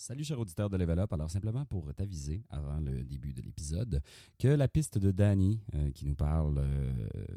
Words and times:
Salut 0.00 0.22
chers 0.22 0.38
auditeurs 0.38 0.70
de 0.70 0.76
Level 0.76 1.00
Up. 1.00 1.12
Alors 1.12 1.28
simplement 1.28 1.64
pour 1.64 1.92
t'aviser 1.92 2.44
avant 2.50 2.78
le 2.78 3.02
début 3.02 3.32
de 3.32 3.42
l'épisode 3.42 4.00
que 4.38 4.46
la 4.46 4.68
piste 4.68 4.96
de 4.96 5.10
Danny 5.10 5.60
euh, 5.74 5.90
qui 5.90 6.06
nous 6.06 6.14
parle 6.14 6.58
euh, 6.58 6.92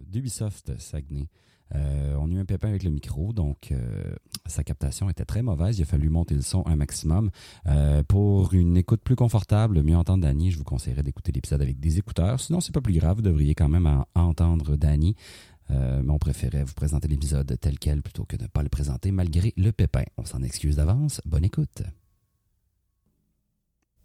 d'Ubisoft 0.06 0.80
Saguenay, 0.80 1.28
euh, 1.74 2.16
on 2.20 2.30
a 2.30 2.34
eu 2.36 2.38
un 2.38 2.46
pépin 2.46 2.70
avec 2.70 2.84
le 2.84 2.92
micro, 2.92 3.34
donc 3.34 3.74
sa 4.46 4.64
captation 4.64 5.10
était 5.10 5.26
très 5.26 5.42
mauvaise. 5.42 5.80
Il 5.80 5.82
a 5.82 5.86
fallu 5.86 6.10
monter 6.10 6.36
le 6.36 6.44
son 6.44 6.64
un 6.68 6.76
maximum. 6.76 7.32
pour 8.08 8.54
une 8.54 8.78
écoute 8.78 9.02
plus 9.02 9.16
confortable, 9.16 9.82
mieux 9.82 9.98
entendre 9.98 10.22
Danny, 10.22 10.52
je 10.52 10.60
vous 10.60 10.64
conseillerais 10.64 11.02
d'écouter 11.02 11.32
l'épisode 11.32 11.64
avec 11.64 11.80
des 11.80 11.98
écouteurs. 11.98 12.40
Sinon, 12.40 12.62
c'est 12.62 12.74
pas 12.74 12.82
plus 12.82 12.94
grave, 12.94 13.16
vous 13.16 13.24
devriez 13.24 13.56
quand 13.56 13.70
même 13.70 14.04
entendre 14.14 14.76
Danny. 14.76 15.16
mais 15.70 16.10
on 16.10 16.20
préférait 16.20 16.64
vous 16.64 16.76
présenter 16.76 17.08
l'épisode 17.08 17.58
tel 17.60 17.80
quel 17.80 18.04
plutôt 18.04 18.26
que 18.26 18.36
de 18.36 18.44
ne 18.44 18.50
pas 18.50 18.62
le 18.62 18.70
présenter 18.70 19.12
malgré 19.12 19.52
le 19.58 19.72
pépin. 19.72 20.04
On 20.18 20.26
s'en 20.26 20.44
excuse 20.44 20.76
d'avance. 20.76 21.22
Bonne 21.26 21.46
écoute. 21.46 21.82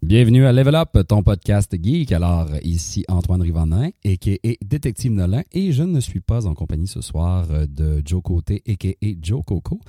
Bienvenue 0.03 0.45
à 0.45 0.53
Level 0.53 0.75
Up, 0.75 0.95
ton 1.07 1.23
podcast 1.23 1.75
geek. 1.81 2.11
Alors, 2.11 2.47
ici 2.61 3.03
Antoine 3.09 3.41
Rivanin, 3.41 3.89
a.k.a. 4.05 4.53
Détective 4.63 5.11
Nolin, 5.11 5.41
et 5.51 5.71
je 5.71 5.83
ne 5.83 5.99
suis 5.99 6.19
pas 6.19 6.45
en 6.45 6.53
compagnie 6.53 6.87
ce 6.87 7.01
soir 7.01 7.47
de 7.67 8.01
Joe 8.05 8.21
Côté, 8.21 8.61
a.k.a. 8.67 9.07
Joe 9.21 9.41
Coco, 9.43 9.79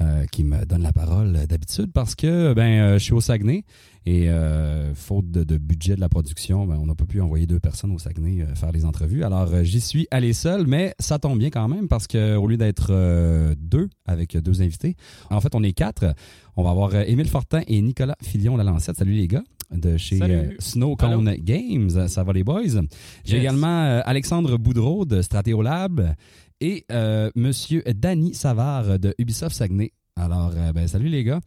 euh, 0.00 0.24
qui 0.32 0.42
me 0.42 0.64
donne 0.64 0.82
la 0.82 0.92
parole 0.92 1.32
d'habitude 1.46 1.92
parce 1.92 2.14
que 2.14 2.54
ben, 2.54 2.80
euh, 2.80 2.98
je 2.98 3.04
suis 3.04 3.12
au 3.12 3.20
Saguenay 3.20 3.64
et 4.08 4.30
euh, 4.30 4.94
faute 4.94 5.30
de, 5.30 5.58
budget 5.58 5.94
de 5.94 6.00
la 6.00 6.08
production, 6.08 6.66
ben, 6.66 6.78
on 6.80 6.86
n'a 6.86 6.94
pas 6.94 7.04
pu 7.04 7.20
envoyer 7.20 7.46
deux 7.46 7.60
personnes 7.60 7.90
au 7.92 7.98
Saguenay 7.98 8.46
faire 8.54 8.72
les 8.72 8.84
entrevues. 8.84 9.22
Alors, 9.22 9.62
j'y 9.62 9.80
suis 9.80 10.08
allé 10.10 10.32
seul, 10.32 10.66
mais 10.66 10.94
ça 10.98 11.18
tombe 11.18 11.38
bien 11.38 11.50
quand 11.50 11.68
même 11.68 11.88
parce 11.88 12.06
qu'au 12.06 12.46
lieu 12.46 12.56
d'être 12.56 13.54
deux 13.54 13.88
avec 14.06 14.36
deux 14.36 14.62
invités, 14.62 14.96
en 15.30 15.40
fait, 15.40 15.54
on 15.54 15.62
est 15.62 15.72
quatre. 15.72 16.14
On 16.56 16.62
va 16.62 16.70
avoir 16.70 16.94
Émile 16.94 17.28
Fortin 17.28 17.60
et 17.66 17.80
Nicolas 17.82 18.16
Filion-Lalancette. 18.22 18.96
Salut 18.96 19.12
les 19.12 19.28
gars 19.28 19.44
de 19.70 19.96
chez 19.96 20.20
euh, 20.22 20.52
Snowcone 20.58 21.34
Games. 21.38 22.08
Ça 22.08 22.24
va 22.24 22.32
les 22.32 22.44
boys? 22.44 22.82
J'ai 23.24 23.38
également 23.38 23.84
euh, 23.84 24.00
Alexandre 24.04 24.56
Boudreau 24.56 25.04
de 25.04 25.22
Stratéolab 25.22 26.14
et 26.60 26.84
euh, 26.90 27.30
Monsieur 27.34 27.82
Danny 27.94 28.34
Savard 28.34 28.98
de 28.98 29.14
Ubisoft 29.18 29.54
Saguenay. 29.54 29.92
Alors, 30.16 30.52
ben, 30.74 30.88
salut 30.88 31.08
les 31.08 31.22
gars. 31.22 31.40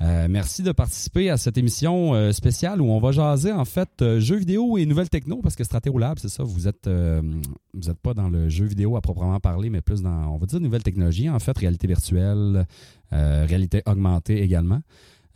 Merci 0.00 0.62
de 0.62 0.72
participer 0.72 1.30
à 1.30 1.36
cette 1.36 1.56
émission 1.56 2.32
spéciale 2.32 2.80
où 2.80 2.86
on 2.86 3.00
va 3.00 3.12
jaser 3.12 3.52
en 3.52 3.64
fait 3.64 4.18
jeux 4.18 4.36
vidéo 4.36 4.76
et 4.76 4.86
nouvelles 4.86 5.08
techno 5.08 5.40
parce 5.42 5.56
que 5.56 5.64
Stratéolab, 5.64 6.18
c'est 6.18 6.28
ça, 6.28 6.42
vous 6.42 6.68
êtes 6.68 6.88
vous 6.88 7.90
êtes 7.90 7.98
pas 7.98 8.14
dans 8.14 8.28
le 8.28 8.48
jeu 8.48 8.66
vidéo 8.66 8.96
à 8.96 9.00
proprement 9.00 9.40
parler, 9.40 9.70
mais 9.70 9.80
plus 9.80 10.02
dans 10.02 10.34
on 10.34 10.36
va 10.36 10.46
dire 10.46 10.60
nouvelles 10.60 10.82
technologies 10.82 11.30
en 11.30 11.38
fait, 11.38 11.56
réalité 11.56 11.86
virtuelle, 11.86 12.66
réalité 13.12 13.82
augmentée 13.86 14.42
également. 14.42 14.80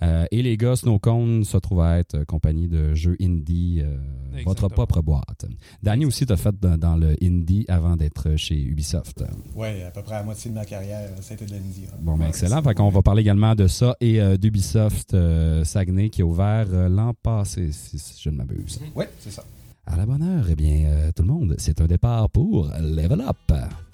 Euh, 0.02 0.26
et 0.30 0.42
les 0.42 0.56
gars, 0.56 0.76
Snowcone 0.76 1.44
se 1.44 1.56
trouve 1.56 1.80
à 1.80 1.98
être 1.98 2.24
compagnie 2.24 2.68
de 2.68 2.94
jeux 2.94 3.16
indie, 3.20 3.82
euh, 3.82 3.96
votre 4.44 4.68
propre 4.68 5.02
boîte. 5.02 5.46
Danny 5.82 6.06
aussi, 6.06 6.24
tu 6.24 6.36
fait 6.36 6.54
dans, 6.60 6.96
le 6.96 7.16
indie 7.22 7.64
avant 7.68 7.96
d'être 7.96 8.36
chez 8.36 8.60
Ubisoft. 8.60 9.24
Oui, 9.56 9.82
à 9.82 9.90
peu 9.90 10.02
près 10.02 10.16
à 10.16 10.22
moitié 10.22 10.50
de 10.50 10.56
ma 10.56 10.64
carrière, 10.64 11.10
c'était 11.20 11.46
de 11.46 11.52
l'indie. 11.52 11.86
Bon, 12.00 12.16
ben, 12.16 12.28
excellent. 12.28 12.62
Fait 12.62 12.74
qu'on 12.74 12.88
va 12.88 13.02
parler 13.02 13.22
également 13.22 13.54
de 13.54 13.66
ça 13.66 13.96
et 14.00 14.20
euh, 14.20 14.36
d'Ubisoft 14.36 15.16
Saguenay 15.64 16.10
qui 16.10 16.22
a 16.22 16.26
ouvert 16.26 16.66
l'an 16.88 17.12
passé, 17.14 17.70
si, 17.72 17.98
je 18.22 18.30
ne 18.30 18.36
m'abuse. 18.36 18.80
Oui, 18.94 19.04
c'est 19.18 19.30
ça. 19.30 19.44
À 19.86 19.96
la 19.96 20.04
bonne 20.04 20.22
heure, 20.22 20.46
eh 20.50 20.54
bien, 20.54 21.10
tout 21.16 21.22
le 21.22 21.28
monde, 21.28 21.54
c'est 21.58 21.80
un 21.80 21.86
départ 21.86 22.28
pour 22.28 22.70
Level 22.78 23.22
Up. 23.22 23.87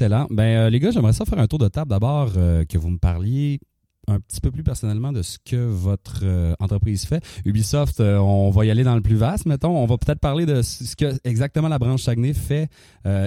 Excellent. 0.00 0.28
Ben, 0.30 0.44
euh, 0.44 0.70
les 0.70 0.80
gars, 0.80 0.92
j'aimerais 0.92 1.12
ça 1.12 1.26
faire 1.26 1.38
un 1.38 1.46
tour 1.46 1.58
de 1.58 1.68
table. 1.68 1.90
D'abord, 1.90 2.32
euh, 2.38 2.64
que 2.64 2.78
vous 2.78 2.88
me 2.88 2.96
parliez 2.96 3.60
un 4.08 4.18
petit 4.18 4.40
peu 4.40 4.50
plus 4.50 4.62
personnellement 4.62 5.12
de 5.12 5.20
ce 5.20 5.36
que 5.44 5.56
votre 5.56 6.20
euh, 6.22 6.54
entreprise 6.58 7.04
fait. 7.04 7.22
Ubisoft, 7.44 8.00
on 8.00 8.48
va 8.48 8.64
y 8.64 8.70
aller 8.70 8.82
dans 8.82 8.94
le 8.94 9.02
plus 9.02 9.16
vaste, 9.16 9.44
mettons. 9.44 9.76
On 9.76 9.84
va 9.84 9.98
peut-être 9.98 10.18
parler 10.18 10.46
de 10.46 10.62
ce 10.62 10.96
que 10.96 11.12
exactement 11.24 11.68
la 11.68 11.78
branche 11.78 12.04
Saguenay 12.04 12.32
fait 12.32 12.70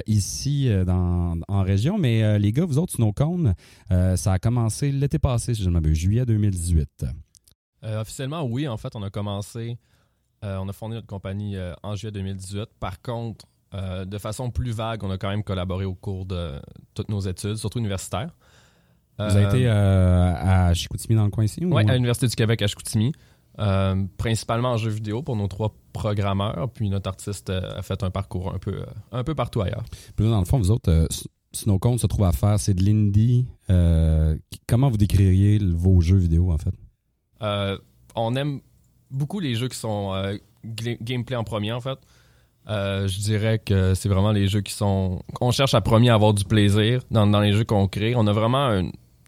ici 0.08 0.68
dans, 0.88 1.38
en 1.48 1.62
région. 1.62 2.00
Mais 2.00 2.40
les 2.40 2.52
gars, 2.52 2.66
vous 2.66 2.80
autres, 2.80 2.94
Snowcone, 2.94 3.54
ça 3.92 4.34
a 4.34 4.40
commencé 4.40 4.92
l'été 4.92 5.20
passé, 5.20 5.54
si 5.54 5.62
je 5.62 5.70
ne 5.70 5.74
m'abuse, 5.76 5.96
juillet 5.96 6.26
2018. 6.26 7.06
officiellement, 7.84 8.42
oui. 8.46 8.68
En 8.68 8.78
fait, 8.78 8.96
on 8.96 9.04
a 9.04 9.12
commencé, 9.12 9.78
on 10.42 10.68
a 10.68 10.74
fondé 10.74 10.96
notre 10.96 11.06
compagnie 11.06 11.56
en 11.84 11.96
juillet 11.96 12.12
2018. 12.12 12.70
Par 12.80 13.00
contre, 13.00 13.46
euh, 13.74 14.06
de 14.06 14.18
façon 14.18 14.52
plus 14.52 14.72
vague, 14.72 15.04
on 15.04 15.10
a 15.10 15.18
quand 15.18 15.30
même 15.30 15.44
collaboré 15.44 15.86
au 15.86 15.96
cours 15.96 16.26
de 16.26 16.52
toutes 16.94 17.10
nos 17.10 17.22
études, 17.22 17.56
surtout 17.56 17.80
universitaires. 17.80 18.32
Vous 19.18 19.24
avez 19.24 19.46
été 19.46 19.68
euh, 19.68 20.34
à 20.36 20.74
Chicoutimi 20.74 21.16
dans 21.16 21.26
le 21.26 21.30
coin 21.30 21.44
ici? 21.44 21.64
Oui, 21.66 21.84
à 21.88 21.94
l'Université 21.94 22.28
du 22.28 22.36
Québec 22.36 22.62
à 22.62 22.68
Chicoutimi. 22.68 23.14
Euh, 23.60 24.06
principalement 24.18 24.72
en 24.72 24.78
jeux 24.78 24.90
vidéo 24.90 25.22
pour 25.22 25.36
nos 25.36 25.48
trois 25.48 25.76
programmeurs. 25.92 26.70
Puis 26.74 26.90
notre 26.90 27.10
artiste 27.10 27.50
a 27.52 27.82
fait 27.84 28.02
un 28.04 28.10
parcours 28.10 28.54
un 28.54 28.58
peu, 28.58 28.84
un 29.12 29.24
peu 29.24 29.36
partout 29.36 29.62
ailleurs. 29.62 29.86
Puis 30.16 30.28
dans 30.28 30.40
le 30.40 30.46
fond, 30.46 30.58
vous 30.58 30.72
autres, 30.72 31.08
Snowcone 31.52 32.00
se 32.00 32.08
trouve 32.08 32.26
à 32.26 32.32
faire, 32.32 32.60
c'est 32.60 32.74
de 32.74 32.84
l'indie. 32.84 33.48
comment 34.68 34.90
vous 34.90 34.98
décririez 34.98 35.60
vos 35.60 36.02
jeux 36.02 36.18
vidéo, 36.18 36.52
en 36.52 36.58
fait? 36.58 36.74
on 38.16 38.36
aime 38.36 38.62
beaucoup 39.12 39.40
les 39.40 39.56
jeux 39.56 39.68
qui 39.68 39.78
sont 39.78 40.38
gameplay 40.64 41.36
en 41.36 41.44
premier, 41.44 41.72
en 41.72 41.82
fait. 41.82 42.00
Euh, 42.70 43.08
je 43.08 43.20
dirais 43.20 43.60
que 43.60 43.94
c'est 43.94 44.10
vraiment 44.10 44.32
les 44.32 44.48
jeux 44.48 44.62
qui 44.62 44.74
sont. 44.74 45.22
On 45.42 45.52
cherche 45.52 45.74
à 45.74 45.82
premier 45.82 46.10
avoir 46.10 46.34
du 46.34 46.46
plaisir 46.46 47.02
dans, 47.12 47.40
les 47.40 47.54
jeux 47.54 47.66
qu'on 47.66 47.88
crée. 47.88 48.14
On 48.16 48.26
a 48.28 48.32
vraiment 48.32 48.82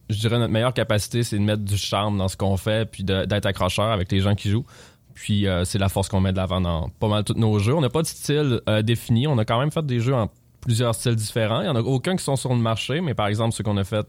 Je 0.10 0.20
dirais 0.20 0.40
notre 0.40 0.54
meilleure 0.54 0.74
capacité, 0.74 1.24
c'est 1.24 1.38
de 1.38 1.44
mettre 1.44 1.64
du 1.64 1.78
charme 1.78 2.18
dans 2.18 2.28
ce 2.28 2.38
qu'on 2.38 2.58
fait, 2.58 2.90
puis 2.90 3.04
d'être 3.04 3.46
accrocheur 3.46 3.92
avec 3.92 4.12
les 4.12 4.20
gens 4.20 4.36
qui 4.36 4.50
jouent. 4.50 4.66
Puis 5.16 5.48
euh, 5.48 5.64
c'est 5.64 5.80
la 5.80 5.90
force 5.90 6.10
qu'on 6.10 6.20
met 6.20 6.32
de 6.32 6.38
l'avant 6.38 6.62
dans 6.62 6.90
pas 7.00 7.08
mal 7.08 7.24
tous 7.24 7.34
nos 7.34 7.58
jeux. 7.58 7.74
On 7.74 7.82
n'a 7.82 7.90
pas 7.90 8.02
de 8.02 8.08
style 8.08 8.62
euh, 8.70 8.82
défini. 8.82 9.28
On 9.28 9.38
a 9.38 9.46
quand 9.46 9.60
même 9.60 9.72
fait 9.72 9.86
des 9.86 10.00
jeux 10.00 10.14
en 10.14 10.30
plusieurs 10.66 10.96
styles 10.96 11.16
différents. 11.16 11.62
Il 11.62 11.66
n'y 11.66 11.70
en 11.70 11.76
a 11.76 11.82
aucun 11.82 12.16
qui 12.16 12.24
sont 12.24 12.36
sur 12.36 12.50
le 12.50 12.60
marché, 12.60 13.00
mais 13.00 13.14
par 13.14 13.28
exemple, 13.28 13.54
ceux 13.54 13.64
qu'on 13.64 13.78
a 13.78 13.84
fait 13.84 14.06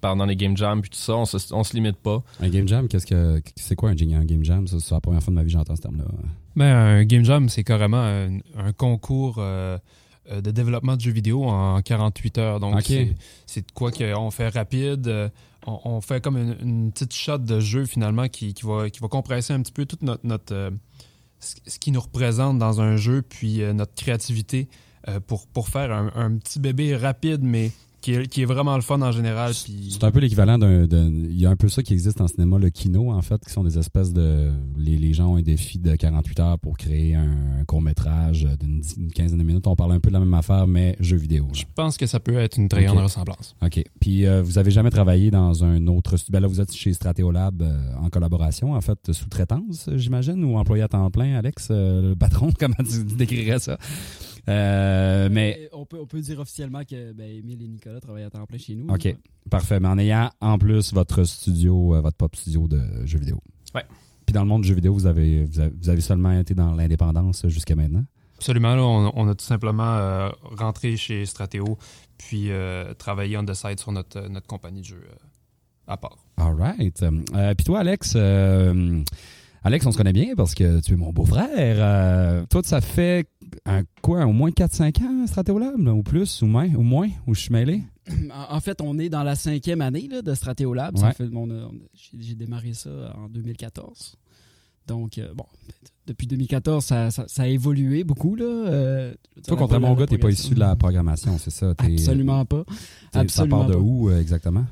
pendant 0.00 0.26
les 0.26 0.36
Game 0.36 0.56
Jam 0.56 0.80
puis 0.80 0.90
tout 0.90 0.98
ça, 0.98 1.16
on 1.16 1.24
se, 1.24 1.38
se 1.38 1.74
limite 1.74 1.96
pas. 1.96 2.22
Un 2.40 2.48
Game 2.48 2.68
Jam, 2.68 2.86
qu'est-ce 2.86 3.06
que 3.06 3.42
c'est 3.56 3.74
quoi 3.74 3.90
un, 3.90 3.94
Game 3.94 4.44
Jam? 4.44 4.66
C'est 4.66 4.90
la 4.90 5.00
première 5.00 5.22
fois 5.22 5.32
de 5.32 5.36
ma 5.36 5.42
vie 5.42 5.48
que 5.48 5.52
j'entends 5.52 5.76
ce 5.76 5.82
terme-là. 5.82 6.04
Ben, 6.56 6.76
un 6.76 7.04
Game 7.04 7.24
Jam, 7.24 7.48
c'est 7.48 7.64
carrément 7.64 8.02
un, 8.02 8.72
concours 8.76 9.36
euh, 9.38 9.78
euh, 10.30 10.40
de 10.40 10.50
développement 10.50 10.96
de 10.96 11.00
jeux 11.00 11.12
vidéo 11.12 11.44
en 11.44 11.80
48 11.80 12.38
heures. 12.38 12.60
Donc, 12.60 12.82
c'est 12.82 13.66
de 13.66 13.72
quoi 13.72 13.90
qu'on 13.90 14.30
fait 14.30 14.48
rapide. 14.48 15.08
Euh, 15.08 15.28
on, 15.66 16.00
fait 16.00 16.22
comme 16.22 16.36
une, 16.36 16.90
petite 16.92 17.14
shot 17.14 17.38
de 17.38 17.60
jeu 17.60 17.84
finalement 17.84 18.28
qui, 18.28 18.54
va, 18.62 18.88
qui 18.90 19.00
va 19.00 19.08
compresser 19.08 19.52
un 19.52 19.60
petit 19.62 19.72
peu 19.72 19.84
tout 19.86 19.98
notre, 20.00 20.26
notre 20.26 20.72
ce 21.38 21.78
qui 21.78 21.90
nous 21.90 22.00
représente 22.00 22.58
dans 22.58 22.80
un 22.80 22.96
jeu, 22.96 23.22
puis 23.22 23.62
notre 23.74 23.94
créativité 23.94 24.68
pour, 25.26 25.46
pour 25.46 25.68
faire 25.68 25.92
un, 25.92 26.10
un, 26.14 26.36
petit 26.36 26.60
bébé 26.60 26.96
rapide, 26.96 27.42
mais 27.42 27.70
qui 28.00 28.14
est, 28.14 28.44
vraiment 28.44 28.76
le 28.76 28.82
fun 28.82 29.00
en 29.02 29.12
général. 29.12 29.52
C'est 29.54 30.04
un 30.04 30.10
peu 30.10 30.20
l'équivalent 30.20 30.58
d'un. 30.58 30.86
Il 30.86 31.38
y 31.38 31.46
a 31.46 31.50
un 31.50 31.56
peu 31.56 31.68
ça 31.68 31.82
qui 31.82 31.92
existe 31.92 32.20
en 32.20 32.28
cinéma, 32.28 32.58
le 32.58 32.70
kino, 32.70 33.12
en 33.12 33.22
fait, 33.22 33.44
qui 33.44 33.52
sont 33.52 33.64
des 33.64 33.78
espèces 33.78 34.12
de. 34.12 34.50
Les, 34.78 35.12
gens 35.12 35.32
ont 35.32 35.36
un 35.36 35.42
défi 35.42 35.78
de 35.78 35.94
48 35.94 36.40
heures 36.40 36.58
pour 36.58 36.78
créer 36.78 37.14
un, 37.14 37.64
court-métrage 37.66 38.48
d'une 38.58 39.12
quinzaine 39.12 39.38
de 39.38 39.44
minutes. 39.44 39.66
On 39.66 39.76
parle 39.76 39.92
un 39.92 40.00
peu 40.00 40.08
de 40.08 40.14
la 40.14 40.20
même 40.20 40.34
affaire, 40.34 40.66
mais 40.66 40.96
jeu 41.00 41.16
vidéo. 41.16 41.48
Je 41.52 41.64
pense 41.74 41.96
que 41.96 42.06
ça 42.06 42.20
peut 42.20 42.36
être 42.36 42.56
une 42.56 42.68
très 42.68 42.84
grande 42.84 42.98
ressemblance. 42.98 43.54
OK. 43.62 43.82
Puis 44.00 44.26
euh, 44.26 44.42
vous 44.42 44.58
avez 44.58 44.70
jamais 44.70 44.90
travaillé 44.90 45.30
dans 45.30 45.64
un 45.64 45.86
autre. 45.86 46.16
Ben 46.30 46.40
là, 46.40 46.48
vous 46.48 46.60
êtes 46.60 46.72
chez 46.72 46.92
Stratéolab 46.92 47.62
euh, 47.62 47.92
en 48.00 48.08
collaboration, 48.08 48.72
en 48.72 48.80
fait, 48.80 49.12
sous-traitance, 49.12 49.90
j'imagine, 49.94 50.42
ou 50.44 50.56
employé 50.56 50.82
à 50.82 50.88
temps 50.88 51.10
plein, 51.10 51.36
Alex, 51.36 51.68
euh, 51.70 52.10
le 52.10 52.16
patron, 52.16 52.50
comment 52.58 52.74
tu 52.78 53.04
décrirais 53.16 53.58
ça? 53.58 53.78
Euh, 54.48 55.28
mais 55.30 55.68
on 55.72 55.84
peut, 55.84 55.98
on 56.00 56.06
peut 56.06 56.20
dire 56.20 56.40
officiellement 56.40 56.84
que 56.84 57.12
ben, 57.12 57.30
Émile 57.30 57.62
et 57.62 57.68
Nicolas 57.68 58.00
travaillent 58.00 58.24
à 58.24 58.30
temps 58.30 58.44
plein 58.46 58.58
chez 58.58 58.74
nous. 58.74 58.92
OK. 58.92 59.14
Parfait. 59.50 59.80
Mais 59.80 59.88
en 59.88 59.98
ayant 59.98 60.30
en 60.40 60.58
plus 60.58 60.92
votre 60.92 61.24
studio, 61.24 61.94
euh, 61.94 62.00
votre 62.00 62.16
pop 62.16 62.34
studio 62.34 62.68
de 62.68 62.80
jeux 63.04 63.18
vidéo. 63.18 63.40
Ouais. 63.74 63.84
Puis 64.26 64.32
dans 64.32 64.42
le 64.42 64.48
monde 64.48 64.62
du 64.62 64.68
jeu 64.68 64.74
vidéo, 64.74 64.94
vous 64.94 65.06
avez, 65.06 65.44
vous 65.44 65.88
avez, 65.88 66.00
seulement 66.00 66.32
été 66.38 66.54
dans 66.54 66.74
l'indépendance 66.74 67.46
jusqu'à 67.48 67.74
maintenant? 67.74 68.04
Absolument. 68.36 68.74
on, 69.14 69.28
a 69.28 69.34
tout 69.34 69.44
simplement 69.44 69.96
euh, 69.96 70.30
rentré 70.42 70.96
chez 70.96 71.26
Strateo 71.26 71.76
puis 72.16 72.50
travaillé 72.98 73.36
on 73.36 73.44
the 73.44 73.54
side 73.54 73.80
sur 73.80 73.92
notre, 73.92 74.28
notre 74.28 74.46
compagnie 74.46 74.80
de 74.80 74.86
jeu 74.86 75.02
à 75.86 75.96
part. 75.96 76.16
All 76.36 76.54
right. 76.54 77.04
puis 77.56 77.64
toi, 77.64 77.80
Alex, 77.80 78.16
Alex, 79.62 79.84
on 79.84 79.92
se 79.92 79.98
connaît 79.98 80.14
bien 80.14 80.34
parce 80.36 80.54
que 80.54 80.80
tu 80.80 80.94
es 80.94 80.96
mon 80.96 81.12
beau-frère. 81.12 81.46
Euh, 81.54 82.46
toi, 82.46 82.62
ça 82.64 82.80
fait 82.80 83.26
un, 83.66 83.82
quoi, 84.00 84.24
au 84.24 84.32
moins 84.32 84.50
4-5 84.50 85.02
ans, 85.02 85.26
Stratéolab, 85.26 85.78
ou 85.86 86.02
plus, 86.02 86.40
ou 86.40 86.46
moins, 86.46 86.68
ou 86.74 86.82
moins, 86.82 87.08
ou 87.26 87.34
je 87.34 87.40
suis 87.40 87.52
mêlé? 87.52 87.82
En 88.50 88.58
fait, 88.60 88.80
on 88.80 88.98
est 88.98 89.10
dans 89.10 89.22
la 89.22 89.36
cinquième 89.36 89.82
année 89.82 90.08
là, 90.10 90.22
de 90.22 90.34
Stratéolab. 90.34 90.96
J'ai 92.18 92.34
démarré 92.34 92.72
ça 92.72 92.90
en 93.18 93.28
2014. 93.28 94.16
Donc, 94.86 95.18
euh, 95.18 95.32
bon, 95.34 95.44
depuis 96.06 96.26
2014, 96.26 96.84
ça, 96.84 97.10
a 97.36 97.46
évolué 97.46 98.02
beaucoup. 98.02 98.36
Là, 98.36 98.44
euh, 98.44 99.14
Toi, 99.46 99.58
contrairement 99.58 99.92
au 99.92 99.94
gars, 99.94 100.06
tu 100.06 100.14
n'es 100.14 100.18
pas 100.18 100.30
issu 100.30 100.54
de 100.54 100.60
la 100.60 100.74
programmation, 100.74 101.36
c'est 101.38 101.50
ça? 101.50 101.74
Absolument 101.76 102.46
pas. 102.46 102.64
Absolument 103.12 103.28
ça 103.28 103.66
part 103.66 103.66
de 103.66 103.76
où 103.76 104.10
exactement? 104.10 104.64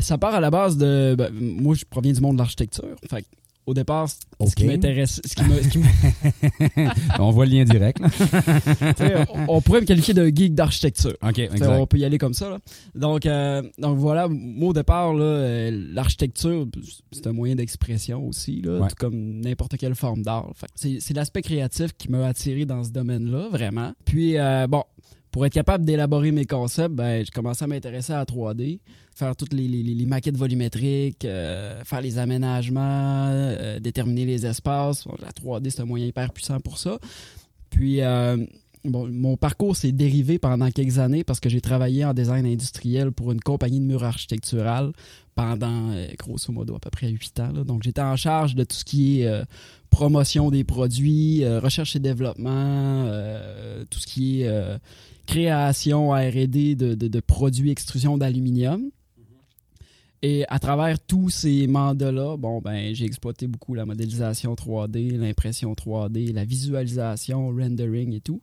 Ça 0.00 0.16
part 0.16 0.34
à 0.34 0.40
la 0.40 0.50
base 0.50 0.78
de. 0.78 1.14
Ben, 1.16 1.30
moi, 1.32 1.74
je 1.74 1.84
proviens 1.84 2.12
du 2.12 2.20
monde 2.20 2.36
de 2.36 2.38
l'architecture. 2.38 2.96
Fait 3.08 3.24
au 3.66 3.74
départ, 3.74 4.08
ce 4.08 4.54
qui 4.54 4.64
m'intéresse. 4.64 5.20
on 7.18 7.30
voit 7.32 7.46
le 7.46 7.52
lien 7.52 7.64
direct. 7.64 7.98
on, 9.48 9.60
pourrait 9.60 9.80
me 9.80 9.86
qualifier 9.86 10.14
de 10.14 10.26
geek 10.26 10.54
d'architecture. 10.54 11.14
Okay, 11.20 11.48
on 11.62 11.86
peut 11.86 11.98
y 11.98 12.04
aller 12.04 12.18
comme 12.18 12.34
ça. 12.34 12.58
Donc, 12.94 13.26
euh, 13.26 13.62
donc 13.78 13.98
voilà, 13.98 14.28
moi 14.28 14.70
au 14.70 14.72
départ, 14.72 15.12
euh, 15.16 15.70
l'architecture, 15.92 16.66
c'est 17.10 17.26
un 17.26 17.32
moyen 17.32 17.56
d'expression 17.56 18.26
aussi, 18.26 18.62
là, 18.62 18.86
tout 18.88 18.94
comme 18.96 19.40
n'importe 19.40 19.76
quelle 19.76 19.96
forme 19.96 20.22
d'art. 20.22 20.52
C'est 20.74 21.14
l'aspect 21.14 21.42
créatif 21.42 21.92
qui 21.98 22.10
m'a 22.10 22.26
attiré 22.26 22.64
dans 22.66 22.84
ce 22.84 22.90
domaine-là, 22.90 23.48
vraiment. 23.50 23.92
Puis, 24.04 24.38
euh, 24.38 24.66
bon, 24.68 24.84
pour 25.30 25.44
être 25.44 25.52
capable 25.52 25.84
d'élaborer 25.84 26.32
mes 26.32 26.46
concepts, 26.46 26.94
ben, 26.94 27.24
j'ai 27.24 27.30
commencé 27.30 27.64
à 27.64 27.66
m'intéresser 27.66 28.12
à 28.12 28.16
la 28.16 28.24
3D, 28.24 28.80
faire 29.14 29.36
toutes 29.36 29.52
les, 29.52 30.06
maquettes 30.06 30.36
volumétriques, 30.36 31.24
euh, 31.24 31.82
faire 31.84 32.00
les 32.00 32.18
aménagements, 32.18 33.28
euh, 33.28 33.80
déterminer 33.80 34.24
les 34.24 34.46
espaces. 34.46 35.06
la 35.20 35.32
3D, 35.32 35.70
c'est 35.70 35.82
un 35.82 35.86
moyen 35.86 36.06
hyper 36.06 36.32
puissant 36.32 36.60
pour 36.60 36.78
ça. 36.78 36.98
Puis, 37.70 38.00
euh, 38.00 38.36
bon, 38.84 39.08
mon 39.10 39.36
parcours 39.36 39.76
s'est 39.76 39.92
dérivé 39.92 40.38
pendant 40.38 40.70
quelques 40.70 40.98
années 40.98 41.24
parce 41.24 41.40
que 41.40 41.48
j'ai 41.48 41.60
travaillé 41.60 42.04
en 42.04 42.14
design 42.14 42.46
industriel 42.46 43.12
pour 43.12 43.32
une 43.32 43.40
compagnie 43.40 43.80
de 43.80 43.84
murs 43.84 44.04
architectural 44.04 44.92
pendant, 45.34 45.92
grosso 46.18 46.50
modo, 46.50 46.76
à 46.76 46.78
peu 46.78 46.88
près 46.90 47.08
8 47.08 47.40
ans. 47.40 47.52
Donc, 47.64 47.82
j'étais 47.82 48.00
en 48.00 48.16
charge 48.16 48.54
de 48.54 48.64
tout 48.64 48.76
ce 48.76 48.84
qui 48.84 49.20
est 49.20 49.44
promotion 49.90 50.50
des 50.50 50.64
produits, 50.64 51.46
recherche 51.46 51.94
et 51.94 52.00
développement, 52.00 53.04
tout 53.90 53.98
ce 53.98 54.06
qui 54.06 54.42
est 54.42 54.78
création 55.26 56.10
R&D 56.10 56.74
de, 56.76 57.20
produits 57.20 57.70
extrusion 57.70 58.16
d'aluminium. 58.16 58.90
Et 60.22 60.44
à 60.48 60.58
travers 60.58 60.98
tous 60.98 61.28
ces 61.28 61.66
mandats-là, 61.66 62.36
bon, 62.36 62.60
ben, 62.60 62.94
j'ai 62.94 63.04
exploité 63.04 63.46
beaucoup 63.46 63.74
la 63.74 63.84
modélisation 63.84 64.54
3D, 64.54 65.16
l'impression 65.16 65.74
3D, 65.74 66.32
la 66.32 66.44
visualisation, 66.44 67.48
rendering 67.48 68.12
et 68.14 68.20
tout, 68.20 68.40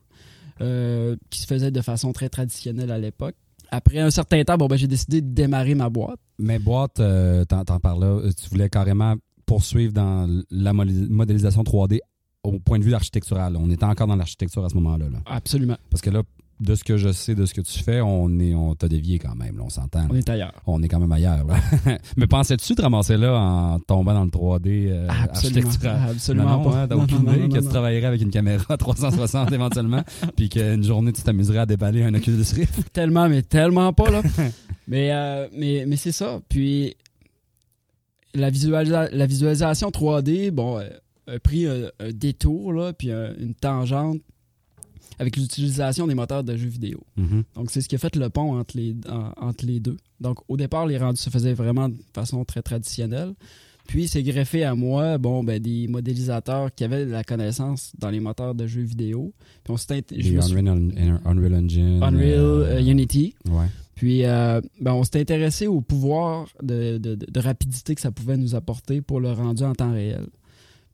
euh, 0.61 1.15
qui 1.31 1.41
se 1.41 1.47
faisait 1.47 1.71
de 1.71 1.81
façon 1.81 2.13
très 2.13 2.29
traditionnelle 2.29 2.91
à 2.91 2.99
l'époque. 2.99 3.35
Après 3.71 3.99
un 3.99 4.11
certain 4.11 4.43
temps, 4.43 4.55
bon, 4.55 4.67
ben, 4.67 4.75
j'ai 4.75 4.87
décidé 4.87 5.21
de 5.21 5.33
démarrer 5.33 5.73
ma 5.73 5.89
boîte. 5.89 6.19
Mais 6.37 6.59
boîte, 6.59 6.99
euh, 6.99 7.43
t'en, 7.43 7.63
parles 7.65 8.01
là, 8.01 8.31
tu 8.31 8.49
voulais 8.49 8.69
carrément 8.69 9.15
poursuivre 9.45 9.93
dans 9.93 10.29
la 10.51 10.73
modélisation 10.73 11.63
3D 11.63 11.99
au 12.43 12.59
point 12.59 12.77
de 12.77 12.83
vue 12.83 12.93
architectural. 12.93 13.57
On 13.57 13.69
était 13.71 13.85
encore 13.85 14.07
dans 14.07 14.15
l'architecture 14.15 14.63
à 14.63 14.69
ce 14.69 14.75
moment-là. 14.75 15.09
Là. 15.09 15.19
Absolument. 15.25 15.77
Parce 15.89 16.01
que 16.01 16.11
là, 16.11 16.21
de 16.63 16.75
ce 16.75 16.83
que 16.83 16.97
je 16.97 17.11
sais 17.11 17.35
de 17.35 17.45
ce 17.45 17.53
que 17.53 17.61
tu 17.61 17.79
fais, 17.79 18.01
on 18.01 18.39
est 18.39 18.53
on 18.55 18.73
t'a 18.75 18.87
dévié 18.87 19.19
quand 19.19 19.35
même, 19.35 19.59
on 19.61 19.69
s'entend. 19.69 20.07
On 20.09 20.15
est 20.15 20.29
ailleurs. 20.29 20.53
On 20.65 20.81
est 20.81 20.87
quand 20.87 20.99
même 20.99 21.11
ailleurs. 21.11 21.45
Mais 22.17 22.27
pensais-tu 22.27 22.75
te 22.75 22.81
ramasser 22.81 23.17
là 23.17 23.37
en 23.37 23.79
tombant 23.79 24.13
dans 24.13 24.23
le 24.23 24.29
3D 24.29 24.87
euh, 24.89 25.07
absolument, 25.09 25.69
Absolument 26.09 26.59
pas. 26.63 26.77
Hein, 26.77 26.87
donc 26.87 27.07
que 27.07 27.59
tu 27.59 27.67
travaillerais 27.67 28.07
avec 28.07 28.21
une 28.21 28.31
caméra 28.31 28.77
360 28.77 29.51
éventuellement, 29.51 30.03
puis 30.35 30.49
qu'une 30.49 30.83
journée 30.83 31.11
tu 31.11 31.21
t'amuserais 31.21 31.59
à 31.59 31.65
déballer 31.65 32.03
un 32.03 32.13
Oculus 32.13 32.45
Rift. 32.53 32.91
Tellement, 32.93 33.27
mais 33.27 33.41
tellement 33.41 33.91
pas 33.93 34.09
là. 34.09 34.21
mais 34.87 35.11
euh, 35.11 35.47
mais 35.55 35.85
mais 35.87 35.97
c'est 35.97 36.11
ça. 36.11 36.39
Puis 36.47 36.95
la, 38.33 38.49
la 39.11 39.25
visualisation 39.25 39.89
3D, 39.89 40.51
bon, 40.51 40.79
euh, 40.79 40.87
a 41.27 41.39
pris 41.39 41.67
un, 41.67 41.89
détour 42.11 42.73
là, 42.73 42.93
puis 42.93 43.11
une 43.11 43.53
tangente 43.53 44.21
avec 45.19 45.37
l'utilisation 45.37 46.07
des 46.07 46.15
moteurs 46.15 46.43
de 46.43 46.55
jeux 46.55 46.69
vidéo. 46.69 47.03
Mm-hmm. 47.17 47.43
Donc, 47.55 47.71
c'est 47.71 47.81
ce 47.81 47.89
qui 47.89 47.95
a 47.95 47.97
fait 47.97 48.15
le 48.15 48.29
pont 48.29 48.57
entre 48.57 48.77
les, 48.77 48.95
entre 49.37 49.65
les 49.65 49.79
deux. 49.79 49.97
Donc, 50.19 50.39
au 50.47 50.57
départ, 50.57 50.85
les 50.85 50.97
rendus 50.97 51.21
se 51.21 51.29
faisaient 51.29 51.53
vraiment 51.53 51.89
de 51.89 51.97
façon 52.13 52.43
très 52.45 52.61
traditionnelle. 52.61 53.33
Puis, 53.87 54.07
c'est 54.07 54.23
greffé 54.23 54.63
à 54.63 54.75
moi, 54.75 55.17
bon, 55.17 55.43
ben, 55.43 55.59
des 55.59 55.87
modélisateurs 55.87 56.73
qui 56.73 56.83
avaient 56.83 57.05
de 57.05 57.11
la 57.11 57.23
connaissance 57.23 57.91
dans 57.99 58.09
les 58.09 58.19
moteurs 58.19 58.55
de 58.55 58.65
jeux 58.65 58.81
vidéo. 58.81 59.33
Puis, 59.63 59.73
on 59.73 59.77
s'était... 59.77 60.03
Unreal, 60.17 61.21
Unreal, 61.25 61.53
Engine. 61.55 62.01
Unreal, 62.01 62.39
euh, 62.39 62.77
euh, 62.77 62.81
Unity. 62.81 63.35
Ouais. 63.45 63.65
Puis, 63.95 64.25
euh, 64.25 64.61
ben, 64.79 64.93
on 64.93 65.03
s'est 65.03 65.19
intéressé 65.19 65.67
au 65.67 65.81
pouvoir 65.81 66.47
de, 66.61 66.97
de, 66.97 67.15
de, 67.15 67.39
rapidité 67.39 67.93
que 67.93 68.01
ça 68.01 68.11
pouvait 68.11 68.37
nous 68.37 68.55
apporter 68.55 69.01
pour 69.01 69.19
le 69.19 69.31
rendu 69.31 69.63
en 69.63 69.75
temps 69.75 69.91
réel. 69.91 70.27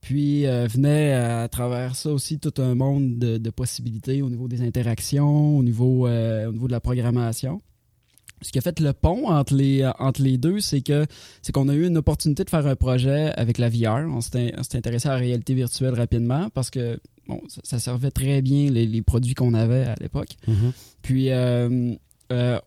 Puis 0.02 0.46
euh, 0.46 0.68
venait 0.68 1.14
à 1.14 1.48
travers 1.48 1.96
ça 1.96 2.12
aussi 2.12 2.40
tout 2.40 2.62
un 2.62 2.76
monde 2.76 3.20
de, 3.20 3.50
possibilités 3.50 4.22
au 4.22 4.30
niveau 4.30 4.48
des 4.48 4.62
interactions, 4.62 5.58
au 5.58 5.64
niveau, 5.64 6.08
euh, 6.08 6.48
au 6.48 6.52
niveau 6.52 6.68
de 6.68 6.72
la 6.72 6.80
programmation. 6.80 7.62
Ce 8.42 8.54
qui 8.54 8.58
a 8.58 8.62
fait 8.62 8.80
le 8.80 8.94
pont 8.94 9.28
entre 9.28 9.54
les, 9.54 9.86
entre 10.00 10.22
les 10.22 10.38
deux, 10.38 10.62
c'est 10.62 10.80
que 10.80 11.06
c'est 11.42 11.52
qu'on 11.52 11.68
a 11.68 11.74
eu 11.74 11.86
une 11.86 11.98
opportunité 11.98 12.46
de 12.46 12.50
faire 12.50 12.66
un 12.66 12.76
projet 12.78 13.34
avec 13.36 13.58
la 13.58 13.68
VR. 13.68 14.08
On 14.08 14.22
s'est 14.22 14.54
intéressé 14.74 15.10
à 15.10 15.14
la 15.14 15.18
réalité 15.18 15.54
virtuelle 15.54 15.94
rapidement 15.94 16.50
parce 16.54 16.70
que 16.70 17.02
bon, 17.28 17.42
ça, 17.64 17.80
servait 17.80 18.12
très 18.12 18.42
bien 18.42 18.72
les, 18.72 19.02
produits 19.02 19.34
qu'on 19.34 19.54
avait 19.54 19.84
à 19.84 19.96
l'époque. 20.00 20.38
Mm-hmm. 20.48 20.72
Puis 21.02 21.32
euh, 21.32 21.98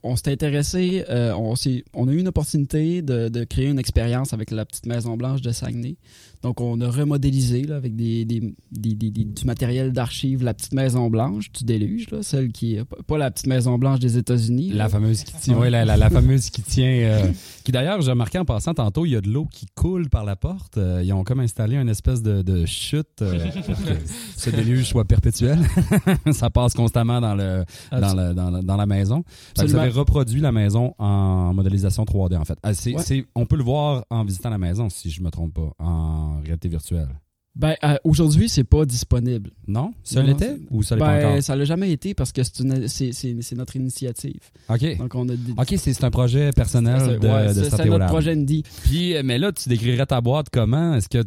on 0.03 0.17
s'est 0.17 0.31
intéressé, 0.31 1.05
on, 1.09 1.55
on, 1.95 2.09
a 2.09 2.13
eu 2.13 2.19
une 2.19 2.29
opportunité 2.29 3.01
de, 3.01 3.31
de 3.31 3.45
créer 3.45 3.69
une 3.69 3.79
expérience 3.79 4.35
avec 4.35 4.51
la 4.51 4.67
petite 4.67 4.85
Maison 4.85 5.17
Blanche 5.17 5.41
de 5.41 5.53
Saguenay. 5.53 5.97
Donc, 6.43 6.61
on 6.61 6.81
a 6.81 6.91
remodélisé 6.91 7.63
là, 7.63 7.77
avec 7.77 7.95
des, 7.95 8.25
des, 8.25 8.55
des, 8.71 8.95
du 8.95 9.45
matériel 9.45 9.93
d'archives 9.93 10.43
la 10.43 10.55
petite 10.55 10.73
Maison 10.73 11.09
Blanche 11.09 11.53
du 11.53 11.65
déluge, 11.65 12.11
là, 12.11 12.23
celle 12.23 12.51
qui 12.51 12.77
est 12.77 12.85
pas 12.85 13.19
la 13.19 13.31
petite 13.31 13.47
Maison 13.47 13.79
Blanche 13.79 14.01
des 14.01 14.19
États-Unis. 14.19 14.73
La 14.73 14.89
fameuse 14.89 15.23
qui 15.23 15.33
tient, 15.35 15.57
ouais, 15.57 15.71
la, 15.71 15.85
la, 15.85 16.11
fameuse 16.11 16.51
qui 16.51 16.63
tient. 16.63 16.85
Euh, 16.85 17.29
qui 17.65 17.73
d'ailleurs, 17.73 18.01
j'ai 18.01 18.11
remarqué 18.11 18.39
en 18.39 18.45
passant 18.45 18.75
tantôt, 18.75 19.07
il 19.07 19.11
y 19.11 19.17
a 19.17 19.21
de 19.21 19.29
l'eau 19.29 19.47
qui 19.47 19.67
coule 19.75 20.09
par 20.09 20.25
la 20.25 20.37
porte. 20.37 20.79
Euh, 20.79 21.03
ils 21.05 21.13
ont 21.13 21.25
comme 21.25 21.41
installé 21.41 21.77
une 21.77 21.89
espèce 21.89 22.23
de, 22.23 22.43
de 22.43 22.67
chute 22.67 23.23
euh, 23.23 23.51
pour 23.67 23.77
que 23.77 23.93
ce 24.37 24.51
déluge 24.51 24.87
soit 24.87 25.05
perpétuel. 25.05 25.61
Ça 26.33 26.51
passe 26.51 26.75
constamment 26.75 27.21
dans 27.21 27.35
le 27.35 27.65
dans, 27.93 28.15
le, 28.15 28.35
dans, 28.35 28.63
dans 28.63 28.77
la 28.77 28.87
maison. 28.87 29.23
Vous 29.57 29.77
avez 29.77 29.91
reproduit 29.91 30.41
la 30.41 30.53
maison 30.53 30.95
en 30.99 31.55
modélisation 31.55 32.05
3D 32.05 32.37
en 32.37 32.45
fait. 32.45 32.59
Ah, 32.63 32.73
on 33.35 33.47
peut 33.47 33.57
le 33.57 33.65
voir 33.65 34.05
en 34.11 34.25
visitant 34.25 34.51
la 34.51 34.59
maison 34.59 34.89
si 34.91 35.11
je 35.11 35.23
me 35.23 35.31
trompe 35.31 35.55
pas. 35.55 35.73
En 35.79 36.32
réalité 36.41 36.69
virtuelle? 36.69 37.09
Ben, 37.55 37.75
euh, 37.85 37.97
aujourd'hui, 38.05 38.49
c'est 38.49 38.65
pas 38.65 38.87
disponible. 38.87 39.51
Non? 39.67 39.93
Ça 40.03 40.23
l'était 40.23 40.57
ou 40.71 40.83
ça 40.83 40.95
l'est 40.95 41.01
pas 41.01 41.19
ben, 41.19 41.29
encore? 41.29 41.43
Ça 41.43 41.55
l'a 41.55 41.65
jamais 41.67 41.93
été 41.93 42.15
parce 42.15 42.33
que 42.33 42.43
c'est 42.43 43.55
notre 43.55 43.77
initiative. 43.77 44.41
OK. 44.71 44.97
Donc, 44.97 45.15
on 45.15 45.29
a 45.29 45.33
OK, 45.59 45.75
c'est 45.77 46.05
un 46.05 46.11
projet 46.11 46.51
personnel 46.53 47.19
de, 47.19 47.29
ouais, 47.29 47.53
C'est 47.53 47.85
notre 47.85 48.07
projet 48.07 48.33
indie. 48.33 48.63
Puis, 48.85 49.15
mais 49.23 49.39
là, 49.39 49.53
tu 49.53 49.69
décrirais 49.69 50.07
ta 50.07 50.23
boîte 50.23 50.47
comment? 50.51 50.95
Est-ce 50.95 51.11
que 51.11 51.25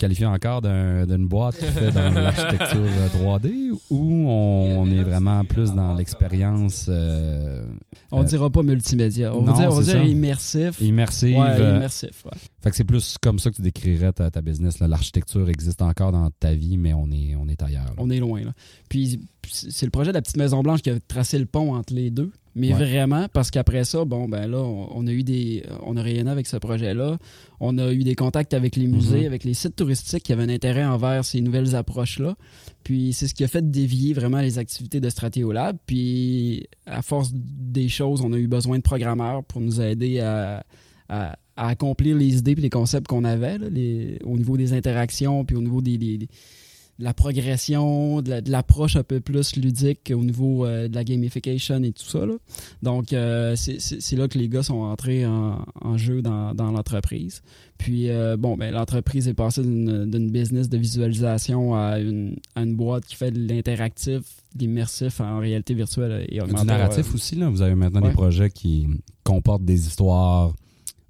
qualifié 0.00 0.24
encore 0.24 0.62
d'une 0.62 1.28
boîte 1.28 1.58
qui 1.58 1.66
fait 1.66 1.92
dans 1.92 2.10
l'architecture 2.10 2.86
3D 3.18 3.70
ou 3.90 4.28
on, 4.28 4.86
est 4.90 5.02
vraiment 5.02 5.44
plus 5.44 5.72
dans 5.74 5.94
l'expérience 5.94 6.86
euh, 6.88 7.62
On 8.10 8.22
dira 8.22 8.48
pas 8.48 8.62
multimédia, 8.62 9.34
on 9.34 9.42
va 9.42 9.52
dire, 9.82 10.04
immersif. 10.04 10.80
Immersif. 10.80 11.36
Ouais, 11.36 11.50
euh, 11.50 11.76
immersif, 11.76 12.24
ouais. 12.24 12.38
Fait 12.62 12.70
que 12.70 12.76
c'est 12.76 12.84
plus 12.84 13.16
comme 13.20 13.38
ça 13.38 13.50
que 13.50 13.56
tu 13.56 13.62
décrirais 13.62 14.12
ta, 14.12 14.30
ta 14.30 14.40
business. 14.40 14.80
L'architecture 14.80 15.48
existe 15.50 15.82
encore 15.82 16.12
dans 16.12 16.30
ta 16.30 16.54
vie, 16.54 16.78
mais 16.78 16.94
on 16.94 17.10
est, 17.10 17.34
on 17.36 17.46
est 17.48 17.62
ailleurs. 17.62 17.94
On 17.98 18.08
est 18.08 18.18
loin. 18.18 18.42
Là. 18.42 18.52
Puis 18.88 19.20
c'est 19.46 19.86
le 19.86 19.90
projet 19.90 20.12
de 20.12 20.14
la 20.14 20.22
petite 20.22 20.38
Maison 20.38 20.62
Blanche 20.62 20.80
qui 20.80 20.90
a 20.90 20.98
tracé 20.98 21.38
le 21.38 21.46
pont 21.46 21.74
entre 21.74 21.92
les 21.92 22.10
deux. 22.10 22.30
Mais 22.56 22.72
vraiment, 22.72 23.28
parce 23.32 23.50
qu'après 23.50 23.84
ça, 23.84 24.04
bon, 24.04 24.28
ben 24.28 24.48
là, 24.48 24.58
on, 24.58 25.06
a 25.06 25.12
eu 25.12 25.22
des. 25.22 25.62
On 25.84 25.96
a 25.96 26.02
rayonné 26.02 26.30
avec 26.30 26.46
ce 26.46 26.56
projet-là. 26.56 27.18
On 27.60 27.78
a 27.78 27.92
eu 27.92 28.02
des 28.02 28.16
contacts 28.16 28.54
avec 28.54 28.74
les 28.74 28.88
musées, 28.88 29.20
mhm. 29.20 29.26
avec 29.26 29.44
les 29.44 29.54
sites 29.54 29.76
touristiques 29.76 30.24
qui 30.24 30.32
avaient 30.32 30.42
un 30.42 30.48
intérêt 30.48 30.84
envers 30.84 31.24
ces 31.24 31.40
nouvelles 31.40 31.76
approches-là. 31.76 32.34
Puis 32.82 33.12
c'est 33.12 33.28
ce 33.28 33.34
qui 33.34 33.44
a 33.44 33.48
fait 33.48 33.70
dévier 33.70 34.14
vraiment 34.14 34.40
les 34.40 34.58
activités 34.58 35.00
de 35.00 35.08
Stratéolab. 35.08 35.76
Puis 35.86 36.66
à 36.86 37.02
force 37.02 37.30
des 37.32 37.88
choses, 37.88 38.20
on 38.22 38.32
a 38.32 38.36
eu 38.36 38.48
besoin 38.48 38.78
de 38.78 38.82
programmeurs 38.82 39.44
pour 39.44 39.60
nous 39.60 39.80
aider 39.80 40.18
à, 40.18 40.64
accomplir 41.56 42.16
les 42.16 42.38
idées 42.38 42.52
et 42.52 42.56
les 42.56 42.70
concepts 42.70 43.06
qu'on 43.06 43.24
avait 43.24 43.58
au 44.24 44.38
niveau 44.38 44.56
des 44.56 44.72
interactions 44.72 45.44
puis 45.44 45.56
au 45.56 45.60
niveau 45.60 45.82
des 45.82 45.98
la 47.00 47.14
progression, 47.14 48.20
de 48.20 48.50
l'approche 48.50 48.96
un 48.96 49.02
peu 49.02 49.20
plus 49.20 49.56
ludique 49.56 50.12
au 50.14 50.22
niveau 50.22 50.66
euh, 50.66 50.88
de 50.88 50.94
la 50.94 51.02
gamification 51.02 51.82
et 51.82 51.92
tout 51.92 52.04
ça. 52.04 52.26
Là. 52.26 52.34
Donc, 52.82 53.12
euh, 53.12 53.56
c'est 53.56 54.16
là 54.16 54.28
que 54.28 54.38
les 54.38 54.48
gars 54.48 54.62
sont 54.62 54.80
entrés 54.80 55.26
en, 55.26 55.96
jeu 55.96 56.22
dans, 56.22 56.52
l'entreprise. 56.54 57.42
Puis, 57.78 58.10
euh, 58.10 58.36
bon, 58.36 58.56
ben, 58.56 58.72
l'entreprise 58.72 59.28
est 59.28 59.34
passée 59.34 59.62
d'une 59.62 60.30
business 60.30 60.68
de 60.68 60.76
visualisation 60.76 61.74
à 61.74 61.98
une, 61.98 62.36
boîte 62.74 63.06
qui 63.06 63.16
fait 63.16 63.30
de 63.30 63.38
l'interactif, 63.38 64.20
de 64.54 64.60
l'immersif 64.60 65.20
en 65.20 65.38
réalité 65.38 65.74
virtuelle 65.74 66.26
et 66.28 66.40
augmentée. 66.40 66.62
Du 66.62 66.66
narratif 66.66 67.14
aussi, 67.14 67.36
là. 67.36 67.48
Vous 67.48 67.62
avez 67.62 67.74
maintenant 67.74 68.00
des 68.00 68.10
projets 68.10 68.50
qui 68.50 68.86
comportent 69.24 69.64
des 69.64 69.86
histoires. 69.86 70.52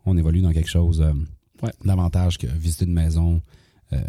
On 0.07 0.17
évolue 0.17 0.41
dans 0.41 0.53
quelque 0.53 0.71
chose 0.71 1.05
davantage 1.85 2.39
que 2.39 2.47
visiter 2.47 2.85
une 2.85 2.95
maison 2.95 3.41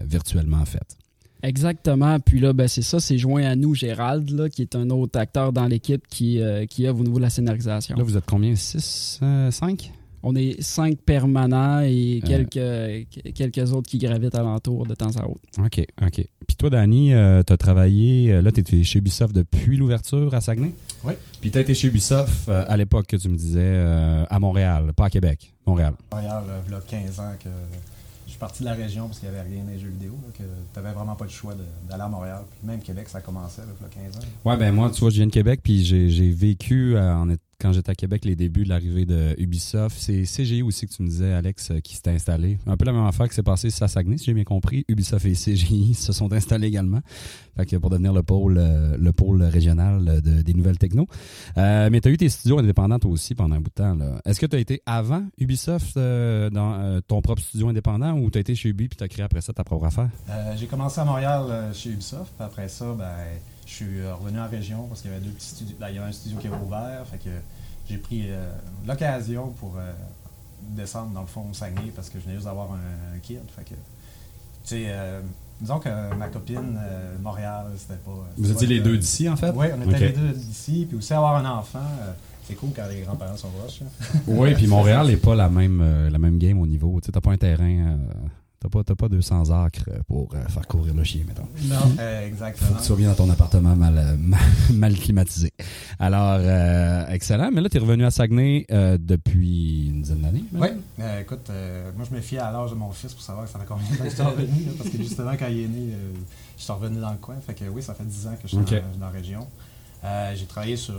virtuellement 0.06 0.64
faite. 0.66 1.01
Exactement. 1.44 2.20
Puis 2.20 2.40
là, 2.40 2.54
ben, 2.54 2.68
c'est 2.68 2.82
ça, 2.82 3.00
c'est 3.00 3.18
joint 3.18 3.44
à 3.44 3.56
nous 3.56 3.74
Gérald, 3.76 4.30
là, 4.30 4.50
qui 4.50 4.62
est 4.62 4.76
un 4.76 4.90
autre 4.90 5.20
acteur 5.20 5.52
dans 5.54 5.66
l'équipe 5.66 6.08
qui, 6.08 6.40
euh, 6.40 6.66
qui 6.66 6.88
œuvre 6.88 7.00
au 7.00 7.04
niveau 7.04 7.18
de 7.18 7.24
la 7.24 7.30
scénarisation. 7.30 7.96
Là, 7.98 8.04
vous 8.04 8.18
êtes 8.18 8.26
combien? 8.26 8.56
6, 8.56 9.20
5 9.20 9.22
euh, 9.24 9.96
On 10.24 10.36
est 10.36 10.62
cinq 10.62 10.98
permanents 11.00 11.82
et 11.82 12.22
euh. 12.24 12.28
quelques, 12.28 13.34
quelques 13.34 13.74
autres 13.74 13.90
qui 13.90 13.98
gravitent 13.98 14.36
alentour 14.36 14.86
de 14.86 14.94
temps 14.94 15.16
à 15.18 15.28
autre. 15.28 15.42
OK, 15.58 15.86
OK. 16.02 16.26
Puis 16.48 16.56
toi, 16.58 16.70
Danny, 16.70 17.10
tu 17.10 17.54
as 17.54 17.58
travaillé, 17.58 18.42
là, 18.42 18.52
tu 18.52 18.60
étais 18.60 18.84
chez 18.84 19.00
Ubisoft 19.00 19.34
depuis 19.34 19.78
l'ouverture 19.78 20.34
à 20.34 20.42
Saguenay? 20.42 20.74
Oui. 21.04 21.14
Puis 21.40 21.50
tu 21.50 21.58
as 21.58 21.62
été 21.62 21.74
chez 21.74 21.88
Ubisoft 21.88 22.50
à 22.50 22.78
l'époque 22.78 23.08
que 23.08 23.18
tu 23.18 23.30
me 23.30 23.36
disais 23.36 23.78
à 24.30 24.40
Montréal, 24.40 24.94
pas 24.96 25.06
à 25.06 25.10
Québec, 25.10 25.54
Montréal. 25.66 25.94
Montréal, 26.12 26.44
il 26.68 26.72
y 26.72 26.76
a 26.76 26.82
15 26.82 27.20
ans 27.20 27.34
que 27.44 27.50
parti 28.38 28.64
de 28.64 28.68
la 28.68 28.74
région 28.74 29.08
parce 29.08 29.20
qu'il 29.20 29.30
n'y 29.30 29.36
avait 29.36 29.50
rien 29.50 29.64
dans 29.64 29.72
les 29.72 29.80
jeux 29.80 29.90
vidéo, 29.90 30.14
que 30.38 30.44
tu 30.44 30.80
n'avais 30.80 30.94
vraiment 30.94 31.16
pas 31.16 31.26
le 31.26 31.32
choix 31.32 31.54
d'aller 31.90 32.04
à 32.04 32.08
Montréal. 32.08 32.44
Puis 32.50 32.68
même 32.68 32.82
Québec, 32.82 33.10
ça 33.10 33.22
commençait, 33.22 33.62
là, 33.62 33.88
15 33.90 34.18
ans. 34.18 34.28
Ouais, 34.46 34.58
ben 34.58 34.74
moi, 34.74 34.90
tu 34.90 35.02
vois, 35.02 35.10
je 35.10 35.18
viens 35.18 35.28
de 35.28 35.32
Québec, 35.32 35.62
puis 35.64 35.84
j'ai 35.84 36.32
vécu 36.32 36.96
euh, 36.96 37.16
en, 37.16 37.30
quand 37.62 37.72
j'étais 37.74 37.92
à 37.92 37.96
Québec, 37.96 38.26
les 38.26 38.36
débuts 38.36 38.64
de 38.64 38.70
l'arrivée 38.70 39.06
de 39.06 39.36
Ubisoft. 39.38 39.96
C'est 40.00 40.24
CGI 40.24 40.64
aussi 40.64 40.88
que 40.88 40.94
tu 40.94 41.04
me 41.04 41.08
disais, 41.08 41.32
Alex, 41.32 41.72
euh, 41.72 41.80
qui 41.80 41.96
s'est 41.96 42.10
installé. 42.10 42.58
Un 42.66 42.76
peu 42.76 42.86
la 42.86 42.92
même 42.92 43.06
affaire 43.06 43.30
qui 43.30 43.36
s'est 43.36 43.44
passée 43.44 43.70
à 43.82 43.88
Saguenay, 43.88 44.18
si 44.18 44.26
j'ai 44.26 44.34
bien 44.34 44.44
compris. 44.44 44.84
Ubisoft 44.88 45.26
et 45.26 45.34
CGI 45.34 45.94
se 45.96 46.12
sont 46.12 46.34
installés 46.34 46.68
également. 46.68 47.02
Fait 47.56 47.66
que 47.66 47.76
pour 47.76 47.92
devenir 47.92 48.14
le 48.14 48.24
pôle, 48.24 48.58
euh, 48.58 49.50
régional 49.50 50.22
des 50.22 50.54
nouvelles 50.54 50.78
techno. 50.78 51.08
Euh, 51.58 51.90
mais 51.92 52.02
tu 52.02 52.08
as 52.08 52.12
eu 52.12 52.18
tes 52.18 52.30
studios 52.30 52.58
indépendants 52.60 52.98
aussi 53.06 53.36
pendant 53.36 53.56
un 53.56 53.60
bout 53.60 53.70
de 53.70 53.76
temps. 53.76 53.98
Est-ce 54.26 54.40
que 54.40 54.46
tu 54.46 54.56
as 54.56 54.60
été 54.60 54.82
avant 54.86 55.24
Ubisoft 55.38 55.96
dans 55.98 57.02
ton 57.08 57.22
propre 57.22 57.42
studio 57.42 57.68
indépendant 57.70 58.14
ou 58.18 58.32
tu 58.32 58.38
as 58.38 58.42
été 58.42 58.56
chez 58.56 58.70
Ubi 58.70 58.88
puis 58.88 58.98
tu 58.98 59.04
as 59.04 59.08
créé 59.08 59.24
après 59.24 59.42
ça 59.42 59.54
ta 59.54 59.64
propre 59.64 59.86
affaire? 59.86 60.10
j'ai 60.56 60.68
commencé 60.68 61.00
à 61.00 61.06
Montréal 61.06 61.72
chez 61.74 61.92
Ubisoft. 61.92 62.34
Après 62.40 62.68
ça, 62.68 62.94
ben 62.98 63.06
je 63.72 63.76
suis 63.78 64.00
euh, 64.02 64.14
revenu 64.16 64.40
en 64.40 64.50
région 64.50 64.86
parce 64.88 65.02
qu'il 65.02 65.12
y 65.12 65.14
avait 65.14 65.24
deux 65.24 65.32
petits 65.32 65.48
studios. 65.48 65.76
Ben, 65.80 65.88
il 65.90 65.96
y 65.96 65.98
avait 65.98 66.10
un 66.10 66.12
studio 66.12 66.38
qui 66.40 66.48
avait 66.48 66.62
ouvert. 66.62 67.06
Fait 67.10 67.18
que 67.18 67.30
j'ai 67.90 67.98
pris 67.98 68.26
euh, 68.28 68.52
l'occasion 68.86 69.54
pour 69.60 69.76
euh, 69.78 69.92
descendre 70.62 71.12
dans 71.12 71.22
le 71.22 71.28
fond 71.28 71.46
au 71.50 71.54
Saguenay 71.54 71.92
parce 71.96 72.10
que 72.10 72.20
je 72.20 72.24
venais 72.24 72.36
juste 72.36 72.48
d'avoir 72.48 72.74
un, 72.74 73.20
kid. 73.20 73.40
Fait 73.56 73.64
que, 73.64 73.70
tu 73.70 73.76
sais, 74.64 74.94
disons 75.62 75.80
que 75.80 75.90
ma 76.16 76.28
copine, 76.28 76.80
Montréal, 77.22 77.68
c'était 77.78 78.00
pas. 78.00 78.12
Vous 78.38 78.52
étiez 78.52 78.68
les 78.68 78.82
deux 78.82 78.98
d'ici, 78.98 79.30
en 79.30 79.38
fait? 79.38 79.52
Oui, 79.56 79.68
on 79.76 79.90
était 79.90 80.00
les 80.00 80.14
deux 80.14 80.34
d'ici. 80.34 80.86
Puis 80.88 80.98
aussi 80.98 81.14
avoir 81.14 81.38
un 81.38 81.50
enfant. 81.58 81.80
c'est 82.44 82.56
cool 82.56 82.72
quand 82.76 82.88
les 82.90 83.02
grands-parents 83.02 83.38
sont 83.38 83.50
proches. 83.50 83.82
oui, 84.28 84.54
puis 84.54 84.68
Montréal 84.68 85.08
n'est 85.08 85.18
pas 85.18 85.34
la 85.34 85.50
même, 85.50 86.10
la 86.12 86.20
même 86.20 86.38
game 86.38 86.60
au 86.60 86.68
niveau. 86.68 87.00
Tu 87.02 87.10
n'as 87.10 87.22
pas 87.22 87.32
un 87.32 87.38
terrain 87.38 87.98
T'as 88.62 88.70
pas, 88.70 88.84
pas 88.84 89.10
200 89.10 89.50
acres 89.64 89.90
pour 90.08 90.36
euh, 90.36 90.48
faire 90.48 90.68
courir 90.68 90.94
le 90.94 91.04
chien, 91.04 91.24
mettons. 91.28 91.48
Non, 91.64 91.96
euh, 92.00 92.28
exactement. 92.28 92.70
Faut 92.70 92.76
que 92.76 92.86
tu 92.86 92.92
reviennes 92.92 93.10
dans 93.10 93.16
ton 93.16 93.30
appartement 93.32 93.76
mal, 93.76 93.98
euh, 93.98 94.16
mal, 94.74 94.94
climatisé. 94.94 95.52
Alors, 95.98 96.40
excellent. 97.10 97.50
Mais 97.52 97.60
là, 97.60 97.70
tu 97.70 97.78
es 97.78 97.80
revenu 97.80 98.06
à 98.06 98.12
Saguenay 98.12 98.68
depuis 99.00 99.88
une 99.88 100.04
dizaine 100.04 100.22
d'années. 100.22 100.44
Oui. 100.54 100.68
écoute, 101.20 101.50
moi, 101.96 102.06
je 102.08 102.16
me 102.16 102.22
fie 102.22 102.38
à 102.38 102.52
l'âge 102.52 102.70
de 102.70 102.76
mon 102.76 102.92
fils 102.92 103.16
pour 103.16 103.24
savoir 103.24 103.46
que 103.46 103.52
ça 103.52 103.58
fait 103.58 103.66
combien 103.68 103.90
de 103.90 103.98
temps 103.98 104.04
que 104.04 104.10
je 104.10 104.16
suis 104.16 104.24
revenu. 104.24 104.66
parce 104.78 104.90
que 104.92 104.98
justement, 104.98 105.32
quand 105.40 105.48
il 105.48 105.62
est 105.62 105.68
né, 105.68 105.96
je 106.56 106.64
suis 106.64 106.72
revenu 106.72 107.02
dans 107.02 107.12
le 107.12 107.18
coin. 107.18 107.38
Fait 107.44 107.56
que 107.56 107.66
oui, 107.66 107.82
ça 107.82 107.96
fait 107.96 108.04
10 108.04 108.28
ans 108.28 108.36
que 108.36 108.44
je 108.44 108.48
suis 108.48 108.58
dans, 108.58 109.06
la 109.06 109.10
région. 109.10 109.48
J'ai 110.36 110.46
travaillé 110.46 110.78
sur, 110.78 110.94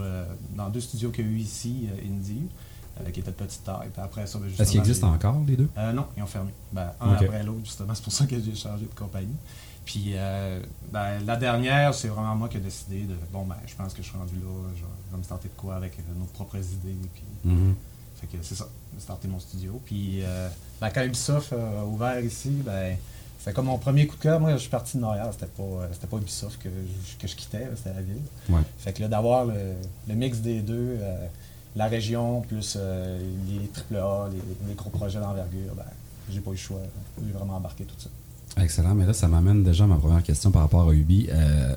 dans 0.56 0.68
deux 0.68 0.80
studios 0.80 1.10
qu'il 1.10 1.26
y 1.26 1.28
a 1.28 1.30
eu 1.30 1.38
ici, 1.38 1.86
Indie. 2.04 2.48
Euh, 3.00 3.10
qui 3.10 3.20
était 3.20 3.30
de 3.30 3.36
petite 3.36 3.64
taille. 3.64 3.88
après 3.96 4.26
ça, 4.26 4.38
ben, 4.38 4.48
Est-ce 4.58 4.70
qu'ils 4.70 4.80
existent 4.80 5.10
encore, 5.10 5.40
les 5.46 5.56
deux? 5.56 5.68
Euh, 5.78 5.92
Non, 5.92 6.06
ils 6.16 6.22
ont 6.22 6.26
fermé. 6.26 6.50
Ben, 6.72 6.92
un 7.00 7.12
après 7.12 7.42
l'autre, 7.42 7.64
justement. 7.64 7.94
C'est 7.94 8.04
pour 8.04 8.12
ça 8.12 8.26
que 8.26 8.36
j'ai 8.38 8.54
changé 8.54 8.84
de 8.84 8.98
compagnie. 8.98 9.36
Puis 9.84 10.12
euh, 10.14 10.60
ben, 10.92 11.18
la 11.26 11.36
dernière, 11.36 11.92
c'est 11.92 12.06
vraiment 12.06 12.36
moi 12.36 12.48
qui 12.48 12.56
ai 12.56 12.60
décidé 12.60 13.00
de 13.00 13.14
bon, 13.32 13.44
ben, 13.44 13.56
je 13.66 13.74
pense 13.74 13.92
que 13.92 14.00
je 14.00 14.06
suis 14.06 14.16
rendu 14.16 14.36
là, 14.36 14.70
je 14.76 14.82
vais 15.10 15.18
me 15.18 15.24
starter 15.24 15.48
de 15.48 15.60
quoi 15.60 15.74
avec 15.74 15.98
nos 16.16 16.24
propres 16.26 16.58
idées. 16.58 16.94
Puis, 17.12 17.24
mm-hmm. 17.50 17.74
Fait 18.20 18.26
que 18.28 18.36
c'est 18.42 18.54
ça, 18.54 18.68
starter 19.00 19.26
mon 19.26 19.40
studio. 19.40 19.80
Puis 19.84 20.22
ben, 20.80 20.90
quand 20.90 21.02
Ubisoft 21.02 21.52
a 21.52 21.84
ouvert 21.84 22.20
ici, 22.20 22.50
ben, 22.64 22.96
c'était 23.40 23.52
comme 23.52 23.66
mon 23.66 23.78
premier 23.78 24.06
coup 24.06 24.14
de 24.14 24.22
cœur. 24.22 24.38
Moi, 24.38 24.52
je 24.52 24.58
suis 24.58 24.70
parti 24.70 24.98
de 24.98 25.02
Montréal, 25.02 25.30
c'était 25.32 25.46
pas, 25.46 25.88
c'était 25.92 26.06
pas 26.06 26.16
Ubisoft 26.18 26.62
que 26.62 26.68
je, 26.68 27.20
que 27.20 27.26
je 27.26 27.34
quittais, 27.34 27.68
c'était 27.74 27.92
la 27.92 28.02
ville. 28.02 28.22
Fait 28.78 28.92
que 28.92 29.02
là, 29.02 29.08
d'avoir 29.08 29.46
le, 29.46 29.72
le, 30.06 30.14
mix 30.14 30.38
des 30.38 30.60
deux 30.60 30.96
la 31.74 31.86
région, 31.86 32.42
plus 32.42 32.76
euh, 32.78 33.18
les 33.48 33.96
AAA, 33.96 34.28
les, 34.30 34.68
les, 34.68 34.74
gros 34.74 34.90
projets 34.90 35.20
d'envergure, 35.20 35.74
ben, 35.76 35.84
j'ai 36.30 36.40
pas 36.40 36.50
eu 36.50 36.54
le 36.54 36.58
choix. 36.58 36.80
J'ai 37.24 37.32
vraiment 37.32 37.56
embarqué 37.56 37.84
tout 37.84 37.94
ça. 37.98 38.10
Excellent, 38.62 38.94
mais 38.94 39.06
là, 39.06 39.14
ça 39.14 39.28
m'amène 39.28 39.62
déjà 39.62 39.84
à 39.84 39.86
ma 39.86 39.96
première 39.96 40.22
question 40.22 40.50
par 40.50 40.62
rapport 40.62 40.88
à 40.88 40.92
Ubi. 40.92 41.28
Euh, 41.30 41.74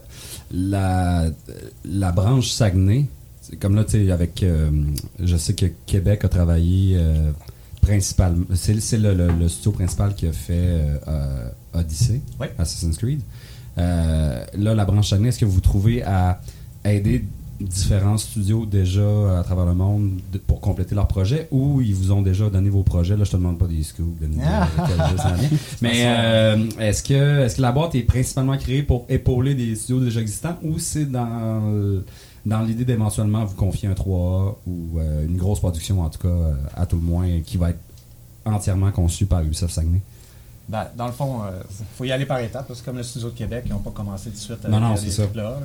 la, 0.52 1.28
la 1.86 2.12
branche 2.12 2.50
Saguenay, 2.50 3.06
comme 3.62 3.76
là, 3.76 3.86
tu 3.86 3.92
sais, 3.92 4.12
avec. 4.12 4.44
Euh, 4.44 4.70
je 5.20 5.38
sais 5.38 5.54
que 5.54 5.68
Québec 5.86 6.26
a 6.26 6.30
travaillé 6.30 7.00
principalement. 7.80 8.46
C'est 8.54 8.98
le, 8.98 9.14
le, 9.14 9.48
studio 9.48 9.72
principal 9.72 10.16
qui 10.16 10.28
a 10.28 10.34
fait 10.34 10.82
Odyssey, 11.74 12.20
Assassin's 12.58 12.98
Creed. 12.98 13.22
là, 13.78 14.46
la 14.54 14.86
branche 14.86 15.10
Saguenay, 15.10 15.30
est-ce 15.30 15.40
que 15.40 15.46
vous 15.46 15.62
trouvez 15.62 16.04
à 16.04 16.42
aider 16.84 17.24
différents 17.60 18.18
studios 18.18 18.66
déjà 18.66 19.40
à 19.40 19.44
travers 19.44 19.66
le 19.66 19.74
monde 19.74 20.20
pour 20.48 20.60
compléter 20.60 20.94
leur 20.96 21.08
projet 21.08 21.48
ou 21.52 21.82
ils 21.82 21.96
vous 21.96 22.12
ont 22.12 22.22
déjà 22.22 22.50
donné 22.50 22.70
vos 22.70 22.84
projets? 22.84 23.16
Là, 23.16 23.24
je 23.24 23.32
te 23.32 23.38
demande 23.38 23.58
pas 23.58 23.68
des 23.68 23.84
scoops, 23.84 24.22
ah. 24.44 24.68
Mais 25.82 26.04
euh, 26.06 26.68
est-ce 26.80 27.04
que, 27.04 27.46
est 27.46 27.56
que 27.56 27.62
la 27.62 27.72
boîte 27.72 27.96
est 27.96 28.04
principalement 28.04 28.58
créée 28.58 28.84
pour 28.84 29.06
épauler 29.10 29.56
des 29.56 29.76
studios 29.76 30.04
déjà 30.04 30.22
existants 30.22 30.58
ou 30.64 30.80
c'est 30.80 31.06
dans, 31.06 32.04
dans 32.46 32.62
l'idée 32.62 32.86
d'éventuellement 32.86 33.44
vous 33.44 33.56
confier 33.56 33.90
un 33.90 33.94
3A 33.94 34.56
ou 34.68 35.00
euh, 35.00 35.26
une 35.26 35.38
grosse 35.38 35.60
production, 35.60 36.02
en 36.02 36.10
tout 36.10 36.20
cas, 36.20 36.28
euh, 36.28 36.54
à 36.76 36.86
tout 36.86 36.98
le 36.98 37.02
moins, 37.02 37.42
qui 37.42 37.58
va 37.58 37.72
être 37.72 37.80
entièrement 38.46 38.92
conçue 38.92 39.26
par 39.26 39.42
Ubisoft 39.42 39.74
Saguenay? 39.74 40.02
Ben, 40.68 40.88
dans 40.98 41.06
le 41.06 41.12
fond, 41.12 41.42
il 41.44 41.54
euh, 41.54 41.62
faut 41.96 42.06
y 42.06 42.12
aller 42.12 42.26
par 42.26 42.40
étapes. 42.40 42.72
C'est 42.74 42.84
comme 42.84 42.98
le 42.98 43.04
studio 43.04 43.30
de 43.30 43.38
Québec, 43.38 43.64
ils 43.68 43.72
n'ont 43.72 43.80
pas 43.80 43.92
commencé 43.92 44.30
tout 44.30 44.36
de 44.36 44.42
suite 44.42 44.66
avec 44.66 44.72
non, 44.72 44.80
non, 44.80 44.96
des 44.96 45.36
là. 45.36 45.60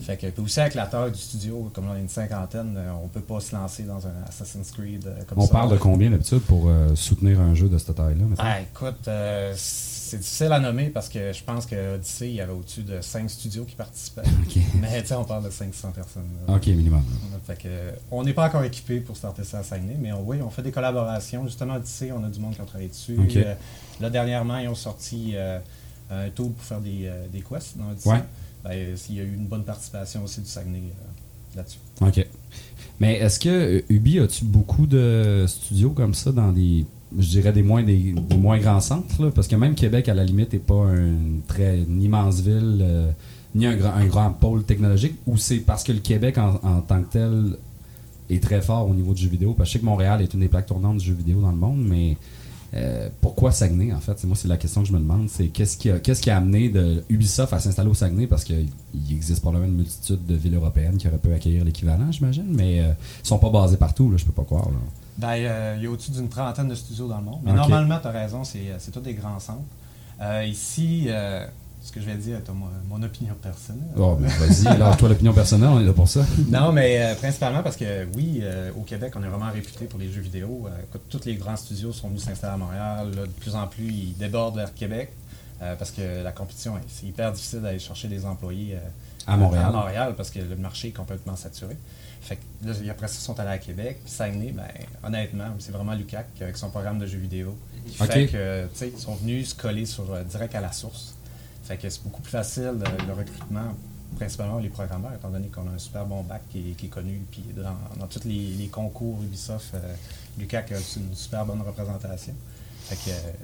Fait 0.00 0.16
que, 0.16 0.26
puis 0.28 0.42
aussi 0.42 0.60
avec 0.60 0.74
la 0.74 0.86
taille 0.86 1.12
du 1.12 1.18
studio, 1.18 1.70
comme 1.72 1.88
on 1.88 1.92
a 1.92 1.98
une 1.98 2.08
cinquantaine, 2.08 2.74
euh, 2.76 2.90
on 3.02 3.08
peut 3.08 3.20
pas 3.20 3.40
se 3.40 3.54
lancer 3.54 3.84
dans 3.84 4.06
un 4.06 4.12
Assassin's 4.28 4.70
Creed 4.70 5.06
euh, 5.06 5.22
comme 5.26 5.38
on 5.38 5.42
ça. 5.42 5.48
On 5.50 5.52
parle 5.52 5.72
de 5.72 5.76
combien 5.76 6.10
d'habitude 6.10 6.40
pour 6.40 6.70
soutenir 6.94 7.40
un 7.40 7.54
jeu 7.54 7.68
de 7.68 7.78
cette 7.78 7.96
taille-là? 7.96 8.24
Ah, 8.38 8.60
écoute, 8.60 9.08
c'est 9.56 10.18
difficile 10.18 10.52
à 10.52 10.60
nommer 10.60 10.90
parce 10.90 11.08
que 11.08 11.32
je 11.32 11.42
pense 11.42 11.66
que 11.66 11.94
Odyssey, 11.94 12.28
il 12.28 12.34
y 12.34 12.40
avait 12.40 12.52
au-dessus 12.52 12.82
de 12.82 13.00
5 13.00 13.28
studios 13.28 13.64
qui 13.64 13.74
participaient. 13.74 14.22
Mais 14.80 15.02
tu 15.02 15.08
sais, 15.08 15.14
on 15.14 15.24
parle 15.24 15.44
de 15.44 15.50
500 15.50 15.90
personnes. 15.90 16.22
OK, 16.48 16.66
minimum. 16.68 17.02
Fait 17.46 17.60
que, 17.60 17.68
on 18.10 18.22
n'est 18.22 18.32
pas 18.32 18.46
encore 18.46 18.62
équipé 18.64 19.00
pour 19.00 19.16
starter 19.16 19.44
ça 19.44 19.58
à 19.58 19.62
Saguenay, 19.62 19.96
mais 20.00 20.12
oui, 20.12 20.38
on 20.42 20.48
fait 20.48 20.62
des 20.62 20.70
collaborations. 20.70 21.44
Justement, 21.44 21.74
Odyssey, 21.74 22.10
on 22.10 22.24
a 22.24 22.28
du 22.28 22.40
monde 22.40 22.54
qui 22.54 22.60
a 22.62 22.64
travaillé 22.64 22.88
dessus. 22.88 23.18
Là, 24.00 24.10
dernièrement, 24.10 24.58
ils 24.58 24.68
ont 24.68 24.74
sorti 24.74 25.32
euh, 25.34 25.58
un 26.10 26.28
tool 26.30 26.52
pour 26.52 26.64
faire 26.64 26.80
des, 26.80 27.02
euh, 27.04 27.26
des 27.32 27.40
quests 27.40 27.76
dans. 27.76 27.94
Ben, 28.64 28.96
il 29.10 29.14
y 29.14 29.20
a 29.20 29.24
eu 29.24 29.34
une 29.34 29.46
bonne 29.46 29.64
participation 29.64 30.24
aussi 30.24 30.40
du 30.40 30.46
Saguenay 30.46 30.78
euh, 30.78 31.56
là-dessus. 31.56 31.78
OK. 32.00 32.26
Mais 32.98 33.18
est-ce 33.18 33.38
que 33.38 33.84
Ubi, 33.90 34.20
as-tu 34.20 34.44
beaucoup 34.44 34.86
de 34.86 35.44
studios 35.46 35.90
comme 35.90 36.14
ça 36.14 36.32
dans 36.32 36.50
des 36.52 36.86
je 37.16 37.28
dirais 37.28 37.52
des 37.52 37.62
moins 37.62 37.82
des, 37.82 38.14
moins 38.36 38.58
grands 38.58 38.80
centres 38.80 39.28
parce 39.30 39.46
que 39.46 39.54
même 39.54 39.74
Québec 39.74 40.08
à 40.08 40.14
la 40.14 40.24
limite 40.24 40.52
n'est 40.52 40.58
pas 40.58 40.86
une 40.94 41.42
très 41.46 41.78
immense 41.78 42.40
ville 42.40 43.12
ni 43.54 43.66
un 43.66 43.76
grand, 43.76 43.92
un 43.92 44.06
grand 44.06 44.30
pôle 44.30 44.64
technologique 44.64 45.14
ou 45.26 45.36
c'est 45.36 45.58
parce 45.58 45.84
que 45.84 45.92
le 45.92 46.00
Québec 46.00 46.38
en, 46.38 46.54
en, 46.64 46.80
tant 46.80 47.02
que 47.02 47.12
tel 47.12 47.56
est 48.30 48.42
très 48.42 48.62
fort 48.62 48.88
au 48.88 48.94
niveau 48.94 49.14
du 49.14 49.22
jeu 49.22 49.28
vidéo? 49.28 49.52
Parce 49.52 49.68
que 49.68 49.72
je 49.72 49.72
sais 49.74 49.80
que 49.80 49.84
Montréal 49.84 50.22
est 50.22 50.32
une 50.34 50.40
des 50.40 50.48
plaques 50.48 50.66
tournantes 50.66 50.96
du 50.96 51.04
jeu 51.04 51.14
vidéo 51.14 51.40
dans 51.40 51.52
le 51.52 51.56
monde 51.56 51.84
mais 51.84 52.16
euh, 52.76 53.08
pourquoi 53.20 53.52
Saguenay, 53.52 53.92
en 53.92 54.00
fait? 54.00 54.24
Moi, 54.24 54.36
c'est 54.36 54.48
la 54.48 54.56
question 54.56 54.82
que 54.82 54.88
je 54.88 54.92
me 54.92 54.98
demande. 54.98 55.28
C'est 55.28 55.48
qu'est-ce 55.48 55.76
qui, 55.76 55.90
a, 55.90 56.00
qu'est-ce 56.00 56.20
qui 56.20 56.30
a 56.30 56.36
amené 56.36 56.68
de 56.68 57.04
Ubisoft 57.08 57.52
à 57.52 57.60
s'installer 57.60 57.88
au 57.88 57.94
Saguenay? 57.94 58.26
Parce 58.26 58.44
qu'il 58.44 58.68
existe 59.10 59.40
probablement 59.42 59.70
une 59.70 59.78
multitude 59.78 60.26
de 60.26 60.34
villes 60.34 60.56
européennes 60.56 60.96
qui 60.96 61.06
auraient 61.06 61.18
pu 61.18 61.32
accueillir 61.32 61.64
l'équivalent, 61.64 62.10
j'imagine, 62.10 62.48
mais 62.48 62.80
euh, 62.80 62.92
ils 63.22 63.26
sont 63.26 63.38
pas 63.38 63.50
basés 63.50 63.76
partout, 63.76 64.10
là, 64.10 64.16
je 64.16 64.24
peux 64.24 64.32
pas 64.32 64.44
croire. 64.44 64.68
Ben, 65.18 65.36
il 65.36 65.82
y 65.82 65.86
a 65.86 65.90
au-dessus 65.90 66.10
d'une 66.10 66.28
trentaine 66.28 66.68
de 66.68 66.74
studios 66.74 67.06
dans 67.06 67.18
le 67.18 67.24
monde. 67.24 67.40
Mais 67.44 67.52
normalement, 67.52 67.98
tu 68.00 68.08
as 68.08 68.10
raison, 68.10 68.42
c'est, 68.42 68.72
c'est 68.78 68.90
tous 68.90 69.00
des 69.00 69.14
grands 69.14 69.38
centres. 69.38 69.62
Euh, 70.20 70.44
ici, 70.44 71.08
ce 71.84 71.92
que 71.92 72.00
je 72.00 72.06
vais 72.06 72.14
dire 72.14 72.38
est 72.38 72.48
mon, 72.48 72.66
mon 72.88 73.02
opinion 73.02 73.34
personnelle. 73.34 73.90
Oh, 73.96 74.16
ben, 74.18 74.26
vas-y, 74.26 74.66
alors 74.66 74.96
toi 74.96 75.10
l'opinion 75.10 75.34
personnelle, 75.34 75.68
on 75.68 75.80
est 75.80 75.84
là 75.84 75.92
pour 75.92 76.08
ça. 76.08 76.24
non, 76.48 76.72
mais 76.72 77.02
euh, 77.02 77.14
principalement 77.14 77.62
parce 77.62 77.76
que 77.76 78.06
oui, 78.16 78.40
euh, 78.42 78.70
au 78.74 78.80
Québec, 78.80 79.12
on 79.16 79.22
est 79.22 79.28
vraiment 79.28 79.50
réputé 79.52 79.84
pour 79.84 80.00
les 80.00 80.10
jeux 80.10 80.22
vidéo. 80.22 80.66
Euh, 80.66 80.98
tous 81.10 81.26
les 81.26 81.34
grands 81.34 81.56
studios 81.56 81.92
sont 81.92 82.08
venus 82.08 82.22
s'installer 82.22 82.54
à 82.54 82.56
Montréal. 82.56 83.10
de 83.10 83.26
plus 83.26 83.54
en 83.54 83.66
plus, 83.66 83.84
ils 83.84 84.16
débordent 84.16 84.56
vers 84.56 84.72
Québec 84.74 85.12
parce 85.78 85.92
que 85.92 86.22
la 86.22 86.32
compétition, 86.32 86.74
c'est 86.88 87.06
hyper 87.06 87.32
difficile 87.32 87.62
d'aller 87.62 87.78
chercher 87.78 88.06
des 88.06 88.26
employés 88.26 88.76
à 89.26 89.34
Montréal. 89.34 89.64
à 89.64 89.70
Montréal 89.70 90.14
parce 90.14 90.28
que 90.28 90.38
le 90.40 90.56
marché 90.56 90.88
est 90.88 90.92
complètement 90.92 91.36
saturé. 91.36 91.74
Fait 92.20 92.36
que 92.36 92.66
là, 92.66 92.74
après 92.90 93.08
ça, 93.08 93.14
ils 93.18 93.24
sont 93.24 93.40
allés 93.40 93.50
à 93.50 93.56
Québec. 93.56 94.00
Puis 94.04 94.12
Saguenay, 94.12 94.52
ben, 94.52 94.64
honnêtement, 95.02 95.46
c'est 95.58 95.72
vraiment 95.72 95.94
Lucac 95.94 96.26
avec 96.38 96.58
son 96.58 96.68
programme 96.68 96.98
de 96.98 97.06
jeux 97.06 97.18
vidéo. 97.18 97.56
Qui 97.86 97.96
fait 97.96 98.26
que, 98.26 98.68
ils 98.84 98.98
sont 98.98 99.14
venus 99.14 99.50
se 99.50 99.54
coller 99.54 99.86
sur, 99.86 100.04
direct 100.24 100.54
à 100.54 100.60
la 100.60 100.72
source. 100.72 101.13
Fait 101.64 101.78
que 101.78 101.88
c'est 101.88 102.02
beaucoup 102.02 102.20
plus 102.20 102.30
facile 102.30 102.74
le, 103.06 103.12
recrutement, 103.12 103.74
principalement 104.16 104.58
les 104.58 104.68
programmeurs, 104.68 105.14
étant 105.14 105.30
donné 105.30 105.48
qu'on 105.48 105.66
a 105.66 105.72
un 105.72 105.78
super 105.78 106.04
bon 106.04 106.22
bac 106.22 106.42
qui 106.50 106.76
est, 106.78 106.88
connu. 106.88 107.22
Puis 107.30 107.44
dans, 107.56 108.06
tous 108.06 108.24
les, 108.24 108.68
concours 108.70 109.18
Ubisoft, 109.22 109.74
euh, 109.74 109.94
Lucac 110.38 110.72
a 110.72 110.76
une 110.76 111.14
super 111.14 111.46
bonne 111.46 111.62
représentation. 111.62 112.34
Fait 112.84 112.96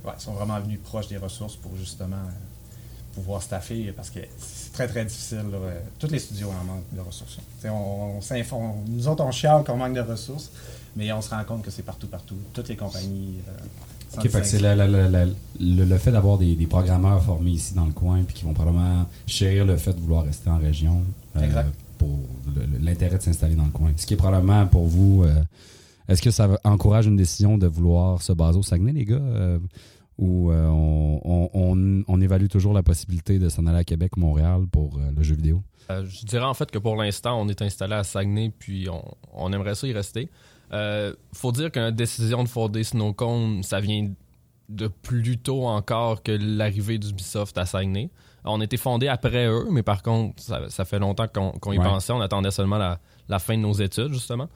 ouais, 0.05 0.12
ils 0.19 0.21
sont 0.21 0.35
vraiment 0.35 0.61
venus 0.61 0.79
proches 0.85 1.09
des 1.09 1.17
ressources 1.17 1.57
pour 1.57 1.75
justement 1.77 2.17
euh, 2.17 3.15
pouvoir 3.15 3.43
staffer 3.43 3.91
parce 3.93 4.11
que 4.11 4.21
c'est 4.39 4.73
très 4.73 4.87
très 4.87 5.05
difficile. 5.07 5.47
Tous 5.99 6.09
les 6.09 6.19
studios 6.19 6.50
en 6.50 6.65
manquent 6.65 6.93
de 6.93 7.00
ressources. 7.00 7.39
On, 7.65 8.21
on, 8.53 8.85
nous 8.87 9.09
autres, 9.09 9.25
on 9.25 9.33
chiale 9.33 9.65
qu'on 9.65 9.79
manque 9.79 9.95
de 9.95 10.00
ressources, 10.03 10.50
mais 10.95 11.11
on 11.11 11.23
se 11.23 11.31
rend 11.31 11.43
compte 11.45 11.62
que 11.62 11.71
c'est 11.71 11.85
partout, 11.85 12.07
partout. 12.07 12.37
Toutes 12.53 12.69
les 12.69 12.77
compagnies. 12.77 13.39
Euh, 13.49 13.67
OK, 14.19 14.29
c'est 14.43 14.61
le, 14.61 15.97
fait 15.99 16.11
d'avoir 16.11 16.38
des, 16.38 16.67
programmeurs 16.67 17.23
formés 17.23 17.52
ici 17.52 17.75
dans 17.75 17.85
le 17.85 17.93
coin 17.93 18.23
puis 18.23 18.35
qui 18.35 18.45
vont 18.45 18.55
probablement 18.55 19.07
chérir 19.26 19.64
le 19.64 19.76
fait 19.76 19.93
de 19.93 20.00
vouloir 20.00 20.25
rester 20.25 20.50
en 20.50 20.59
région 20.59 21.02
euh, 21.37 21.62
pour 21.99 22.19
l'intérêt 22.81 23.19
de 23.19 23.23
s'installer 23.23 23.55
dans 23.55 23.64
le 23.64 23.71
coin. 23.71 23.93
Ce 23.97 24.07
qui 24.07 24.14
est 24.14 24.17
probablement 24.17 24.67
pour 24.67 24.87
vous, 24.87 25.23
euh, 25.23 25.43
est-ce 26.09 26.23
que 26.23 26.31
ça 26.31 26.49
encourage 26.64 27.07
une 27.07 27.17
décision 27.17 27.57
de 27.57 27.67
vouloir 27.67 28.21
se 28.23 28.33
baser 28.33 28.59
au 28.59 28.62
Saguenay, 28.62 28.93
les 28.93 29.05
gars? 29.05 29.17
Euh, 29.17 29.59
ou 30.19 30.52
on, 30.52 32.21
évalue 32.21 32.49
toujours 32.49 32.75
la 32.75 32.83
possibilité 32.83 33.38
de 33.38 33.49
s'en 33.49 33.64
aller 33.67 33.79
à 33.79 33.85
Québec 33.85 34.19
ou 34.19 34.21
Montréal 34.21 34.67
pour 34.71 35.00
le 35.17 35.23
jeu 35.23 35.35
vidéo? 35.35 35.62
je 35.88 36.25
dirais 36.26 36.45
en 36.45 36.52
fait 36.55 36.71
que 36.71 36.79
pour 36.79 36.95
l'instant, 36.95 37.40
on 37.40 37.49
est 37.49 37.62
installé 37.62 37.95
à 37.95 38.05
Saguenay 38.05 38.52
puis 38.57 38.87
on 39.33 39.52
aimerait 39.52 39.75
ça 39.75 39.87
y 39.87 39.93
rester. 39.93 40.29
Euh, 40.73 41.15
faut 41.33 41.53
dire 41.53 41.71
que 41.71 41.81
la 41.81 41.91
décision 41.91 42.45
de 42.45 42.49
Snow 42.49 42.83
Snowcone, 42.83 43.62
ça 43.62 43.81
vient 43.81 44.11
de 44.69 44.87
plus 44.87 45.39
tôt 45.39 45.67
encore 45.67 46.23
que 46.23 46.33
l'arrivée 46.33 46.99
d'Ubisoft 46.99 47.59
à 47.59 47.67
Saguenay. 47.67 48.11
On 48.45 48.61
était 48.61 48.77
fondé 48.77 49.09
après 49.09 49.47
eux, 49.47 49.67
mais 49.71 49.83
par 49.83 50.03
contre, 50.03 50.43
ça, 50.43 50.85
fait 50.85 50.99
longtemps 50.99 51.27
qu'on 51.29 51.73
y 51.73 51.79
pensait. 51.79 52.12
On 52.12 52.21
attendait 52.21 52.50
seulement 52.50 52.79
la, 53.29 53.39
fin 53.39 53.57
de 53.57 53.62
nos 53.62 53.73
études, 53.73 54.12
justement. 54.12 54.49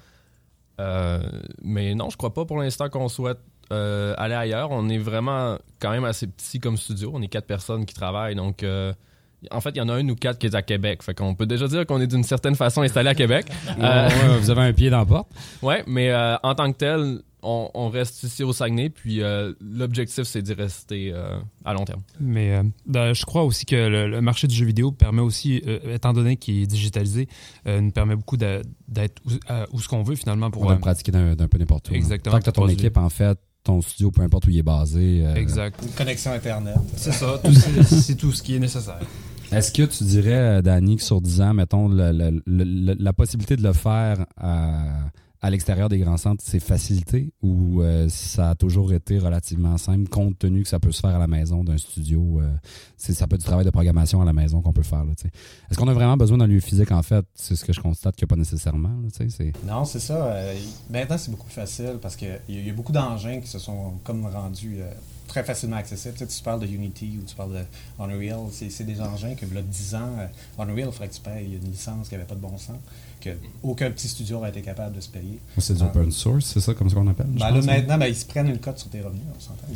Euh, 0.81 1.23
mais 1.63 1.95
non, 1.95 2.11
je 2.11 2.17
crois 2.17 2.33
pas 2.33 2.45
pour 2.45 2.59
l'instant 2.59 2.89
qu'on 2.89 3.09
souhaite 3.09 3.39
euh, 3.73 4.15
aller 4.17 4.35
ailleurs. 4.35 4.71
On 4.71 4.89
est 4.89 4.99
vraiment 4.99 5.59
quand 5.81 5.91
même 5.91 6.05
assez 6.05 6.27
petit 6.27 6.61
comme 6.61 6.77
studio. 6.77 7.11
On 7.15 7.23
est 7.23 7.29
quatre 7.29 7.47
personnes 7.47 7.87
qui 7.87 7.95
travaillent, 7.95 8.35
donc 8.35 8.63
euh, 8.63 8.93
en 9.51 9.61
fait, 9.61 9.71
il 9.71 9.79
y 9.79 9.81
en 9.81 9.89
a 9.89 9.95
un 9.95 10.09
ou 10.09 10.15
quatre 10.15 10.39
qui 10.39 10.47
est 10.47 10.55
à 10.55 10.63
Québec. 10.63 11.03
Fait 11.03 11.15
qu'on 11.15 11.35
peut 11.35 11.47
déjà 11.47 11.67
dire 11.69 11.87
qu'on 11.87 12.01
est 12.01 12.07
d'une 12.07 12.25
certaine 12.25 12.55
façon 12.55 12.83
installé 12.83 13.11
à 13.11 13.15
Québec. 13.15 13.47
Euh, 13.85 14.39
vous 14.41 14.51
avez 14.51 14.63
un 14.63 14.73
pied 14.73 14.89
dans 14.89 15.01
la 15.01 15.05
porte. 15.05 15.29
Ouais, 15.61 15.83
mais 15.87 16.11
euh, 16.11 16.37
en 16.43 16.55
tant 16.55 16.73
que 16.73 16.79
tel, 16.79 17.21
on, 17.43 17.89
reste 17.91 18.23
ici 18.23 18.43
au 18.43 18.53
Saguenay, 18.53 18.89
puis 18.89 19.21
euh, 19.21 19.53
l'objectif, 19.61 20.25
c'est 20.25 20.43
d'y 20.43 20.55
rester 20.55 21.13
à 21.65 21.75
long 21.75 21.85
terme. 21.85 22.01
Mais 22.21 22.63
ben, 22.87 23.13
je 23.13 23.25
crois 23.27 23.43
aussi 23.43 23.67
que 23.67 23.75
le, 23.75 24.21
marché 24.21 24.47
du 24.47 24.55
jeu 24.55 24.65
vidéo 24.65 24.93
permet 24.93 25.21
aussi, 25.21 25.57
étant 25.91 26.13
donné 26.13 26.37
qu'il 26.37 26.63
est 26.63 26.67
digitalisé, 26.67 27.29
nous 27.67 27.91
permet 27.91 28.17
beaucoup 28.17 28.37
d'être 28.37 29.21
où, 29.73 29.81
ce 29.81 29.89
qu'on 29.89 30.03
veut 30.03 30.17
finalement 30.17 30.51
pour... 30.51 30.63
On 30.63 30.77
pratiquer 30.79 31.13
d'un 31.13 31.49
peu 31.49 31.59
n'importe 31.59 31.91
où. 31.91 31.95
Exactement. 31.95 32.35
Tant 32.35 32.39
que 32.39 32.45
tu 32.45 32.51
as 32.51 32.53
ton 32.53 32.69
équipe, 32.69 32.97
en 32.97 33.11
fait, 33.11 33.39
ton 33.65 33.83
studio, 33.83 34.11
peu 34.11 34.23
importe 34.23 34.47
où 34.47 34.51
il 34.51 34.59
est 34.59 34.63
basé. 34.63 35.25
exact. 35.35 35.83
Une 35.83 35.93
connexion 35.93 36.33
Internet. 36.33 36.77
C'est 36.97 37.13
ça, 37.13 37.41
c'est 37.85 38.17
tout 38.17 38.33
ce 38.33 38.43
qui 38.43 38.57
est 38.57 38.61
nécessaire. 38.61 39.01
Est-ce 39.53 39.73
que 39.73 39.83
tu 39.83 40.05
dirais, 40.05 40.59
euh, 40.59 40.63
Danny, 40.63 40.97
que 40.97 41.03
sur 41.03 41.21
10 41.21 41.41
ans, 41.41 41.55
mettons, 41.55 41.89
la 41.89 43.13
possibilité 43.13 43.57
de 43.57 43.63
le 43.63 43.73
faire 43.73 44.27
à, 44.37 45.51
l'extérieur 45.51 45.91
des 45.91 45.99
grands 45.99 46.17
centres, 46.17 46.43
c'est 46.45 46.59
facilité 46.59 47.31
ou 47.43 47.83
euh, 47.83 48.09
ça 48.09 48.51
a 48.51 48.55
toujours 48.55 48.95
été 48.95 49.19
relativement 49.19 49.77
simple, 49.77 50.09
compte 50.09 50.39
tenu 50.39 50.63
que 50.63 50.69
ça 50.69 50.81
peut 50.81 50.91
se 50.91 51.01
faire 51.01 51.15
à 51.15 51.19
la 51.19 51.27
maison 51.27 51.63
d'un 51.63 51.77
studio? 51.77 52.41
Euh, 52.41 52.49
ça 52.97 53.27
peut 53.27 53.35
être 53.35 53.43
du 53.43 53.47
travail 53.47 53.67
de 53.67 53.71
programmation 53.71 54.23
à 54.23 54.25
la 54.25 54.33
maison 54.33 54.63
qu'on 54.63 54.73
peut 54.73 54.83
faire. 54.83 55.05
Est-ce 55.71 55.79
qu'on 55.79 55.89
a 55.89 55.93
vraiment 55.93 56.17
besoin 56.17 56.39
d'un 56.39 56.47
lieu 56.47 56.61
physique, 56.61 56.93
en 56.93 57.03
fait? 57.03 57.27
C'est 57.35 57.57
ce 57.57 57.65
que 57.67 57.75
je 57.75 57.81
constate 57.81 58.17
qu'il 58.17 58.25
n'y 58.25 58.29
a 58.29 58.33
pas 58.35 58.39
nécessairement. 58.39 58.97
non, 59.67 59.85
c'est 59.85 60.01
ça. 60.01 60.35
maintenant, 60.89 61.19
c'est 61.19 61.31
beaucoup 61.31 61.45
plus 61.45 61.55
facile 61.55 61.99
parce 62.01 62.17
qu'il 62.17 62.41
y, 62.49 62.55
y, 62.55 62.71
a 62.71 62.73
beaucoup 62.73 62.93
d'engins 62.93 63.41
qui 63.41 63.49
se 63.49 63.59
sont 63.59 63.99
comme 64.03 64.25
rendus 64.25 64.81
très 65.27 65.45
facilement 65.45 65.77
accessible. 65.77 66.15
Tu, 66.15 66.21
sais, 66.21 66.27
tu 66.27 66.43
parles 66.43 66.61
de 66.61 66.67
Unity 66.67 67.19
ou 67.21 67.25
tu 67.27 67.35
parles 67.35 67.53
de 67.53 68.03
Unreal, 68.03 68.47
c'est 68.51 68.85
des 68.85 69.01
engins 69.01 69.35
que, 69.35 69.47
là, 69.55 69.63
10 69.63 69.95
ans, 69.95 69.99
euh, 70.19 70.63
Unreal, 70.63 70.89
il 70.89 70.93
faudrait 70.93 71.09
que 71.09 71.15
tu 71.15 71.21
payes 71.21 71.59
une 71.63 71.71
licence 71.71 72.09
qui 72.09 72.15
n'avait 72.15 72.27
pas 72.27 72.35
de 72.35 72.41
bon 72.41 72.57
sens, 72.59 72.77
que 73.21 73.31
aucun 73.63 73.91
petit 73.91 74.09
studio 74.09 74.37
aurait 74.37 74.51
été 74.51 74.61
capable 74.61 74.95
de 74.95 75.01
se 75.01 75.09
payer. 75.09 75.39
C'est 75.59 75.75
du 75.75 75.83
ah. 75.83 75.87
open 75.87 76.11
source, 76.11 76.47
c'est 76.47 76.61
ça 76.61 76.75
comme 76.75 76.89
ça 76.89 76.97
qu'on 76.97 77.09
appelle? 77.09 77.27
Ben, 77.27 77.51
là, 77.51 77.61
maintenant, 77.63 77.99
ben, 77.99 78.07
ils 78.07 78.17
se 78.17 78.27
prennent 78.27 78.49
une 78.49 78.59
cote 78.59 78.79
sur 78.79 78.91
tes 78.91 79.01
revenus, 79.01 79.23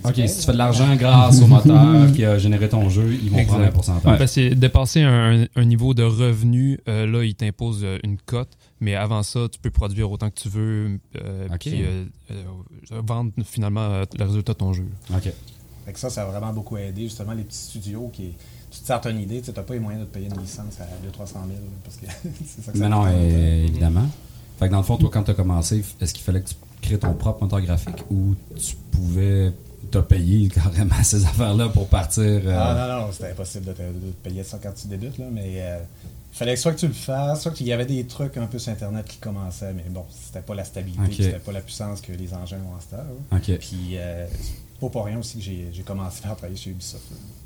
OK, 0.05 0.15
si 0.15 0.41
tu 0.41 0.47
fais 0.47 0.53
de 0.53 0.59
l'argent 0.59 0.95
grâce 0.97 1.41
au 1.41 1.47
moteur 1.47 2.13
qui 2.13 2.25
a 2.25 2.39
généré 2.39 2.69
ton 2.69 2.89
jeu, 2.89 3.15
ils 3.23 3.31
vont 3.31 3.45
prendre 3.45 3.65
un 3.65 3.71
pourcentage. 3.71 4.21
Ouais, 4.21 4.27
c'est 4.27 4.51
dépasser 4.51 5.03
un, 5.03 5.47
un, 5.55 5.65
niveau 5.65 5.95
de 5.95 6.03
revenu, 6.03 6.81
euh, 6.89 7.07
là, 7.07 7.25
ils 7.25 7.35
t'imposent 7.35 7.85
euh, 7.85 7.99
une 8.05 8.19
cote. 8.19 8.51
Mais 8.81 8.95
avant 8.95 9.23
ça, 9.23 9.49
tu 9.51 9.59
peux 9.59 9.71
produire 9.71 10.11
autant 10.11 10.31
que 10.31 10.39
tu 10.41 10.49
veux, 10.49 11.01
euh, 11.17 11.49
puis 11.59 11.85
euh, 11.85 12.05
euh, 12.31 13.01
vendre 13.05 13.33
finalement 13.45 14.03
le 14.17 14.25
résultat 14.25 14.53
de 14.53 14.59
ton 14.59 14.73
jeu. 14.73 14.87
OK. 15.13 15.33
Fait 15.85 15.97
ça, 15.97 16.11
ça 16.11 16.23
a 16.23 16.27
vraiment 16.27 16.53
beaucoup 16.53 16.77
aidé, 16.77 17.03
justement, 17.03 17.33
les 17.33 17.45
petits 17.45 17.59
studios 17.59 18.11
qui. 18.13 18.35
Tu 18.71 18.81
te 18.81 18.87
sers 18.87 19.01
une 19.07 19.21
idée, 19.21 19.41
tu 19.41 19.51
n'as 19.51 19.63
pas 19.63 19.73
les 19.73 19.81
moyens 19.81 20.05
de 20.05 20.09
te 20.11 20.15
payer 20.15 20.29
une 20.29 20.39
licence 20.39 20.79
à 20.79 20.85
200-300 20.85 21.33
000 21.33 21.43
parce 21.83 21.97
que 21.97 22.07
c'est 22.45 22.63
ça 22.63 22.71
que 22.71 22.77
Mais 22.77 22.89
non, 22.89 23.09
évidemment. 23.09 24.07
Fait 24.59 24.67
que 24.67 24.73
dans 24.73 24.79
le 24.79 24.85
fond, 24.85 24.99
toi, 24.99 25.09
quand 25.11 25.23
tu 25.23 25.31
as 25.31 25.35
commencé, 25.35 25.83
est-ce 26.01 26.13
qu'il 26.13 26.23
fallait 26.23 26.43
que 26.43 26.51
tu 26.51 26.55
crées 26.83 26.99
ton 26.99 27.15
propre 27.15 27.43
moteur 27.43 27.63
graphique 27.63 28.05
ou 28.11 28.35
tu 28.59 28.77
pouvais 28.91 29.55
te 29.91 29.99
payer 29.99 30.49
carrément 30.55 31.03
ces 31.03 31.25
affaires-là 31.25 31.71
pour 31.71 31.89
partir? 31.89 32.43
Ah 32.47 32.75
non, 32.77 33.07
non, 33.07 33.13
c'était 33.13 33.31
impossible 33.31 33.65
de 33.65 33.73
te, 33.73 33.83
payer 34.23 34.43
ça 34.43 34.59
quand 34.63 34.73
tu 34.75 34.87
débutes, 34.87 35.17
là, 35.17 35.25
mais 35.33 35.63
fallait 36.39 36.57
soit 36.57 36.73
que 36.73 36.79
tu 36.79 36.87
le 36.87 36.93
fasses, 36.93 37.43
soit 37.43 37.53
qu'il 37.53 37.67
y 37.67 37.73
avait 37.73 37.87
des 37.87 38.07
trucs 38.07 38.37
un 38.37 38.47
peu 38.47 38.59
sur 38.59 38.73
Internet 38.73 39.07
qui 39.07 39.19
commençaient, 39.19 39.73
mais 39.73 39.85
bon, 39.91 40.05
c'était 40.11 40.41
pas 40.41 40.55
la 40.55 40.65
stabilité, 40.65 41.25
c'était 41.25 41.39
pas 41.39 41.53
la 41.53 41.61
puissance 41.61 42.01
que 42.01 42.13
les 42.13 42.33
engins 42.33 42.61
ont 42.71 42.77
en 42.77 42.81
star. 42.81 43.05
Puis, 43.59 43.95
euh, 43.95 44.27
pas 44.81 44.89
pour 44.89 45.05
rien 45.05 45.19
aussi 45.19 45.39
que 45.39 45.45
j'ai 45.45 45.83
commencé 45.83 46.21
à 46.25 46.35
travailler 46.35 46.57
chez 46.57 46.71
Ubisoft. 46.71 47.05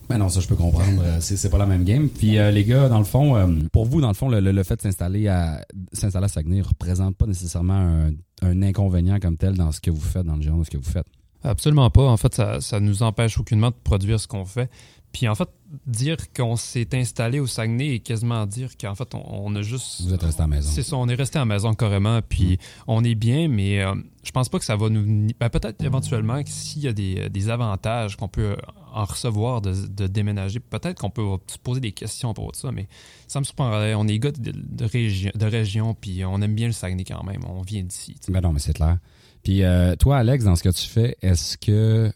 Ben 0.09 0.19
non, 0.19 0.29
ça 0.29 0.41
je 0.41 0.49
peux 0.49 0.57
comprendre. 0.57 1.03
Euh, 1.03 1.19
c'est 1.21 1.49
pas 1.49 1.59
la 1.59 1.67
même 1.67 1.85
game. 1.85 2.09
Puis 2.09 2.37
euh, 2.37 2.51
les 2.51 2.65
gars, 2.65 2.89
dans 2.91 2.99
le 2.99 3.05
fond, 3.05 3.37
euh, 3.37 3.47
pour 3.73 3.87
vous, 3.87 4.03
dans 4.03 4.09
le 4.09 4.15
fond, 4.15 4.29
le, 4.29 4.63
fait 4.63 4.77
de 4.77 4.83
s'installer 4.83 5.29
à 5.29 5.65
s'installer 5.93 6.27
à 6.27 6.29
Saguenay 6.29 6.61
représente 6.61 7.17
pas 7.17 7.27
nécessairement 7.27 7.73
un, 7.73 8.11
un, 8.43 8.63
inconvénient 8.63 9.19
comme 9.21 9.39
tel 9.39 9.55
dans 9.55 9.73
ce 9.73 9.81
que 9.81 9.91
vous 9.91 10.01
faites, 10.01 10.27
dans 10.27 10.37
le 10.37 10.43
genre 10.43 10.59
de 10.59 10.65
ce 10.65 10.71
que 10.71 10.77
vous 10.77 10.91
faites. 10.91 11.07
Absolument 11.43 11.89
pas. 11.89 12.03
En 12.03 12.17
fait, 12.19 12.35
ça, 12.35 12.61
ça 12.61 12.79
nous 12.81 13.03
empêche 13.03 13.39
aucunement 13.39 13.71
de 13.71 13.77
produire 13.83 14.21
ce 14.21 14.29
qu'on 14.29 14.45
fait. 14.45 14.69
Puis 15.13 15.29
en 15.29 15.35
fait, 15.35 15.49
dire 15.87 16.17
qu'on 16.35 16.57
s'est 16.57 16.89
installé 16.95 17.39
au 17.39 17.47
Saguenay 17.47 17.95
et 17.95 18.01
quasiment 18.01 18.47
dire 18.47 18.71
qu'en 18.81 18.95
fait, 18.95 19.15
on, 19.15 19.55
a 19.55 19.63
juste. 19.63 20.03
Vous 20.03 20.15
êtes 20.15 20.23
resté 20.23 20.41
à 20.41 20.45
la 20.45 20.57
maison. 20.57 20.71
C'est 20.71 20.83
ça, 20.83 20.97
on 20.97 21.09
est 21.09 21.15
resté 21.15 21.39
à 21.39 21.43
la 21.43 21.47
maison 21.47 21.75
carrément, 21.75 22.21
puis 22.27 22.55
mm. 22.55 22.59
on 22.89 23.05
est 23.05 23.15
bien, 23.15 23.49
mais 23.49 23.83
euh, 23.83 23.95
je 24.23 24.31
pense 24.31 24.49
pas 24.49 24.59
que 24.59 24.65
ça 24.65 24.77
va 24.77 24.89
nous. 24.89 25.29
Ben, 25.39 25.51
peut-être 25.51 25.83
éventuellement 25.85 26.41
s'il 26.47 26.83
y 26.83 26.89
a 26.89 26.93
des, 26.93 27.49
avantages 27.51 28.17
qu'on 28.17 28.29
peut 28.29 28.57
en 28.95 29.05
recevoir 29.05 29.61
de, 29.61 30.07
déménager, 30.07 30.61
peut-être 30.61 31.01
qu'on 31.01 31.11
peut 31.11 31.27
se 31.47 31.59
poser 31.59 31.81
des 31.81 31.93
questions 31.93 32.33
pour 32.33 32.55
ça, 32.55 32.73
mais 32.73 32.89
ça 33.27 33.39
me 33.41 33.45
surprendrait. 33.45 33.95
On 33.95 34.07
est 34.07 34.19
gars 34.19 34.33
de, 34.33 34.85
région, 34.85 35.31
de 35.35 35.47
région, 35.47 35.95
puis 35.95 36.25
on 36.25 36.41
aime 36.41 36.55
bien 36.55 36.69
le 36.69 36.73
Saguenay 36.73 37.05
quand 37.05 37.23
même. 37.25 37.43
On 37.47 37.63
vient 37.63 37.83
d'ici. 37.83 38.17
Ben 38.29 38.41
non, 38.41 38.53
mais 38.53 38.61
c'est 38.61 38.75
clair. 38.75 38.99
Puis 39.43 39.63
euh, 39.63 39.97
toi, 39.97 40.19
Alex, 40.19 40.45
dans 40.45 40.57
ce 40.57 40.63
que 40.63 40.69
tu 40.69 40.87
fais, 40.87 41.17
est-ce 41.21 41.59
que 41.59 42.13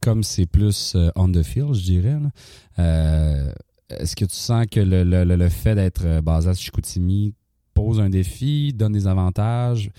comme 0.00 0.22
c'est 0.22 0.46
plus 0.46 0.94
euh, 0.94 1.10
on 1.16 1.30
the 1.30 1.42
field, 1.42 1.74
je 1.74 1.82
dirais, 1.82 2.16
euh, 2.78 3.52
est-ce 3.90 4.16
que 4.16 4.24
tu 4.24 4.34
sens 4.34 4.66
que 4.70 4.80
le, 4.80 5.48
fait 5.48 5.74
d'être 5.74 6.04
euh, 6.04 6.22
basé 6.22 6.48
à 6.48 6.54
Chicoutimi 6.54 7.34
pose 7.74 8.00
un 8.00 8.10
défi, 8.10 8.72
donne 8.72 8.92
des 8.92 9.06
avantages? 9.06 9.90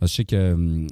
je 0.00 0.06
sais 0.06 0.24
que, 0.24 0.52
hum, 0.54 0.86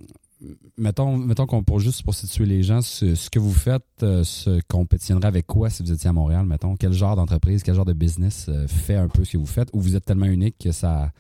mettons, 0.77 1.16
mettons 1.16 1.46
qu'on 1.46 1.64
pour 1.64 1.81
juste 1.81 2.05
pour 2.05 2.14
situer 2.14 2.46
les 2.46 2.62
gens, 2.62 2.81
ce, 2.81 3.29
que 3.29 3.38
vous 3.38 3.53
faites 3.53 3.83
se 3.99 4.61
compétitionnerait 4.68 5.29
avec 5.29 5.46
quoi 5.46 5.68
si 5.68 5.83
vous 5.83 5.92
étiez 5.92 6.09
à 6.09 6.12
Montréal, 6.12 6.46
mettons? 6.46 6.77
Quel 6.77 6.92
genre 6.92 7.16
d'entreprise, 7.16 7.64
quel 7.64 7.75
genre 7.75 7.85
de 7.85 7.92
business 7.92 8.49
fait 8.68 8.94
un 8.94 9.09
peu 9.09 9.25
ce 9.25 9.33
que 9.33 9.38
vous 9.38 9.46
faites? 9.46 9.68
Ou 9.73 9.81
vous 9.81 9.96
êtes 9.96 10.05
tellement 10.05 10.27
unique 10.27 10.57
que 10.59 10.70
ça 10.70 11.11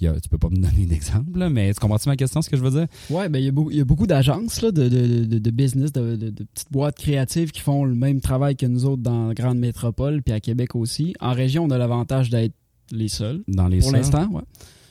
y 0.00 0.06
a, 0.06 0.18
tu 0.20 0.28
peux 0.28 0.38
pas 0.38 0.48
me 0.48 0.56
donner 0.56 0.86
d'exemple, 0.86 1.48
mais 1.50 1.72
tu 1.72 1.80
comprends-tu 1.80 2.08
ma 2.08 2.16
question, 2.16 2.42
ce 2.42 2.50
que 2.50 2.56
je 2.56 2.62
veux 2.62 2.70
dire? 2.70 2.86
Oui, 3.10 3.28
ben, 3.28 3.38
il, 3.38 3.46
y 3.46 3.48
a 3.48 3.52
beaucoup, 3.52 3.70
il 3.70 3.78
y 3.78 3.80
a 3.80 3.84
beaucoup 3.84 4.06
d'agences 4.06 4.60
de, 4.62 4.70
de, 4.70 5.24
de, 5.24 5.38
de, 5.38 5.50
business, 5.50 5.92
de, 5.92 6.30
petites 6.30 6.72
boîtes 6.72 6.98
créatives 6.98 7.50
qui 7.50 7.60
font 7.60 7.84
le 7.84 7.94
même 7.94 8.20
travail 8.20 8.56
que 8.56 8.66
nous 8.66 8.84
autres 8.84 9.02
dans 9.02 9.28
la 9.28 9.34
grande 9.34 9.58
métropole, 9.58 10.22
puis 10.22 10.34
à 10.34 10.40
Québec 10.40 10.74
aussi. 10.74 11.14
En 11.20 11.32
région, 11.32 11.64
on 11.64 11.70
a 11.70 11.78
l'avantage 11.78 12.30
d'être 12.30 12.54
les 12.90 13.08
seuls. 13.08 13.42
Dans 13.48 13.68
les 13.68 13.80
Pour 13.80 13.92
l'instant, 13.92 14.28
ouais. 14.32 14.42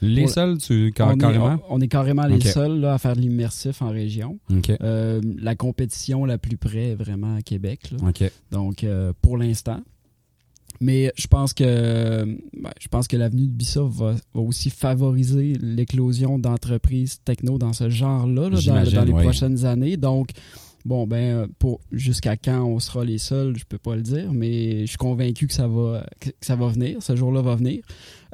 Les 0.01 0.27
seuls, 0.27 0.57
tu, 0.57 0.93
on 0.99 1.17
carrément? 1.17 1.53
Est, 1.53 1.61
on, 1.69 1.81
est 1.81 1.87
carrément 1.87 2.25
les 2.25 2.41
seuls 2.41 2.79
là, 2.79 2.93
à 2.93 2.97
faire 2.97 3.15
de 3.15 3.21
l'immersif 3.21 3.81
en 3.81 3.89
région. 3.89 4.39
Euh, 4.81 5.21
la 5.39 5.55
compétition 5.55 6.25
la 6.25 6.37
plus 6.37 6.57
près 6.57 6.91
est 6.91 6.95
vraiment 6.95 7.35
à 7.35 7.41
Québec. 7.41 7.91
Là. 7.91 8.11
Donc, 8.51 8.83
euh, 8.83 9.13
pour 9.21 9.37
l'instant. 9.37 9.81
Mais 10.81 11.11
je 11.17 11.27
pense 11.27 11.53
que 11.53 12.25
ben, 12.25 12.71
je 12.79 12.87
pense 12.87 13.07
que 13.07 13.17
l'avenue 13.17 13.47
de 13.47 13.51
Bissau 13.51 13.87
va, 13.87 14.15
aussi 14.33 14.69
favoriser 14.69 15.53
l'éclosion 15.61 16.39
d'entreprises 16.39 17.19
techno 17.23 17.57
dans 17.57 17.73
ce 17.73 17.89
genre-là 17.89 18.49
dans, 18.49 19.03
les 19.03 19.11
prochaines 19.11 19.65
années. 19.65 19.97
Donc, 19.97 20.29
bon, 20.83 21.07
ben, 21.07 21.47
pour 21.59 21.79
jusqu'à 21.91 22.37
quand 22.37 22.63
on 22.63 22.79
sera 22.79 23.05
les 23.05 23.17
seuls, 23.17 23.57
je 23.57 23.65
peux 23.65 23.77
pas 23.77 23.95
le 23.95 24.01
dire, 24.01 24.33
mais 24.33 24.81
je 24.81 24.87
suis 24.87 24.97
convaincu 24.97 25.47
que 25.47 25.53
ça 25.53 25.67
va, 25.67 26.05
que 26.19 26.29
ça 26.41 26.55
va 26.55 26.67
venir, 26.67 27.01
ce 27.01 27.15
jour-là 27.15 27.41
va 27.41 27.55
venir. 27.55 27.83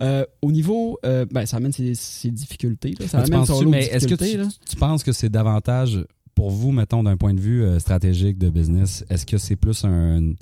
Euh, 0.02 0.26
au 0.42 0.52
niveau, 0.52 1.00
euh, 1.06 1.26
ben, 1.30 1.46
ça 1.46 1.58
amène 1.58 1.72
ses, 1.72 2.32
difficultés. 2.32 2.96
Ça 3.08 3.20
amène 3.20 3.46
son 3.46 3.64
mais 3.70 3.86
est-ce 3.86 4.08
que 4.08 4.16
tu, 4.16 4.76
penses 4.78 5.04
que 5.04 5.12
c'est 5.12 5.30
davantage 5.30 6.04
pour 6.34 6.50
vous, 6.50 6.72
mettons, 6.72 7.04
d'un 7.04 7.18
point 7.18 7.34
de 7.34 7.40
vue 7.40 7.64
euh, 7.64 7.78
stratégique 7.80 8.38
de 8.38 8.50
business, 8.50 9.06
est-ce 9.10 9.26
que 9.26 9.38
c'est 9.38 9.56
plus 9.56 9.86
un, 9.86 10.34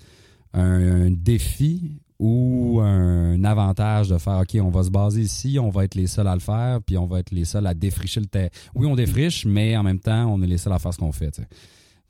un, 0.54 1.12
défi 1.12 2.00
ou 2.20 2.80
un 2.82 3.44
avantage 3.44 4.10
de 4.10 4.18
faire 4.18 4.40
OK, 4.40 4.58
on 4.62 4.70
va 4.70 4.84
se 4.84 4.90
baser 4.90 5.22
ici, 5.22 5.58
on 5.60 5.70
va 5.70 5.86
être 5.86 5.96
les 5.96 6.08
seuls 6.08 6.28
à 6.28 6.34
le 6.34 6.42
faire, 6.42 6.82
puis 6.82 6.98
on 6.98 7.06
va 7.06 7.20
être 7.20 7.32
les 7.32 7.46
seuls 7.46 7.66
à 7.66 7.74
défricher 7.74 8.20
le 8.20 8.26
terrain. 8.26 8.50
Oui, 8.76 8.88
on 8.88 8.96
défriche, 8.96 9.46
mais 9.46 9.78
en 9.78 9.84
même 9.84 10.00
temps, 10.00 10.26
on 10.34 10.42
est 10.42 10.48
les 10.48 10.58
seuls 10.58 10.74
à 10.74 10.80
faire 10.80 10.94
ce 10.94 10.98
qu'on 10.98 11.12
fait. 11.12 11.40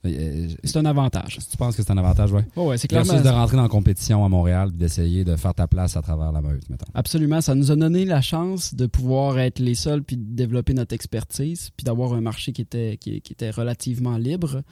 C'est 0.02 0.78
un 0.78 0.86
avantage. 0.86 1.40
Tu 1.52 1.58
penses 1.58 1.76
que 1.76 1.84
c'est 1.84 1.92
un 1.92 1.98
avantage, 1.98 2.32
oui? 2.32 2.42
Oh 2.56 2.70
ouais, 2.70 2.78
c'est 2.78 2.88
clairement. 2.88 3.22
de 3.22 3.28
rentrer 3.28 3.58
dans 3.58 3.64
la 3.64 3.70
compétition 3.70 4.24
à 4.24 4.30
Montréal 4.30 4.70
et 4.74 4.78
d'essayer 4.78 5.26
de 5.26 5.36
faire 5.36 5.54
ta 5.54 5.68
place 5.68 5.98
à 5.98 6.02
travers 6.02 6.32
la 6.32 6.42
meute, 6.42 6.70
mettons. 6.70 6.86
Absolument. 6.94 7.42
Ça 7.42 7.54
nous 7.54 7.70
a 7.70 7.76
donné 7.76 8.06
la 8.06 8.22
chance 8.22 8.74
de 8.74 8.86
pouvoir 8.86 9.40
être 9.40 9.60
les 9.60 9.76
seuls 9.76 10.02
puis 10.02 10.16
de 10.16 10.24
développer 10.24 10.74
notre 10.74 10.96
expertise 10.96 11.72
puis 11.76 11.84
d'avoir 11.84 12.14
un 12.14 12.22
marché 12.22 12.54
qui 12.54 12.62
était, 12.62 12.98
qui, 12.98 13.18
était 13.18 13.52
relativement 13.52 14.18
libre. 14.18 14.64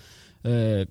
Euh, 0.46 0.86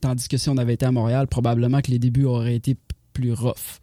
tandis 0.00 0.28
que 0.28 0.36
si 0.36 0.48
on 0.48 0.56
avait 0.56 0.74
été 0.74 0.86
à 0.86 0.92
Montréal, 0.92 1.26
probablement 1.26 1.80
que 1.80 1.90
les 1.90 1.98
débuts 1.98 2.24
auraient 2.24 2.56
été 2.56 2.76
plus 3.12 3.32
rough. 3.32 3.80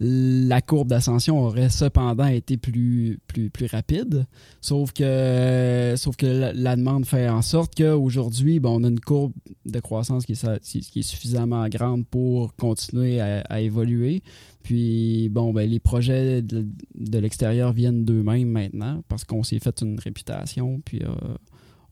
La 0.00 0.60
courbe 0.60 0.88
d'ascension 0.88 1.40
aurait 1.40 1.70
cependant 1.70 2.26
été 2.26 2.56
plus, 2.56 3.18
plus, 3.26 3.50
plus 3.50 3.66
rapide, 3.66 4.26
sauf 4.60 4.92
que, 4.92 5.94
sauf 5.96 6.14
que 6.14 6.52
la, 6.54 6.76
demande 6.76 7.04
fait 7.04 7.28
en 7.28 7.42
sorte 7.42 7.74
qu'aujourd'hui, 7.74 8.60
bon, 8.60 8.80
on 8.80 8.84
a 8.84 8.88
une 8.88 9.00
courbe 9.00 9.32
de 9.66 9.80
croissance 9.80 10.24
qui 10.24 10.32
est, 10.32 11.02
suffisamment 11.02 11.68
grande 11.68 12.06
pour 12.06 12.54
continuer 12.54 13.20
à, 13.20 13.60
évoluer. 13.60 14.22
Puis, 14.62 15.30
bon, 15.30 15.52
ben, 15.52 15.68
les 15.68 15.80
projets 15.80 16.42
de, 16.42 17.18
l'extérieur 17.18 17.72
viennent 17.72 18.04
d'eux-mêmes 18.04 18.50
maintenant 18.50 19.02
parce 19.08 19.24
qu'on 19.24 19.42
s'est 19.42 19.58
fait 19.58 19.80
une 19.80 19.98
réputation, 19.98 20.80
puis 20.84 21.02
euh, 21.02 21.34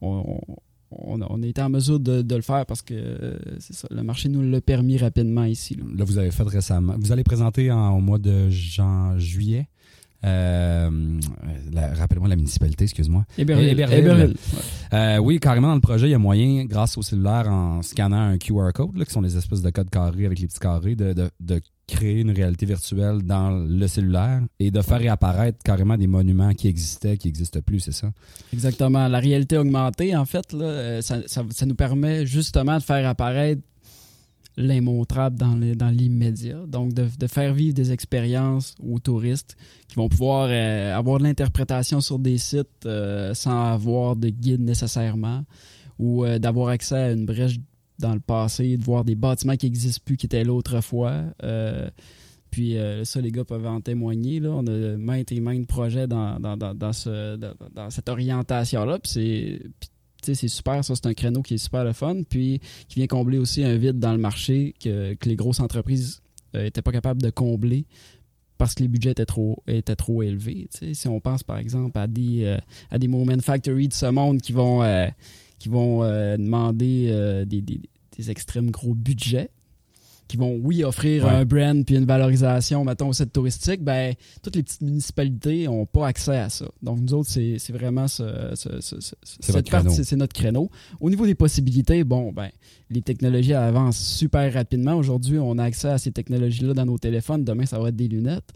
on, 0.01 0.39
on, 0.91 1.43
a 1.43 1.45
été 1.45 1.61
en 1.61 1.69
mesure 1.69 1.99
de, 1.99 2.35
le 2.35 2.41
faire 2.41 2.65
parce 2.65 2.81
que 2.81 2.93
euh, 2.93 3.37
c'est 3.59 3.73
ça, 3.73 3.87
le 3.91 4.03
marché 4.03 4.29
nous 4.29 4.41
l'a 4.41 4.61
permis 4.61 4.97
rapidement 4.97 5.43
ici. 5.43 5.75
Là. 5.75 6.03
vous 6.05 6.17
avez 6.17 6.31
fait 6.31 6.43
récemment. 6.43 6.95
Vous 6.97 7.11
allez 7.11 7.23
présenter 7.23 7.71
en, 7.71 7.97
au 7.97 7.99
mois 8.01 8.19
de 8.19 8.49
jan, 8.49 9.17
juillet? 9.19 9.67
Euh, 10.25 11.19
rappelez-moi 11.95 12.29
la 12.29 12.35
municipalité, 12.35 12.85
excuse-moi. 12.85 13.25
Héberville. 13.37 14.33
Euh, 14.93 15.17
oui, 15.17 15.39
carrément 15.39 15.69
dans 15.69 15.75
le 15.75 15.81
projet, 15.81 16.07
il 16.07 16.11
y 16.11 16.15
a 16.15 16.19
moyen, 16.19 16.65
grâce 16.65 16.97
au 16.97 17.01
cellulaire, 17.01 17.47
en 17.47 17.81
scannant 17.81 18.29
un 18.29 18.37
QR 18.37 18.71
code, 18.73 19.03
qui 19.03 19.11
sont 19.11 19.21
les 19.21 19.37
espèces 19.37 19.61
de 19.61 19.69
codes 19.69 19.89
carrés 19.89 20.25
avec 20.25 20.39
les 20.39 20.47
petits 20.47 20.59
carrés, 20.59 20.95
de, 20.95 21.13
de 21.39 21.61
créer 21.87 22.19
une 22.19 22.31
réalité 22.31 22.65
virtuelle 22.65 23.23
dans 23.23 23.49
le 23.51 23.87
cellulaire 23.87 24.41
et 24.59 24.71
de 24.71 24.81
faire 24.81 24.99
réapparaître 24.99 25.59
carrément 25.63 25.97
des 25.97 26.07
monuments 26.07 26.53
qui 26.53 26.67
existaient, 26.67 27.17
qui 27.17 27.27
n'existent 27.27 27.61
plus, 27.61 27.79
c'est 27.79 27.93
ça? 27.93 28.11
Exactement. 28.53 29.07
La 29.07 29.19
réalité 29.19 29.57
augmentée, 29.57 30.15
en 30.15 30.25
fait, 30.25 30.51
là, 30.51 30.65
euh, 30.65 31.01
ça, 31.01 31.19
ça, 31.27 31.65
nous 31.65 31.75
permet 31.75 32.25
justement 32.25 32.77
de 32.77 32.83
faire 32.83 33.07
apparaître 33.07 33.61
l'immontrable 34.57 35.37
dans 35.37 35.89
l'immédiat. 35.89 36.65
Donc, 36.67 36.93
de, 36.93 37.07
de, 37.19 37.27
faire 37.27 37.53
vivre 37.53 37.73
des 37.73 37.91
expériences 37.91 38.75
aux 38.83 38.99
touristes 38.99 39.55
qui 39.87 39.95
vont 39.95 40.09
pouvoir 40.09 40.49
euh, 40.49 40.95
avoir 40.95 41.19
de 41.19 41.23
l'interprétation 41.23 42.01
sur 42.01 42.19
des 42.19 42.37
sites 42.37 42.85
euh, 42.85 43.33
sans 43.33 43.71
avoir 43.71 44.15
de 44.15 44.29
guide 44.29 44.61
nécessairement 44.61 45.43
ou 45.99 46.25
d'avoir 46.37 46.69
accès 46.69 46.95
à 46.95 47.11
une 47.11 47.25
brèche 47.25 47.57
dans 47.99 48.13
le 48.13 48.19
passé, 48.19 48.77
de 48.77 48.83
voir 48.83 49.03
des 49.03 49.15
bâtiments 49.15 49.55
qui 49.55 49.65
n'existent 49.65 50.01
plus, 50.05 50.17
qui 50.17 50.25
étaient 50.25 50.43
là 50.43 50.53
autrefois. 50.53 51.23
Euh, 51.43 51.89
puis 52.51 52.77
euh, 52.77 53.03
ça, 53.03 53.21
les 53.21 53.31
gars 53.31 53.43
peuvent 53.43 53.65
en 53.65 53.81
témoigner. 53.81 54.39
Là. 54.39 54.51
On 54.51 54.65
a 54.67 54.97
maintes 54.97 55.31
et 55.31 55.39
maintes 55.39 55.67
projets 55.67 56.07
dans, 56.07 56.39
dans, 56.39 56.57
dans, 56.57 56.73
dans 56.73 57.89
cette 57.89 58.09
orientation-là. 58.09 58.99
Puis 58.99 59.11
c'est 59.11 59.61
c'est 60.35 60.47
super, 60.47 60.83
ça 60.83 60.95
c'est 60.95 61.05
un 61.05 61.13
créneau 61.13 61.41
qui 61.41 61.55
est 61.55 61.57
super 61.57 61.83
le 61.83 61.93
fun, 61.93 62.23
puis 62.29 62.59
qui 62.87 62.95
vient 62.99 63.07
combler 63.07 63.37
aussi 63.37 63.63
un 63.63 63.77
vide 63.77 63.99
dans 63.99 64.11
le 64.11 64.19
marché 64.19 64.73
que, 64.81 65.13
que 65.13 65.29
les 65.29 65.35
grosses 65.35 65.59
entreprises 65.59 66.21
n'étaient 66.53 66.79
euh, 66.79 66.83
pas 66.83 66.91
capables 66.91 67.21
de 67.21 67.29
combler 67.29 67.85
parce 68.57 68.73
que 68.73 68.81
les 68.81 68.87
budgets 68.87 69.11
étaient 69.11 69.25
trop, 69.25 69.61
étaient 69.67 69.95
trop 69.95 70.23
élevés. 70.23 70.67
Si 70.71 71.07
on 71.07 71.19
pense 71.19 71.43
par 71.43 71.59
exemple 71.59 71.97
à 71.99 72.07
des, 72.07 72.57
à 72.89 72.97
des 72.97 73.07
Moment 73.07 73.39
Factory 73.39 73.87
de 73.87 73.93
ce 73.93 74.07
monde 74.07 74.41
qui 74.41 74.51
vont 74.51 74.81
qui 75.59 75.69
vont 75.69 76.03
euh, 76.03 76.37
demander 76.37 77.07
euh, 77.09 77.45
des, 77.45 77.61
des, 77.61 77.81
des, 78.17 78.31
extrêmes 78.31 78.71
gros 78.71 78.93
budgets, 78.93 79.49
qui 80.27 80.37
vont, 80.37 80.59
oui, 80.61 80.83
offrir 80.83 81.27
un 81.27 81.45
brand 81.45 81.85
puis 81.85 81.95
une 81.95 82.05
valorisation, 82.05 82.83
mettons, 82.83 83.09
au 83.09 83.13
site 83.13 83.31
touristique, 83.31 83.83
ben, 83.83 84.13
toutes 84.41 84.55
les 84.55 84.63
petites 84.63 84.81
municipalités 84.81 85.65
n'ont 85.65 85.85
pas 85.85 86.07
accès 86.07 86.37
à 86.37 86.49
ça. 86.49 86.65
Donc, 86.81 86.99
nous 86.99 87.13
autres, 87.13 87.29
c'est 87.29 87.71
vraiment 87.71 88.07
ce, 88.07 88.23
cette 89.23 89.69
partie, 89.69 90.03
c'est 90.03 90.15
notre 90.15 90.33
créneau. 90.33 90.69
Au 90.99 91.09
niveau 91.09 91.25
des 91.25 91.35
possibilités, 91.35 92.03
bon, 92.03 92.31
ben, 92.31 92.49
les 92.89 93.01
technologies 93.01 93.53
avancent 93.53 93.99
super 93.99 94.53
rapidement. 94.53 94.95
Aujourd'hui, 94.95 95.39
on 95.39 95.57
a 95.57 95.63
accès 95.63 95.89
à 95.89 95.97
ces 95.97 96.11
technologies-là 96.11 96.73
dans 96.73 96.85
nos 96.85 96.97
téléphones. 96.97 97.43
Demain, 97.43 97.65
ça 97.65 97.79
va 97.79 97.89
être 97.89 97.95
des 97.95 98.07
lunettes. 98.07 98.53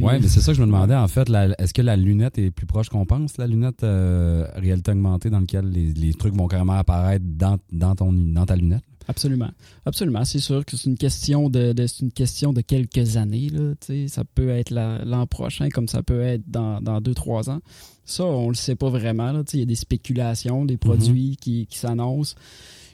Oui, 0.00 0.14
mais 0.20 0.28
c'est 0.28 0.40
ça 0.40 0.52
que 0.52 0.56
je 0.56 0.62
me 0.62 0.66
demandais 0.66 0.94
en 0.94 1.08
fait. 1.08 1.28
Est-ce 1.58 1.72
que 1.72 1.82
la 1.82 1.96
lunette 1.96 2.38
est 2.38 2.50
plus 2.50 2.66
proche 2.66 2.88
qu'on 2.88 3.06
pense, 3.06 3.38
la 3.38 3.46
lunette 3.46 3.84
euh, 3.84 4.46
réalité 4.56 4.90
augmentée 4.90 5.30
dans 5.30 5.40
laquelle 5.40 5.68
les, 5.70 6.12
trucs 6.14 6.34
vont 6.34 6.48
carrément 6.48 6.74
apparaître 6.74 7.24
dans, 7.26 7.58
dans, 7.72 7.94
ton, 7.94 8.12
dans 8.12 8.46
ta 8.46 8.56
lunette? 8.56 8.82
Absolument. 9.08 9.50
Absolument. 9.84 10.24
C'est 10.24 10.40
sûr 10.40 10.64
que 10.64 10.76
c'est 10.76 10.90
une 10.90 10.98
question 10.98 11.48
de, 11.48 11.74
une 12.02 12.12
question 12.12 12.52
de 12.52 12.60
quelques 12.60 13.16
années. 13.16 13.50
Là, 13.50 13.74
ça 14.08 14.24
peut 14.24 14.48
être 14.48 14.70
l'an 14.70 15.26
prochain 15.26 15.68
comme 15.68 15.88
ça 15.88 16.02
peut 16.02 16.22
être 16.22 16.42
dans, 16.48 16.80
dans 16.80 17.00
deux, 17.00 17.14
trois 17.14 17.48
ans. 17.50 17.60
Ça, 18.04 18.24
on 18.24 18.48
le 18.48 18.54
sait 18.54 18.76
pas 18.76 18.88
vraiment. 18.88 19.42
Il 19.52 19.60
y 19.60 19.62
a 19.62 19.66
des 19.66 19.74
spéculations, 19.74 20.64
des 20.64 20.76
produits 20.76 21.32
mm-hmm. 21.32 21.36
qui, 21.36 21.66
qui 21.66 21.78
s'annoncent. 21.78 22.34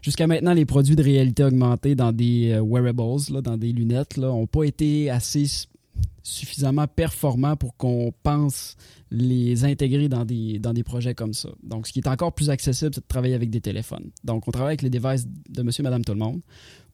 Jusqu'à 0.02 0.26
maintenant, 0.26 0.52
les 0.52 0.64
produits 0.64 0.96
de 0.96 1.02
réalité 1.02 1.44
augmentée 1.44 1.94
dans 1.94 2.12
des 2.12 2.50
euh, 2.50 2.60
wearables, 2.60 3.22
là, 3.30 3.40
dans 3.40 3.56
des 3.56 3.72
lunettes, 3.72 4.16
n'ont 4.16 4.48
pas 4.48 4.64
été 4.64 5.10
assez 5.10 5.46
suffisamment 6.22 6.86
performants 6.86 7.56
pour 7.56 7.76
qu'on 7.76 8.12
pense 8.22 8.76
les 9.10 9.64
intégrer 9.64 10.08
dans 10.08 10.24
des, 10.24 10.58
dans 10.58 10.72
des 10.72 10.84
projets 10.84 11.14
comme 11.14 11.34
ça. 11.34 11.50
Donc, 11.62 11.86
ce 11.86 11.92
qui 11.92 11.98
est 11.98 12.08
encore 12.08 12.32
plus 12.32 12.50
accessible, 12.50 12.94
c'est 12.94 13.00
de 13.00 13.06
travailler 13.06 13.34
avec 13.34 13.50
des 13.50 13.60
téléphones. 13.60 14.10
Donc, 14.24 14.46
on 14.48 14.50
travaille 14.50 14.70
avec 14.70 14.82
les 14.82 14.90
devices 14.90 15.26
de 15.48 15.62
monsieur, 15.62 15.82
madame, 15.82 16.04
tout 16.04 16.12
le 16.12 16.18
monde, 16.18 16.40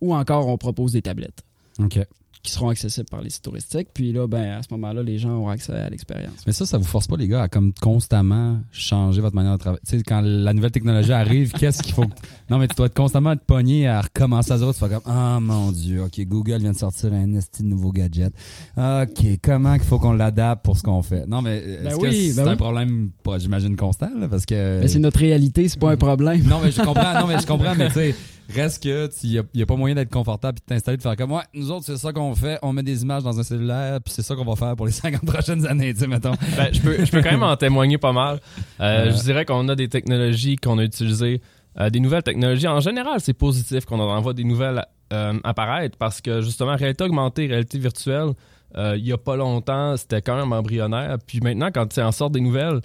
ou 0.00 0.14
encore 0.14 0.48
on 0.48 0.56
propose 0.56 0.92
des 0.92 1.02
tablettes. 1.02 1.42
OK 1.78 1.98
qui 2.42 2.53
seront 2.53 2.68
accessibles 2.68 3.09
par 3.09 3.22
les 3.22 3.31
sites 3.31 3.42
touristiques. 3.42 3.88
Puis 3.92 4.12
là, 4.12 4.27
ben, 4.27 4.59
à 4.59 4.62
ce 4.62 4.68
moment-là, 4.72 5.03
les 5.03 5.18
gens 5.18 5.31
auront 5.31 5.48
accès 5.48 5.72
à 5.72 5.88
l'expérience. 5.88 6.44
Mais 6.46 6.53
ça, 6.53 6.66
ça 6.66 6.79
vous 6.79 6.85
force 6.85 7.07
pas, 7.07 7.16
les 7.16 7.29
gars, 7.29 7.42
à 7.42 7.48
comme 7.48 7.72
constamment 7.74 8.61
changer 8.70 9.20
votre 9.20 9.35
manière 9.35 9.53
de 9.53 9.59
travailler? 9.59 9.83
Tu 9.87 9.96
sais, 9.98 10.03
quand 10.03 10.20
la 10.20 10.53
nouvelle 10.53 10.70
technologie 10.70 11.12
arrive, 11.12 11.53
qu'est-ce 11.59 11.83
qu'il 11.83 11.94
faut. 11.94 12.05
Non, 12.51 12.59
mais 12.59 12.68
tu 12.68 12.77
dois 12.77 12.87
être 12.87 12.94
constamment 12.94 13.33
être 13.33 13.44
pogné 13.44 13.88
à 13.88 14.01
recommencer 14.01 14.53
à 14.53 14.59
zéro. 14.59 14.72
Tu 14.72 14.79
fais 14.79 14.88
comme, 14.88 15.03
ah 15.07 15.37
oh, 15.37 15.40
mon 15.40 15.72
Dieu, 15.72 16.03
OK, 16.03 16.20
Google 16.27 16.59
vient 16.59 16.72
de 16.72 16.77
sortir 16.77 17.12
un 17.12 17.35
esti 17.35 17.62
de 17.62 17.68
nouveau 17.68 17.92
gadget. 17.92 18.33
OK, 18.77 19.38
comment 19.42 19.74
il 19.74 19.81
faut 19.81 19.98
qu'on 19.98 20.12
l'adapte 20.12 20.64
pour 20.64 20.77
ce 20.77 20.83
qu'on 20.83 21.03
fait? 21.03 21.27
Non, 21.27 21.42
mais 21.42 21.62
ben 21.83 21.98
que 21.98 22.11
c'est 22.11 22.35
ben 22.35 22.48
un 22.48 22.57
problème, 22.57 23.11
j'imagine, 23.38 23.77
constant, 23.77 24.11
là, 24.18 24.29
parce 24.29 24.46
que. 24.46 24.81
Mais 24.81 24.88
c'est 24.88 24.98
notre 24.98 25.18
réalité, 25.18 25.68
c'est 25.68 25.81
pas 25.81 25.90
un 25.90 25.96
problème. 25.96 26.42
Non, 26.44 26.61
mais 26.62 26.70
je 26.70 26.81
comprends, 26.83 27.20
non, 27.20 27.27
mais 27.27 27.38
je 27.40 27.46
comprends, 27.46 27.74
mais 27.74 27.88
tu 27.88 27.94
sais 27.94 28.14
Reste 28.54 28.82
que 28.82 29.11
il 29.24 29.44
n'y 29.54 29.62
a, 29.62 29.66
pas 29.66 29.76
moyen 29.76 29.94
d'être 29.94 30.11
confortable 30.11 30.58
et 30.58 30.61
de 30.61 30.74
t'installer 30.74 30.96
de 30.96 31.02
faire 31.02 31.16
comme 31.16 31.32
ouais, 31.32 31.42
nous 31.52 31.70
autres, 31.70 31.84
c'est 31.84 31.98
ça 31.98 32.14
qu'on 32.14 32.34
fait, 32.34 32.58
on 32.62 32.72
met 32.72 32.82
des 32.82 33.02
images 33.02 33.22
dans 33.22 33.38
un 33.38 33.42
cellulaire, 33.42 34.00
puis 34.02 34.14
c'est 34.14 34.22
ça 34.22 34.34
qu'on 34.34 34.44
va 34.44 34.56
faire 34.56 34.74
pour 34.74 34.87
les 34.87 34.92
50 34.98 35.24
prochaines 35.26 35.66
années, 35.66 35.92
tu 35.92 36.00
sais, 36.00 36.06
mettons. 36.06 36.32
Ben, 36.56 36.72
je, 36.72 36.80
peux, 36.80 37.04
je 37.04 37.11
peux 37.11 37.22
quand 37.22 37.30
même 37.30 37.42
en 37.42 37.56
témoigner 37.56 37.98
pas 37.98 38.12
mal. 38.12 38.40
Euh, 38.80 39.11
je 39.11 39.22
dirais 39.22 39.44
qu'on 39.44 39.68
a 39.68 39.74
des 39.74 39.88
technologies 39.88 40.56
qu'on 40.56 40.78
a 40.78 40.84
utilisées, 40.84 41.42
euh, 41.78 41.90
des 41.90 42.00
nouvelles 42.00 42.22
technologies. 42.22 42.66
En 42.66 42.80
général, 42.80 43.20
c'est 43.20 43.34
positif 43.34 43.84
qu'on 43.84 44.00
en 44.00 44.08
envoie 44.16 44.32
des 44.32 44.44
nouvelles 44.44 44.84
apparaître 45.11 45.96
parce 45.96 46.20
que 46.20 46.42
justement, 46.42 46.76
réalité 46.76 47.02
augmentée, 47.04 47.46
réalité 47.46 47.78
virtuelle, 47.78 48.32
il 48.76 49.06
y 49.06 49.12
a 49.12 49.18
pas 49.18 49.37
longtemps, 49.37 49.96
c'était 49.96 50.20
quand 50.20 50.37
même 50.37 50.52
embryonnaire. 50.52 51.16
Puis 51.26 51.40
maintenant, 51.40 51.70
quand 51.72 51.87
tu 51.87 52.00
en 52.00 52.12
sort 52.12 52.30
des 52.30 52.40
nouvelles, 52.40 52.80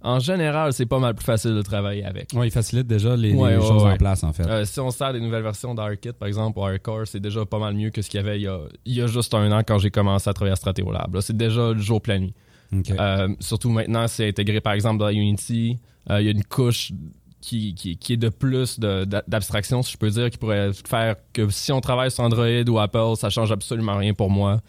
en 0.00 0.20
général, 0.20 0.72
c'est 0.72 0.86
pas 0.86 1.00
mal 1.00 1.14
plus 1.14 1.24
facile 1.24 1.54
de 1.54 1.62
travailler 1.62 2.04
avec. 2.04 2.28
Oui, 2.34 2.46
il 2.46 2.50
facilite 2.50 2.86
déjà 2.86 3.16
les, 3.16 3.32
choses 3.32 3.84
en 3.84 3.96
place, 3.96 4.22
en 4.22 4.32
fait. 4.32 4.46
Euh, 4.46 4.64
si 4.64 4.78
on 4.78 4.90
sert 4.90 5.12
des 5.12 5.20
nouvelles 5.20 5.42
versions 5.42 5.74
d'Arkit, 5.74 6.12
par 6.12 6.28
exemple, 6.28 6.58
ou 6.58 6.64
Hardcore, 6.64 7.06
c'est 7.06 7.20
déjà 7.20 7.44
pas 7.44 7.58
mal 7.58 7.74
mieux 7.74 7.90
que 7.90 8.00
ce 8.00 8.08
qu'il 8.08 8.18
y 8.18 8.22
avait 8.22 8.40
il 8.40 8.94
y 8.94 9.00
a, 9.00 9.06
juste 9.08 9.34
un 9.34 9.50
an 9.50 9.62
quand 9.66 9.78
j'ai 9.78 9.90
commencé 9.90 10.30
à 10.30 10.32
travailler 10.32 10.52
à 10.52 10.56
Stratolab. 10.56 11.20
C'est 11.20 11.36
déjà 11.36 11.72
le 11.72 11.80
jour 11.80 12.00
plein 12.00 12.20
nuit. 12.20 12.34
Euh, 12.72 13.28
surtout 13.40 13.70
maintenant, 13.70 14.06
c'est 14.06 14.28
intégré, 14.28 14.60
par 14.60 14.74
exemple, 14.74 14.98
dans 14.98 15.08
Unity. 15.08 15.78
Euh, 16.10 16.20
il 16.20 16.26
y 16.26 16.28
a 16.28 16.32
une 16.32 16.44
couche 16.44 16.92
qui, 17.40 17.74
qui, 17.74 18.12
est 18.12 18.16
de 18.16 18.28
plus 18.28 18.78
d'abstraction, 18.78 19.82
si 19.82 19.92
je 19.92 19.98
peux 19.98 20.10
dire, 20.10 20.30
qui 20.30 20.38
pourrait 20.38 20.70
faire 20.72 21.16
que 21.32 21.48
si 21.50 21.72
on 21.72 21.80
travaille 21.80 22.10
sur 22.10 22.24
Android 22.24 22.68
ou 22.68 22.78
Apple, 22.78 23.16
ça 23.16 23.30
change 23.30 23.50
absolument 23.50 23.96
rien 23.96 24.14
pour 24.14 24.30
moi. 24.30 24.60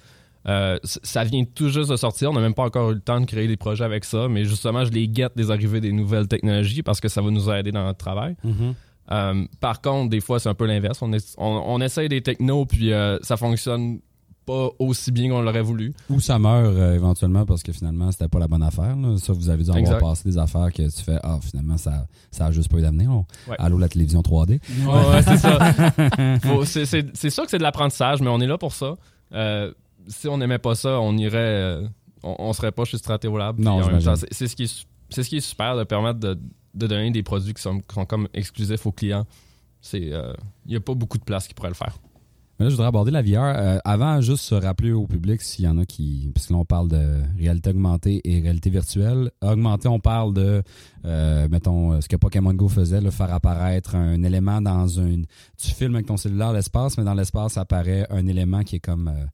Euh, 0.48 0.80
ça 0.84 1.24
vient 1.24 1.44
tout 1.44 1.70
juste 1.70 1.90
de 1.90 1.96
sortir. 1.96 2.32
On 2.32 2.34
n'a 2.34 2.42
même 2.42 2.54
pas 2.54 2.64
encore 2.64 2.92
eu 2.92 2.96
le 2.96 3.02
temps 3.02 3.20
de 3.20 3.26
créer 3.26 3.48
des 3.48 3.58
projets 3.58 3.84
avec 3.84 4.06
ça, 4.06 4.28
mais 4.30 4.46
justement, 4.46 4.86
je 4.86 4.92
les 4.92 5.08
guette 5.08 5.36
des 5.36 5.52
arrivées 5.52 5.82
des 5.82 5.92
nouvelles 5.92 6.28
technologies 6.28 6.84
parce 6.84 7.00
que 7.00 7.08
ça 7.08 7.22
va 7.22 7.30
nous 7.30 7.50
aider 7.50 7.72
dans 7.72 7.84
notre 7.84 7.98
travail. 7.98 8.36
Mm-hmm. 8.46 8.74
Euh, 9.12 9.46
par 9.60 9.82
contre, 9.82 10.10
des 10.10 10.22
fois, 10.22 10.40
c'est 10.40 10.50
un 10.50 10.54
peu 10.54 10.66
l'inverse. 10.66 11.02
On, 11.02 11.12
on, 11.38 11.82
essaye 11.82 12.10
des 12.10 12.22
technos, 12.22 12.66
puis 12.66 12.94
euh, 12.94 13.18
ça 13.22 13.38
fonctionne 13.38 14.00
pas 14.46 14.70
aussi 14.80 15.12
bien 15.12 15.30
qu'on 15.30 15.42
l'aurait 15.42 15.62
voulu. 15.62 15.94
Ou 16.10 16.20
ça 16.20 16.40
meurt 16.40 16.76
éventuellement 16.96 17.46
parce 17.46 17.62
que 17.62 17.72
finalement, 17.72 18.12
c'était 18.12 18.28
pas 18.28 18.40
la 18.40 18.48
bonne 18.48 18.64
affaire. 18.64 18.96
Ça, 19.18 19.34
vous 19.34 19.50
avez 19.50 19.64
dû 19.64 19.72
avoir 19.72 20.00
passé 20.00 20.30
des 20.30 20.38
affaires 20.38 20.72
que 20.72 20.84
tu 20.84 21.04
fais, 21.04 21.18
ah, 21.24 21.38
finalement, 21.42 21.78
ça, 21.78 22.08
ça 22.32 22.46
a 22.46 22.52
juste 22.52 22.72
pas 22.72 22.78
eu 22.78 22.82
d'avenir. 22.82 23.12
Allô, 23.58 23.78
la 23.78 23.90
télévision 23.90 24.22
3D. 24.22 24.60
Ouais, 24.88 25.22
c'est 25.24 25.38
ça. 25.38 27.04
c'est 27.14 27.30
sûr 27.30 27.44
que 27.44 27.50
c'est 27.52 27.58
de 27.58 27.64
l'apprentissage, 27.64 28.22
mais 28.22 28.30
on 28.30 28.40
est 28.40 28.48
là 28.48 28.58
pour 28.58 28.74
ça 28.74 28.96
si 30.10 30.28
on 30.28 30.38
n'aimait 30.38 30.60
pas 30.60 30.76
ça, 30.76 31.00
on 31.00 31.18
irait. 31.18 31.38
Euh, 31.38 31.88
on, 32.24 32.52
serait 32.54 32.72
pas 32.72 32.84
chez 32.84 32.98
Stratolab. 32.98 33.60
Non, 33.60 33.82
c'est 34.32 34.48
ce 34.48 34.56
qui 34.56 34.64
est 34.64 34.86
c'est 35.10 35.24
ce 35.24 35.30
qui 35.30 35.38
est 35.38 35.42
super 35.42 35.76
de 35.76 35.84
permettre 35.84 36.20
de, 36.20 36.38
donner 36.74 37.10
des 37.12 37.24
produits 37.24 37.54
qui 37.54 37.62
sont, 37.62 37.82
comme 38.08 38.28
exclusifs 38.34 38.86
aux 38.86 38.92
clients. 38.92 39.26
C'est 39.82 40.02
il 40.02 40.14
euh, 40.14 40.34
n'y 40.68 40.76
a 40.76 40.80
pas 40.80 40.94
beaucoup 40.94 41.18
de 41.18 41.24
place 41.24 41.48
qui 41.48 41.54
pourrait 41.54 41.70
le 41.70 41.76
faire. 41.76 41.98
Mais 42.60 42.66
là, 42.66 42.70
je 42.70 42.76
voudrais 42.76 42.90
aborder 42.90 43.12
la 43.12 43.22
VR. 43.22 43.56
Euh, 43.56 43.78
avant, 43.86 44.20
juste 44.20 44.44
se 44.44 44.54
rappeler 44.54 44.92
au 44.92 45.08
public 45.08 45.42
s'il 45.42 45.64
y 45.64 45.68
en 45.68 45.78
a 45.78 45.86
qui. 45.86 46.30
Parce 46.36 46.48
que 46.48 46.54
là, 46.54 46.60
on 46.60 46.66
parle 46.66 46.90
de 46.90 47.22
réalité 47.38 47.70
augmentée 47.70 48.22
et 48.26 48.42
réalité 48.42 48.70
virtuelle. 48.70 49.32
Augmentée, 49.42 49.88
on 49.88 50.02
parle 50.02 50.34
de, 50.34 50.62
mettons, 51.50 52.02
ce 52.02 52.10
que 52.10 52.18
Pokémon 52.18 52.54
Go 52.54 52.68
faisait, 52.68 53.00
le 53.00 53.12
faire 53.12 53.34
apparaître 53.34 53.96
un 53.96 54.22
élément 54.24 54.62
dans 54.62 54.88
une. 54.88 55.26
Tu 55.58 55.72
filmes 55.72 55.96
avec 55.96 56.08
ton 56.08 56.18
cellulaire 56.18 56.52
l'espace, 56.52 56.98
mais 56.98 57.06
dans 57.06 57.14
l'espace 57.14 57.58
apparaît 57.58 58.06
un 58.10 58.28
élément 58.28 58.64
qui 58.64 58.76
est 58.76 58.82
comme 58.82 59.08
euh, 59.08 59.26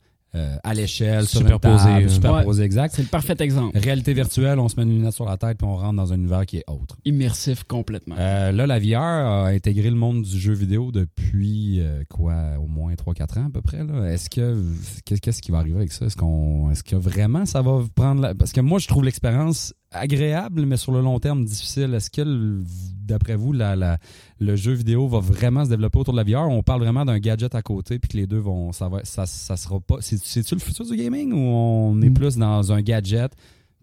à 0.63 0.73
l'échelle, 0.73 1.27
superposé, 1.27 1.89
euh. 1.89 2.07
superposé 2.07 2.63
exact. 2.63 2.95
C'est 2.95 3.01
le 3.01 3.07
parfait 3.07 3.35
exemple. 3.39 3.77
Réalité 3.77 4.13
virtuelle, 4.13 4.59
on 4.59 4.69
se 4.69 4.75
met 4.77 4.83
une 4.83 4.97
lunette 4.97 5.13
sur 5.13 5.25
la 5.25 5.37
tête 5.37 5.57
puis 5.57 5.67
on 5.67 5.75
rentre 5.75 5.95
dans 5.95 6.13
un 6.13 6.15
univers 6.15 6.45
qui 6.45 6.57
est 6.57 6.63
autre. 6.67 6.97
Immersif 7.05 7.63
complètement. 7.63 8.15
Euh, 8.17 8.51
là, 8.51 8.67
la 8.67 8.79
VR 8.79 8.99
a 8.99 9.47
intégré 9.47 9.89
le 9.89 9.95
monde 9.95 10.23
du 10.23 10.39
jeu 10.39 10.53
vidéo 10.53 10.91
depuis 10.91 11.81
quoi, 12.09 12.57
au 12.59 12.67
moins 12.67 12.93
3-4 12.93 13.39
ans 13.39 13.47
à 13.47 13.49
peu 13.49 13.61
près. 13.61 13.79
Est-ce 14.11 14.29
que 14.29 14.61
qu'est-ce 15.05 15.41
qui 15.41 15.51
va 15.51 15.59
arriver 15.59 15.77
avec 15.77 15.91
ça? 15.91 16.05
Est-ce 16.05 16.15
qu'on, 16.15 16.71
est-ce 16.71 16.83
que 16.83 16.95
vraiment 16.95 17.45
ça 17.45 17.61
va 17.61 17.81
prendre 17.95 18.21
la... 18.21 18.35
Parce 18.35 18.51
que 18.51 18.61
moi, 18.61 18.79
je 18.79 18.87
trouve 18.87 19.03
l'expérience 19.03 19.73
agréable, 19.95 20.65
mais 20.65 20.77
sur 20.77 20.91
le 20.91 21.01
long 21.01 21.19
terme 21.19 21.45
difficile. 21.45 21.93
Est-ce 21.93 22.09
que, 22.09 22.23
d'après 23.05 23.35
vous, 23.35 23.53
la, 23.53 23.97
le 24.39 24.55
jeu 24.55 24.73
vidéo 24.73 25.07
va 25.07 25.19
vraiment 25.19 25.65
se 25.65 25.69
développer 25.69 25.99
autour 25.99 26.13
de 26.13 26.21
la 26.21 26.23
VR? 26.23 26.49
On 26.49 26.63
parle 26.63 26.81
vraiment 26.81 27.05
d'un 27.05 27.19
gadget 27.19 27.55
à 27.55 27.61
côté, 27.61 27.99
puis 27.99 28.09
que 28.09 28.17
les 28.17 28.27
deux 28.27 28.39
vont. 28.39 28.71
Ça, 28.71 28.87
va, 28.87 29.03
ça, 29.03 29.25
ça 29.25 29.57
sera 29.57 29.79
pas. 29.79 29.97
C'est-tu 30.01 30.55
le 30.55 30.61
futur 30.61 30.85
du 30.85 30.95
gaming 30.95 31.33
ou 31.33 31.37
on 31.37 32.01
est 32.01 32.09
mm. 32.09 32.13
plus 32.13 32.37
dans 32.37 32.71
un 32.71 32.81
gadget 32.81 33.31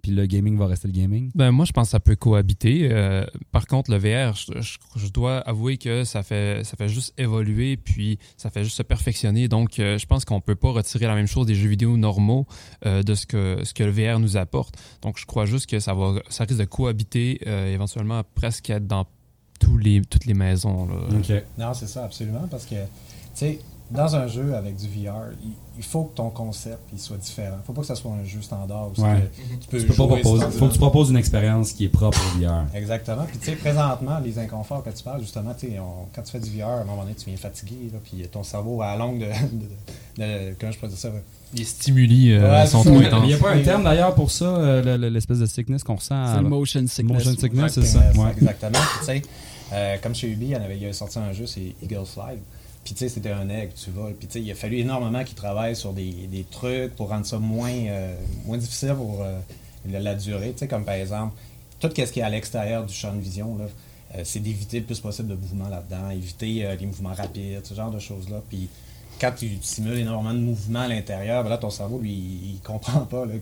puis 0.02 0.10
le 0.10 0.26
gaming 0.26 0.58
va 0.58 0.66
rester 0.66 0.88
le 0.88 0.92
gaming? 0.92 1.30
Ben 1.36 1.52
moi, 1.52 1.64
je 1.64 1.72
pense 1.72 1.86
que 1.86 1.90
ça 1.92 2.00
peut 2.00 2.16
cohabiter. 2.16 2.88
Euh, 2.90 3.24
par 3.52 3.66
contre, 3.66 3.92
le 3.92 3.98
VR, 3.98 4.34
je, 4.34 5.08
dois 5.08 5.38
avouer 5.38 5.78
que 5.78 6.02
ça 6.02 6.24
fait, 6.24 6.64
ça 6.64 6.76
fait 6.76 6.88
juste 6.88 7.14
évoluer, 7.18 7.76
puis 7.76 8.18
ça 8.36 8.50
fait 8.50 8.64
juste 8.64 8.76
se 8.76 8.82
perfectionner. 8.82 9.46
Donc, 9.46 9.78
euh, 9.78 9.98
je 9.98 10.06
pense 10.06 10.24
qu'on 10.24 10.40
peut 10.40 10.56
pas 10.56 10.72
retirer 10.72 11.06
la 11.06 11.14
même 11.14 11.28
chose 11.28 11.46
des 11.46 11.54
jeux 11.54 11.68
vidéo 11.68 11.96
normaux 11.96 12.46
euh, 12.84 13.04
de 13.04 13.14
ce 13.14 13.26
que, 13.26 13.60
ce 13.62 13.72
que 13.72 13.84
le 13.84 13.92
VR 13.92 14.18
nous 14.18 14.36
apporte. 14.36 14.74
Donc, 15.02 15.18
je 15.18 15.24
crois 15.24 15.46
juste 15.46 15.70
que 15.70 15.78
ça, 15.78 15.94
va, 15.94 16.14
ça 16.28 16.44
risque 16.44 16.58
de 16.58 16.64
cohabiter 16.64 17.40
éventuellement 17.72 18.22
presque 18.34 18.70
être 18.70 18.86
dans 18.86 19.06
tous 19.60 19.78
les, 19.78 20.02
toutes 20.02 20.26
les 20.26 20.34
maisons. 20.34 20.88
Non, 21.58 21.74
c'est 21.74 21.86
ça, 21.86 22.04
absolument, 22.04 22.48
parce 22.50 22.66
que, 22.66 22.74
tu 22.74 22.80
sais, 23.34 23.60
dans 23.92 24.16
un 24.16 24.26
jeu 24.26 24.54
avec 24.54 24.76
du 24.76 24.86
VR, 24.86 25.26
il, 25.76 25.84
faut 25.84 26.04
que 26.04 26.16
ton 26.16 26.30
concept 26.30 26.80
il 26.92 26.98
soit 26.98 27.16
différent. 27.16 27.56
Il 27.56 27.60
ne 27.60 27.64
faut 27.64 27.72
pas 27.72 27.82
que 27.82 27.86
ce 27.86 27.94
soit 27.94 28.12
un 28.12 28.24
jeu 28.24 28.40
standard. 28.40 28.88
Où 28.88 28.94
tu 28.94 29.66
peux, 29.68 29.80
faut 29.80 30.08
que 30.08 30.72
tu 30.72 30.78
proposes 30.78 31.10
une 31.10 31.16
expérience 31.16 31.72
qui 31.72 31.84
est 31.84 31.88
propre 31.88 32.18
au 32.18 32.40
VR. 32.40 32.64
Exactement. 32.74 33.24
Puis 33.24 33.38
tu 33.38 33.46
sais, 33.46 33.56
présentement, 33.56 34.18
les 34.24 34.38
inconforts 34.38 34.82
que 34.82 34.90
tu 34.90 35.02
parles, 35.02 35.20
justement, 35.20 35.54
tu 35.58 35.68
quand 36.14 36.22
tu 36.22 36.30
fais 36.30 36.40
du 36.40 36.50
VR, 36.50 36.68
à 36.68 36.80
un 36.80 36.84
moment 36.84 37.02
donné, 37.02 37.14
tu 37.14 37.26
viens 37.26 37.36
fatigué, 37.36 37.90
là, 37.92 37.98
puis 38.02 38.26
ton 38.28 38.42
cerveau 38.42 38.82
à 38.82 38.96
longue 38.96 39.20
de, 39.20 40.22
de, 40.22 40.54
comment 40.58 40.72
je 40.72 40.78
peux 40.78 40.88
dire 40.88 40.98
ça 40.98 41.10
les 41.54 41.64
stimuli 41.64 42.32
euh, 42.32 42.64
sont 42.66 42.82
trop 42.82 42.98
intenses. 42.98 43.20
Il 43.24 43.28
n'y 43.28 43.34
a 43.34 43.38
pas 43.38 43.50
un 43.50 43.62
terme 43.62 43.84
d'ailleurs 43.84 44.14
pour 44.14 44.30
ça, 44.30 44.44
euh, 44.44 44.96
l'espèce 45.10 45.38
de 45.38 45.46
sickness 45.46 45.84
qu'on 45.84 45.96
ressent. 45.96 46.34
C'est 46.34 46.42
le 46.42 46.48
motion 46.48 46.86
sickness. 46.86 47.26
Motion 47.26 47.38
sickness, 47.38 47.72
c'est 47.74 47.82
ça. 47.82 48.00
Exactement. 48.36 48.78
tu 49.00 49.04
sais, 49.04 49.22
euh, 49.72 49.96
comme 50.02 50.14
chez 50.14 50.28
Ubi, 50.28 50.46
il 50.46 50.50
y 50.50 50.54
avait, 50.54 50.78
il 50.78 50.84
avait 50.84 50.92
sorti 50.92 51.18
un 51.18 51.32
jeu, 51.32 51.46
c'est 51.46 51.74
Eagle 51.82 52.06
Slide. 52.06 52.40
Puis, 52.84 52.94
tu 52.94 53.00
sais, 53.00 53.08
c'était 53.08 53.30
un 53.30 53.48
aigle, 53.48 53.72
tu 53.74 53.90
voles. 53.90 54.14
Puis, 54.14 54.26
tu 54.26 54.34
sais, 54.34 54.40
il 54.40 54.50
a 54.50 54.54
fallu 54.54 54.78
énormément 54.78 55.22
qu'il 55.22 55.36
travaille 55.36 55.76
sur 55.76 55.92
des, 55.92 56.10
des, 56.10 56.44
trucs 56.44 56.94
pour 56.96 57.10
rendre 57.10 57.26
ça 57.26 57.38
moins, 57.38 57.70
euh, 57.70 58.14
moins 58.44 58.58
difficile 58.58 58.94
pour 58.96 59.22
euh, 59.22 59.38
la, 59.88 60.14
durée. 60.14 60.52
Tu 60.52 60.58
sais, 60.58 60.68
comme 60.68 60.84
par 60.84 60.94
exemple, 60.94 61.34
tout 61.78 61.90
ce 61.94 62.10
qui 62.10 62.20
est 62.20 62.22
à 62.22 62.30
l'extérieur 62.30 62.84
du 62.84 62.92
champ 62.92 63.12
de 63.14 63.20
vision, 63.20 63.56
là, 63.56 63.66
euh, 64.16 64.22
c'est 64.24 64.40
d'éviter 64.40 64.80
le 64.80 64.86
plus 64.86 64.98
possible 64.98 65.28
de 65.28 65.34
mouvements 65.34 65.68
là-dedans, 65.68 66.10
éviter 66.10 66.76
les 66.78 66.86
mouvements 66.86 67.14
rapides, 67.14 67.64
ce 67.64 67.74
genre 67.74 67.90
de 67.90 68.00
choses-là. 68.00 68.42
Puis, 68.48 68.68
quand 69.22 69.32
tu 69.38 69.48
simules 69.60 69.98
énormément 69.98 70.34
de 70.34 70.40
mouvements 70.40 70.80
à 70.80 70.88
l'intérieur, 70.88 71.44
ben 71.44 71.50
là, 71.50 71.56
ton 71.56 71.70
cerveau, 71.70 72.00
lui, 72.00 72.10
il, 72.10 72.60
comprend 72.64 73.02
pas. 73.06 73.24
Là, 73.24 73.34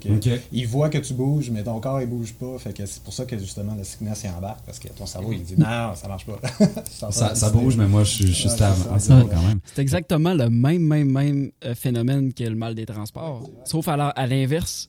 Il 0.52 0.66
voit 0.66 0.90
que 0.90 0.98
tu 0.98 1.14
bouges, 1.14 1.50
mais 1.50 1.64
ton 1.64 1.80
corps, 1.80 2.02
il 2.02 2.06
bouge 2.06 2.34
pas. 2.34 2.58
Fait 2.58 2.74
que 2.74 2.84
c'est 2.84 3.02
pour 3.02 3.14
ça 3.14 3.24
que, 3.24 3.38
justement, 3.38 3.74
le 3.74 3.82
sickness, 3.82 4.22
il 4.24 4.28
embarque. 4.28 4.60
Parce 4.66 4.78
que 4.78 4.88
ton 4.88 5.06
cerveau, 5.06 5.32
il 5.32 5.42
dit 5.42 5.54
non, 5.56 5.94
ça 5.94 6.06
marche 6.06 6.26
pas. 6.26 6.38
ça, 7.10 7.50
bouge, 7.50 7.76
mais 7.76 7.88
moi, 7.88 8.04
je, 8.04 8.26
suis 8.26 8.48
quand 8.58 9.42
même. 9.46 9.60
C'est 9.64 9.80
exactement 9.80 10.34
le 10.34 10.50
même, 10.50 10.82
même, 10.82 11.10
même 11.10 11.50
euh, 11.64 11.74
phénomène 11.74 12.34
que 12.34 12.44
le 12.44 12.54
mal 12.54 12.74
des 12.74 12.84
transports. 12.84 13.48
Sauf 13.64 13.88
à 13.88 14.26
l'inverse. 14.26 14.86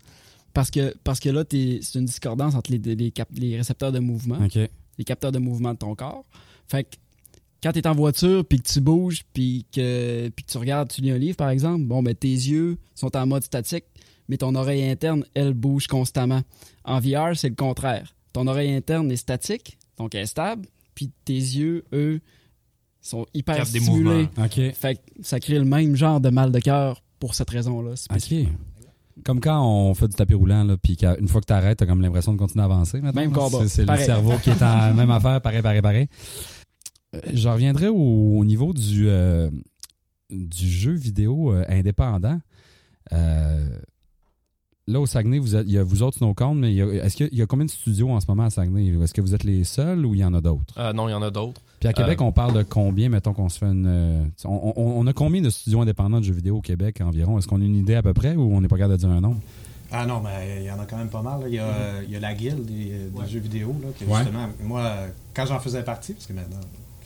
Parce 0.53 0.69
que, 0.69 0.93
parce 1.05 1.21
que 1.21 1.29
là, 1.29 1.45
c'est 1.49 1.95
une 1.95 2.05
discordance 2.05 2.55
entre 2.55 2.71
les, 2.73 2.79
les, 2.79 3.13
les 3.35 3.55
récepteurs 3.55 3.93
de 3.93 3.99
mouvement, 3.99 4.39
les 4.97 5.05
capteurs 5.05 5.31
de 5.31 5.39
mouvement 5.39 5.71
de 5.71 5.77
ton 5.77 5.95
corps. 5.95 6.25
Fait 6.67 6.83
que 6.83 6.97
quand 7.61 7.71
tu 7.71 7.79
es 7.79 7.87
en 7.87 7.93
voiture, 7.93 8.43
puis 8.45 8.59
que 8.59 8.67
tu 8.67 8.81
bouges, 8.81 9.23
puis 9.33 9.65
que, 9.71 10.29
puis 10.29 10.45
que 10.45 10.51
tu 10.51 10.57
regardes, 10.57 10.89
tu 10.89 11.01
lis 11.01 11.11
un 11.11 11.17
livre, 11.17 11.37
par 11.37 11.49
exemple, 11.49 11.83
bon, 11.83 12.01
ben, 12.01 12.15
tes 12.15 12.27
yeux 12.27 12.77
sont 12.95 13.15
en 13.15 13.27
mode 13.27 13.43
statique, 13.43 13.85
mais 14.27 14.37
ton 14.37 14.55
oreille 14.55 14.89
interne, 14.89 15.23
elle 15.33 15.53
bouge 15.53 15.87
constamment. 15.87 16.41
En 16.83 16.99
VR, 16.99 17.35
c'est 17.35 17.49
le 17.49 17.55
contraire. 17.55 18.15
Ton 18.33 18.47
oreille 18.47 18.73
interne 18.73 19.11
est 19.11 19.17
statique, 19.17 19.77
donc 19.97 20.15
elle 20.15 20.23
est 20.23 20.27
stable, 20.27 20.67
puis 20.95 21.11
tes 21.25 21.33
yeux, 21.33 21.83
eux, 21.93 22.21
sont 23.01 23.25
hyper 23.33 23.65
stimulés. 23.65 24.29
Fait 24.73 24.95
que 24.95 25.01
ça 25.21 25.39
crée 25.39 25.57
le 25.57 25.65
même 25.65 25.95
genre 25.95 26.21
de 26.21 26.29
mal 26.29 26.51
de 26.51 26.59
cœur 26.59 27.03
pour 27.19 27.35
cette 27.35 27.49
raison-là. 27.49 27.93
OK. 28.09 28.47
Comme 29.23 29.39
quand 29.39 29.61
on 29.63 29.93
fait 29.93 30.07
du 30.07 30.15
tapis 30.15 30.33
roulant, 30.33 30.63
là, 30.63 30.77
puis 30.77 30.97
une 31.19 31.27
fois 31.27 31.41
que 31.41 31.47
tu 31.47 31.53
arrêtes, 31.53 31.79
tu 31.79 31.83
as 31.83 31.87
comme 31.87 32.01
l'impression 32.01 32.33
de 32.33 32.37
continuer 32.37 32.63
à 32.63 32.65
avancer. 32.65 33.01
Même 33.01 33.31
combat. 33.31 33.67
C'est 33.67 33.85
le 33.85 33.97
cerveau 33.97 34.33
qui 34.41 34.51
est 34.51 34.63
en 34.63 34.93
même 34.95 35.11
affaire, 35.11 35.41
pareil, 35.41 35.61
pareil, 35.61 35.81
pareil. 35.81 36.07
Euh, 37.15 37.19
je 37.33 37.49
reviendrai 37.49 37.87
au, 37.87 38.43
niveau 38.45 38.73
du, 38.73 39.07
euh, 39.09 39.49
du 40.29 40.69
jeu 40.69 40.93
vidéo 40.93 41.53
euh, 41.53 41.63
indépendant. 41.67 42.39
là, 43.11 44.99
au 44.99 45.05
Saguenay, 45.05 45.39
vous 45.39 45.55
il 45.55 45.71
y 45.71 45.77
a 45.77 45.83
vous 45.83 46.03
autres 46.03 46.17
Snowcon, 46.17 46.55
mais 46.55 46.75
est-ce 46.75 47.15
qu'il 47.15 47.33
y 47.37 47.41
a 47.41 47.45
combien 47.45 47.65
de 47.65 47.71
studios 47.71 48.09
en 48.09 48.19
ce 48.19 48.27
moment 48.27 48.43
à 48.43 48.49
Saguenay? 48.49 48.87
Est-ce 49.03 49.13
que 49.13 49.21
vous 49.21 49.35
êtes 49.35 49.43
les 49.43 49.63
seuls 49.63 50.05
ou 50.05 50.15
il 50.15 50.19
y 50.19 50.25
en 50.25 50.33
a 50.33 50.41
d'autres? 50.41 50.93
non, 50.93 51.07
il 51.07 51.11
y 51.11 51.15
en 51.15 51.21
a 51.21 51.31
d'autres. 51.31 51.61
Puis 51.79 51.89
à 51.89 51.93
Québec, 51.93 52.21
on 52.21 52.31
parle 52.31 52.53
de 52.53 52.63
combien, 52.63 53.09
mettons 53.09 53.33
qu'on 53.33 53.49
se 53.49 53.57
fait 53.57 53.65
une. 53.65 54.31
On, 54.45 55.07
a 55.07 55.13
combien 55.13 55.41
de 55.41 55.49
studios 55.49 55.81
indépendants 55.81 56.19
de 56.19 56.25
jeux 56.25 56.33
vidéo 56.33 56.57
au 56.57 56.61
Québec 56.61 57.01
environ? 57.01 57.37
Est-ce 57.37 57.47
qu'on 57.47 57.61
a 57.61 57.65
une 57.65 57.75
idée 57.75 57.95
à 57.95 58.03
peu 58.03 58.13
près 58.13 58.35
ou 58.35 58.53
on 58.53 58.61
n'est 58.61 58.67
pas 58.67 58.77
capable 58.77 58.93
de 58.93 58.99
dire 58.99 59.09
un 59.09 59.21
nombre? 59.21 59.39
Ah 59.93 60.05
non, 60.05 60.21
mais 60.21 60.61
il 60.61 60.65
y 60.65 60.71
en 60.71 60.79
a 60.79 60.85
quand 60.85 60.97
même 60.97 61.09
pas 61.09 61.21
mal. 61.21 61.41
Il 61.47 61.55
y 61.55 61.59
a, 61.59 62.01
il 62.03 62.11
y 62.11 62.15
a 62.15 62.19
la 62.19 62.33
guilde 62.33 62.65
des, 62.65 62.93
jeux 63.27 63.39
vidéo. 63.39 63.75
Là, 63.81 63.89
justement, 63.99 64.47
moi, 64.63 64.89
quand 65.33 65.45
j'en 65.45 65.59
faisais 65.59 65.83
partie, 65.83 66.13
parce 66.13 66.27
que 66.27 66.33
maintenant, 66.33 66.59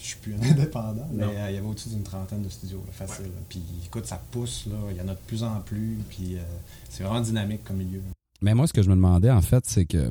je 0.06 0.12
suis 0.12 0.20
plus 0.20 0.36
un 0.36 0.42
indépendant, 0.52 1.08
mais 1.12 1.24
euh, 1.24 1.50
il 1.50 1.56
y 1.56 1.58
avait 1.58 1.68
au-dessus 1.68 1.90
d'une 1.90 2.04
trentaine 2.04 2.44
de 2.44 2.50
studios, 2.50 2.84
facile. 2.92 3.32
Puis 3.50 3.62
écoute, 3.86 4.06
ça 4.06 4.22
pousse, 4.32 4.68
là, 4.68 4.76
il 4.92 4.98
y 4.98 5.02
en 5.02 5.08
a 5.08 5.16
de 5.16 5.20
plus 5.26 5.44
en 5.44 5.60
plus, 5.62 5.98
puis 6.10 6.36
euh, 6.36 6.42
c'est 6.90 7.04
vraiment 7.04 7.22
dynamique 7.22 7.64
comme 7.64 7.78
milieu. 7.78 8.02
Mais 8.42 8.54
moi, 8.54 8.68
ce 8.68 8.74
que 8.74 8.84
je 8.84 8.90
me 8.90 8.96
demandais, 8.96 9.32
en 9.32 9.42
fait, 9.42 9.66
c'est 9.66 9.86
que. 9.86 10.10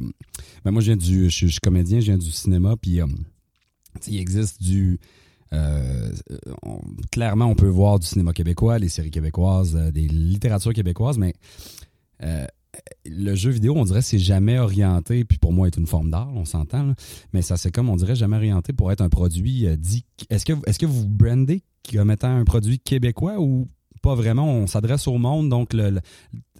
Ben 0.64 0.70
moi, 0.72 0.80
je, 0.80 0.86
viens 0.86 0.96
du, 0.96 1.30
je, 1.30 1.46
suis 1.46 1.60
comédien, 1.60 2.00
je 2.00 2.06
viens 2.06 2.18
du 2.18 2.32
cinéma, 2.32 2.74
puis 2.76 3.00
euh, 3.00 3.06
il 4.08 4.18
existe 4.18 4.60
du. 4.60 4.98
clairement, 7.12 7.46
on 7.46 7.54
peut 7.54 7.68
voir 7.68 8.00
du 8.00 8.06
cinéma 8.06 8.32
québécois, 8.32 8.78
les 8.80 8.88
séries 8.88 9.12
québécoises, 9.12 9.74
des 9.74 10.08
littératures 10.08 10.72
québécoises, 10.72 11.18
mais 11.18 11.34
le 13.04 13.34
jeu 13.34 13.50
vidéo, 13.50 13.74
on 13.76 13.84
dirait, 13.84 14.02
c'est 14.02 14.18
jamais 14.18 14.58
orienté, 14.58 15.24
puis 15.24 15.38
pour 15.38 15.52
moi, 15.52 15.66
est 15.66 15.76
une 15.76 15.86
forme 15.86 16.10
d'art, 16.10 16.30
on 16.34 16.44
s'entend, 16.44 16.94
mais 17.32 17.42
ça, 17.42 17.56
c'est 17.56 17.70
comme, 17.70 17.88
on 17.88 17.96
dirait, 17.96 18.16
jamais 18.16 18.36
orienté 18.36 18.72
pour 18.72 18.90
être 18.92 19.00
un 19.00 19.08
produit 19.08 19.66
dit. 19.78 20.04
Est-ce 20.30 20.44
que, 20.44 20.52
est-ce 20.66 20.78
que 20.78 20.86
vous 20.86 21.06
brandez 21.08 21.62
comme 21.92 22.10
étant 22.10 22.34
un 22.34 22.44
produit 22.44 22.78
québécois 22.78 23.40
ou 23.40 23.68
pas 24.02 24.14
vraiment? 24.14 24.46
On 24.46 24.66
s'adresse 24.66 25.06
au 25.08 25.18
monde, 25.18 25.48
donc 25.48 25.72
le, 25.72 26.00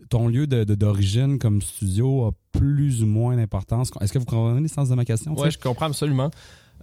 ton 0.09 0.29
lieu 0.29 0.47
d'origine 0.47 1.39
comme 1.39 1.61
studio 1.63 2.27
a 2.27 2.31
plus 2.53 3.03
ou 3.03 3.07
moins 3.07 3.37
d'importance. 3.37 3.91
Est-ce 4.01 4.13
que 4.13 4.19
vous 4.19 4.25
comprenez 4.25 4.61
le 4.61 4.69
sens 4.69 4.89
de 4.89 4.95
ma 4.95 5.05
question? 5.05 5.35
Oui, 5.37 5.51
je 5.51 5.59
comprends 5.59 5.87
absolument. 5.87 6.31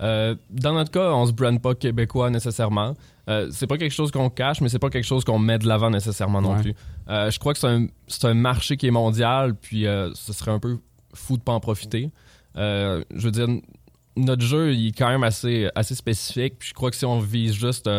Euh, 0.01 0.35
dans 0.49 0.73
notre 0.73 0.91
cas, 0.91 1.11
on 1.11 1.25
se 1.25 1.31
brande 1.31 1.61
pas 1.61 1.75
québécois 1.75 2.29
nécessairement. 2.29 2.95
Euh, 3.29 3.49
c'est 3.51 3.67
pas 3.67 3.77
quelque 3.77 3.93
chose 3.93 4.11
qu'on 4.11 4.29
cache, 4.29 4.61
mais 4.61 4.69
c'est 4.69 4.79
pas 4.79 4.89
quelque 4.89 5.05
chose 5.05 5.23
qu'on 5.23 5.39
met 5.39 5.59
de 5.59 5.67
l'avant 5.67 5.89
nécessairement 5.89 6.41
non 6.41 6.59
plus. 6.59 6.73
Euh, 7.09 7.29
je 7.29 7.39
crois 7.39 7.53
que 7.53 7.59
c'est 7.59 8.25
un, 8.27 8.33
marché 8.33 8.77
qui 8.77 8.87
est 8.87 8.91
mondial, 8.91 9.55
puis 9.55 9.83
ce 9.83 10.33
serait 10.33 10.51
un 10.51 10.59
peu 10.59 10.77
fou 11.13 11.37
de 11.37 11.43
pas 11.43 11.53
en 11.53 11.59
profiter. 11.59 12.09
je 12.55 13.03
veux 13.13 13.31
dire, 13.31 13.47
notre 14.17 14.43
jeu 14.43 14.73
il 14.73 14.89
est 14.89 14.91
quand 14.91 15.07
même 15.07 15.23
assez, 15.23 15.69
assez 15.75 15.95
spécifique. 15.95 16.55
Puis 16.59 16.69
je 16.69 16.73
crois 16.73 16.89
que 16.89 16.97
si 16.97 17.05
on 17.05 17.19
vise 17.19 17.53
juste 17.53 17.89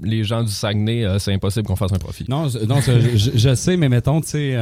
les 0.00 0.24
gens 0.24 0.42
du 0.44 0.52
Saguenay, 0.52 1.18
c'est 1.18 1.32
impossible 1.32 1.66
qu'on 1.66 1.76
fasse 1.76 1.92
un 1.92 1.98
profit. 1.98 2.24
Non, 2.28 2.46
non 2.66 2.80
je, 2.80 3.16
je, 3.16 3.54
sais, 3.54 3.76
mais 3.76 3.88
mettons, 3.88 4.20
tu 4.20 4.28
sais 4.28 4.56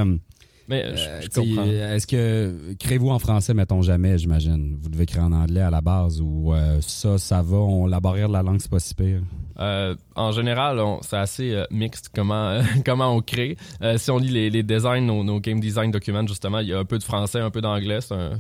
mais 0.68 0.85
euh, 0.85 1.20
je, 1.22 1.28
comprends. 1.28 1.64
Est-ce 1.64 2.07
que 2.07 2.74
créez-vous 2.78 3.09
en 3.09 3.18
français, 3.18 3.54
mettons 3.54 3.81
jamais, 3.81 4.18
j'imagine? 4.18 4.76
Vous 4.78 4.90
devez 4.90 5.07
créer 5.07 5.22
en 5.22 5.33
anglais 5.33 5.62
à 5.62 5.70
la 5.70 5.81
base 5.81 6.20
ou 6.20 6.52
euh, 6.52 6.78
ça, 6.83 7.16
ça 7.16 7.40
va, 7.40 7.57
on, 7.57 7.87
la 7.87 8.00
barrière 8.00 8.28
de 8.28 8.35
la 8.35 8.42
langue, 8.42 8.61
c'est 8.61 8.70
pas 8.70 8.78
si 8.78 8.94
pire? 8.94 9.22
Euh, 9.59 9.94
en 10.14 10.31
général, 10.31 10.78
c'est 11.00 11.16
assez 11.16 11.64
mixte 11.70 12.11
comment, 12.14 12.61
comment 12.85 13.16
on 13.16 13.22
crée. 13.22 13.57
si 13.96 14.11
on 14.11 14.18
lit 14.18 14.28
les, 14.28 14.50
les 14.50 14.62
designs, 14.62 15.00
nos, 15.00 15.40
game 15.40 15.59
design 15.59 15.90
documents, 15.90 16.26
justement, 16.26 16.59
il 16.59 16.68
y 16.68 16.74
a 16.74 16.78
un 16.78 16.85
peu 16.85 16.98
de 16.98 17.04
français, 17.04 17.40
un 17.40 17.50
peu 17.50 17.62
d'anglais. 17.62 18.02
C'est 18.02 18.14
un, 18.14 18.38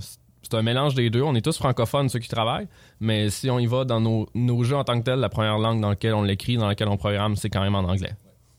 un, 0.52 0.62
mélange 0.62 0.94
des 0.94 1.08
deux. 1.08 1.22
On 1.22 1.34
est 1.34 1.40
tous 1.40 1.56
francophones, 1.56 2.10
ceux 2.10 2.18
qui 2.18 2.28
travaillent, 2.28 2.68
mais 3.00 3.30
si 3.30 3.48
on 3.48 3.58
y 3.58 3.66
va 3.66 3.86
dans 3.86 4.02
nos, 4.02 4.28
nos 4.34 4.62
jeux 4.64 4.76
en 4.76 4.84
tant 4.84 4.98
que 4.98 5.04
tel, 5.04 5.18
la 5.18 5.30
première 5.30 5.56
langue 5.56 5.80
dans 5.80 5.90
laquelle 5.90 6.14
on 6.14 6.22
l'écrit, 6.22 6.58
dans 6.58 6.68
laquelle 6.68 6.88
on 6.88 6.98
programme, 6.98 7.36
c'est 7.36 7.48
quand 7.48 7.62
même 7.62 7.74
en 7.74 7.84
anglais. 7.84 8.12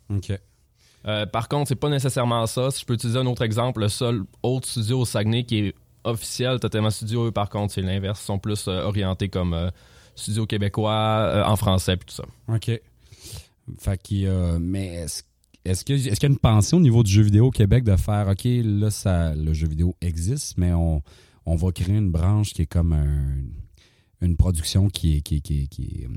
OK. 0.09 0.31
Euh, 1.05 1.25
par 1.25 1.47
contre, 1.47 1.69
c'est 1.69 1.75
pas 1.75 1.89
nécessairement 1.89 2.45
ça. 2.45 2.71
Si 2.71 2.81
je 2.81 2.85
peux 2.85 2.93
utiliser 2.93 3.19
un 3.19 3.25
autre 3.25 3.41
exemple, 3.41 3.81
le 3.81 3.89
seul 3.89 4.23
autre 4.43 4.67
studio 4.67 5.01
au 5.01 5.05
Saguenay 5.05 5.43
qui 5.43 5.59
est 5.59 5.75
officiel, 6.03 6.59
Totalement 6.59 6.89
Studio, 6.89 7.31
par 7.31 7.49
contre, 7.49 7.73
c'est 7.73 7.81
l'inverse. 7.81 8.21
Ils 8.21 8.25
sont 8.25 8.39
plus 8.39 8.67
euh, 8.67 8.83
orientés 8.83 9.29
comme 9.29 9.53
euh, 9.53 9.69
studio 10.15 10.45
québécois 10.45 11.43
en 11.45 11.55
français 11.55 11.93
et 11.93 11.97
tout 11.97 12.15
ça. 12.15 12.23
OK. 12.47 12.71
Fait 13.77 14.01
mais 14.59 15.05
est-ce 15.65 15.85
qu'il 15.85 15.99
y 15.99 16.09
a 16.09 16.27
une 16.27 16.37
pensée 16.37 16.75
au 16.75 16.79
niveau 16.79 17.03
du 17.03 17.11
jeu 17.11 17.21
vidéo 17.21 17.47
au 17.47 17.51
Québec 17.51 17.83
de 17.83 17.95
faire, 17.95 18.27
OK, 18.27 18.43
là, 18.45 18.89
ça, 18.89 19.35
le 19.35 19.53
jeu 19.53 19.67
vidéo 19.67 19.95
existe, 20.01 20.57
mais 20.57 20.73
on, 20.73 21.01
va 21.45 21.71
créer 21.71 21.97
une 21.97 22.11
branche 22.11 22.53
qui 22.53 22.63
est 22.63 22.67
comme 22.67 22.95
une 24.21 24.37
production 24.37 24.89
qui 24.89 25.17
est, 25.17 25.21
qui, 25.21 26.07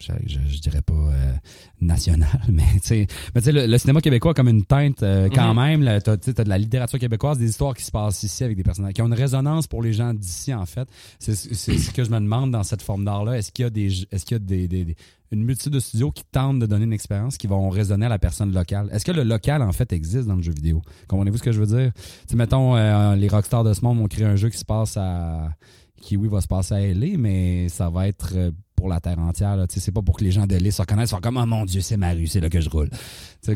je, 0.00 0.12
je, 0.26 0.60
dirais 0.60 0.82
pas 0.82 0.94
euh, 0.94 1.32
national, 1.80 2.40
mais 2.48 2.64
tu 2.82 3.06
sais, 3.34 3.52
le, 3.52 3.66
le, 3.66 3.78
cinéma 3.78 4.00
québécois 4.00 4.34
comme 4.34 4.48
une 4.48 4.64
teinte 4.64 5.02
euh, 5.02 5.28
quand 5.32 5.54
mhm. 5.54 5.82
même. 5.84 6.02
Tu 6.02 6.10
as, 6.10 6.12
as, 6.12 6.44
de 6.44 6.48
la 6.48 6.58
littérature 6.58 6.98
québécoise, 6.98 7.38
des 7.38 7.48
histoires 7.48 7.74
qui 7.74 7.84
se 7.84 7.90
passent 7.90 8.22
ici 8.22 8.44
avec 8.44 8.56
des 8.56 8.62
personnages 8.62 8.94
qui 8.94 9.02
ont 9.02 9.06
une 9.06 9.14
résonance 9.14 9.66
pour 9.66 9.82
les 9.82 9.92
gens 9.92 10.14
d'ici, 10.14 10.54
en 10.54 10.66
fait. 10.66 10.88
C'est 11.18 11.34
ce 11.34 11.90
que 11.90 12.04
je 12.04 12.10
me 12.10 12.20
demande 12.20 12.50
dans 12.50 12.62
cette 12.62 12.82
forme 12.82 13.04
d'art-là. 13.04 13.38
Est-ce 13.38 13.52
qu'il 13.52 13.64
y 13.64 13.66
a, 13.66 13.70
des, 13.70 14.06
est-ce 14.10 14.24
qu'il 14.24 14.36
y 14.36 14.40
a 14.40 14.44
des, 14.44 14.68
des, 14.68 14.96
une 15.30 15.44
multitude 15.44 15.72
de 15.72 15.80
studios 15.80 16.10
qui 16.10 16.24
tentent 16.24 16.58
de 16.58 16.66
donner 16.66 16.84
une 16.84 16.92
expérience 16.92 17.36
qui 17.36 17.46
vont 17.46 17.68
résonner 17.68 18.06
à 18.06 18.10
la 18.10 18.18
personne 18.18 18.52
locale? 18.52 18.88
Est-ce 18.92 19.04
que 19.04 19.12
le 19.12 19.24
local, 19.24 19.62
en 19.62 19.72
fait, 19.72 19.92
existe 19.92 20.26
dans 20.28 20.36
le 20.36 20.42
jeu 20.42 20.52
vidéo? 20.52 20.82
Comprenez-vous 21.08 21.38
ce 21.38 21.42
que 21.42 21.52
je 21.52 21.60
veux 21.60 21.66
dire? 21.66 21.92
sais 22.28 22.36
mettons, 22.36 22.76
euh, 22.76 23.14
les 23.16 23.28
rockstars 23.28 23.64
de 23.64 23.72
ce 23.72 23.82
monde 23.82 23.98
ont 23.98 24.08
créé 24.08 24.24
un 24.24 24.36
jeu 24.36 24.48
qui 24.48 24.58
se 24.58 24.64
passe 24.64 24.96
à 24.96 25.50
qui, 26.00 26.16
oui, 26.16 26.28
va 26.28 26.40
se 26.40 26.46
passer 26.48 26.74
à 26.74 26.80
LA, 26.80 27.18
mais 27.18 27.68
ça 27.68 27.90
va 27.90 28.08
être 28.08 28.52
pour 28.78 28.88
la 28.88 29.00
terre 29.00 29.18
entière. 29.18 29.56
C'est 29.68 29.92
pas 29.92 30.02
pour 30.02 30.16
que 30.16 30.24
les 30.24 30.30
gens 30.30 30.46
de 30.46 30.54
l'île 30.56 30.72
se 30.72 30.80
reconnaissent, 30.80 31.10
sont 31.10 31.20
comme 31.20 31.36
Oh 31.36 31.46
mon 31.46 31.64
Dieu, 31.64 31.80
c'est 31.80 31.96
ma 31.96 32.12
rue, 32.12 32.28
c'est 32.28 32.40
là 32.40 32.48
que 32.48 32.60
je 32.60 32.70
roule. 32.70 32.88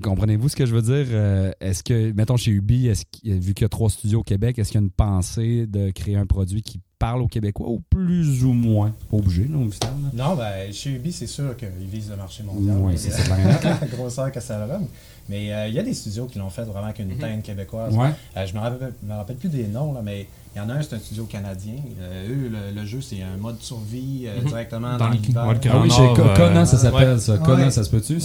Comprenez-vous 0.02 0.48
ce 0.48 0.56
que 0.56 0.66
je 0.66 0.74
veux 0.74 0.82
dire? 0.82 1.06
Euh, 1.10 1.52
est-ce 1.60 1.82
que, 1.84 2.12
mettons 2.12 2.36
chez 2.36 2.50
Ubi, 2.50 2.88
est 2.88 3.06
vu 3.24 3.54
qu'il 3.54 3.62
y 3.62 3.64
a 3.64 3.68
trois 3.68 3.88
studios 3.88 4.20
au 4.20 4.24
Québec, 4.24 4.58
est-ce 4.58 4.72
qu'il 4.72 4.80
y 4.80 4.82
a 4.82 4.84
une 4.84 4.90
pensée 4.90 5.66
de 5.66 5.90
créer 5.90 6.16
un 6.16 6.26
produit 6.26 6.62
qui 6.62 6.80
parle 6.98 7.22
aux 7.22 7.28
Québécois 7.28 7.68
ou 7.68 7.80
plus 7.80 8.44
ou 8.44 8.52
moins? 8.52 8.92
Pas 9.10 9.16
obligé, 9.16 9.46
non, 9.48 9.68
Non, 10.12 10.34
ben, 10.34 10.72
chez 10.72 10.90
Ubi, 10.90 11.12
c'est 11.12 11.26
sûr 11.28 11.56
qu'ils 11.56 11.68
visent 11.90 12.10
le 12.10 12.16
marché 12.16 12.42
mondial. 12.42 12.76
Oui, 12.80 12.94
c'est 12.96 13.10
ça. 13.10 13.22
la 13.62 13.86
grosseur 13.96 14.32
que 14.32 14.40
ça 14.40 14.66
donne. 14.66 14.86
Mais 15.28 15.52
euh, 15.52 15.68
il 15.68 15.74
y 15.74 15.78
a 15.78 15.82
des 15.82 15.94
studios 15.94 16.26
qui 16.26 16.38
l'ont 16.38 16.50
fait 16.50 16.64
vraiment 16.64 16.86
avec 16.86 16.98
une 16.98 17.16
teinte 17.16 17.42
québécoise. 17.42 17.94
Euh, 18.36 18.46
je 18.46 18.54
me 18.54 18.58
rappelle, 18.58 18.92
me 19.02 19.14
rappelle 19.14 19.36
plus 19.36 19.48
des 19.48 19.66
noms, 19.66 19.92
là, 19.92 20.00
mais 20.02 20.26
il 20.54 20.58
y 20.58 20.60
en 20.60 20.68
a 20.68 20.74
un, 20.74 20.82
c'est 20.82 20.94
un 20.94 20.98
studio 20.98 21.24
canadien. 21.24 21.76
Euh, 22.00 22.28
eux, 22.28 22.52
le, 22.74 22.84
jeu, 22.84 23.00
c'est 23.00 23.22
un 23.22 23.36
mode 23.38 23.60
survie 23.60 24.24
euh, 24.26 24.40
mhm. 24.40 24.48
directement 24.48 24.96
dans, 24.98 25.08
l'hiver. 25.08 25.44
Ah 25.46 25.80
oui, 25.80 25.90
chez 25.90 26.12
Kona, 26.36 26.66
ça 26.66 26.76
s'appelle 26.76 27.20
ça. 27.20 27.38
Kona, 27.38 27.70
ça 27.70 27.84
se 27.84 27.90
peut-tu? 27.90 28.18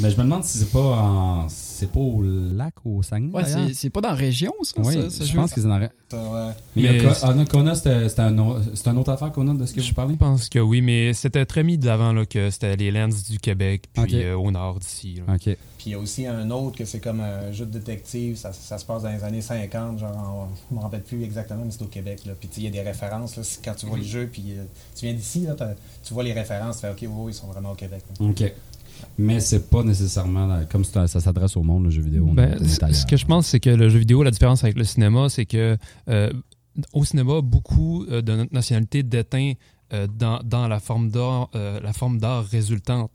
Mais 0.00 0.10
je 0.10 0.16
me 0.16 0.22
demande 0.22 0.44
si 0.44 0.58
c'est 0.58 0.72
pas 0.72 0.80
en 0.80 1.46
c'est 1.78 1.90
pas 1.90 2.00
au 2.00 2.22
lac 2.22 2.74
ou 2.84 2.98
au 2.98 3.02
Saguenay. 3.02 3.32
Ouais, 3.32 3.44
c'est 3.72 3.90
pas 3.90 4.00
dans 4.00 4.08
la 4.08 4.14
région, 4.14 4.52
ça. 4.62 4.74
Oui, 4.78 4.94
je 4.94 5.34
pense 5.34 5.52
qu'ils 5.52 5.66
en 5.66 5.80
ont. 5.80 5.88
Mais, 6.74 6.98
Kona, 7.48 7.74
c'était 7.74 8.20
un, 8.20 8.36
un 8.38 8.96
autre 8.96 9.12
affaire, 9.12 9.30
Kona, 9.32 9.54
de 9.54 9.64
ce 9.64 9.74
que 9.74 9.80
je 9.80 9.94
parlais? 9.94 10.14
Je 10.14 10.18
pense 10.18 10.48
que 10.48 10.58
oui, 10.58 10.80
mais 10.80 11.12
c'était 11.12 11.46
très 11.46 11.62
mis 11.62 11.78
de 11.78 11.86
l'avant 11.86 12.24
que 12.24 12.50
c'était 12.50 12.76
les 12.76 12.90
Lands 12.90 13.08
du 13.08 13.38
Québec, 13.38 13.84
puis 13.92 14.22
euh, 14.22 14.36
au 14.36 14.50
nord 14.50 14.80
d'ici. 14.80 15.20
OK. 15.28 15.44
Puis 15.44 15.56
il 15.86 15.92
y 15.92 15.94
a 15.94 15.98
aussi 15.98 16.26
un 16.26 16.50
autre 16.50 16.76
que 16.76 16.84
c'est 16.84 16.98
comme 16.98 17.20
un 17.20 17.52
jeu 17.52 17.64
de 17.64 17.78
détective, 17.78 18.36
ça, 18.36 18.52
ça, 18.52 18.78
se 18.78 18.84
passe 18.84 19.02
dans 19.02 19.10
les 19.10 19.22
années 19.22 19.42
50, 19.42 20.00
genre, 20.00 20.48
je 20.70 20.74
me 20.74 20.80
rappelle 20.80 21.02
plus 21.02 21.22
exactement, 21.22 21.62
mais 21.64 21.70
c'est 21.70 21.82
au 21.82 21.86
Québec. 21.86 22.20
Là. 22.26 22.32
Puis 22.38 22.48
il 22.56 22.64
y 22.64 22.66
a 22.66 22.70
des 22.70 22.82
références, 22.82 23.36
là, 23.36 23.42
quand 23.64 23.74
tu 23.74 23.86
vois 23.86 23.98
le 23.98 24.04
jeu, 24.04 24.28
puis 24.32 24.54
euh, 24.56 24.64
tu 24.96 25.04
viens 25.04 25.14
d'ici, 25.14 25.46
tu 26.04 26.14
vois 26.14 26.24
les 26.24 26.32
références, 26.32 26.76
tu 26.76 26.80
fais 26.82 26.90
OK, 26.90 27.28
ils 27.28 27.34
sont 27.34 27.46
vraiment 27.46 27.72
au 27.72 27.76
Québec. 27.76 28.02
OK. 28.18 28.52
Mais 29.18 29.40
c'est 29.40 29.70
pas 29.70 29.82
nécessairement 29.82 30.60
comme 30.70 30.84
ça, 30.84 31.06
s'adresse 31.06 31.56
au 31.56 31.62
monde, 31.62 31.84
le 31.84 31.90
jeu 31.90 32.02
vidéo. 32.02 32.26
Ben, 32.32 32.58
ce 32.66 33.06
que 33.06 33.16
je 33.16 33.26
pense, 33.26 33.46
c'est 33.46 33.60
que 33.60 33.70
le 33.70 33.88
jeu 33.88 33.98
vidéo, 33.98 34.22
la 34.22 34.30
différence 34.30 34.64
avec 34.64 34.76
le 34.76 34.84
cinéma, 34.84 35.28
c'est 35.28 35.46
que 35.46 35.76
euh, 36.08 36.32
au 36.92 37.04
cinéma, 37.04 37.40
beaucoup 37.40 38.04
euh, 38.04 38.22
de 38.22 38.36
notre 38.36 38.52
nationalité 38.52 39.02
déteint 39.02 39.52
dans, 40.18 40.38
dans, 40.44 40.68
la 40.68 40.80
forme 40.80 41.08
d'art, 41.08 41.48
la 41.54 41.94
forme 41.94 42.18
d'art 42.18 42.44
résultante. 42.44 43.10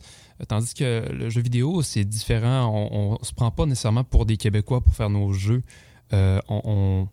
Tandis 0.47 0.73
que 0.73 1.07
le 1.11 1.29
jeu 1.29 1.41
vidéo, 1.41 1.81
c'est 1.81 2.03
différent. 2.03 2.89
On, 2.91 3.13
ne 3.19 3.25
se 3.25 3.33
prend 3.33 3.51
pas 3.51 3.65
nécessairement 3.65 4.03
pour 4.03 4.25
des 4.25 4.37
Québécois 4.37 4.81
pour 4.81 4.93
faire 4.93 5.09
nos 5.09 5.31
jeux. 5.31 5.61
Euh, 6.13 6.39
on, 6.49 7.07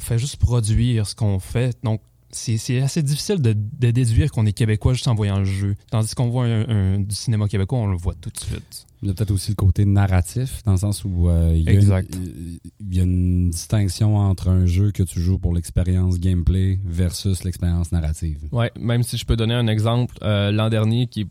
fait 0.00 0.18
juste 0.18 0.36
produire 0.36 1.06
ce 1.06 1.14
qu'on 1.14 1.38
fait. 1.38 1.76
Donc, 1.82 2.00
c'est 2.36 2.80
assez 2.80 3.02
difficile 3.02 3.40
de, 3.40 3.52
déduire 3.52 4.30
qu'on 4.30 4.46
est 4.46 4.52
Québécois 4.52 4.92
juste 4.92 5.08
en 5.08 5.14
voyant 5.14 5.38
le 5.38 5.44
jeu. 5.44 5.74
Tandis 5.90 6.14
qu'on 6.14 6.28
voit 6.28 6.44
un, 6.44 6.98
du 7.00 7.14
cinéma 7.14 7.48
québécois, 7.48 7.78
on 7.78 7.86
le 7.86 7.96
voit 7.96 8.14
tout 8.14 8.30
de 8.30 8.38
suite. 8.38 8.86
Il 9.02 9.08
y 9.08 9.10
a 9.10 9.14
peut-être 9.14 9.30
aussi 9.30 9.50
le 9.50 9.56
côté 9.56 9.84
narratif, 9.84 10.62
dans 10.64 10.72
le 10.72 10.78
sens 10.78 11.04
où 11.04 11.28
euh, 11.28 11.52
il, 11.54 11.64
y 11.64 13.00
a 13.00 13.02
Une, 13.02 13.50
distinction 13.50 14.16
entre 14.16 14.48
un 14.48 14.66
jeu 14.66 14.90
que 14.90 15.02
tu 15.02 15.20
joues 15.20 15.38
pour 15.38 15.54
l'expérience 15.54 16.18
gameplay 16.18 16.78
versus 16.84 17.44
l'expérience 17.44 17.92
narrative. 17.92 18.38
Ouais, 18.52 18.70
même 18.78 19.02
si 19.02 19.16
je 19.16 19.24
peux 19.24 19.36
donner 19.36 19.54
un 19.54 19.66
exemple, 19.66 20.16
euh, 20.22 20.50
l'an 20.50 20.70
dernier, 20.70 21.06
qui 21.06 21.22
est 21.22 21.26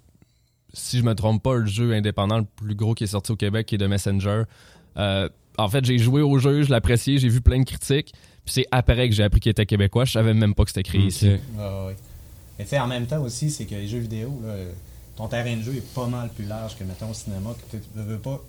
si 0.76 1.00
je 1.00 1.04
me 1.04 1.16
trompe 1.16 1.42
pas, 1.42 1.56
le 1.56 1.66
jeu 1.66 1.94
indépendant 1.94 2.38
le 2.40 2.46
plus 2.46 2.76
gros 2.76 2.94
qui 2.94 3.06
est 3.06 3.08
sorti 3.08 3.32
au 3.32 3.36
Québec, 3.36 3.66
qui 3.66 3.76
est 3.76 3.80
de 3.80 3.88
Messenger. 3.88 4.44
Euh, 4.98 5.30
en 5.58 5.70
fait, 5.70 5.86
j'ai 5.86 5.98
joué 5.98 6.22
au 6.22 6.38
jeu, 6.38 6.64
je 6.64 6.70
l'ai 6.70 6.76
apprécié, 6.76 7.18
j'ai 7.18 7.30
vu 7.30 7.42
plein 7.42 7.60
de 7.60 7.66
critiques. 7.66 8.14
Puis 8.46 8.54
c'est 8.54 8.66
après 8.72 9.10
que 9.10 9.16
j'ai 9.16 9.24
appris 9.24 9.40
qu'il 9.40 9.50
était 9.50 9.66
québécois. 9.66 10.06
Je 10.06 10.14
savais 10.14 10.34
même 10.34 10.54
pas 10.54 10.64
que 10.64 10.70
c'était 10.70 10.84
créé 10.84 11.02
ici. 11.02 11.32
Mais 12.58 12.64
tu 12.64 12.70
sais, 12.70 12.80
en 12.80 12.88
même 12.88 13.06
temps 13.06 13.22
aussi, 13.22 13.50
c'est 13.50 13.66
que 13.66 13.76
les 13.76 13.88
jeux 13.88 14.00
vidéo, 14.00 14.42
ton 15.16 15.28
terrain 15.28 15.56
de 15.56 15.62
jeu 15.62 15.76
est 15.76 15.94
pas 15.94 16.08
mal 16.08 16.30
plus 16.30 16.46
large 16.46 16.78
que, 16.78 16.84
mettons, 16.84 17.10
au 17.10 17.14
cinéma. 17.14 17.52
Que 17.72 17.78
tu 17.78 17.84
veux 17.96 18.18
pas. 18.18 18.42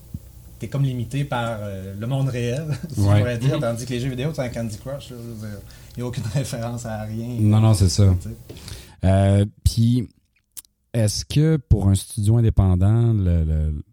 T'es 0.58 0.68
comme 0.68 0.84
limité 0.84 1.24
par 1.24 1.58
euh, 1.60 1.94
le 1.98 2.06
monde 2.06 2.28
réel, 2.28 2.66
si 2.92 3.00
on 3.00 3.16
pourrait 3.16 3.38
dire. 3.38 3.58
Tandis 3.60 3.84
que 3.84 3.90
les 3.90 4.00
jeux 4.00 4.08
vidéo, 4.08 4.32
tu 4.32 4.40
un 4.40 4.48
Candy 4.48 4.78
Crush, 4.78 5.10
il 5.10 5.98
n'y 5.98 6.02
a 6.02 6.06
aucune 6.06 6.24
référence 6.34 6.86
à 6.86 7.02
rien. 7.02 7.28
Non, 7.40 7.60
non, 7.60 7.74
c'est 7.74 7.90
ça. 7.90 8.14
Euh, 9.04 9.44
puis 9.64 10.08
est-ce 10.94 11.24
que 11.26 11.56
pour 11.56 11.88
un 11.88 11.94
studio 11.94 12.38
indépendant, 12.38 13.12
le, 13.12 13.44
le, 13.44 13.84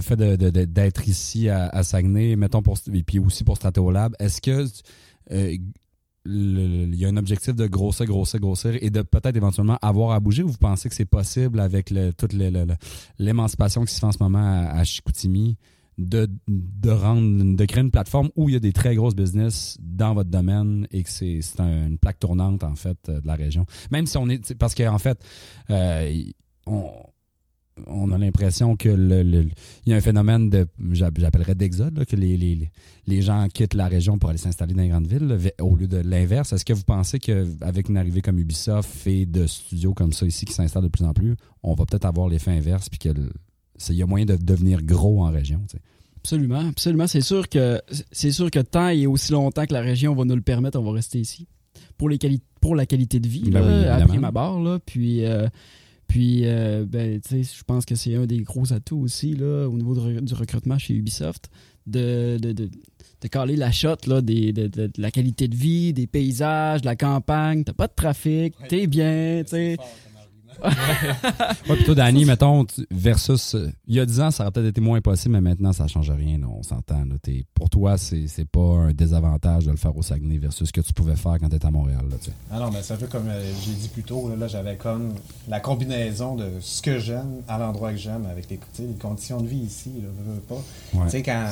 fait 0.00 0.16
d'être 0.16 1.08
ici 1.08 1.48
à, 1.48 1.82
Saguenay, 1.82 2.36
mettons 2.36 2.62
pour 2.62 2.76
et 2.92 3.02
puis 3.02 3.18
aussi 3.18 3.44
pour 3.44 3.56
Stratolab, 3.56 4.14
est-ce 4.18 4.40
que 4.40 4.66
euh, 5.32 5.56
il 6.28 6.94
y 6.96 7.04
a 7.04 7.08
un 7.08 7.16
objectif 7.16 7.54
de 7.54 7.66
grossir, 7.66 8.06
grossir, 8.06 8.40
grossir 8.40 8.76
et 8.80 8.90
de 8.90 9.02
peut-être 9.02 9.36
éventuellement 9.36 9.78
avoir 9.80 10.12
à 10.12 10.20
bouger 10.20 10.42
ou 10.42 10.48
vous 10.48 10.58
pensez 10.58 10.88
que 10.88 10.94
c'est 10.94 11.04
possible 11.04 11.60
avec 11.60 11.92
toute 12.16 12.34
l'émancipation 13.18 13.84
qui 13.84 13.94
se 13.94 14.00
fait 14.00 14.06
en 14.06 14.12
ce 14.12 14.22
moment 14.22 14.68
à, 14.68 14.82
Chicoutimi 14.84 15.56
de, 15.98 16.28
de 16.48 16.90
rendre, 16.90 17.56
de 17.56 17.64
créer 17.64 17.82
une 17.82 17.90
plateforme 17.90 18.30
où 18.36 18.48
il 18.48 18.52
y 18.52 18.56
a 18.56 18.60
des 18.60 18.72
très 18.72 18.94
grosses 18.94 19.14
business 19.14 19.78
dans 19.80 20.14
votre 20.14 20.30
domaine 20.30 20.86
et 20.90 21.02
que 21.02 21.10
c'est 21.10 21.40
une 21.58 21.96
plaque 21.98 22.18
tournante, 22.18 22.64
en 22.64 22.74
fait, 22.74 22.98
euh, 23.08 23.20
de 23.20 23.26
la 23.26 23.34
région? 23.34 23.64
Même 23.90 24.06
si 24.06 24.18
on 24.18 24.28
est, 24.28 24.54
parce 24.56 24.74
qu'en 24.74 24.98
fait, 24.98 25.18
euh, 25.70 26.22
on, 26.66 26.92
on 27.86 28.10
a 28.10 28.18
l'impression 28.18 28.76
que 28.76 28.88
le, 28.88 29.48
y 29.86 29.92
a 29.92 29.96
un 29.96 30.00
phénomène 30.00 30.48
de 30.48 30.66
j'appellerais 30.92 31.54
d'exode 31.54 32.04
que 32.06 32.16
les, 32.16 32.36
les, 32.36 32.70
les, 33.06 33.22
gens 33.22 33.46
quittent 33.52 33.74
la 33.74 33.88
région 33.88 34.18
pour 34.18 34.30
aller 34.30 34.38
s'installer 34.38 34.74
dans 34.74 34.82
les 34.82 34.88
grandes 34.88 35.06
villes 35.06 35.38
au 35.60 35.76
lieu 35.76 35.86
de 35.86 35.98
l'inverse. 35.98 36.52
Est-ce 36.52 36.64
que 36.64 36.72
vous 36.72 36.84
pensez 36.84 37.18
qu'avec 37.18 37.88
une 37.88 37.98
arrivée 37.98 38.22
comme 38.22 38.38
Ubisoft 38.38 39.06
et 39.06 39.26
de 39.26 39.46
studios 39.46 39.92
comme 39.92 40.12
ça 40.12 40.26
ici 40.26 40.46
qui 40.46 40.54
s'installent 40.54 40.84
de 40.84 40.88
plus 40.88 41.04
en 41.04 41.12
plus, 41.12 41.36
on 41.62 41.74
va 41.74 41.84
peut-être 41.84 42.06
avoir 42.06 42.28
l'effet 42.28 42.52
inverse 42.52 42.88
puis 42.88 42.98
que 42.98 43.10
il 43.90 43.94
y 43.94 44.02
a 44.02 44.06
moyen 44.06 44.24
de 44.24 44.36
devenir 44.36 44.82
gros 44.82 45.22
en 45.22 45.30
région? 45.30 45.60
Absolument, 46.16 46.68
absolument. 46.68 47.06
C'est 47.06 47.20
sûr 47.20 47.48
que 47.48 47.80
c'est 48.10 48.32
sûr 48.32 48.50
que 48.50 48.60
tant 48.60 48.88
et 48.88 49.06
aussi 49.06 49.32
longtemps 49.32 49.66
que 49.66 49.74
la 49.74 49.82
région 49.82 50.14
va 50.14 50.24
nous 50.24 50.34
le 50.34 50.40
permettre, 50.40 50.80
on 50.80 50.82
va 50.82 50.92
rester 50.92 51.20
ici. 51.20 51.46
Pour 51.98 52.08
les 52.08 52.18
pour 52.60 52.74
la 52.74 52.86
qualité 52.86 53.20
de 53.20 53.28
vie, 53.28 53.50
ben 53.50 53.84
après 53.84 54.18
ma 54.18 54.30
barre, 54.30 54.60
là, 54.60 54.78
puis 54.84 55.24
euh, 55.26 55.46
puis, 56.08 56.42
euh, 56.44 56.84
ben, 56.86 57.20
je 57.30 57.62
pense 57.64 57.84
que 57.84 57.94
c'est 57.94 58.14
un 58.14 58.26
des 58.26 58.38
gros 58.38 58.72
atouts 58.72 59.00
aussi 59.00 59.34
là, 59.34 59.66
au 59.66 59.76
niveau 59.76 59.94
du 60.20 60.34
recrutement 60.34 60.78
chez 60.78 60.94
Ubisoft, 60.94 61.50
de, 61.86 62.38
de, 62.38 62.52
de, 62.52 62.70
de 63.20 63.28
caler 63.28 63.56
la 63.56 63.72
shot 63.72 63.96
là, 64.06 64.20
des, 64.20 64.52
de, 64.52 64.66
de, 64.66 64.90
la 64.98 65.10
qualité 65.10 65.48
de 65.48 65.56
vie, 65.56 65.92
des 65.92 66.06
paysages, 66.06 66.82
de 66.82 66.86
la 66.86 66.96
campagne. 66.96 67.64
T'as 67.64 67.72
pas 67.72 67.86
de 67.86 67.94
trafic, 67.94 68.54
t'es 68.68 68.86
bien. 68.86 69.42
sais 69.46 69.76
ouais, 71.68 71.76
plutôt 71.76 71.94
Danny, 71.94 72.24
mettons, 72.24 72.66
versus. 72.90 73.54
Euh, 73.54 73.70
il 73.86 73.94
y 73.94 74.00
a 74.00 74.06
10 74.06 74.20
ans, 74.20 74.30
ça 74.30 74.44
aurait 74.44 74.52
peut-être 74.52 74.68
été 74.68 74.80
moins 74.80 75.00
possible, 75.00 75.34
mais 75.34 75.40
maintenant, 75.40 75.72
ça 75.72 75.84
ne 75.84 75.88
change 75.88 76.10
rien. 76.10 76.38
on 76.42 76.62
s'entend. 76.62 77.02
Pour 77.54 77.70
toi, 77.70 77.98
c'est, 77.98 78.26
c'est 78.28 78.44
pas 78.44 78.60
un 78.60 78.92
désavantage 78.92 79.66
de 79.66 79.70
le 79.70 79.76
faire 79.76 79.96
au 79.96 80.02
Saguenay 80.02 80.38
versus 80.38 80.68
ce 80.68 80.72
que 80.72 80.80
tu 80.80 80.92
pouvais 80.92 81.16
faire 81.16 81.36
quand 81.40 81.48
tu 81.48 81.56
étais 81.56 81.66
à 81.66 81.70
Montréal. 81.70 82.04
Là, 82.10 82.16
ah 82.50 82.58
non, 82.58 82.70
mais 82.70 82.82
ça 82.82 82.96
fait 82.96 83.08
comme 83.08 83.28
euh, 83.28 83.52
j'ai 83.64 83.72
dit 83.72 83.88
plus 83.88 84.02
tôt, 84.02 84.30
là, 84.38 84.48
j'avais 84.48 84.76
comme 84.76 85.14
la 85.48 85.60
combinaison 85.60 86.34
de 86.34 86.46
ce 86.60 86.82
que 86.82 86.98
j'aime 86.98 87.42
à 87.48 87.58
l'endroit 87.58 87.92
que 87.92 87.98
j'aime 87.98 88.26
avec 88.30 88.48
les, 88.50 88.60
les 88.78 88.94
conditions 88.94 89.40
de 89.40 89.46
vie 89.46 89.58
ici. 89.58 89.92
Là, 90.02 90.08
veux, 90.24 90.40
pas. 90.40 90.62
Tu 91.04 91.10
sais, 91.10 91.22
quand 91.22 91.46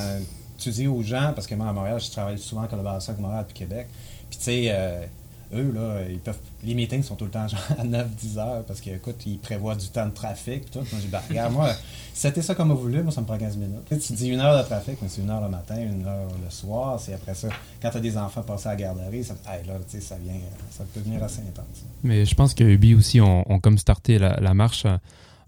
tu 0.58 0.70
dis 0.70 0.86
aux 0.86 1.02
gens, 1.02 1.32
parce 1.34 1.46
que 1.46 1.54
moi, 1.54 1.68
à 1.68 1.72
Montréal, 1.72 2.00
je 2.00 2.10
travaille 2.10 2.38
souvent 2.38 2.62
à 2.62 2.68
collaboration 2.68 3.12
avec 3.12 3.22
Montréal 3.22 3.46
et 3.48 3.52
Québec, 3.52 3.86
puis 4.30 4.38
tu 4.38 4.44
sais. 4.44 4.66
Euh, 4.70 5.04
eux, 5.52 5.72
là, 5.74 6.08
ils 6.08 6.18
peuvent. 6.18 6.38
Les 6.62 6.74
meetings 6.74 7.02
sont 7.02 7.16
tout 7.16 7.26
le 7.26 7.30
temps 7.30 7.46
genre 7.48 7.60
à 7.78 7.84
9-10 7.84 8.38
heures 8.38 8.64
parce 8.64 8.80
qu'écoute, 8.80 9.16
ils 9.26 9.38
prévoient 9.38 9.74
du 9.74 9.88
temps 9.88 10.06
de 10.06 10.12
trafic. 10.12 10.70
Tout. 10.70 10.78
Moi, 10.78 11.00
j'ai 11.02 11.08
bah, 11.08 11.22
regarde, 11.28 11.52
moi, 11.52 11.70
c'était 12.14 12.42
ça 12.42 12.54
comme 12.54 12.72
vous 12.72 12.80
voulez, 12.80 13.02
moi, 13.02 13.12
ça 13.12 13.20
me 13.20 13.26
prend 13.26 13.36
15 13.36 13.56
minutes. 13.56 13.84
Tu, 13.88 14.12
dis 14.14 14.28
une 14.28 14.40
heure 14.40 14.56
de 14.56 14.66
trafic, 14.66 14.96
mais 15.02 15.08
c'est 15.08 15.20
une 15.20 15.30
heure 15.30 15.42
le 15.42 15.48
matin, 15.48 15.76
une 15.76 16.06
heure 16.06 16.28
le 16.42 16.50
soir. 16.50 16.98
C'est 17.00 17.14
après 17.14 17.34
ça, 17.34 17.48
quand 17.82 17.90
tu 17.90 17.96
as 17.96 18.00
des 18.00 18.16
enfants 18.16 18.42
passés 18.42 18.68
à 18.68 18.70
la 18.70 18.76
garderie, 18.76 19.24
ça, 19.24 19.34
là, 19.46 19.74
ça, 19.88 20.16
vient, 20.22 20.34
ça 20.70 20.84
peut 20.92 21.00
devenir 21.00 21.22
assez 21.22 21.40
intense. 21.40 21.84
Mais 22.02 22.24
je 22.24 22.34
pense 22.34 22.54
que 22.54 22.64
Ubi 22.64 22.94
aussi 22.94 23.20
ont, 23.20 23.44
comme 23.60 23.78
starté 23.78 24.18
la, 24.18 24.38
la 24.40 24.54
marche 24.54 24.86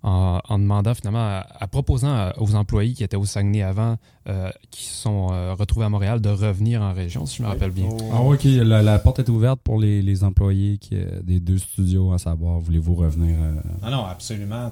en, 0.02 0.58
demandant 0.58 0.94
finalement, 0.94 1.42
à, 1.58 1.66
proposant 1.66 2.30
aux 2.38 2.54
employés 2.54 2.92
qui 2.92 3.02
étaient 3.04 3.16
au 3.16 3.24
Saguenay 3.24 3.62
avant, 3.62 3.96
euh, 4.28 4.50
qui 4.70 4.84
se 4.84 4.94
sont 4.94 5.28
euh, 5.30 5.54
retrouvés 5.54 5.86
à 5.86 5.88
Montréal, 5.88 6.20
de 6.20 6.28
revenir 6.28 6.82
en 6.82 6.92
région, 6.92 7.26
si 7.26 7.38
je 7.38 7.42
me 7.42 7.48
rappelle 7.48 7.70
bien. 7.70 7.88
Oh. 7.90 8.10
Ah 8.12 8.22
oui, 8.22 8.38
la, 8.64 8.98
porte 8.98 9.18
est 9.20 9.28
ouverte 9.28 9.60
pour 9.62 9.80
les, 9.80 10.24
employés 10.24 10.78
qui, 10.78 10.94
euh, 10.94 11.20
des 11.22 11.40
deux 11.40 11.58
studios, 11.58 12.12
à 12.12 12.18
savoir, 12.18 12.58
voulez-vous 12.60 12.94
revenir? 12.94 13.36
Ah 13.82 13.90
non, 13.90 14.04
absolument. 14.04 14.70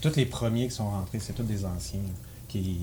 tous 0.00 0.16
les 0.16 0.26
premiers 0.26 0.68
qui 0.68 0.74
sont 0.74 0.88
rentrés, 0.88 1.18
c'est 1.20 1.32
tous 1.32 1.42
des 1.42 1.64
anciens. 1.64 2.00
Qui, 2.48 2.78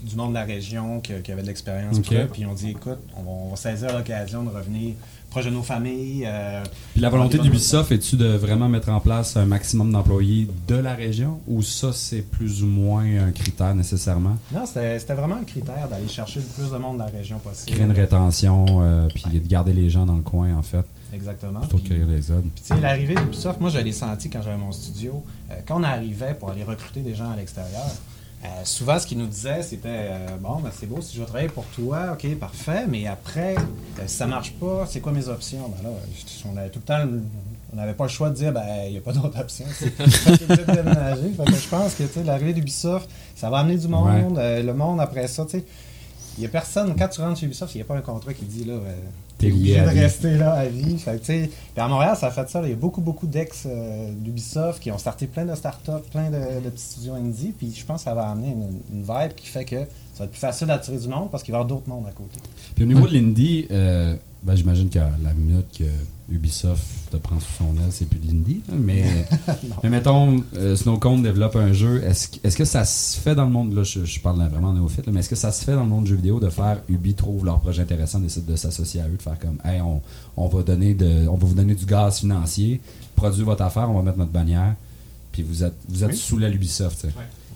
du 0.00 0.16
monde 0.16 0.30
de 0.30 0.34
la 0.34 0.44
région 0.44 1.00
qui, 1.00 1.12
avaient 1.12 1.42
de 1.42 1.46
l'expérience. 1.46 2.00
Puis 2.32 2.46
on 2.46 2.54
dit, 2.54 2.70
écoute, 2.70 2.98
on 3.14 3.50
va 3.50 3.56
saisir 3.56 3.96
l'occasion 3.96 4.42
de 4.42 4.48
revenir 4.48 4.94
proche 5.32 5.46
de 5.46 5.50
nos 5.50 5.62
familles. 5.62 6.24
Euh, 6.26 6.62
Puis 6.92 7.00
la 7.00 7.08
volonté 7.08 7.38
d'Ubisoft 7.38 7.90
est-tu 7.90 8.16
de 8.16 8.26
vraiment 8.26 8.68
mettre 8.68 8.90
en 8.90 9.00
place 9.00 9.34
un 9.36 9.46
maximum 9.46 9.90
d'employés 9.90 10.46
de 10.68 10.74
la 10.74 10.94
région 10.94 11.40
ou 11.48 11.62
ça, 11.62 11.92
c'est 11.92 12.20
plus 12.20 12.62
ou 12.62 12.66
moins 12.66 13.04
un 13.28 13.32
critère 13.32 13.74
nécessairement? 13.74 14.36
Non, 14.52 14.66
c'était 14.66 15.14
vraiment 15.14 15.36
un 15.36 15.44
critère 15.44 15.88
d'aller 15.90 16.06
chercher 16.08 16.40
le 16.40 16.46
plus 16.46 16.70
de 16.70 16.76
monde 16.76 16.98
de 16.98 17.04
la 17.04 17.08
région 17.08 17.38
possible. 17.38 17.72
Créer 17.72 17.86
une 17.86 17.92
rétention, 17.92 18.66
euh, 18.82 19.08
puis 19.08 19.24
de 19.40 19.48
garder 19.48 19.72
les 19.72 19.88
gens 19.88 20.04
dans 20.04 20.16
le 20.16 20.22
coin, 20.22 20.54
en 20.54 20.62
fait. 20.62 20.84
Exactement. 21.14 21.60
Plutôt 21.60 21.78
que 21.78 21.94
les 21.94 22.30
autres. 22.30 22.46
Puis, 22.54 22.80
l'arrivée 22.80 23.14
d'Ubisoft, 23.14 23.58
moi, 23.58 23.70
je 23.70 23.78
l'ai 23.78 23.92
senti 23.92 24.28
quand 24.28 24.42
j'avais 24.42 24.58
mon 24.58 24.72
studio. 24.72 25.24
Euh, 25.50 25.54
quand 25.66 25.80
on 25.80 25.82
arrivait 25.82 26.34
pour 26.34 26.50
aller 26.50 26.64
recruter 26.64 27.00
des 27.00 27.14
gens 27.14 27.30
à 27.30 27.36
l'extérieur, 27.36 27.86
euh, 28.44 28.48
souvent, 28.64 28.98
ce 28.98 29.06
qu'ils 29.06 29.18
nous 29.18 29.26
disaient, 29.26 29.62
c'était 29.62 29.88
euh, 29.88 30.36
Bon, 30.40 30.56
ben, 30.56 30.70
c'est 30.76 30.86
beau, 30.86 31.00
si 31.00 31.14
je 31.14 31.20
veux 31.20 31.26
travailler 31.26 31.48
pour 31.48 31.64
toi, 31.66 32.14
ok, 32.14 32.36
parfait, 32.38 32.86
mais 32.88 33.06
après, 33.06 33.54
euh, 33.54 34.02
si 34.06 34.16
ça 34.16 34.26
marche 34.26 34.52
pas, 34.54 34.84
c'est 34.88 35.00
quoi 35.00 35.12
mes 35.12 35.28
options? 35.28 35.68
Ben 35.68 35.88
là, 35.88 35.94
on 36.52 36.56
avait 36.56 36.70
tout 36.70 36.80
le 36.80 36.84
temps, 36.84 37.06
on 37.72 37.76
n'avait 37.76 37.94
pas 37.94 38.04
le 38.04 38.10
choix 38.10 38.30
de 38.30 38.34
dire 38.34 38.52
Ben, 38.52 38.64
il 38.86 38.92
n'y 38.92 38.98
a 38.98 39.00
pas 39.00 39.12
d'autre 39.12 39.38
option. 39.38 39.64
Déménager. 40.66 41.32
je 41.38 41.68
pense 41.68 41.94
que 41.94 42.04
l'arrivée 42.26 42.52
d'Ubisoft, 42.52 43.08
ça 43.36 43.48
va 43.48 43.58
amener 43.58 43.76
du 43.76 43.86
monde. 43.86 44.36
le 44.38 44.72
monde, 44.72 45.00
après 45.00 45.28
ça, 45.28 45.44
tu 45.44 45.58
sais, 45.58 45.64
il 46.38 46.40
n'y 46.40 46.46
a 46.46 46.48
personne, 46.48 46.94
quand 46.96 47.08
tu 47.08 47.20
rentres 47.20 47.40
chez 47.40 47.46
Ubisoft, 47.46 47.74
il 47.74 47.78
n'y 47.78 47.82
a 47.82 47.84
pas 47.84 47.96
un 47.96 48.00
contrat 48.00 48.32
qui 48.32 48.44
dit 48.44 48.64
là 48.64 48.74
t'es 49.42 49.52
obligé 49.52 49.80
de 49.80 49.86
rester 49.86 50.36
là 50.36 50.52
à 50.52 50.66
vie. 50.66 50.98
Fait, 50.98 51.50
à 51.76 51.88
Montréal, 51.88 52.16
ça 52.16 52.28
a 52.28 52.30
fait 52.30 52.48
ça. 52.48 52.60
Il 52.62 52.70
y 52.70 52.72
a 52.72 52.76
beaucoup, 52.76 53.00
beaucoup 53.00 53.26
d'ex 53.26 53.64
euh, 53.66 54.10
d'Ubisoft 54.12 54.80
qui 54.80 54.90
ont 54.90 54.98
starté 54.98 55.26
plein 55.26 55.44
de 55.44 55.54
startups, 55.54 56.08
plein 56.10 56.30
de, 56.30 56.68
petits 56.70 56.84
studios 56.84 57.14
indie. 57.14 57.52
Puis 57.56 57.74
je 57.74 57.84
pense 57.84 58.02
que 58.02 58.04
ça 58.04 58.14
va 58.14 58.28
amener 58.28 58.54
une, 58.92 59.02
vibe 59.02 59.34
qui 59.34 59.46
fait 59.46 59.64
que 59.64 59.76
ça 59.76 60.20
va 60.20 60.24
être 60.26 60.30
plus 60.30 60.40
facile 60.40 60.68
d'attirer 60.68 60.98
du 60.98 61.08
monde 61.08 61.30
parce 61.30 61.42
qu'il 61.42 61.52
va 61.52 61.58
y 61.58 61.60
avoir 61.60 61.68
d'autres 61.68 61.88
mondes 61.88 62.06
à 62.06 62.12
côté. 62.12 62.38
Puis 62.74 62.84
au 62.84 62.86
niveau 62.86 63.06
de 63.06 63.14
l'indie, 63.14 63.66
euh, 63.70 64.14
ben, 64.42 64.56
j'imagine 64.56 64.88
qu'à 64.88 65.10
la 65.22 65.32
minute 65.34 65.66
que 65.78 65.84
Ubisoft 66.32 66.82
te 67.10 67.16
prend 67.16 67.38
sous 67.38 67.52
son 67.58 67.76
aile, 67.76 67.90
c'est 67.90 68.06
plus 68.06 68.18
de 68.18 68.26
l'indie. 68.26 68.60
Mais, 68.72 69.04
mais 69.82 69.90
mettons, 69.90 70.42
euh, 70.56 70.74
Snowcone 70.74 71.22
développe 71.22 71.56
un 71.56 71.72
jeu. 71.72 72.02
Est-ce 72.02 72.56
que 72.56 72.64
ça 72.64 72.84
se 72.84 73.20
fait 73.20 73.34
dans 73.34 73.44
le 73.44 73.50
monde, 73.50 73.74
là, 73.74 73.82
je, 73.84 74.20
parle 74.20 74.38
vraiment 74.48 74.72
néophyte, 74.72 75.06
mais 75.08 75.20
est-ce 75.20 75.28
que 75.28 75.36
ça 75.36 75.52
se 75.52 75.64
fait 75.64 75.74
dans 75.74 75.84
le 75.84 75.88
monde 75.88 76.04
du 76.04 76.10
jeu 76.10 76.16
vidéo 76.16 76.40
de 76.40 76.48
faire 76.48 76.80
Ubi 76.88 77.14
trouve 77.14 77.44
leur 77.44 77.60
projet 77.60 77.82
intéressant, 77.82 78.18
décide 78.18 78.46
de 78.46 78.56
s'associer 78.56 79.00
à 79.00 79.08
eux, 79.08 79.16
de 79.16 79.22
faire 79.22 79.38
comme, 79.38 79.58
hey, 79.64 79.80
on, 79.80 80.00
on, 80.36 80.48
va 80.48 80.62
donner 80.62 80.94
de, 80.94 81.28
on 81.28 81.36
va 81.36 81.46
vous 81.46 81.54
donner 81.54 81.74
du 81.74 81.86
gaz 81.86 82.18
financier, 82.18 82.80
produire 83.14 83.46
votre 83.46 83.62
affaire, 83.62 83.90
on 83.90 83.94
va 83.94 84.02
mettre 84.02 84.18
notre 84.18 84.32
bannière, 84.32 84.74
puis 85.30 85.42
vous 85.42 85.62
êtes, 85.62 85.74
vous 85.88 86.02
êtes 86.02 86.14
sous 86.14 86.38
la 86.38 86.48
Ubisoft. 86.48 87.06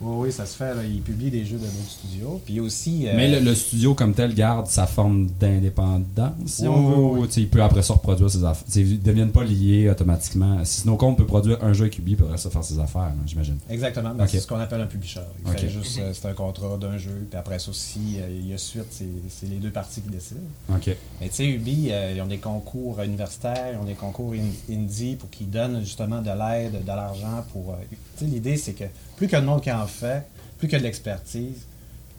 Oui, 0.00 0.26
oui, 0.26 0.32
ça 0.32 0.46
se 0.46 0.56
fait. 0.56 0.72
Il 0.88 1.00
publie 1.00 1.30
des 1.30 1.44
jeux 1.44 1.56
de 1.56 1.62
d'autres 1.64 1.90
studios. 1.90 2.40
Puis 2.44 2.60
aussi. 2.60 3.08
Euh, 3.08 3.12
Mais 3.16 3.40
le, 3.40 3.54
studio 3.54 3.94
comme 3.94 4.14
tel 4.14 4.34
garde 4.34 4.66
sa 4.66 4.86
forme 4.86 5.26
d'indépendance, 5.40 6.32
si 6.46 6.66
on 6.68 7.14
veut. 7.14 7.28
Il 7.36 7.48
peut 7.48 7.62
après 7.62 7.82
ça 7.82 7.94
reproduire 7.94 8.30
ses 8.30 8.44
affaires. 8.44 8.66
Ils 8.74 8.92
ne 8.92 8.96
deviennent 8.96 9.32
pas 9.32 9.44
liés 9.44 9.88
automatiquement. 9.90 10.64
Si 10.64 10.84
compte 10.96 11.18
peut 11.18 11.26
produire 11.26 11.62
un 11.62 11.72
jeu 11.72 11.84
avec 11.84 11.98
Ubi, 11.98 12.12
il 12.12 12.16
peut 12.16 12.24
ça 12.36 12.50
faire 12.50 12.64
ses 12.64 12.78
affaires, 12.78 13.12
j'imagine. 13.26 13.58
Exactement. 13.68 14.14
C'est 14.26 14.40
ce 14.40 14.46
qu'on 14.46 14.58
appelle 14.58 14.80
un 14.80 14.86
publisher. 14.86 15.20
juste, 15.68 15.98
euh, 15.98 16.12
c'est 16.12 16.28
un 16.28 16.32
contrat 16.32 16.76
d'un 16.76 16.98
jeu. 16.98 17.26
Puis 17.28 17.38
après 17.38 17.58
ça 17.58 17.70
aussi, 17.70 18.16
euh, 18.18 18.28
il 18.30 18.48
y 18.48 18.54
a 18.54 18.58
suite, 18.58 18.86
c'est 18.90 19.48
les 19.48 19.56
deux 19.56 19.70
parties 19.70 20.00
qui 20.00 20.08
décident. 20.08 20.40
OK. 20.70 20.94
Mais 21.20 21.28
tu 21.28 21.34
sais, 21.34 21.46
Ubi, 21.46 21.90
ils 22.14 22.20
ont 22.20 22.26
des 22.26 22.38
concours 22.38 23.00
universitaires, 23.02 23.72
ils 23.74 23.78
ont 23.78 23.84
des 23.84 23.94
concours 23.94 24.34
indie 24.70 25.16
pour 25.16 25.30
qu'ils 25.30 25.50
donnent 25.50 25.80
justement 25.80 26.20
de 26.20 26.30
l'aide, 26.30 26.82
de 26.82 26.88
l'argent 26.88 27.44
pour. 27.52 27.76
tu 27.90 27.96
sais, 28.16 28.26
l'idée, 28.26 28.56
c'est 28.56 28.72
que 28.72 28.84
plus 29.16 29.28
que 29.28 29.36
le 29.36 29.42
monde 29.42 29.62
qui 29.62 29.72
en 29.72 29.86
fait, 29.86 30.26
plus 30.58 30.68
que 30.68 30.76
de 30.76 30.82
l'expertise, 30.82 31.66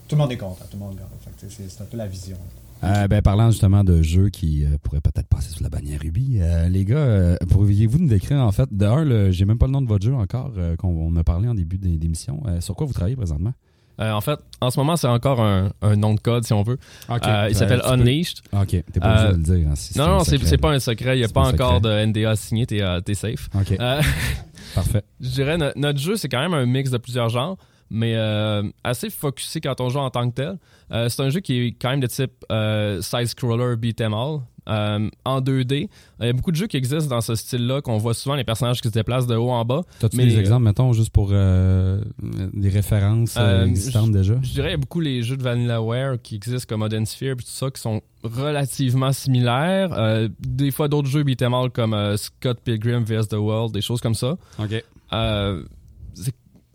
tout 0.08 0.16
le 0.16 0.22
monde 0.22 0.32
est 0.32 0.36
content, 0.36 0.64
tout 0.70 0.76
le 0.76 0.84
monde 0.84 0.96
gagne. 0.96 1.06
C'est 1.48 1.82
un 1.82 1.84
peu 1.84 1.96
la 1.96 2.06
vision. 2.06 2.36
Euh, 2.84 3.08
ben, 3.08 3.20
parlant 3.22 3.50
justement 3.50 3.82
de 3.82 4.02
jeux 4.02 4.28
qui 4.28 4.64
euh, 4.64 4.76
pourraient 4.82 5.00
peut-être 5.00 5.26
passer 5.26 5.50
sous 5.50 5.64
la 5.64 5.68
bannière 5.68 6.00
Ruby, 6.00 6.38
euh, 6.40 6.68
les 6.68 6.84
gars, 6.84 7.36
pourriez-vous 7.50 7.98
nous 7.98 8.08
décrire 8.08 8.38
en 8.38 8.52
fait, 8.52 8.68
de 8.70 8.86
un, 8.86 9.30
j'ai 9.30 9.44
même 9.44 9.58
pas 9.58 9.66
le 9.66 9.72
nom 9.72 9.82
de 9.82 9.88
votre 9.88 10.04
jeu 10.04 10.14
encore, 10.14 10.52
qu'on 10.78 11.16
a 11.16 11.24
parlé 11.24 11.48
en 11.48 11.54
début 11.54 11.78
d'émission. 11.78 12.42
sur 12.60 12.76
quoi 12.76 12.86
vous 12.86 12.92
travaillez 12.92 13.16
présentement? 13.16 13.52
en 14.00 14.20
fait, 14.20 14.38
en 14.60 14.70
ce 14.70 14.78
moment, 14.78 14.96
c'est 14.96 15.08
encore 15.08 15.40
un, 15.40 15.70
nom 15.96 16.14
de 16.14 16.20
code, 16.20 16.44
si 16.44 16.52
on 16.52 16.62
veut. 16.62 16.78
il 17.10 17.54
s'appelle 17.54 17.82
Unleashed. 17.84 18.38
Ok, 18.52 18.68
t'es 18.68 19.00
pas 19.00 19.30
obligé 19.30 19.42
de 19.42 19.52
le 19.52 19.58
dire. 19.58 19.70
Hein, 19.70 19.74
non, 19.96 20.18
non, 20.18 20.24
c'est 20.24 20.58
pas 20.58 20.70
un 20.70 20.78
secret. 20.78 21.16
Il 21.16 21.20
n'y 21.20 21.24
a 21.24 21.28
pas 21.28 21.48
encore 21.48 21.80
de 21.80 22.06
NDA 22.06 22.36
signé. 22.36 22.64
T'es 22.66 22.78
es 22.78 23.14
safe. 23.14 23.48
Ok. 23.54 23.76
Parfait. 24.74 25.02
Je 25.20 25.28
dirais, 25.30 25.58
notre 25.76 25.98
jeu, 25.98 26.16
c'est 26.16 26.28
quand 26.28 26.40
même 26.40 26.54
un 26.54 26.66
mix 26.66 26.90
de 26.90 26.98
plusieurs 26.98 27.28
genres, 27.28 27.56
mais 27.90 28.14
euh, 28.16 28.62
assez 28.84 29.10
focusé 29.10 29.60
quand 29.60 29.80
on 29.80 29.88
joue 29.88 29.98
en 29.98 30.10
tant 30.10 30.28
que 30.28 30.34
tel. 30.34 30.58
Euh, 30.92 31.08
c'est 31.08 31.22
un 31.22 31.30
jeu 31.30 31.40
qui 31.40 31.58
est 31.58 31.72
quand 31.72 31.90
même 31.90 32.00
de 32.00 32.06
type 32.06 32.44
euh, 32.52 33.00
side-scroller 33.00 33.76
beat'em 33.76 34.14
all. 34.14 34.40
En 34.68 35.40
2D. 35.40 35.88
Il 36.20 36.26
y 36.26 36.28
a 36.28 36.32
beaucoup 36.32 36.50
de 36.50 36.56
jeux 36.56 36.66
qui 36.66 36.76
existent 36.76 37.08
dans 37.08 37.20
ce 37.20 37.34
style-là, 37.34 37.80
qu'on 37.80 37.98
voit 37.98 38.14
souvent 38.14 38.34
les 38.34 38.44
personnages 38.44 38.80
qui 38.80 38.88
se 38.88 38.92
déplacent 38.92 39.26
de 39.26 39.36
haut 39.36 39.50
en 39.50 39.64
bas. 39.64 39.82
T'as-tu 39.98 40.16
des 40.16 40.38
exemples, 40.38 40.64
mettons, 40.64 40.92
juste 40.92 41.10
pour 41.10 41.30
des 41.30 42.68
références 42.68 43.36
existantes 43.36 44.12
déjà? 44.12 44.34
Je 44.42 44.52
dirais 44.52 44.68
qu'il 44.68 44.72
y 44.72 44.74
a 44.74 44.78
beaucoup 44.78 45.00
les 45.00 45.22
jeux 45.22 45.36
de 45.36 45.42
Vanillaware 45.42 46.20
qui 46.22 46.36
existent 46.36 46.66
comme 46.68 46.80
Modern 46.80 47.06
Sphere 47.06 47.32
et 47.32 47.36
tout 47.36 47.44
ça, 47.46 47.70
qui 47.70 47.80
sont 47.80 48.02
relativement 48.22 49.12
similaires. 49.12 50.28
des 50.40 50.70
fois, 50.70 50.88
d'autres 50.88 51.08
jeux 51.08 51.22
beat'em 51.22 51.54
all 51.54 51.70
comme 51.70 52.16
Scott 52.16 52.60
Pilgrim 52.62 53.04
vs. 53.04 53.28
The 53.28 53.34
World, 53.34 53.72
des 53.72 53.82
choses 53.82 54.00
comme 54.00 54.14
ça. 54.14 54.36
OK 54.58 54.82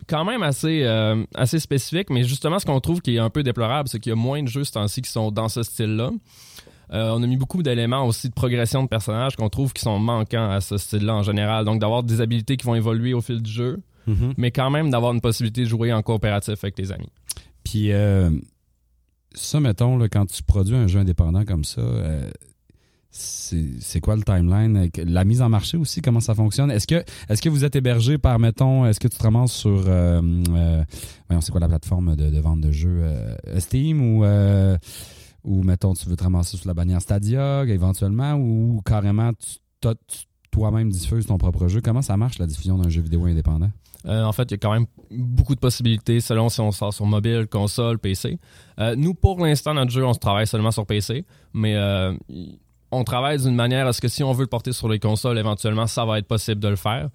quand 0.06 0.24
même 0.24 0.42
assez, 0.42 0.82
euh, 0.84 1.24
assez 1.34 1.58
spécifique, 1.58 2.10
mais 2.10 2.24
justement, 2.24 2.58
ce 2.58 2.66
qu'on 2.66 2.80
trouve 2.80 3.00
qui 3.00 3.16
est 3.16 3.20
un 3.20 3.30
peu 3.30 3.42
déplorable, 3.42 3.88
c'est 3.88 4.00
qu'il 4.00 4.10
y 4.10 4.12
a 4.12 4.16
moins 4.16 4.42
de 4.42 4.48
jeux 4.48 4.64
ce 4.64 4.72
temps-ci 4.72 5.02
qui 5.02 5.10
sont 5.10 5.30
dans 5.30 5.48
ce 5.48 5.62
style-là. 5.62 6.10
Euh, 6.94 7.10
on 7.12 7.22
a 7.22 7.26
mis 7.26 7.36
beaucoup 7.36 7.62
d'éléments 7.62 8.06
aussi 8.06 8.28
de 8.28 8.34
progression 8.34 8.84
de 8.84 8.88
personnages 8.88 9.34
qu'on 9.36 9.48
trouve 9.48 9.72
qui 9.72 9.82
sont 9.82 9.98
manquants 9.98 10.48
à 10.48 10.60
ce 10.60 10.78
style-là 10.78 11.14
en 11.16 11.22
général. 11.22 11.64
Donc, 11.64 11.80
d'avoir 11.80 12.04
des 12.04 12.20
habilités 12.20 12.56
qui 12.56 12.64
vont 12.66 12.76
évoluer 12.76 13.14
au 13.14 13.20
fil 13.20 13.42
du 13.42 13.50
jeu, 13.50 13.80
Mhm. 14.06 14.34
mais 14.36 14.50
quand 14.50 14.70
même 14.70 14.90
d'avoir 14.90 15.12
une 15.12 15.20
possibilité 15.20 15.62
de 15.62 15.68
jouer 15.68 15.92
en 15.92 16.02
coopératif 16.02 16.62
avec 16.62 16.74
tes 16.74 16.92
amis. 16.92 17.08
Puis, 17.64 17.90
euh, 17.90 18.30
ça, 19.34 19.58
mettons, 19.60 19.96
là, 19.96 20.08
quand 20.08 20.26
tu 20.26 20.42
produis 20.42 20.76
un 20.76 20.86
jeu 20.86 21.00
indépendant 21.00 21.44
comme 21.44 21.64
ça, 21.64 21.80
euh, 21.80 22.30
c'est 23.10 24.00
quoi 24.00 24.14
le 24.16 24.22
timeline? 24.22 24.90
La 25.06 25.24
mise 25.24 25.40
en 25.40 25.48
marché 25.48 25.76
aussi, 25.76 26.02
comment 26.02 26.20
ça 26.20 26.34
fonctionne? 26.34 26.70
Est-ce 26.70 26.86
que, 26.86 26.96
est 27.28 27.40
que 27.40 27.48
vous 27.48 27.64
êtes 27.64 27.76
hébergé 27.76 28.18
par, 28.18 28.38
mettons, 28.38 28.86
est-ce 28.86 29.00
que 29.00 29.08
tu 29.08 29.16
te 29.16 29.22
ramasses 29.22 29.52
sur, 29.52 29.82
voyons, 29.82 31.40
c'est 31.40 31.50
quoi 31.50 31.60
la 31.60 31.68
plateforme 31.68 32.14
de, 32.16 32.30
de 32.30 32.40
vente 32.40 32.60
de 32.60 32.72
jeux? 32.72 33.02
Steam 33.58 34.00
ou, 34.02 34.24
ou, 35.44 35.62
mettons, 35.62 35.94
tu 35.94 36.08
veux 36.08 36.16
te 36.16 36.24
ramasser 36.24 36.56
sur 36.56 36.66
la 36.68 36.74
bannière 36.74 37.00
Stadia 37.00 37.64
éventuellement 37.64 38.34
ou 38.34 38.80
carrément 38.84 39.30
tu, 39.32 39.88
tu- 40.08 40.24
toi-même 40.50 40.88
diffuses 40.90 41.26
ton 41.26 41.36
propre 41.36 41.66
jeu? 41.68 41.80
Comment 41.80 42.02
ça 42.02 42.16
marche 42.16 42.38
la 42.38 42.46
diffusion 42.46 42.78
d'un 42.78 42.88
jeu 42.88 43.00
vidéo 43.02 43.24
indépendant? 43.26 43.70
Euh, 44.06 44.22
en 44.22 44.32
fait, 44.32 44.44
il 44.44 44.50
y 44.52 44.54
a 44.54 44.58
quand 44.58 44.72
même 44.72 44.86
beaucoup 45.10 45.54
de 45.54 45.60
possibilités 45.60 46.20
selon 46.20 46.48
si 46.48 46.60
on 46.60 46.70
sort 46.72 46.92
sur 46.94 47.06
mobile, 47.06 47.46
console, 47.50 47.98
PC. 47.98 48.38
Euh, 48.78 48.94
nous, 48.96 49.14
pour 49.14 49.40
l'instant, 49.44 49.74
notre 49.74 49.90
jeu, 49.90 50.04
on 50.06 50.12
se 50.12 50.18
travaille 50.18 50.46
seulement 50.46 50.70
sur 50.70 50.86
PC, 50.86 51.24
mais 51.54 51.74
euh, 51.74 52.14
on 52.92 53.02
travaille 53.02 53.38
d'une 53.42 53.54
manière 53.54 53.86
à 53.86 53.92
ce 53.92 54.00
que 54.00 54.08
si 54.08 54.22
on 54.22 54.32
veut 54.32 54.42
le 54.42 54.46
porter 54.48 54.72
sur 54.72 54.88
les 54.88 54.98
consoles, 55.00 55.38
éventuellement, 55.38 55.86
ça 55.86 56.04
va 56.04 56.18
être 56.18 56.26
possible 56.28 56.60
de 56.60 56.68
le 56.68 56.76
faire. 56.76 57.08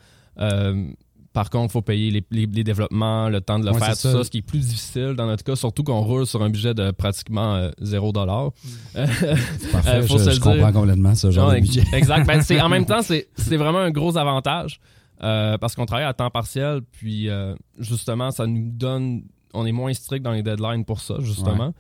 Euh, 1.30 1.34
par 1.34 1.50
contre, 1.50 1.66
il 1.66 1.72
faut 1.72 1.82
payer 1.82 2.12
les, 2.12 2.24
les- 2.32 2.46
les 2.48 2.64
développements, 2.64 3.30
le 3.30 3.40
temps 3.42 3.60
de 3.60 3.66
le 3.66 3.72
Ouais, 3.72 3.80
faire, 3.80 3.90
tout 3.90 3.96
c'est 3.96 4.12
ça. 4.12 4.18
ça. 4.20 4.24
ce 4.24 4.30
qui 4.32 4.40
est 4.40 4.42
plus 4.42 4.60
difficile 4.60 5.14
dans 5.16 5.26
notre 5.28 5.44
cas, 5.44 5.56
surtout 5.56 5.84
qu'on 5.84 6.02
roule 6.02 6.26
sur 6.26 6.42
un 6.42 6.50
budget 6.50 6.74
de 6.74 6.92
pratiquement 6.92 7.56
euh, 7.56 7.72
0 7.82 8.12
dollar. 8.12 8.52
C'est 8.94 9.72
parfait, 9.72 9.90
Euh, 9.90 10.08
faut 10.08 10.18
je, 10.18 10.24
se 10.26 10.30
je 10.32 10.36
le 10.36 10.42
comprends 10.42 10.72
complètement 10.72 11.16
ce 11.16 11.32
genre 11.32 11.50
Non, 11.50 11.56
de 11.56 11.60
budget. 11.62 11.84
Exact. 11.94 12.26
Ben, 12.26 12.42
c'est- 12.42 12.60
en 12.62 12.70
même 12.70 12.86
temps, 12.88 13.02
c'est 13.02 13.28
c'est 13.36 13.58
vraiment 13.58 13.80
un 13.80 13.92
gros 13.92 14.18
avantage 14.18 14.80
euh, 15.24 15.58
parce 15.58 15.76
qu'on 15.76 15.86
travaille 15.86 16.06
à 16.06 16.14
temps 16.14 16.30
partiel, 16.30 16.82
puis 16.92 17.30
euh, 17.30 17.56
justement, 17.78 18.32
ça 18.32 18.48
nous 18.48 18.72
donne. 18.72 19.24
On 19.54 19.66
est 19.66 19.72
moins 19.72 19.94
strict 19.94 20.24
dans 20.24 20.32
les 20.32 20.44
deadlines 20.44 20.86
pour 20.86 21.00
ça, 21.02 21.16
justement. 21.22 21.74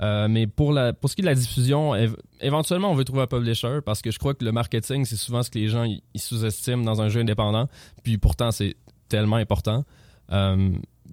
Euh, 0.00 0.26
mais 0.28 0.48
pour, 0.48 0.72
la, 0.72 0.92
pour 0.92 1.08
ce 1.08 1.14
qui 1.14 1.20
est 1.20 1.24
de 1.24 1.28
la 1.28 1.34
diffusion, 1.36 1.94
év- 1.94 2.16
éventuellement, 2.40 2.90
on 2.90 2.94
veut 2.94 3.04
trouver 3.04 3.22
un 3.22 3.26
publisher 3.28 3.78
parce 3.86 4.02
que 4.02 4.10
je 4.10 4.18
crois 4.18 4.34
que 4.34 4.44
le 4.44 4.50
marketing, 4.50 5.04
c'est 5.04 5.14
souvent 5.16 5.44
ce 5.44 5.50
que 5.50 5.60
les 5.60 5.68
gens 5.68 5.84
ils 5.84 6.02
sous-estiment 6.20 6.82
dans 6.82 7.00
un 7.00 7.08
jeu 7.08 7.20
indépendant. 7.20 7.68
Puis 8.02 8.18
pourtant, 8.18 8.50
c'est 8.50 8.74
tellement 9.12 9.36
important. 9.36 9.84
Euh, 10.32 10.70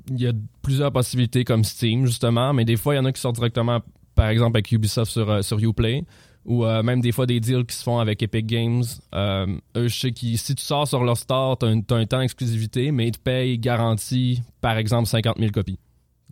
Il 0.09 0.21
y 0.21 0.27
a 0.27 0.31
plusieurs 0.61 0.91
possibilités 0.91 1.43
comme 1.43 1.63
Steam, 1.63 2.05
justement, 2.05 2.53
mais 2.53 2.65
des 2.65 2.77
fois, 2.77 2.93
il 2.93 2.97
y 2.97 2.99
en 2.99 3.05
a 3.05 3.11
qui 3.11 3.21
sortent 3.21 3.35
directement, 3.35 3.81
par 4.15 4.29
exemple, 4.29 4.57
avec 4.57 4.71
Ubisoft 4.71 5.11
sur, 5.11 5.29
euh, 5.29 5.41
sur 5.41 5.59
Uplay 5.59 6.03
ou 6.45 6.65
euh, 6.65 6.81
même 6.81 7.01
des 7.01 7.11
fois 7.11 7.25
des 7.25 7.39
deals 7.41 7.65
qui 7.65 7.75
se 7.75 7.83
font 7.83 7.99
avec 7.99 8.23
Epic 8.23 8.45
Games. 8.47 8.83
Eux, 9.13 9.87
je 9.87 9.99
sais 9.99 10.11
que 10.11 10.19
si 10.19 10.55
tu 10.55 10.63
sors 10.63 10.87
sur 10.87 11.03
leur 11.03 11.17
store, 11.17 11.57
tu 11.59 11.65
as, 11.65 11.69
un 11.69 12.05
temps 12.05 12.19
d'exclusivité, 12.19 12.91
mais 12.91 13.09
ils 13.09 13.11
te 13.11 13.19
payent 13.19 13.59
garantie, 13.59 14.41
par 14.61 14.77
exemple, 14.77 15.07
50 15.07 15.37
000 15.37 15.51
copies. 15.51 15.77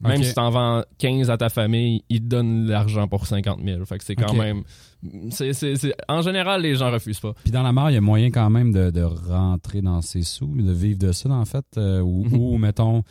Même 0.02 0.20
Ok. 0.20 0.26
si 0.26 0.34
tu 0.34 0.40
en 0.40 0.50
vends 0.52 0.84
15 1.00 1.30
à 1.32 1.38
ta 1.38 1.50
famille, 1.50 2.04
ils 2.10 2.20
te 2.22 2.26
donnent 2.28 2.68
l'argent 2.68 3.08
pour 3.08 3.26
50 3.26 3.60
000. 3.64 3.84
Fait 3.86 3.98
que 3.98 4.04
c'est 4.04 4.16
quand 4.16 4.34
même. 4.34 4.64
En 6.08 6.22
général, 6.22 6.62
les 6.62 6.76
gens 6.76 6.92
refusent 6.92 7.20
pas. 7.20 7.34
Puis 7.44 7.52
dans 7.52 7.64
la 7.64 7.72
mort, 7.72 7.90
il 7.90 7.94
y 7.94 7.98
a 7.98 8.02
moyen 8.02 8.30
quand 8.30 8.50
même 8.50 8.72
de, 8.72 8.90
de 8.92 9.02
rentrer 9.04 9.82
dans 9.82 10.02
ses 10.02 10.24
sous, 10.24 10.48
de 10.56 10.72
vivre 10.72 11.00
de 11.00 11.12
ça, 11.12 11.30
en 11.30 11.46
fait. 11.46 11.66
euh, 11.78 12.02
ou, 12.02 12.26
ou, 12.32 12.58
mettons, 12.58 13.04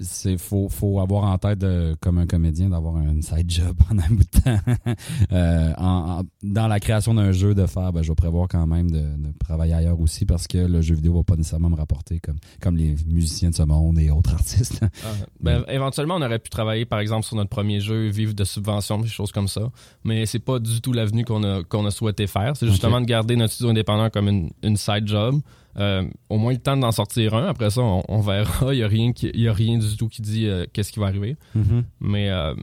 c'est 0.00 0.38
faut, 0.38 0.68
faut 0.68 1.00
avoir 1.00 1.24
en 1.24 1.36
tête, 1.38 1.58
de- 1.58 1.94
comme 2.00 2.18
un 2.18 2.26
comédien, 2.26 2.70
d'avoir 2.70 2.96
un 2.96 3.20
side 3.20 3.50
job 3.50 3.76
pendant 3.88 4.02
un 4.02 4.08
bout 4.14 4.24
de 4.24 4.40
temps. 4.40 4.58
Euh, 5.32 5.72
en- 5.78 6.20
en- 6.20 6.22
dans 6.42 6.66
la 6.68 6.80
création 6.80 7.14
d'un 7.14 7.32
jeu, 7.32 7.54
de 7.54 7.66
faire, 7.66 7.92
ben, 7.92 8.02
je 8.02 8.08
vais 8.10 8.14
prévoir 8.14 8.48
quand 8.48 8.66
même 8.66 8.90
de, 8.90 8.98
de 9.00 9.32
travailler 9.38 9.74
ailleurs 9.74 9.98
aussi 10.00 10.26
parce 10.26 10.46
que 10.46 10.58
le 10.58 10.80
jeu 10.82 10.94
vidéo 10.94 11.14
va 11.14 11.22
pas 11.22 11.36
nécessairement 11.36 11.70
me 11.70 11.76
rapporter 11.76 12.20
comme, 12.20 12.36
comme 12.60 12.76
les 12.76 12.94
musiciens 13.06 13.50
de 13.50 13.54
ce 13.54 13.62
monde 13.62 13.98
et 13.98 14.10
autres 14.10 14.32
artistes. 14.34 14.80
Ben, 15.40 15.64
Éventuellement, 15.68 16.16
on 16.16 16.22
aurait 16.22 16.38
pu 16.38 16.50
travailler, 16.50 16.84
par 16.84 16.98
exemple, 17.00 17.26
sur 17.26 17.36
notre 17.36 17.50
premier 17.50 17.80
jeu, 17.80 18.08
vivre 18.08 18.34
de 18.34 18.44
subventions, 18.44 18.98
des 18.98 19.08
choses 19.08 19.32
comme 19.32 19.48
ça. 19.48 19.70
Mais 20.04 20.26
c'est 20.26 20.38
pas 20.38 20.58
du 20.58 20.80
tout 20.80 20.92
l'avenue 20.92 21.24
qu'on 21.24 21.42
a, 21.42 21.62
qu'on 21.64 21.84
a 21.86 21.90
souhaité 21.90 22.26
faire. 22.26 22.56
C'est 22.56 22.66
justement 22.68 23.00
de 23.00 23.06
garder 23.06 23.36
notre 23.36 23.52
studio 23.52 23.70
indépendant 23.70 24.10
comme 24.10 24.28
une, 24.28 24.50
une 24.62 24.76
side 24.76 25.06
job. 25.06 25.40
Euh, 25.78 26.04
au 26.28 26.36
moins 26.38 26.52
le 26.52 26.58
temps 26.58 26.76
d'en 26.76 26.92
sortir 26.92 27.34
un. 27.34 27.46
Après 27.46 27.70
ça, 27.70 27.80
on, 27.80 28.02
on 28.08 28.20
verra. 28.20 28.72
Il 28.74 28.78
n'y 28.78 28.82
a, 28.82 28.88
rien 28.88 29.12
qui- 29.12 29.30
il 29.32 29.40
y 29.40 29.48
a 29.48 29.52
rien 29.54 29.78
du 29.78 29.96
tout 29.96 30.08
qui 30.08 30.20
dit 30.22 30.46
euh, 30.46 30.66
qu'est-ce 30.72 30.92
qui 30.92 30.98
va 31.00 31.06
arriver. 31.06 31.36
Mhm. 31.54 31.84
Mais 32.00 32.28
euh, 32.30 32.54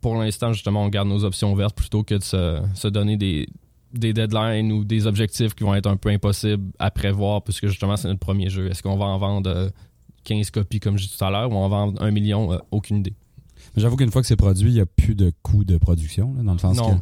pour 0.00 0.14
l'instant, 0.16 0.52
justement, 0.52 0.82
on 0.84 0.88
garde 0.88 1.08
nos 1.08 1.24
options 1.24 1.52
ouvertes 1.52 1.76
plutôt 1.76 2.02
que 2.04 2.14
de 2.14 2.22
se, 2.22 2.60
se 2.74 2.88
donner 2.88 3.16
des, 3.16 3.48
des 3.92 4.12
deadlines 4.12 4.72
ou 4.72 4.84
des 4.84 5.06
objectifs 5.06 5.54
qui 5.54 5.64
vont 5.64 5.74
être 5.74 5.88
un 5.88 5.96
peu 5.96 6.08
impossibles 6.08 6.72
à 6.78 6.90
prévoir, 6.90 7.42
puisque 7.42 7.66
justement, 7.66 7.96
c'est 7.96 8.08
notre 8.08 8.20
premier 8.20 8.48
jeu. 8.48 8.68
Est-ce 8.70 8.82
qu'on 8.82 8.96
va 8.96 9.06
en 9.06 9.18
vendre 9.18 9.50
euh, 9.50 9.68
15 10.24 10.50
copies, 10.50 10.80
comme 10.80 10.96
je 10.96 11.04
disais 11.04 11.16
tout 11.18 11.24
à 11.24 11.30
l'heure, 11.30 11.50
ou 11.50 11.54
on 11.54 11.68
va 11.68 11.76
en 11.76 11.86
vendre 11.86 12.02
un 12.02 12.10
million 12.10 12.58
Aucune 12.70 12.98
idée. 12.98 13.14
J'avoue 13.76 13.96
qu'une 13.96 14.10
fois 14.10 14.22
que 14.22 14.28
c'est 14.28 14.36
produit, 14.36 14.70
il 14.70 14.74
n'y 14.74 14.80
a 14.80 14.86
plus 14.86 15.14
de 15.14 15.32
coût 15.42 15.64
de 15.64 15.76
production, 15.76 16.32
là, 16.36 16.42
dans 16.42 16.52
le 16.54 16.58
sens 16.58 16.76
Non. 16.76 16.96
que. 16.96 17.00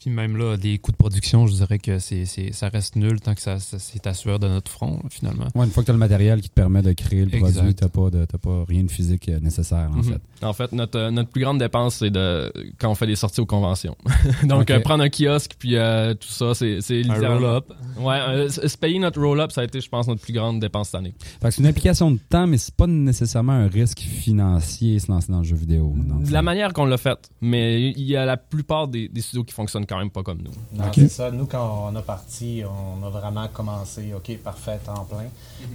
Puis 0.00 0.10
même 0.10 0.36
là, 0.36 0.56
des 0.56 0.78
coûts 0.78 0.92
de 0.92 0.96
production, 0.96 1.46
je 1.46 1.52
dirais 1.52 1.78
que 1.78 1.98
c'est, 1.98 2.24
c'est- 2.24 2.52
ça 2.52 2.68
reste 2.70 2.96
nul 2.96 3.20
tant 3.20 3.34
que 3.34 3.42
ça, 3.42 3.58
ça- 3.58 3.78
c'est 3.78 4.06
assuré 4.06 4.38
de 4.38 4.48
notre 4.48 4.70
front, 4.70 4.98
là, 5.02 5.08
finalement. 5.10 5.44
Ouais, 5.54 5.66
une 5.66 5.70
fois 5.70 5.82
que 5.82 5.86
tu 5.86 5.90
as 5.90 5.94
le 5.94 5.98
matériel 5.98 6.40
qui 6.40 6.48
te 6.48 6.54
permet 6.54 6.80
de 6.80 6.92
créer 6.92 7.26
le 7.26 7.34
Exact. 7.34 7.52
produit, 7.52 7.74
tu 7.74 7.84
n'as 7.84 7.90
pas, 7.90 8.10
de- 8.10 8.24
pas 8.24 8.64
rien 8.66 8.82
de 8.84 8.90
physique 8.90 9.28
euh, 9.28 9.38
nécessaire, 9.40 9.90
en 9.92 9.96
Mhm. 9.98 10.04
fait. 10.04 10.20
En 10.46 10.52
fait, 10.54 10.72
notre, 10.72 10.98
euh, 10.98 11.10
notre 11.10 11.28
plus 11.28 11.42
grande 11.42 11.58
dépense, 11.58 11.96
c'est 11.96 12.10
de 12.10 12.50
quand 12.78 12.90
on 12.90 12.94
fait 12.94 13.06
des 13.06 13.14
sorties 13.16 13.42
aux 13.42 13.46
conventions. 13.46 13.94
Donc, 14.44 14.70
euh, 14.70 14.80
prendre 14.80 15.04
un 15.04 15.10
kiosque, 15.10 15.52
puis 15.58 15.76
euh, 15.76 16.14
tout 16.14 16.28
ça, 16.28 16.54
c'est 16.54 16.78
roll-up. 17.08 17.70
Ouais, 17.98 18.18
euh, 18.28 18.48
se 18.48 18.76
payer 18.78 18.98
notre 18.98 19.20
roll-up, 19.20 19.52
ça 19.52 19.60
a 19.60 19.64
été, 19.64 19.80
je 19.82 19.88
pense, 19.90 20.08
notre 20.08 20.22
plus 20.22 20.32
grande 20.32 20.60
dépense 20.60 20.88
cette 20.88 20.94
année. 21.00 21.12
Fait 21.42 21.48
que 21.48 21.54
c'est 21.54 21.60
une 21.60 21.68
implication 21.68 22.10
de 22.10 22.18
temps, 22.28 22.46
mais 22.46 22.56
c'est 22.56 22.74
pas 22.74 22.86
nécessairement 22.86 23.52
un 23.52 23.68
risque 23.68 23.98
financier 24.00 24.98
se 24.98 25.10
lancer 25.10 25.30
dans 25.30 25.38
le 25.38 25.44
jeu 25.44 25.56
vidéo. 25.56 25.94
De 26.24 26.32
la 26.32 26.40
manière 26.42 26.72
qu'on 26.72 26.86
l'a 26.86 26.96
fait, 26.96 27.30
mais 27.42 27.90
il 27.90 28.02
y 28.04 28.16
a 28.16 28.24
la 28.24 28.36
plupart 28.38 28.88
des, 28.88 29.08
des 29.08 29.20
studios 29.20 29.44
qui 29.44 29.52
fonctionnent 29.52 29.86
quand 29.90 29.98
même 29.98 30.10
pas 30.10 30.22
comme 30.22 30.38
nous. 30.42 30.52
C'est 30.94 31.08
ça. 31.08 31.30
Nous, 31.30 31.44
quand 31.46 31.90
on 31.92 31.96
a 31.96 32.02
parti, 32.02 32.62
on 32.64 33.04
a 33.06 33.10
vraiment 33.10 33.46
commencé, 33.48 34.14
OK, 34.14 34.36
parfait, 34.38 34.78
temps 34.78 35.04
plein. 35.04 35.26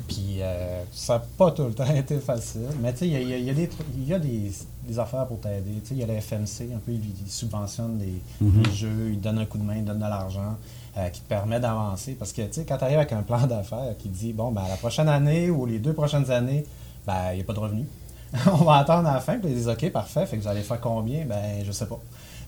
Puis 0.08 0.38
euh, 0.42 0.84
ça 0.92 1.16
n'a 1.20 1.24
pas 1.38 1.52
tout 1.52 1.66
le 1.66 1.74
temps 1.74 1.86
été 1.96 2.18
facile. 2.20 2.62
Mais 2.82 2.92
tu 2.94 3.00
sais, 3.00 3.08
il 3.08 3.14
y 3.14 3.16
a, 3.18 3.20
y 3.20 3.34
a- 3.34 3.38
il 3.38 3.44
y 3.46 3.50
a 3.50 3.54
des, 3.54 3.68
trucs- 3.68 3.86
il 3.96 4.08
y 4.08 4.14
a 4.14 4.20
des, 4.20 4.52
des 4.88 5.00
affaires 5.00 5.28
pour 5.28 5.40
t'aider. 5.42 5.72
Tu 5.84 5.90
sais, 5.90 5.94
il 5.96 6.00
y 6.00 6.04
a 6.04 6.08
la 6.08 6.20
FMC, 6.22 6.74
un 6.74 6.80
peu, 6.80 6.92
ils, 6.94 7.02
ils 7.26 7.32
subventionnent 7.32 8.00
les, 8.00 8.22
Mhm. 8.42 8.64
les 8.64 8.72
jeux, 8.74 9.10
ils 9.12 9.22
donnent 9.22 9.40
un 9.40 9.46
coup 9.46 9.58
de 9.58 9.64
main, 9.64 9.76
ils 9.76 9.86
donnent 9.86 9.98
de 9.98 10.02
l'argent. 10.04 10.56
euh, 10.98 11.10
qui 11.10 11.20
te 11.20 11.28
permet 11.28 11.60
d'avancer. 11.60 12.14
Parce 12.14 12.32
que, 12.32 12.42
tu 12.44 12.54
sais, 12.54 12.66
quand 12.66 12.78
tu 12.78 12.86
arrives 12.86 13.00
avec 13.00 13.12
un 13.12 13.22
plan 13.22 13.46
d'affaires 13.46 13.98
qui 14.00 14.08
dit, 14.08 14.32
bon, 14.32 14.54
ben, 14.54 14.64
la 14.70 14.78
prochaine 14.78 15.10
année 15.10 15.50
ou 15.50 15.66
les 15.66 15.78
deux 15.78 15.92
prochaines 15.92 16.32
années, 16.32 16.66
ben, 17.06 17.32
il 17.34 17.36
n'y 17.36 17.42
a 17.42 17.44
pas 17.44 17.52
de 17.52 17.60
revenus. 17.60 17.86
on 18.48 18.64
va 18.64 18.76
attendre 18.78 19.10
à 19.10 19.16
la 19.16 19.20
fin, 19.20 19.38
puis 19.38 19.50
ils 19.50 19.56
disent, 19.56 19.68
OK, 19.68 19.92
parfait, 19.92 20.26
fait 20.26 20.38
que 20.38 20.42
vous 20.44 20.48
allez 20.48 20.62
faire 20.62 20.80
combien? 20.80 21.26
Ben, 21.26 21.66
je 21.66 21.72
sais 21.74 21.86
pas. 21.88 22.00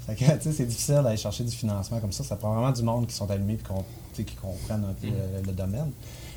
Fait 0.07 0.15
que, 0.15 0.31
tu 0.37 0.43
sais, 0.43 0.51
c'est 0.51 0.65
difficile 0.65 1.01
d'aller 1.03 1.17
chercher 1.17 1.43
du 1.43 1.55
financement 1.55 1.99
comme 1.99 2.11
ça. 2.11 2.23
Ça 2.23 2.35
prend 2.35 2.53
vraiment 2.53 2.71
du 2.71 2.81
monde 2.81 3.07
qui 3.07 3.13
sont 3.13 3.29
allumés 3.29 3.57
et 4.19 4.23
qui 4.23 4.35
comprennent 4.35 4.85
un 4.89 4.93
peu 4.93 5.07
le, 5.07 5.45
le 5.45 5.51
domaine. 5.51 5.91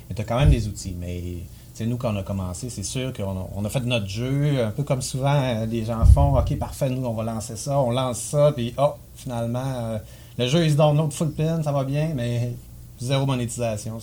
Mais 0.07 0.15
tu 0.15 0.21
as 0.21 0.25
quand 0.25 0.37
même 0.37 0.49
des 0.49 0.67
outils. 0.67 0.95
Mais 0.99 1.21
tu 1.21 1.45
sais, 1.73 1.85
nous, 1.85 1.95
quand 1.95 2.13
on 2.13 2.17
a 2.17 2.23
commencé, 2.23 2.69
c'est 2.69 2.83
sûr 2.83 3.13
qu'on 3.13 3.31
a, 3.31 3.47
on 3.55 3.63
a 3.63 3.69
fait 3.69 3.79
notre 3.85 4.07
jeu, 4.07 4.61
un 4.61 4.71
peu 4.71 4.83
comme 4.83 5.01
souvent 5.01 5.41
euh, 5.41 5.65
les 5.65 5.85
gens 5.85 6.03
font. 6.05 6.37
OK, 6.37 6.57
parfait, 6.57 6.89
nous, 6.89 7.05
on 7.05 7.13
va 7.13 7.23
lancer 7.23 7.55
ça, 7.55 7.79
on 7.79 7.91
lance 7.91 8.19
ça, 8.19 8.51
puis 8.51 8.73
oh, 8.77 8.93
finalement, 9.15 9.63
euh, 9.65 9.97
le 10.37 10.47
jeu, 10.47 10.65
il 10.65 10.71
se 10.71 10.75
donne 10.75 10.97
notre 10.97 11.13
full 11.13 11.31
pin, 11.31 11.63
ça 11.63 11.71
va 11.71 11.85
bien, 11.85 12.11
mais 12.13 12.53
zéro 12.99 13.25
monétisation. 13.25 13.99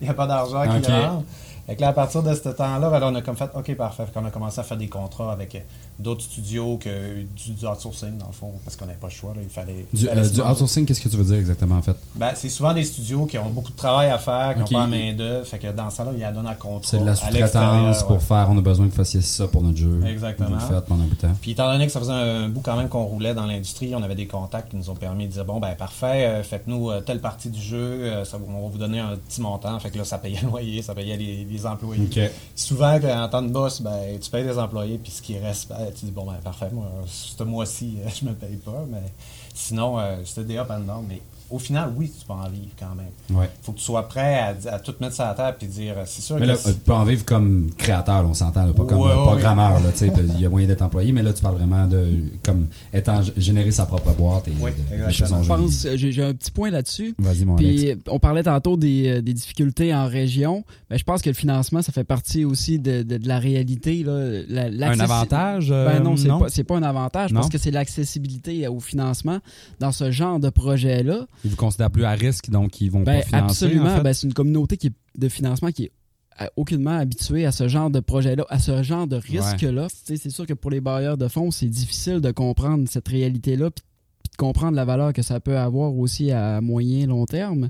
Il 0.00 0.02
n'y 0.02 0.08
a 0.08 0.14
pas 0.14 0.26
d'argent 0.26 0.64
qui 0.64 0.90
rentre. 0.90 1.24
Fait 1.66 1.76
que 1.76 1.80
là, 1.80 1.88
à 1.88 1.92
partir 1.92 2.22
de 2.22 2.34
ce 2.34 2.48
temps-là, 2.48 2.90
ben 2.90 3.00
on 3.04 3.14
a 3.14 3.22
comme 3.22 3.36
fait, 3.36 3.48
OK, 3.54 3.74
parfait. 3.76 4.04
Fait 4.04 4.12
qu'on 4.12 4.26
a 4.26 4.30
commencé 4.30 4.60
à 4.60 4.64
faire 4.64 4.76
des 4.76 4.88
contrats 4.88 5.32
avec 5.32 5.64
d'autres 6.02 6.22
studios 6.22 6.76
que 6.78 7.22
du, 7.22 7.52
du 7.52 7.66
outsourcing, 7.66 8.18
dans 8.18 8.26
le 8.26 8.32
fond, 8.32 8.52
parce 8.64 8.76
qu'on 8.76 8.86
n'avait 8.86 8.98
pas 8.98 9.06
le 9.08 9.12
choix. 9.12 9.32
Là, 9.34 9.40
il 9.42 9.48
fallait, 9.48 9.86
Du, 9.92 10.06
fallait 10.06 10.20
euh, 10.26 10.28
du 10.28 10.40
outsourcing, 10.40 10.84
qu'est-ce 10.86 11.00
que 11.00 11.08
tu 11.08 11.16
veux 11.16 11.24
dire 11.24 11.36
exactement, 11.36 11.76
en 11.76 11.82
fait? 11.82 11.96
Ben, 12.16 12.32
c'est 12.34 12.48
souvent 12.48 12.74
des 12.74 12.84
studios 12.84 13.26
qui 13.26 13.38
ont 13.38 13.50
beaucoup 13.50 13.70
de 13.70 13.76
travail 13.76 14.10
à 14.10 14.18
faire, 14.18 14.54
qui 14.56 14.62
Ok. 14.62 14.70
n'ont 14.72 14.78
pas 14.78 14.84
la 14.84 14.96
main 14.96 15.12
d'œuvre. 15.14 15.46
Fait 15.46 15.58
que 15.58 15.72
dans 15.72 15.90
ça, 15.90 16.04
là, 16.04 16.10
il 16.14 16.20
y 16.20 16.24
a 16.24 16.32
donné 16.32 16.48
à 16.50 16.54
contrat. 16.54 16.90
C'est 16.90 16.98
de 16.98 17.04
la 17.04 17.14
sous-traitance 17.14 18.02
pour 18.02 18.12
ouais. 18.12 18.18
faire, 18.20 18.48
on 18.50 18.58
a 18.58 18.60
besoin 18.60 18.86
que 18.86 18.90
vous 18.90 18.96
fassiez 18.96 19.20
ça 19.20 19.46
pour 19.48 19.62
notre 19.62 19.78
jeu. 19.78 20.00
Exactement. 20.06 20.48
Vous 20.48 20.54
le 20.54 20.60
faites 20.74 20.84
pendant 20.86 21.04
un 21.04 21.06
bout 21.06 21.14
de 21.14 21.20
temps. 21.20 21.36
Puis 21.40 21.52
étant 21.52 21.70
donné 21.72 21.86
que 21.86 21.92
ça 21.92 22.00
faisait 22.00 22.12
un 22.12 22.48
bout 22.48 22.60
quand 22.60 22.76
même 22.76 22.88
qu'on 22.88 23.04
roulait 23.04 23.34
dans 23.34 23.46
l'industrie, 23.46 23.94
on 23.94 24.02
avait 24.02 24.14
des 24.14 24.26
contacts 24.26 24.70
qui 24.70 24.76
nous 24.76 24.90
ont 24.90 24.94
permis 24.94 25.26
de 25.26 25.32
dire 25.32 25.44
bon 25.44 25.60
ben 25.60 25.74
parfait, 25.74 26.26
euh, 26.26 26.42
faites-nous 26.42 26.90
euh, 26.90 27.00
telle 27.00 27.20
partie 27.20 27.48
du 27.50 27.60
jeu, 27.60 28.24
ça, 28.24 28.38
on 28.46 28.62
va 28.62 28.68
vous 28.68 28.78
donner 28.78 28.98
un 29.00 29.16
petit 29.16 29.40
montant. 29.40 29.78
Fait 29.80 29.90
que 29.90 29.98
là, 29.98 30.04
ça 30.04 30.18
payait 30.18 30.40
le 30.42 30.48
loyer, 30.48 30.82
ça 30.82 30.94
payait 30.94 31.16
les, 31.16 31.44
les 31.44 31.66
employés. 31.66 32.08
Souvent, 32.54 32.98
en 32.98 33.28
temps 33.28 33.42
de 33.42 33.48
boss, 33.48 33.80
ben, 33.80 34.18
tu 34.20 34.30
payes 34.30 34.44
des 34.44 34.58
employés, 34.58 34.98
puis 35.02 35.12
ce 35.12 35.22
qui 35.22 35.38
reste, 35.38 35.68
ben, 35.68 35.91
tu 35.92 36.06
dis 36.06 36.10
bon 36.10 36.26
ben 36.26 36.38
parfait, 36.42 36.70
moi, 36.72 36.86
ce 37.06 37.42
mois-ci, 37.42 37.98
euh, 38.00 38.08
je 38.20 38.24
me 38.24 38.34
paye 38.34 38.56
pas, 38.56 38.84
mais 38.88 39.12
sinon, 39.54 39.98
euh, 39.98 40.16
c'était 40.24 40.44
des 40.44 40.58
up 40.58 40.70
and 40.70 40.80
down, 40.80 41.04
mais 41.08 41.20
au 41.52 41.58
final, 41.58 41.92
oui, 41.96 42.10
tu 42.18 42.26
peux 42.26 42.32
en 42.32 42.48
vivre 42.48 42.72
quand 42.78 42.94
même. 42.94 43.10
Il 43.30 43.48
faut 43.62 43.72
que 43.72 43.78
tu 43.78 43.84
sois 43.84 44.08
prêt 44.08 44.56
à, 44.70 44.78
tout 44.78 44.94
mettre 45.00 45.14
sur 45.14 45.24
la 45.24 45.34
table 45.34 45.58
et 45.62 45.66
dire, 45.66 45.94
c'est 46.06 46.22
sûr 46.22 46.38
mais 46.38 46.46
là, 46.46 46.56
tu 46.56 46.72
peux 46.72 46.92
en 46.92 47.04
vivre 47.04 47.24
comme 47.24 47.70
créateur, 47.76 48.24
on 48.26 48.34
s'entend, 48.34 48.72
pas 48.72 48.84
comme 48.84 48.98
programmeur. 48.98 49.80
Il 50.00 50.40
y 50.40 50.46
a 50.46 50.48
moyen 50.48 50.66
d'être 50.66 50.82
employé, 50.82 51.12
mais 51.12 51.22
là, 51.22 51.32
tu 51.32 51.42
parles 51.42 51.56
vraiment 51.56 51.86
de 51.86 52.06
comme 52.42 52.66
étant 52.92 53.20
générer 53.36 53.70
sa 53.70 53.86
propre 53.86 54.12
boîte 54.14 54.48
et 54.48 54.52
oui, 54.60 54.70
Je 55.08 55.24
pense, 55.24 55.86
j'ai 55.94 56.22
un 56.22 56.34
petit 56.34 56.50
point 56.50 56.70
là-dessus. 56.70 57.14
Vas-y, 57.18 57.44
mon 57.44 57.56
Puis, 57.56 57.94
on 58.08 58.18
parlait 58.18 58.42
tantôt 58.42 58.76
des, 58.76 59.08
euh, 59.08 59.22
des 59.22 59.32
difficultés 59.32 59.94
en 59.94 60.06
région. 60.06 60.64
Mais 60.90 60.98
je 60.98 61.04
pense 61.04 61.22
que 61.22 61.30
le 61.30 61.34
financement, 61.34 61.82
ça 61.82 61.92
fait 61.92 62.04
partie 62.04 62.44
aussi 62.44 62.78
de, 62.78 63.02
de, 63.02 63.18
la 63.26 63.38
réalité. 63.38 64.02
Là. 64.04 64.90
un 64.90 65.00
avantage? 65.00 65.70
ben 65.70 66.00
non, 66.00 66.16
c'est 66.16 66.64
pas, 66.64 66.74
pas 66.74 66.76
un 66.76 66.82
avantage 66.82 67.32
parce 67.32 67.48
que 67.48 67.58
c'est 67.58 67.70
l'accessibilité 67.70 68.66
au 68.68 68.80
financement 68.80 69.38
dans 69.80 69.92
ce 69.92 70.10
genre 70.10 70.38
de 70.38 70.50
projet-là. 70.50 71.26
Ils 71.44 71.50
vous 71.50 71.56
considèrent 71.56 71.90
plus 71.90 72.04
à 72.04 72.12
risque, 72.12 72.50
donc 72.50 72.80
ils 72.80 72.90
vont 72.90 73.04
pas 73.04 73.12
ben, 73.12 73.22
financer. 73.22 73.64
Absolument. 73.64 74.00
Ben, 74.02 74.12
c'est 74.12 74.26
une 74.26 74.34
communauté 74.34 74.76
qui 74.76 74.92
de 75.16 75.28
financement 75.28 75.70
qui 75.70 75.84
est 75.84 75.92
euh, 76.40 76.46
aucunement 76.56 76.96
habituée 76.96 77.44
à 77.44 77.52
ce 77.52 77.68
genre 77.68 77.90
de 77.90 78.00
projet-là, 78.00 78.46
à 78.48 78.58
ce 78.58 78.82
genre 78.82 79.06
de 79.06 79.16
risque-là. 79.16 79.88
C'est 79.90 80.30
sûr 80.30 80.46
que 80.46 80.54
pour 80.54 80.70
les 80.70 80.80
bailleurs 80.80 81.18
de 81.18 81.28
fonds, 81.28 81.50
c'est 81.50 81.66
difficile 81.66 82.20
de 82.20 82.30
comprendre 82.30 82.88
cette 82.88 83.08
réalité-là, 83.08 83.70
puis 83.70 83.82
de 84.30 84.36
comprendre 84.36 84.74
la 84.76 84.84
valeur 84.84 85.12
que 85.12 85.22
ça 85.22 85.40
peut 85.40 85.58
avoir 85.58 85.94
aussi 85.96 86.30
à 86.30 86.60
moyen 86.60 87.06
long 87.06 87.26
terme. 87.26 87.68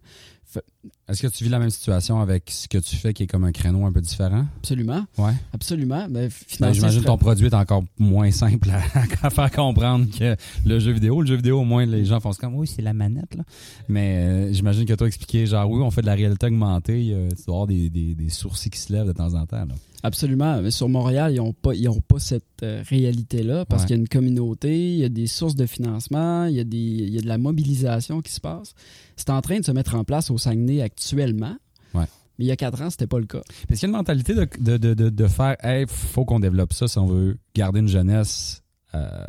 Est-ce 1.09 1.23
que 1.23 1.27
tu 1.29 1.45
vis 1.45 1.51
la 1.51 1.59
même 1.59 1.71
situation 1.71 2.21
avec 2.21 2.51
ce 2.51 2.69
que 2.69 2.79
tu 2.79 2.97
fais 2.97 3.13
qui 3.13 3.25
est 3.25 3.27
comme 3.27 3.45
un 3.45 3.53
créneau 3.53 3.87
un 3.87 3.93
peu 3.93 4.01
différent? 4.01 4.47
Absolument. 4.59 5.05
Ouais. 5.19 5.33
Absolument. 5.53 6.07
Ben, 6.09 6.29
ben 6.61 6.73
J'imagine 6.73 7.01
que 7.01 7.07
ton 7.07 7.19
produit 7.19 7.47
est 7.47 7.55
encore 7.55 7.85
moins 7.99 8.31
simple 8.31 8.71
à, 9.23 9.31
faire 9.31 9.51
comprendre 9.51 10.07
que 10.17 10.37
le 10.67 10.79
jeu 10.79 10.93
vidéo. 10.93 11.21
Le 11.21 11.27
jeu 11.27 11.37
vidéo, 11.37 11.61
au 11.61 11.65
moins, 11.65 11.87
les 11.87 12.05
gens 12.05 12.21
font 12.21 12.33
comme 12.33 12.55
oui, 12.57 12.67
c'est 12.67 12.83
la 12.83 12.95
manette. 12.95 13.35
Là. 13.35 13.45
Mais 13.89 14.17
euh, 14.17 14.53
j'imagine 14.53 14.85
que 14.85 14.95
toi 14.95 15.07
expliqué 15.07 15.47
genre 15.47 15.71
oui, 15.71 15.83
on 15.83 15.91
fait 15.91 16.03
de 16.03 16.07
la 16.07 16.15
réalité 16.15 16.47
augmentée. 16.47 17.15
tu 17.37 17.45
dois 17.45 17.55
avoir 17.55 17.67
des, 17.67 17.91
des, 17.91 18.15
des, 18.15 18.29
sourcils 18.29 18.71
qui 18.71 18.79
se 18.79 18.93
lèvent 18.93 19.07
de 19.07 19.13
temps 19.13 19.35
en 19.35 19.47
temps. 19.47 19.65
Là. 19.65 19.75
Absolument. 20.05 20.61
Mais 20.61 20.73
sur 20.73 20.89
Montréal, 20.89 21.33
ils 21.33 21.37
n'ont 21.37 21.53
pas, 21.53 21.75
ils 21.75 21.89
ont 21.89 22.01
pas 22.01 22.19
cette 22.19 22.45
euh, 22.65 22.83
réalité-là 22.89 23.65
parce 23.67 23.85
qu'il 23.85 23.95
y 23.95 23.99
a 23.99 24.01
une 24.01 24.09
communauté, 24.09 24.93
il 24.95 24.99
y 24.99 25.05
a 25.05 25.09
des 25.09 25.29
sources 25.29 25.55
de 25.55 25.67
financement, 25.67 26.47
il 26.47 26.57
y, 26.57 26.61
a 26.61 26.65
des, 26.65 26.77
il 26.77 27.11
y 27.11 27.19
a 27.19 27.21
de 27.21 27.29
la 27.29 27.39
mobilisation 27.39 28.21
qui 28.21 28.33
se 28.33 28.41
passe. 28.41 28.75
C'est 29.17 29.31
en 29.31 29.41
train 29.41 29.61
de 29.61 29.65
se 29.65 29.71
mettre 29.71 29.95
en 29.95 30.03
place 30.03 30.31
au 30.31 30.39
Saguenay 30.39 30.72
actuellement. 30.81 31.57
Ouais. 31.93 32.07
Mais 32.39 32.45
il 32.45 32.47
y 32.47 32.51
a 32.51 32.57
quatre 32.57 32.81
ans, 32.81 32.89
c'était 32.89 33.07
pas 33.07 33.19
le 33.19 33.27
cas. 33.27 33.43
Parce 33.69 33.81
qu'il 33.81 33.89
y 33.89 33.93
a 33.93 33.93
une 33.93 33.99
mentalité 33.99 34.35
de, 34.35 34.49
de, 34.59 34.77
de, 34.79 35.11
de 35.11 35.27
faire 35.27 35.57
il 35.65 35.87
faut 35.87 36.25
qu'on 36.25 36.41
développe 36.41 36.73
ça 36.73 36.89
si 36.89 36.99
on 36.99 37.07
veut 37.07 37.37
garder 37.55 37.81
une 37.81 37.89
jeunesse 37.89 38.63
euh, 38.95 39.25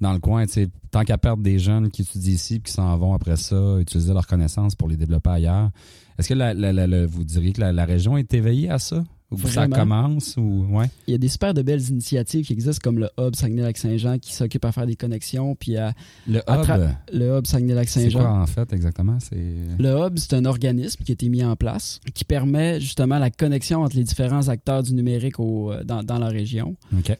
dans 0.00 0.12
le 0.12 0.18
coin. 0.18 0.44
Tant 0.90 1.04
qu'à 1.04 1.18
perdre 1.18 1.42
des 1.42 1.58
jeunes 1.58 1.90
qui 1.90 2.02
étudient 2.02 2.32
ici 2.32 2.54
et 2.54 2.60
qui 2.60 2.72
s'en 2.72 2.96
vont 2.96 3.12
après 3.12 3.36
ça, 3.36 3.76
utiliser 3.80 4.14
leurs 4.14 4.26
connaissances 4.26 4.74
pour 4.74 4.88
les 4.88 4.96
développer 4.96 5.30
ailleurs. 5.30 5.70
Est-ce 6.18 6.28
que 6.30 6.34
la, 6.34 7.06
vous 7.06 7.24
diriez 7.24 7.52
que 7.52 7.60
la 7.60 7.84
région 7.84 8.16
est 8.16 8.32
éveillée 8.32 8.70
à 8.70 8.78
ça? 8.78 9.04
Où 9.30 9.38
ça 9.46 9.68
commence 9.68 10.36
ou 10.38 10.66
ouais. 10.70 10.90
Il 11.06 11.12
y 11.12 11.14
a 11.14 11.18
des 11.18 11.28
super 11.28 11.52
de 11.52 11.60
belles 11.60 11.86
initiatives 11.90 12.46
qui 12.46 12.52
existent 12.54 12.80
comme 12.82 12.98
le 12.98 13.10
hub 13.20 13.34
Saguenay-Lac-Saint-Jean 13.34 14.18
qui 14.18 14.32
s'occupe 14.32 14.64
à 14.64 14.72
faire 14.72 14.86
des 14.86 14.96
connexions 14.96 15.54
puis 15.54 15.76
à 15.76 15.92
le 16.26 16.38
hub? 16.38 16.88
le 17.12 17.36
hub 17.36 17.46
Saguenay-Lac-Saint-Jean. 17.46 18.18
C'est 18.18 18.24
quoi 18.24 18.32
en 18.40 18.46
fait 18.46 18.72
exactement? 18.72 19.18
C'est 19.20 19.36
Le 19.78 19.90
hub 20.06 20.16
c'est 20.16 20.32
un 20.34 20.46
organisme 20.46 21.04
qui 21.04 21.12
a 21.12 21.14
été 21.14 21.28
mis 21.28 21.44
en 21.44 21.56
place 21.56 22.00
qui 22.14 22.24
permet 22.24 22.80
justement 22.80 23.18
la 23.18 23.30
connexion 23.30 23.82
entre 23.82 23.96
les 23.96 24.04
différents 24.04 24.48
acteurs 24.48 24.82
du 24.82 24.94
numérique 24.94 25.38
au, 25.40 25.72
dans, 25.84 26.02
dans 26.02 26.18
la 26.18 26.28
région. 26.28 26.76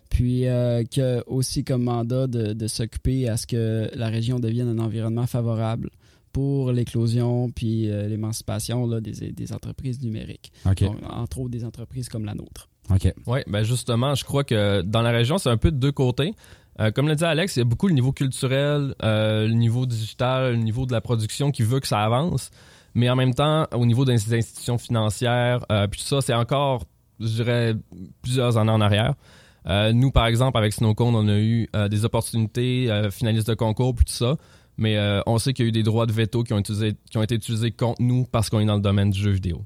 Puis 0.09 0.47
euh, 0.47 0.85
qui 0.85 1.03
a 1.03 1.23
aussi 1.27 1.63
comme 1.63 1.83
mandat 1.83 2.27
de, 2.27 2.55
de 2.55 2.67
s'occuper 2.69 3.29
à 3.29 3.37
ce 3.37 3.47
que 3.47 3.91
la 3.95 4.09
région 4.09 4.41
devienne 4.41 4.69
un 4.69 4.79
environnement 4.79 5.27
favorable 5.27 5.91
pour 6.39 6.71
l'éclosion 6.71 7.51
puis 7.51 7.91
euh, 7.91 8.07
l'émancipation 8.07 8.87
des, 9.01 9.33
des, 9.33 9.53
entreprises 9.53 10.01
numériques. 10.01 10.53
entre 10.65 11.41
autres 11.41 11.51
des 11.51 11.65
entreprises 11.65 12.09
comme 12.09 12.25
la 12.25 12.35
nôtre. 12.35 12.69
OK. 12.95 13.13
Oui, 13.27 13.41
ben 13.49 13.65
justement, 13.65 14.15
je 14.15 14.23
crois 14.23 14.45
que 14.45 14.83
dans 14.83 15.03
la 15.03 15.11
région, 15.11 15.39
c'est 15.39 15.49
un 15.49 15.57
peu 15.57 15.73
de 15.73 15.79
deux 15.79 15.91
côtés. 15.91 16.35
Euh, 16.79 16.93
comme 16.93 17.09
l'a 17.09 17.17
dit 17.17 17.25
Alex, 17.25 17.57
il 17.57 17.59
y 17.59 17.63
a 17.63 17.65
beaucoup 17.65 17.89
le 17.89 17.95
niveau 17.95 18.13
culturel, 18.13 18.95
euh, 19.03 19.49
le 19.49 19.55
niveau 19.55 19.85
digital, 19.85 20.53
le 20.53 20.59
niveau 20.59 20.87
de 20.87 20.93
la 20.93 21.01
production 21.01 21.51
qui 21.51 21.65
veut 21.65 21.81
que 21.81 21.89
ça 21.89 21.99
avance. 22.05 22.51
Mais 22.95 23.11
en 23.11 23.17
même 23.17 23.35
temps, 23.35 23.67
au 23.75 23.85
niveau 23.85 24.05
des 24.05 24.33
institutions 24.33 24.79
financières, 24.79 25.67
puis 25.91 26.01
tout 26.01 26.07
ça, 26.07 26.21
c'est 26.21 26.35
encore, 26.35 26.85
je 27.19 27.27
dirais, 27.27 27.75
plusieurs 28.23 28.59
années 28.59 28.71
en 28.71 28.81
arrière. 28.81 29.15
nous, 29.93 30.13
par 30.13 30.27
exemple, 30.27 30.57
avec 30.57 30.73
Snowcone, 30.73 31.17
on 31.17 31.27
a 31.27 31.39
eu 31.39 31.69
des 31.91 32.05
opportunités, 32.05 32.89
finalistes 33.11 33.49
de 33.49 33.55
concours, 33.55 33.97
puis 33.97 34.05
tout 34.05 34.13
ça. 34.13 34.37
Mais 34.79 34.97
euh, 34.97 35.21
on 35.27 35.39
sait 35.39 35.53
qu'il 35.53 35.65
y 35.65 35.69
a 35.69 35.71
eu 35.71 35.73
des 35.73 35.83
droits 35.83 36.07
de 36.07 36.13
veto 36.13 36.45
qui 36.45 36.53
ont, 36.53 36.63
qui 36.63 37.19
ont 37.19 37.23
été 37.23 37.35
utilisés 37.35 37.73
contre 37.73 38.01
nous 38.01 38.25
parce 38.25 38.49
qu'on 38.49 38.61
est 38.61 38.67
dans 38.67 38.77
le 38.77 38.81
domaine 38.81 39.11
du 39.11 39.19
jeu 39.19 39.31
vidéo. 39.31 39.65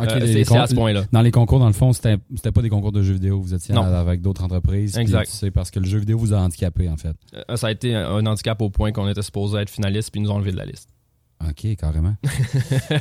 Euh, 0.00 0.44
c'est 0.44 0.56
à 0.56 0.66
ce 0.66 0.74
point-là. 0.74 1.04
Dans 1.12 1.20
les 1.20 1.30
concours, 1.30 1.58
dans 1.58 1.66
le 1.66 1.72
fond, 1.72 1.92
c'était 1.92 2.16
pas 2.52 2.62
des 2.62 2.70
concours 2.70 2.92
de 2.92 3.02
jeux 3.02 3.14
vidéo. 3.14 3.40
Vous 3.40 3.54
étiez 3.54 3.74
avec 3.74 4.22
d'autres 4.22 4.42
entreprises. 4.42 4.96
Exact. 4.96 5.28
C'est 5.30 5.50
parce 5.50 5.70
que 5.70 5.80
le 5.80 5.86
jeu 5.86 5.98
vidéo 5.98 6.18
vous 6.18 6.32
a 6.32 6.38
handicapé, 6.38 6.88
en 6.88 6.96
fait. 6.96 7.16
Euh, 7.34 7.56
ça 7.56 7.66
a 7.68 7.70
été 7.70 7.94
un, 7.94 8.24
handicap 8.26 8.60
au 8.62 8.70
point 8.70 8.92
qu'on 8.92 9.08
était 9.08 9.22
supposé 9.22 9.58
être 9.58 9.70
finaliste 9.70 10.10
puis 10.10 10.20
ils 10.20 10.24
nous 10.24 10.30
ont 10.30 10.36
enlevé 10.36 10.52
de 10.52 10.56
la 10.56 10.64
liste. 10.64 10.88
OK, 11.48 11.76
carrément. 11.76 12.14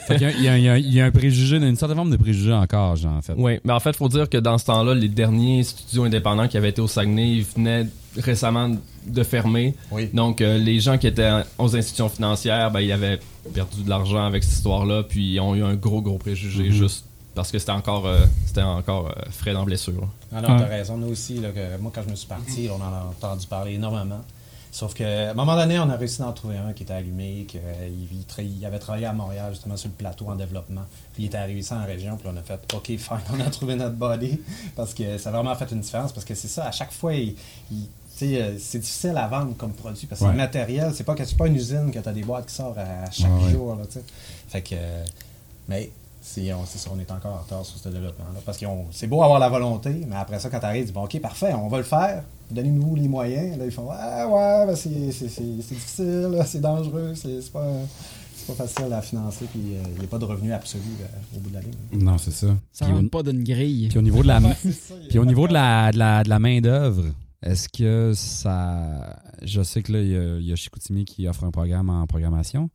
il, 0.09 0.41
y 0.43 0.99
a, 0.99 1.05
un 1.05 1.11
préjugé, 1.11 1.57
une 1.57 1.75
certaine 1.75 1.97
forme 1.97 2.11
de 2.11 2.17
préjugé 2.17 2.53
encore, 2.53 2.95
genre, 2.95 3.13
en 3.13 3.21
fait. 3.21 3.33
Oui, 3.37 3.59
mais 3.63 3.73
en 3.73 3.79
fait, 3.79 3.91
il 3.91 3.97
faut 3.97 4.09
dire 4.09 4.29
que 4.29 4.37
dans 4.37 4.57
ce 4.57 4.65
temps-là, 4.65 4.95
les 4.95 5.09
derniers 5.09 5.63
studios 5.63 6.03
indépendants 6.03 6.47
qui 6.47 6.57
avaient 6.57 6.69
été 6.69 6.81
au 6.81 6.87
Saguenay, 6.87 7.29
ils 7.29 7.43
venaient 7.43 7.87
récemment 8.17 8.75
de 9.05 9.23
fermer. 9.23 9.75
Donc, 10.13 10.41
euh, 10.41 10.57
les 10.57 10.79
gens 10.79 10.97
qui 10.97 11.07
étaient 11.07 11.31
aux 11.57 11.75
institutions 11.75 12.09
financières, 12.09 12.71
ben, 12.71 12.81
ils 12.81 12.91
avaient 12.91 13.19
perdu 13.53 13.83
de 13.83 13.89
l'argent 13.89 14.25
avec 14.25 14.43
cette 14.43 14.53
histoire-là, 14.53 15.03
puis 15.03 15.33
ils 15.33 15.39
ont 15.39 15.55
eu 15.55 15.63
un 15.63 15.75
gros, 15.75 16.01
gros 16.01 16.17
préjugé 16.17 16.69
mm-hmm. 16.69 16.71
juste 16.71 17.05
parce 17.33 17.51
que 17.51 17.59
c'était 17.59 17.71
encore, 17.71 18.07
euh, 18.07 18.25
c'était 18.45 18.61
encore 18.61 19.07
euh, 19.07 19.21
frais 19.31 19.53
dans 19.53 19.63
blessure. 19.63 20.07
Ah 20.33 20.41
non, 20.41 20.57
t'as 20.57 20.65
raison. 20.65 20.97
Nous 20.97 21.07
aussi, 21.07 21.39
moi, 21.79 21.91
quand 21.93 22.01
je 22.05 22.11
me 22.11 22.15
suis 22.15 22.27
parti, 22.27 22.67
on 22.69 22.75
en 22.75 22.93
a 22.93 23.09
entendu 23.09 23.47
parler 23.47 23.73
énormément. 23.73 24.21
Sauf 24.71 24.93
qu'à 24.93 25.31
un 25.31 25.33
moment 25.33 25.57
donné, 25.57 25.77
on 25.79 25.89
a 25.89 25.97
réussi 25.97 26.19
d'en 26.19 26.31
trouver 26.31 26.55
un 26.57 26.71
qui 26.71 26.83
était 26.83 26.93
allumé, 26.93 27.45
qu'il 27.45 27.59
il, 28.39 28.65
avait 28.65 28.79
travaillé 28.79 29.05
à 29.05 29.11
Montréal, 29.11 29.51
justement, 29.51 29.75
sur 29.75 29.89
le 29.89 29.95
plateau 29.95 30.29
en 30.29 30.35
développement. 30.35 30.85
Puis 31.13 31.23
il 31.23 31.25
était 31.25 31.37
arrivé 31.37 31.59
ici 31.59 31.73
en 31.73 31.85
région, 31.85 32.15
puis 32.15 32.29
on 32.31 32.37
a 32.37 32.41
fait 32.41 32.59
OK, 32.73 32.85
fine, 32.85 33.17
on 33.33 33.39
a 33.41 33.49
trouvé 33.49 33.75
notre 33.75 33.95
body. 33.95 34.39
Parce 34.77 34.93
que 34.93 35.17
ça 35.17 35.29
a 35.29 35.33
vraiment 35.33 35.53
fait 35.55 35.69
une 35.71 35.81
différence. 35.81 36.13
Parce 36.13 36.25
que 36.25 36.35
c'est 36.35 36.47
ça, 36.47 36.67
à 36.67 36.71
chaque 36.71 36.93
fois, 36.93 37.13
il, 37.13 37.35
euh, 38.23 38.55
c'est 38.59 38.79
difficile 38.79 39.17
à 39.17 39.27
vendre 39.27 39.55
comme 39.57 39.73
produit 39.73 40.07
parce 40.07 40.21
que 40.21 40.27
le 40.27 40.33
matériel, 40.33 40.91
c'est 40.93 41.03
pas 41.03 41.15
que 41.15 41.25
c'est 41.25 41.37
pas 41.37 41.47
une 41.47 41.55
usine 41.55 41.91
que 41.91 41.99
tu 41.99 42.07
as 42.07 42.13
des 42.13 42.23
boîtes 42.23 42.45
qui 42.45 42.53
sortent 42.53 42.77
à 42.77 43.09
chaque 43.11 43.39
jour. 43.49 43.75
Là, 43.75 43.83
fait 44.47 44.61
que, 44.61 44.75
mais 45.67 45.91
c'est, 46.21 46.53
on, 46.53 46.65
ça, 46.65 46.89
on 46.95 46.99
est 46.99 47.11
encore 47.11 47.33
en 47.33 47.39
retard 47.39 47.65
sur 47.65 47.77
ce 47.77 47.89
développement-là. 47.89 48.39
Parce 48.45 48.57
que 48.57 48.65
c'est 48.91 49.07
beau 49.07 49.23
avoir 49.23 49.39
la 49.39 49.49
volonté, 49.49 50.05
mais 50.07 50.15
après 50.15 50.39
ça, 50.39 50.49
quand 50.49 50.59
tu 50.59 50.65
arrives, 50.65 50.83
tu 50.83 50.87
dis 50.87 50.93
bon, 50.93 51.03
OK, 51.03 51.19
parfait, 51.19 51.53
on 51.53 51.67
va 51.67 51.77
le 51.77 51.83
faire, 51.83 52.23
donnez-nous 52.51 52.95
les 52.95 53.07
moyens. 53.07 53.57
Là, 53.57 53.65
ils 53.65 53.71
font 53.71 53.89
Ah 53.91 54.27
ouais, 54.27 54.67
ben, 54.67 54.75
c'est, 54.75 54.89
difficile, 54.89 56.43
c'est 56.45 56.61
dangereux, 56.61 57.13
c'est, 57.15 57.51
pas. 57.51 57.65
pas 58.47 58.53
facile 58.53 58.93
à 58.93 59.01
financer, 59.01 59.45
puis 59.51 59.61
euh, 59.73 59.83
il 59.95 59.99
n'y 59.99 60.05
a 60.05 60.07
pas 60.07 60.19
de 60.19 60.25
revenu 60.25 60.53
absolu 60.53 60.83
euh, 61.01 61.37
au 61.37 61.39
bout 61.39 61.49
de 61.49 61.55
la 61.55 61.61
ligne. 61.61 61.73
Non, 61.93 62.17
c'est 62.17 62.31
ça. 62.31 62.47
Ça 62.71 62.85
rentre 62.85 63.09
pas 63.09 63.23
d'une 63.23 63.43
grille. 63.43 63.87
Puis 63.89 63.97
au 63.97 64.03
niveau 64.03 64.21
de 64.21 64.27
la, 64.27 64.39
puis 65.09 65.17
au 65.17 65.25
niveau 65.25 65.47
de 65.47 65.53
la, 65.53 65.91
de 65.91 65.97
la, 65.97 66.23
de 66.23 66.29
la 66.29 66.39
main-d'œuvre, 66.39 67.05
est-ce 67.43 67.67
que 67.69 68.13
ça. 68.13 69.19
Je 69.41 69.63
sais 69.63 69.81
que 69.81 69.93
là, 69.93 70.01
il 70.01 70.45
y, 70.45 70.53
a, 70.53 70.55
Chicoutimi 70.55 71.05
qui 71.05 71.27
offre 71.27 71.43
un 71.43 71.51
programme 71.51 71.89
en 71.89 72.05
programmation, 72.05 72.69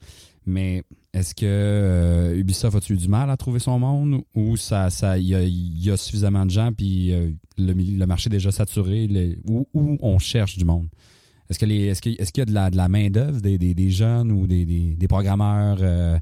mais 0.46 0.84
est-ce 1.12 1.34
que 1.34 1.44
euh, 1.44 2.38
Ubisoft 2.38 2.76
a-tu 2.76 2.94
eu 2.94 2.96
du 2.96 3.08
mal 3.08 3.30
à 3.30 3.36
trouver 3.36 3.58
son 3.58 3.78
monde? 3.80 4.22
Ou 4.34 4.56
ça, 4.56 4.90
ça, 4.90 5.18
il 5.18 5.26
y 5.28 5.90
a, 5.90 5.96
suffisamment 5.96 6.46
de 6.46 6.50
gens 6.50 6.72
puis 6.72 7.12
euh, 7.12 7.32
le, 7.58 8.06
marché 8.06 8.28
est 8.28 8.30
déjà 8.30 8.52
saturé 8.52 9.08
ou, 9.44 9.66
on 9.74 10.18
cherche 10.18 10.56
du 10.56 10.64
monde? 10.64 10.88
Est-ce 11.50 11.58
que 11.58 11.66
est-ce 11.66 12.00
qu'il 12.00 12.40
y 12.40 12.42
a 12.42 12.44
de 12.44 12.52
la, 12.52 12.70
de 12.70 12.76
la 12.76 12.88
main 12.88 13.08
d'œuvre 13.10 13.40
des, 13.40 13.90
jeunes 13.90 14.30
ou 14.30 14.46
des, 14.46 14.96
programmeurs? 15.08 15.78
Euh, 15.80 16.18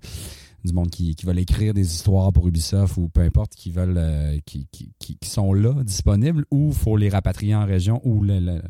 du 0.64 0.72
monde 0.72 0.88
qui, 0.88 1.14
qui 1.14 1.26
veulent 1.26 1.40
écrire 1.40 1.74
des 1.74 1.92
histoires 1.94 2.32
pour 2.32 2.48
Ubisoft 2.48 2.96
ou 2.96 3.10
peu 3.10 3.20
importe, 3.20 3.54
qui 3.54 3.70
veulent 3.70 4.40
qui, 4.46 4.66
qui, 4.72 4.94
qui, 4.98 5.28
sont 5.28 5.52
là, 5.52 5.74
disponibles, 5.84 6.46
ou 6.50 6.72
faut 6.72 6.96
les 6.96 7.10
rapatrier 7.10 7.54
en 7.54 7.66
région 7.66 8.00
ou 8.02 8.22
le, 8.22 8.62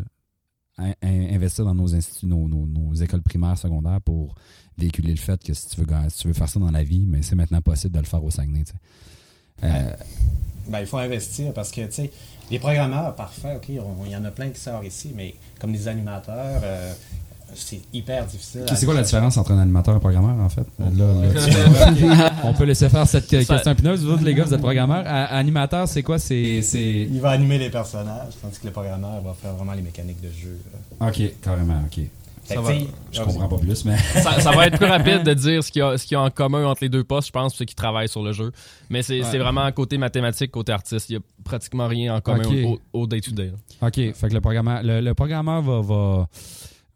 investir 1.02 1.64
dans 1.64 1.74
nos 1.74 1.94
instituts, 1.94 2.26
nos, 2.26 2.94
écoles 2.94 3.22
primaires, 3.22 3.58
secondaires 3.58 4.00
pour 4.00 4.34
véhiculer 4.76 5.12
le 5.12 5.18
fait 5.18 5.42
que 5.42 5.54
si 5.54 5.68
tu 5.68 5.80
veux, 5.80 5.86
si 6.08 6.18
tu 6.18 6.28
veux 6.28 6.34
faire 6.34 6.48
ça 6.48 6.58
dans 6.58 6.70
la 6.70 6.82
vie, 6.82 7.06
mais 7.06 7.22
c'est 7.22 7.36
maintenant 7.36 7.60
possible 7.60 7.94
de 7.94 8.00
le 8.00 8.06
faire 8.06 8.22
au 8.24 8.30
Saguenay. 8.30 8.64
Euh, 9.62 9.92
ben, 10.68 10.80
il 10.80 10.86
faut 10.86 10.98
investir 10.98 11.52
parce 11.52 11.70
que, 11.70 11.82
tu 11.86 11.92
sais, 11.92 12.10
les 12.50 12.58
programmeurs, 12.58 13.14
parfait, 13.14 13.60
il 13.68 13.74
y 14.10 14.16
en 14.16 14.24
a 14.24 14.30
plein 14.30 14.50
qui 14.50 14.60
sortent 14.60 14.84
ici, 14.84 15.12
mais 15.14 15.34
comme 15.60 15.72
les 15.72 15.88
animateurs, 15.88 16.60
euh, 16.62 16.92
c'est 17.54 17.80
hyper 17.92 18.26
difficile. 18.26 18.64
C'est 18.74 18.84
quoi 18.84 18.94
la 18.94 19.02
différence 19.02 19.36
entre 19.36 19.52
un 19.52 19.58
animateur 19.58 19.94
et 19.94 19.96
un 19.96 20.00
programmeur, 20.00 20.44
en 20.44 20.48
fait? 20.48 20.66
Là, 20.78 22.30
on 22.44 22.52
peut 22.54 22.64
laisser 22.64 22.88
faire 22.88 23.06
cette 23.06 23.26
question 23.26 23.56
épineuse. 23.56 24.04
Vous 24.04 24.12
autres, 24.12 24.24
les 24.24 24.34
gars, 24.34 24.44
vous 24.44 24.54
êtes 24.54 24.60
programmeur. 24.60 25.04
animateur, 25.06 25.88
c'est 25.88 26.02
quoi? 26.02 26.18
C'est, 26.18 26.62
Il 26.74 27.20
va 27.20 27.30
animer 27.30 27.58
les 27.58 27.70
personnages, 27.70 28.34
tandis 28.40 28.58
que 28.58 28.66
le 28.66 28.72
programmeur 28.72 29.20
va 29.22 29.34
faire 29.34 29.52
vraiment 29.54 29.72
les 29.72 29.82
mécaniques 29.82 30.20
de 30.20 30.28
jeu. 30.28 30.58
OK, 31.00 31.40
carrément, 31.42 31.80
OK. 31.86 32.04
Ça 32.44 32.60
va, 32.60 32.72
je 33.10 33.22
comprends 33.22 33.48
pas 33.48 33.58
plus, 33.58 33.84
mais. 33.86 33.96
ça, 33.96 34.50
va 34.52 34.66
être 34.66 34.76
plus 34.76 34.86
rapide 34.90 35.22
de 35.22 35.32
dire 35.32 35.64
ce 35.64 35.70
qu'il 35.72 35.80
y, 35.80 36.14
a 36.14 36.20
en 36.20 36.30
commun 36.30 36.66
entre 36.66 36.82
les 36.82 36.90
deux 36.90 37.02
postes, 37.02 37.28
je 37.28 37.32
pense, 37.32 37.52
pour 37.52 37.58
ceux 37.58 37.64
qui 37.64 37.74
travaillent 37.74 38.08
sur 38.08 38.22
le 38.22 38.32
jeu. 38.32 38.52
Mais 38.90 39.02
c'est 39.02 39.38
vraiment 39.38 39.70
côté 39.72 39.96
mathématique, 39.96 40.50
côté 40.50 40.72
artiste. 40.72 41.08
Il 41.08 41.12
n'y 41.14 41.18
a 41.18 41.22
pratiquement 41.42 41.88
rien 41.88 42.14
en 42.14 42.20
commun 42.20 42.76
au 42.92 43.06
day-to-day. 43.06 43.52
OK. 43.80 43.94
Fait 43.94 44.28
que 44.28 44.34
le 44.34 44.40
programmeur, 44.40 44.80
le, 44.82 45.12
programmeur 45.14 45.62
va 45.62 45.80
va, 45.80 46.28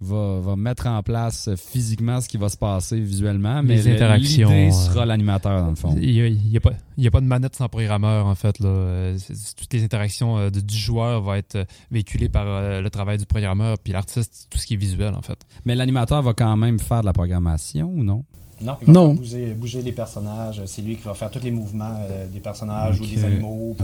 mettre 0.01 0.87
en 0.87 1.03
place 1.03 1.51
physiquement 1.57 2.21
ce 2.21 2.29
qui 2.29 2.37
va 2.37 2.49
se 2.49 2.57
passer 2.57 3.01
visuellement, 3.01 3.63
mais 3.63 3.87
interactions 3.89 4.49
l'idée 4.51 4.71
sera 4.71 5.05
l'animateur 5.05 5.63
dans 5.63 5.71
le 5.71 5.77
fond. 5.77 5.97
Il 6.01 6.39
n'y 6.51 6.57
a, 6.57 6.61
pas, 6.61 6.71
a 6.71 7.11
pas 7.11 7.21
de 7.21 7.27
manette 7.27 7.57
sans 7.57 7.69
programmeur 7.69 8.27
en 8.27 8.35
fait. 8.35 8.59
Là. 8.61 9.15
Toutes 9.57 9.73
les 9.73 9.85
interactions 9.85 10.39
euh, 10.39 10.51
du 10.51 10.77
joueur 10.77 11.23
vont 11.23 11.35
être 11.35 11.67
véhiculées 11.91 12.29
par 12.29 12.47
euh, 12.47 12.81
le 12.81 12.91
travail 12.91 13.19
du 13.19 13.27
programmeur, 13.27 13.79
puis 13.79 13.93
l'artiste, 13.93 14.47
tout 14.51 14.59
ce 14.59 14.67
qui 14.67 14.75
est 14.75 14.79
visuel 14.79 15.15
en 15.15 15.23
fait. 15.23 15.39
Mais 15.65 15.75
l'animateur 15.75 16.23
va 16.23 16.33
quand 16.33 16.57
même 16.57 16.79
faire 16.79 17.01
de 17.01 17.07
la 17.07 17.13
programmation 17.13 17.89
ou 17.89 18.05
non? 18.05 18.25
Non, 18.61 18.77
il 18.87 18.93
va 18.93 19.07
Bouger, 19.09 19.55
bouger, 19.55 19.83
les 19.83 19.93
personnages. 19.93 20.63
C'est 20.67 20.83
lui 20.83 20.97
qui 20.97 21.03
va 21.05 21.15
faire 21.15 21.31
tous 21.31 21.43
les 21.43 21.51
mouvements 21.51 21.97
euh, 22.11 22.27
des 22.27 22.41
personnages 22.41 23.01
ou 23.01 23.07
des 23.07 23.25
animaux. 23.25 23.77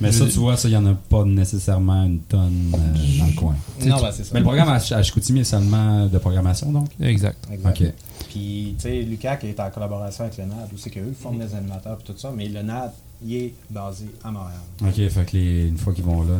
Mais 0.00 0.12
ça, 0.12 0.26
tu 0.26 0.38
vois, 0.38 0.56
ça, 0.56 0.68
il 0.68 0.72
n'y 0.72 0.76
en 0.76 0.86
a 0.86 0.94
pas 0.94 1.24
nécessairement 1.24 2.04
une 2.04 2.20
tonne 2.20 2.74
euh, 2.74 3.18
dans 3.18 3.26
le 3.26 3.32
coin. 3.32 3.54
Non, 3.84 4.00
ben, 4.00 4.10
c'est 4.12 4.24
ça. 4.24 4.30
Mais 4.34 4.40
le 4.40 4.44
programme 4.44 4.68
à, 4.68 5.02
Chicoutimi 5.02 5.40
est 5.40 5.44
seulement 5.44 6.06
de 6.06 6.18
programmation, 6.18 6.70
donc? 6.70 6.88
Exact. 7.00 7.36
exact. 7.50 7.94
Puis, 8.28 8.74
tu 8.76 8.82
sais, 8.82 9.02
Lucas 9.02 9.36
qui 9.36 9.46
est 9.46 9.58
en 9.58 9.70
collaboration 9.70 10.24
avec 10.24 10.36
le 10.36 10.44
NAD, 10.44 10.68
où 10.74 10.76
c'est 10.76 10.90
qu'eux 10.90 11.14
forment 11.18 11.40
les 11.40 11.54
animateurs 11.54 11.98
et 12.00 12.04
tout 12.04 12.18
ça, 12.18 12.30
mais 12.36 12.48
le 12.48 12.62
NAD, 12.62 12.92
il 13.24 13.34
est 13.34 13.54
basé 13.70 14.04
à 14.22 14.30
Montréal. 14.30 14.60
OK, 14.82 14.94
fait 15.08 15.24
que 15.24 15.36
les, 15.36 15.68
une 15.68 15.78
fois 15.78 15.94
qu'ils 15.94 16.04
vont 16.04 16.22
là, 16.22 16.34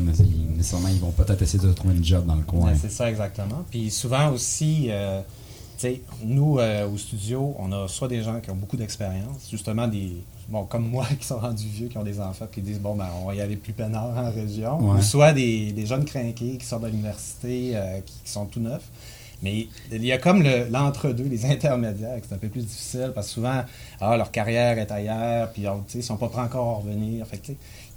nécessairement, 0.56 0.88
ils 0.88 1.00
vont 1.00 1.12
peut-être 1.12 1.40
essayer 1.40 1.62
de 1.66 1.72
trouver 1.72 1.94
une 1.94 2.04
job 2.04 2.26
dans 2.26 2.34
le 2.34 2.42
coin. 2.42 2.72
c'est 2.78 2.90
ça, 2.90 3.08
exactement. 3.08 3.64
Puis 3.70 3.90
souvent 3.90 4.30
aussi... 4.30 4.88
Euh, 4.90 5.22
sais, 5.78 6.02
nous, 6.22 6.58
euh, 6.58 6.88
au 6.88 6.96
studio, 6.96 7.54
on 7.58 7.72
a 7.72 7.88
soit 7.88 8.08
des 8.08 8.22
gens 8.22 8.40
qui 8.40 8.50
ont 8.50 8.56
beaucoup 8.56 8.76
d'expérience, 8.76 9.48
justement 9.50 9.86
des, 9.88 10.12
bon, 10.48 10.64
comme 10.64 10.88
moi, 10.88 11.06
qui 11.20 11.26
sont 11.26 11.38
rendus 11.38 11.66
vieux, 11.66 11.88
qui 11.88 11.98
ont 11.98 12.04
des 12.04 12.20
enfants, 12.20 12.46
qui 12.50 12.60
disent, 12.60 12.80
bon, 12.80 12.94
ben, 12.94 13.08
on 13.22 13.26
va 13.26 13.34
y 13.34 13.40
aller 13.40 13.56
plus 13.56 13.72
peinard 13.72 14.16
en 14.16 14.30
région, 14.30 14.78
ou 14.78 15.00
soit 15.02 15.32
des, 15.32 15.72
des, 15.72 15.86
jeunes 15.86 16.04
crinqués 16.04 16.56
qui 16.58 16.66
sortent 16.66 16.84
de 16.84 16.88
l'université, 16.88 17.72
euh, 17.74 18.00
qui, 18.00 18.30
sont 18.30 18.46
tout 18.46 18.60
neufs. 18.60 18.88
Mais 19.42 19.68
il 19.92 20.04
y 20.04 20.12
a 20.12 20.18
comme 20.18 20.42
l'entre-deux, 20.70 21.24
les 21.24 21.44
intermédiaires, 21.50 22.20
qui 22.20 22.28
c'est 22.28 22.34
un 22.34 22.38
peu 22.38 22.48
plus 22.48 22.62
difficile, 22.62 23.12
parce 23.14 23.28
que 23.28 23.34
souvent, 23.34 23.62
ah, 24.00 24.16
leur 24.16 24.30
carrière 24.30 24.78
est 24.78 24.90
ailleurs, 24.90 25.50
puis 25.52 25.62
ils 25.62 25.98
ne 25.98 26.02
sont 26.02 26.16
pas 26.16 26.28
prêts 26.28 26.42
encore 26.42 26.68
à 26.68 26.74
revenir. 26.78 27.26
Fait 27.26 27.40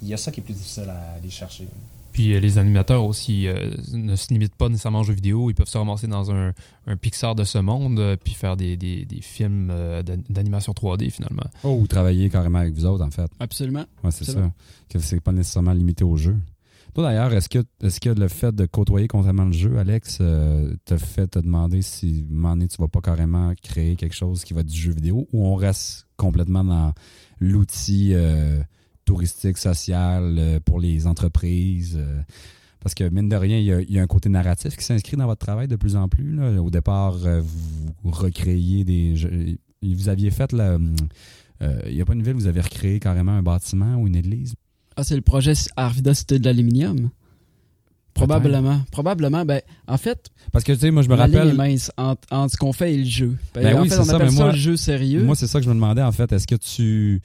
il 0.02 0.08
y 0.08 0.14
a 0.14 0.16
ça 0.16 0.30
qui 0.30 0.40
est 0.40 0.42
plus 0.42 0.54
difficile 0.54 0.88
à 0.88 1.16
aller 1.16 1.30
chercher. 1.30 1.66
Puis 2.12 2.34
euh, 2.34 2.40
les 2.40 2.58
animateurs 2.58 3.04
aussi 3.04 3.46
euh, 3.46 3.70
ne 3.92 4.16
se 4.16 4.32
limitent 4.32 4.54
pas 4.54 4.68
nécessairement 4.68 5.00
aux 5.00 5.04
jeux 5.04 5.14
vidéo. 5.14 5.50
Ils 5.50 5.54
peuvent 5.54 5.68
se 5.68 5.78
ramasser 5.78 6.06
dans 6.06 6.30
un, 6.32 6.52
Pixar 7.00 7.34
de 7.34 7.44
ce 7.44 7.58
monde 7.58 8.00
euh, 8.00 8.16
puis 8.22 8.34
faire 8.34 8.56
des, 8.56 8.76
films 9.22 9.72
d'animation 10.28 10.72
3D 10.72 11.10
finalement. 11.10 11.44
Oh, 11.62 11.78
ou 11.80 11.86
travailler 11.86 12.28
carrément 12.30 12.58
avec 12.58 12.74
vous 12.74 12.86
autres 12.86 13.04
en 13.04 13.10
fait. 13.10 13.30
Absolument. 13.38 13.84
Ouais, 14.02 14.10
c'est 14.10 14.24
ça. 14.24 14.50
Que 14.88 14.98
c'est 14.98 15.20
pas 15.20 15.32
nécessairement 15.32 15.72
limité 15.72 16.04
au 16.04 16.16
jeu. 16.16 16.36
Toi 16.94 17.04
d'ailleurs, 17.04 17.32
est-ce 17.32 17.48
que, 17.48 17.60
est 17.82 18.00
que 18.00 18.10
le 18.10 18.26
fait 18.26 18.52
de 18.52 18.66
côtoyer 18.66 19.06
constamment 19.06 19.44
le 19.44 19.52
jeu, 19.52 19.78
Alex, 19.78 20.18
te 20.84 20.96
fait 20.96 21.28
te 21.28 21.38
demander 21.38 21.82
si 21.82 22.26
à 22.28 22.32
un 22.32 22.34
moment 22.34 22.50
donné, 22.50 22.68
tu 22.68 22.78
vas 22.78 22.88
pas 22.88 23.00
carrément 23.00 23.52
créer 23.62 23.94
quelque 23.94 24.16
chose 24.16 24.42
qui 24.42 24.54
va 24.54 24.62
être 24.62 24.66
du 24.66 24.78
jeu 24.78 24.92
vidéo 24.92 25.28
ou 25.32 25.46
on 25.46 25.54
reste 25.54 26.08
complètement 26.16 26.64
dans 26.64 26.92
l'outil 27.38 28.14
touristique, 29.10 29.58
social, 29.58 30.36
euh, 30.38 30.60
pour 30.64 30.78
les 30.78 31.08
entreprises. 31.08 31.96
Euh, 31.98 32.20
parce 32.80 32.94
que, 32.94 33.08
mine 33.08 33.28
de 33.28 33.34
rien, 33.34 33.58
il 33.58 33.90
y, 33.90 33.98
a, 33.98 34.02
un 34.02 34.06
côté 34.06 34.28
narratif 34.28 34.76
qui 34.76 34.84
s'inscrit 34.84 35.16
dans 35.16 35.26
votre 35.26 35.44
travail 35.44 35.66
de 35.66 35.74
plus 35.74 35.96
en 35.96 36.08
plus. 36.08 36.40
Au 36.58 36.70
départ, 36.70 37.16
euh, 37.26 37.42
vous 37.42 38.10
recréiez 38.12 38.84
des. 38.84 39.58
Vous 39.82 40.08
aviez 40.08 40.30
fait 40.30 40.52
la. 40.52 40.78
Il 41.86 41.94
n'y 41.94 42.00
a 42.00 42.04
pas 42.06 42.14
une 42.14 42.22
ville, 42.22 42.34
vous 42.34 42.46
avez 42.46 42.60
recréé 42.60 43.00
carrément 43.00 43.32
un 43.32 43.42
bâtiment 43.42 43.96
ou 43.96 44.06
une 44.06 44.16
église? 44.16 44.54
Ah, 44.96 45.04
c'est 45.04 45.16
le 45.16 45.20
projet 45.20 45.52
Arvida 45.76 46.14
Cité 46.14 46.38
de 46.38 46.44
l'Aluminium. 46.46 47.10
Probablement. 48.14 48.80
Probablement. 48.90 49.44
Ben, 49.44 49.60
en 49.86 49.98
fait. 49.98 50.28
Parce 50.52 50.64
que, 50.64 50.72
tu 50.72 50.78
sais, 50.78 50.90
moi, 50.90 51.02
je 51.02 51.08
me 51.08 51.16
rappelle. 51.16 51.52
mince 51.54 51.90
entre, 51.98 52.50
ce 52.50 52.56
qu'on 52.56 52.72
fait 52.72 52.94
et 52.94 52.98
le 52.98 53.04
jeu. 53.04 53.36
Ben, 53.54 53.78
oui, 53.78 53.90
c'est 53.90 54.04
ça, 54.04 54.18
mais 54.18 54.30
moi, 54.30 54.52
le 54.52 54.56
jeu 54.56 54.76
sérieux. 54.76 55.24
Moi, 55.24 55.34
c'est 55.34 55.48
ça 55.48 55.58
que 55.58 55.64
je 55.64 55.68
me 55.68 55.74
demandais, 55.74 56.02
en 56.02 56.12
fait. 56.12 56.32
Est-ce 56.32 56.46
que 56.46 56.54
tu 56.54 57.20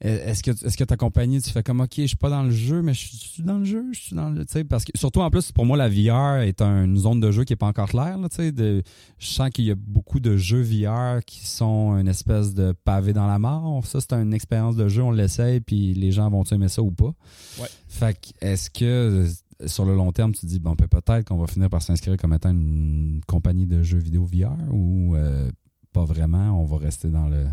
est-ce 0.00 0.42
que 0.42 0.50
est-ce 0.50 0.76
que 0.76 0.84
ta 0.84 0.96
compagnie 0.96 1.40
tu 1.40 1.50
fais 1.50 1.62
comme 1.62 1.80
ok 1.80 1.94
je 1.96 2.06
suis 2.06 2.16
pas 2.16 2.28
dans 2.28 2.42
le 2.42 2.50
jeu 2.50 2.82
mais 2.82 2.92
je 2.92 3.08
suis 3.08 3.42
dans 3.42 3.58
le 3.58 3.64
jeu? 3.64 3.84
Je 3.92 4.00
suis 4.00 4.16
dans 4.16 4.28
le 4.28 4.44
tu 4.44 4.52
sais 4.52 4.64
parce 4.64 4.84
que 4.84 4.92
surtout 4.94 5.20
en 5.20 5.30
plus 5.30 5.52
pour 5.52 5.64
moi 5.64 5.76
la 5.76 5.88
VR 5.88 6.42
est 6.42 6.60
une 6.60 6.98
zone 6.98 7.20
de 7.20 7.30
jeu 7.30 7.44
qui 7.44 7.54
est 7.54 7.56
pas 7.56 7.66
encore 7.66 7.88
claire 7.88 8.18
tu 8.30 8.36
sais 8.36 8.52
je 9.18 9.26
sens 9.26 9.50
qu'il 9.50 9.64
y 9.64 9.70
a 9.70 9.74
beaucoup 9.74 10.20
de 10.20 10.36
jeux 10.36 10.60
VR 10.62 11.24
qui 11.24 11.46
sont 11.46 11.96
une 11.96 12.08
espèce 12.08 12.52
de 12.52 12.72
pavé 12.84 13.14
dans 13.14 13.26
la 13.26 13.38
mort 13.38 13.86
ça 13.86 14.00
c'est 14.00 14.12
une 14.12 14.34
expérience 14.34 14.76
de 14.76 14.88
jeu 14.88 15.02
on 15.02 15.10
l'essaye 15.12 15.60
puis 15.60 15.94
les 15.94 16.12
gens 16.12 16.28
vont 16.28 16.44
aimer 16.44 16.68
ça 16.68 16.82
ou 16.82 16.90
pas? 16.90 17.14
Ouais. 17.60 17.68
fait 17.88 18.34
est-ce 18.42 18.68
que 18.68 19.26
sur 19.64 19.86
le 19.86 19.94
long 19.94 20.12
terme 20.12 20.32
tu 20.32 20.42
te 20.42 20.46
dis 20.46 20.58
bon 20.58 20.76
peut-être 20.76 21.24
qu'on 21.26 21.38
va 21.38 21.46
finir 21.46 21.70
par 21.70 21.80
s'inscrire 21.80 22.18
comme 22.18 22.34
étant 22.34 22.50
une 22.50 23.22
compagnie 23.26 23.66
de 23.66 23.82
jeux 23.82 23.98
vidéo 23.98 24.26
VR 24.26 24.56
ou 24.70 25.16
euh, 25.16 25.50
pas 25.94 26.04
vraiment 26.04 26.60
on 26.60 26.66
va 26.66 26.76
rester 26.76 27.08
dans 27.08 27.28
le 27.28 27.46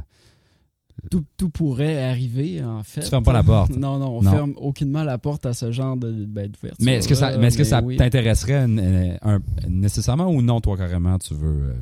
tout, 1.38 1.50
pourrait 1.50 2.04
arriver, 2.04 2.64
en 2.64 2.84
fait. 2.84 3.02
Tu 3.02 3.10
fermes 3.10 3.24
pas 3.24 3.34
la 3.34 3.44
porte. 3.44 3.76
Non, 3.76 4.00
non, 4.00 4.18
on 4.18 4.22
ne 4.22 4.30
ferme 4.30 4.54
aucunement 4.58 5.04
la 5.04 5.18
porte 5.18 5.46
à 5.46 5.54
ce 5.54 5.72
genre 5.72 5.98
de, 5.98 6.12
ben, 6.12 6.50
d'ouverture. 6.50 6.84
Mais 6.86 6.96
est-ce 6.96 7.08
que 7.08 7.16
ça, 7.16 7.38
mais 7.38 7.48
est-ce 7.48 7.58
que 7.58 7.64
ça 7.64 7.82
t'intéresserait 7.82 8.68
nécessairement 9.68 10.28
ou 10.28 10.42
non, 10.42 10.62
toi, 10.62 10.78
carrément, 10.78 11.18
tu 11.20 11.34
veux. 11.34 11.70
Euh? 11.70 11.74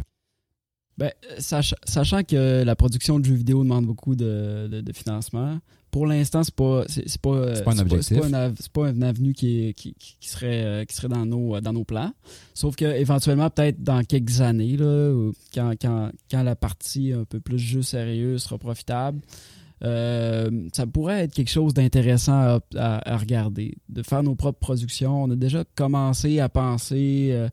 Ben, 0.97 1.11
sachant 1.39 2.23
que 2.23 2.63
la 2.63 2.75
production 2.75 3.19
de 3.19 3.25
jeux 3.25 3.35
vidéo 3.35 3.63
demande 3.63 3.85
beaucoup 3.85 4.15
de 4.15 4.83
financement, 4.93 5.59
pour 5.91 6.07
l'instant, 6.07 6.43
c'est 6.43 6.55
pas 6.55 6.83
c'est 6.87 7.21
pas 7.21 7.55
c'est 7.55 7.63
pas 7.63 7.73
un 7.73 7.79
objectif. 7.79 8.17
C'est 8.59 8.71
pas, 8.71 8.89
une 8.89 9.03
avenue 9.03 9.33
qui, 9.33 9.73
qui, 9.75 9.93
serait 10.21 10.63
euh, 10.63 10.85
qui 10.85 10.95
serait 10.95 11.09
dans 11.09 11.25
nos 11.25 11.59
dans 11.59 11.73
nos 11.73 11.83
plans. 11.83 12.13
Sauf 12.53 12.75
que 12.75 12.85
éventuellement 12.85 13.49
peut-être 13.49 13.83
dans 13.83 14.03
quelques 14.03 14.41
années 14.41 14.77
là, 14.77 15.13
quand, 15.53 15.73
quand, 15.81 16.43
la 16.43 16.55
partie 16.55 17.11
un 17.11 17.25
peu 17.25 17.39
plus 17.39 17.59
jeu 17.59 17.81
sérieux 17.81 18.37
sera 18.37 18.57
profitable, 18.57 19.19
euh, 19.83 20.69
ça 20.73 20.87
pourrait 20.87 21.23
être 21.23 21.33
quelque 21.33 21.49
chose 21.49 21.73
d'intéressant 21.73 22.59
à, 22.75 23.17
regarder, 23.17 23.75
de 23.89 24.03
faire 24.03 24.23
nos 24.23 24.35
propres 24.35 24.59
productions. 24.59 25.23
On 25.23 25.31
a 25.31 25.35
déjà 25.35 25.63
commencé 25.75 26.39
à 26.39 26.49
penser 26.49 27.29
euh, 27.31 27.49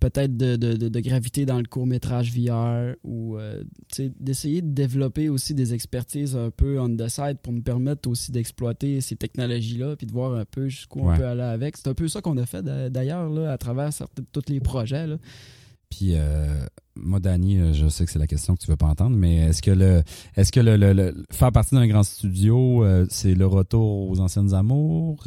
peut-être 0.00 0.36
de, 0.36 0.56
de, 0.56 0.74
de, 0.76 1.00
graviter 1.00 1.46
dans 1.46 1.58
le 1.58 1.64
court-métrage 1.64 2.32
VR 2.32 2.94
ou 3.04 3.36
euh, 3.36 3.62
d'essayer 4.20 4.62
de 4.62 4.70
développer 4.70 5.28
aussi 5.28 5.54
des 5.54 5.74
expertises 5.74 6.36
un 6.36 6.50
peu 6.50 6.80
on 6.80 6.94
the 6.94 7.08
side 7.08 7.38
pour 7.42 7.52
nous 7.52 7.62
permettre 7.62 8.08
aussi 8.08 8.30
d'exploiter 8.32 9.00
ces 9.00 9.16
technologies-là 9.16 9.96
puis 9.96 10.06
de 10.06 10.12
voir 10.12 10.34
un 10.34 10.44
peu 10.44 10.68
jusqu'où 10.68 11.00
on 11.00 11.16
peut 11.16 11.26
aller 11.26 11.42
avec. 11.42 11.76
C'est 11.76 11.88
un 11.88 11.94
peu 11.94 12.08
ça 12.08 12.20
qu'on 12.20 12.36
a 12.36 12.46
fait 12.46 12.62
d'ailleurs 12.62 13.48
à 13.48 13.58
travers 13.58 13.90
tous 14.32 14.42
les 14.48 14.60
projets. 14.60 15.06
Là. 15.06 15.18
Puis, 15.90 16.12
euh, 16.14 16.46
moi, 16.96 17.18
Danny, 17.18 17.58
euh, 17.58 17.72
je 17.72 17.88
sais 17.88 18.04
que 18.04 18.10
c'est 18.10 18.18
la 18.18 18.26
question 18.26 18.54
que 18.54 18.60
tu 18.60 18.70
veux 18.70 18.76
pas 18.76 18.86
entendre, 18.86 19.16
mais 19.16 19.36
est-ce 19.36 19.62
que 19.62 19.70
le, 19.70 20.02
est-ce 20.36 20.52
que 20.52 20.60
le, 20.60 21.24
faire 21.30 21.50
partie 21.50 21.74
d'un 21.74 21.86
grand 21.86 22.02
studio, 22.02 22.84
euh, 22.84 23.06
c'est 23.08 23.34
le 23.34 23.46
retour 23.46 24.10
aux 24.10 24.20
anciennes 24.20 24.54
amours? 24.54 25.26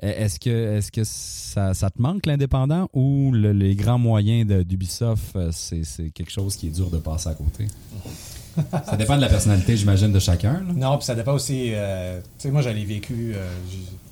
Est-ce 0.00 0.38
que, 0.40 1.02
ça, 1.04 1.74
ça 1.74 1.90
te 1.90 2.00
manque 2.00 2.26
l'indépendant 2.26 2.88
ou 2.94 3.32
les 3.34 3.74
grands 3.74 3.98
moyens 3.98 4.46
d'Ubisoft, 4.64 5.36
c'est, 5.52 5.84
c'est 5.84 6.10
quelque 6.10 6.30
chose 6.30 6.56
qui 6.56 6.68
est 6.68 6.70
dur 6.70 6.90
de 6.90 6.98
passer 6.98 7.28
à 7.28 7.34
côté? 7.34 7.66
Ça 8.84 8.96
dépend 8.96 9.16
de 9.16 9.20
la 9.20 9.28
personnalité, 9.28 9.76
j'imagine, 9.76 10.12
de 10.12 10.18
chacun. 10.18 10.62
Non, 10.74 10.96
puis 10.96 11.06
ça 11.06 11.14
dépend 11.14 11.34
aussi. 11.34 11.70
tu 11.70 12.22
sais, 12.38 12.50
moi, 12.50 12.62
j'avais 12.62 12.84
vécu 12.84 13.34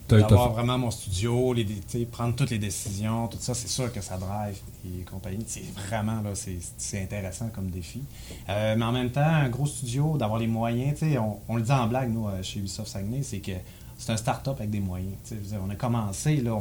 d'avoir 0.08 0.52
vraiment 0.52 0.78
mon 0.78 0.90
studio, 0.90 1.52
les, 1.52 1.66
prendre 2.10 2.34
toutes 2.34 2.50
les 2.50 2.58
décisions, 2.58 3.28
tout 3.28 3.38
ça, 3.40 3.54
c'est 3.54 3.68
sûr 3.68 3.92
que 3.92 4.00
ça 4.00 4.16
drive 4.16 4.56
et 4.84 5.02
compagnie. 5.02 5.44
C'est 5.46 5.64
vraiment 5.88 6.22
là, 6.22 6.30
c'est 6.34 7.02
intéressant 7.02 7.48
comme 7.54 7.70
défi. 7.70 8.02
Euh, 8.48 8.74
mais 8.76 8.84
en 8.84 8.92
même 8.92 9.10
temps, 9.10 9.20
un 9.20 9.48
gros 9.48 9.66
studio, 9.66 10.16
d'avoir 10.16 10.38
les 10.38 10.46
moyens, 10.46 10.98
on, 11.18 11.38
on 11.48 11.56
le 11.56 11.62
dit 11.62 11.72
en 11.72 11.86
blague, 11.86 12.12
nous, 12.12 12.28
euh, 12.28 12.42
chez 12.42 12.60
Ubisoft 12.60 12.88
Saguenay, 12.88 13.22
c'est 13.22 13.38
que 13.38 13.52
c'est 13.98 14.12
un 14.12 14.16
start-up 14.16 14.56
avec 14.58 14.70
des 14.70 14.80
moyens. 14.80 15.14
on 15.64 15.70
a 15.70 15.74
commencé, 15.74 16.36
là, 16.36 16.52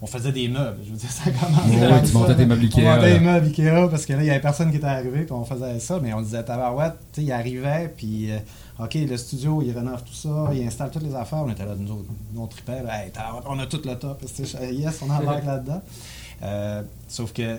on, 0.00 0.06
faisait 0.06 0.32
des 0.32 0.48
meubles. 0.48 0.78
Je 0.84 0.90
veux 0.90 0.96
dire, 0.96 1.10
ça 1.10 1.24
a 1.26 1.32
commencé. 1.32 1.76
Ouais, 1.76 2.02
tu 2.02 2.12
montais 2.12 2.34
des 2.34 2.46
meubles 2.46 2.62
Ikea. 2.62 2.80
On 2.80 2.94
montait 2.94 3.18
des 3.18 3.24
meubles 3.24 3.46
Ikea 3.46 3.88
parce 3.90 4.06
que 4.06 4.12
là, 4.12 4.20
il 4.20 4.24
n'y 4.24 4.30
avait 4.30 4.40
personne 4.40 4.70
qui 4.70 4.76
était 4.76 4.86
arrivé, 4.86 5.24
puis 5.24 5.32
on 5.32 5.44
faisait 5.44 5.80
ça, 5.80 5.98
mais 6.00 6.12
on 6.14 6.20
disait, 6.20 6.44
tabarouette, 6.44 6.96
tu 7.12 7.20
sais, 7.20 7.26
il 7.26 7.32
arrivait, 7.32 7.92
puis. 7.96 8.30
Euh, 8.30 8.38
OK, 8.78 8.94
le 8.94 9.16
studio, 9.16 9.60
il 9.62 9.72
rénove 9.72 10.04
tout 10.04 10.14
ça, 10.14 10.50
il 10.54 10.64
installe 10.64 10.90
toutes 10.90 11.02
les 11.02 11.14
affaires. 11.14 11.40
On 11.40 11.50
était 11.50 11.64
là, 11.64 11.74
nous 11.76 11.90
autres, 11.90 12.08
nous, 12.32 12.42
on 12.42 12.46
tripait. 12.46 12.82
on 13.46 13.58
a 13.58 13.66
tout 13.66 13.80
le 13.84 13.94
top. 13.96 14.22
Yes, 14.72 15.02
on 15.02 15.10
embarque 15.10 15.44
là-dedans. 15.46 15.82
Euh, 16.42 16.82
sauf 17.08 17.32
que 17.32 17.58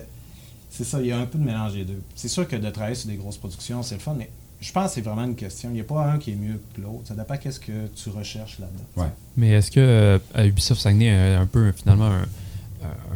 c'est 0.70 0.84
ça, 0.84 1.00
il 1.00 1.08
y 1.08 1.12
a 1.12 1.18
un 1.18 1.26
peu 1.26 1.38
de 1.38 1.44
mélange 1.44 1.74
des 1.74 1.84
deux. 1.84 2.00
C'est 2.14 2.28
sûr 2.28 2.48
que 2.48 2.56
de 2.56 2.70
travailler 2.70 2.94
sur 2.94 3.10
des 3.10 3.16
grosses 3.16 3.36
productions, 3.36 3.82
c'est 3.82 3.96
le 3.96 4.00
fun, 4.00 4.14
mais 4.16 4.30
je 4.60 4.72
pense 4.72 4.88
que 4.88 4.94
c'est 4.94 5.00
vraiment 5.02 5.24
une 5.24 5.36
question. 5.36 5.70
Il 5.70 5.74
n'y 5.74 5.80
a 5.80 5.84
pas 5.84 6.04
un 6.04 6.18
qui 6.18 6.32
est 6.32 6.36
mieux 6.36 6.60
que 6.74 6.80
l'autre. 6.80 7.06
Ça 7.06 7.14
dépend 7.14 7.36
qu'est-ce 7.36 7.60
que 7.60 7.86
tu 7.88 8.08
recherches 8.10 8.58
là-dedans. 8.58 8.84
Ouais. 8.96 9.10
Mais 9.36 9.50
est-ce 9.50 9.70
que 9.70 9.80
euh, 9.80 10.18
Ubisoft 10.46 10.80
Saguenay 10.80 11.10
a 11.10 11.40
un 11.40 11.46
peu 11.46 11.72
finalement 11.72 12.06
un 12.06 12.26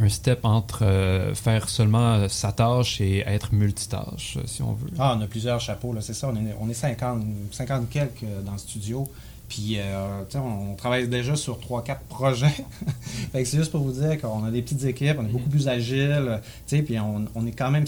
step 0.09 0.45
entre 0.45 1.33
faire 1.35 1.69
seulement 1.69 2.29
sa 2.29 2.53
tâche 2.53 3.01
et 3.01 3.21
être 3.21 3.53
multitâche, 3.55 4.39
si 4.45 4.63
on 4.63 4.73
veut. 4.73 4.91
Ah, 4.99 5.17
on 5.19 5.23
a 5.23 5.27
plusieurs 5.27 5.61
chapeaux, 5.61 5.95
c'est 6.01 6.15
ça. 6.15 6.31
On 6.33 6.37
est, 6.37 6.55
on 6.61 6.69
est 6.69 6.75
50, 6.75 7.23
50 7.51 7.89
quelques 7.89 8.25
dans 8.45 8.53
le 8.53 8.59
studio. 8.59 9.09
Puis, 9.49 9.77
euh, 9.79 10.23
on 10.35 10.75
travaille 10.75 11.09
déjà 11.09 11.37
sur 11.37 11.59
3-4 11.59 11.99
projets. 12.09 12.55
c'est 13.33 13.45
juste 13.45 13.71
pour 13.71 13.83
vous 13.83 13.93
dire 13.93 14.21
qu'on 14.21 14.45
a 14.45 14.51
des 14.51 14.63
petites 14.63 14.85
équipes, 14.85 15.17
on 15.19 15.25
est 15.25 15.33
beaucoup 15.33 15.51
plus 15.51 15.69
agile. 15.69 16.41
Puis, 16.67 16.99
on, 16.99 17.27
on, 17.35 17.47
est 17.47 17.53
quand 17.53 17.71
même 17.71 17.87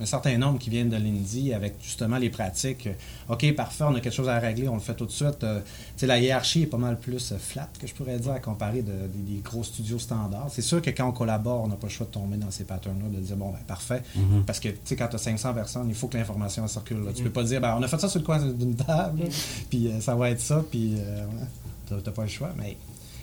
un 0.00 0.06
certain 0.06 0.36
nombre 0.38 0.58
qui 0.58 0.70
viennent 0.70 0.90
de 0.90 0.96
l'Indie 0.96 1.52
avec 1.52 1.74
justement 1.82 2.18
les 2.18 2.30
pratiques. 2.30 2.88
OK, 3.28 3.52
parfait, 3.54 3.84
on 3.84 3.94
a 3.94 4.00
quelque 4.00 4.14
chose 4.14 4.28
à 4.28 4.38
régler, 4.38 4.68
on 4.68 4.74
le 4.74 4.80
fait 4.80 4.94
tout 4.94 5.06
de 5.06 5.10
suite. 5.10 5.42
Euh, 5.42 5.60
la 6.02 6.18
hiérarchie 6.18 6.62
est 6.62 6.66
pas 6.66 6.78
mal 6.78 6.98
plus 6.98 7.32
euh, 7.32 7.36
flat, 7.38 7.68
que 7.80 7.86
je 7.86 7.94
pourrais 7.94 8.18
dire, 8.18 8.32
à 8.32 8.40
comparer 8.40 8.82
de, 8.82 8.92
des 9.14 9.40
gros 9.40 9.64
studios 9.64 9.98
standards. 9.98 10.48
C'est 10.50 10.62
sûr 10.62 10.80
que 10.80 10.90
quand 10.90 11.08
on 11.08 11.12
collabore, 11.12 11.64
on 11.64 11.68
n'a 11.68 11.76
pas 11.76 11.88
le 11.88 11.92
choix 11.92 12.06
de 12.06 12.12
tomber 12.12 12.36
dans 12.36 12.50
ces 12.50 12.64
patterns-là, 12.64 13.08
de 13.08 13.20
dire, 13.20 13.36
bon, 13.36 13.50
ben 13.50 13.58
parfait. 13.66 14.02
Mm-hmm. 14.16 14.44
Parce 14.46 14.60
que, 14.60 14.68
tu 14.68 14.78
sais, 14.84 14.96
quand 14.96 15.08
tu 15.08 15.16
as 15.16 15.18
500 15.18 15.54
personnes, 15.54 15.88
il 15.88 15.94
faut 15.94 16.06
que 16.06 16.16
l'information 16.16 16.66
circule. 16.68 16.98
Tu 17.14 17.24
peux 17.24 17.30
pas 17.30 17.42
dire, 17.42 17.60
ben, 17.60 17.76
on 17.78 17.82
a 17.82 17.88
fait 17.88 17.98
ça 17.98 18.08
sur 18.08 18.20
le 18.20 18.24
coin 18.24 18.38
d'une 18.38 18.76
table, 18.76 19.24
puis 19.68 19.90
ça 20.00 20.14
va 20.14 20.30
être 20.30 20.40
ça, 20.40 20.64
puis 20.70 20.87
tu 21.86 21.94
n'as 21.94 22.12
pas 22.12 22.22
le 22.22 22.28
choix. 22.28 22.50
Mais 22.56 22.76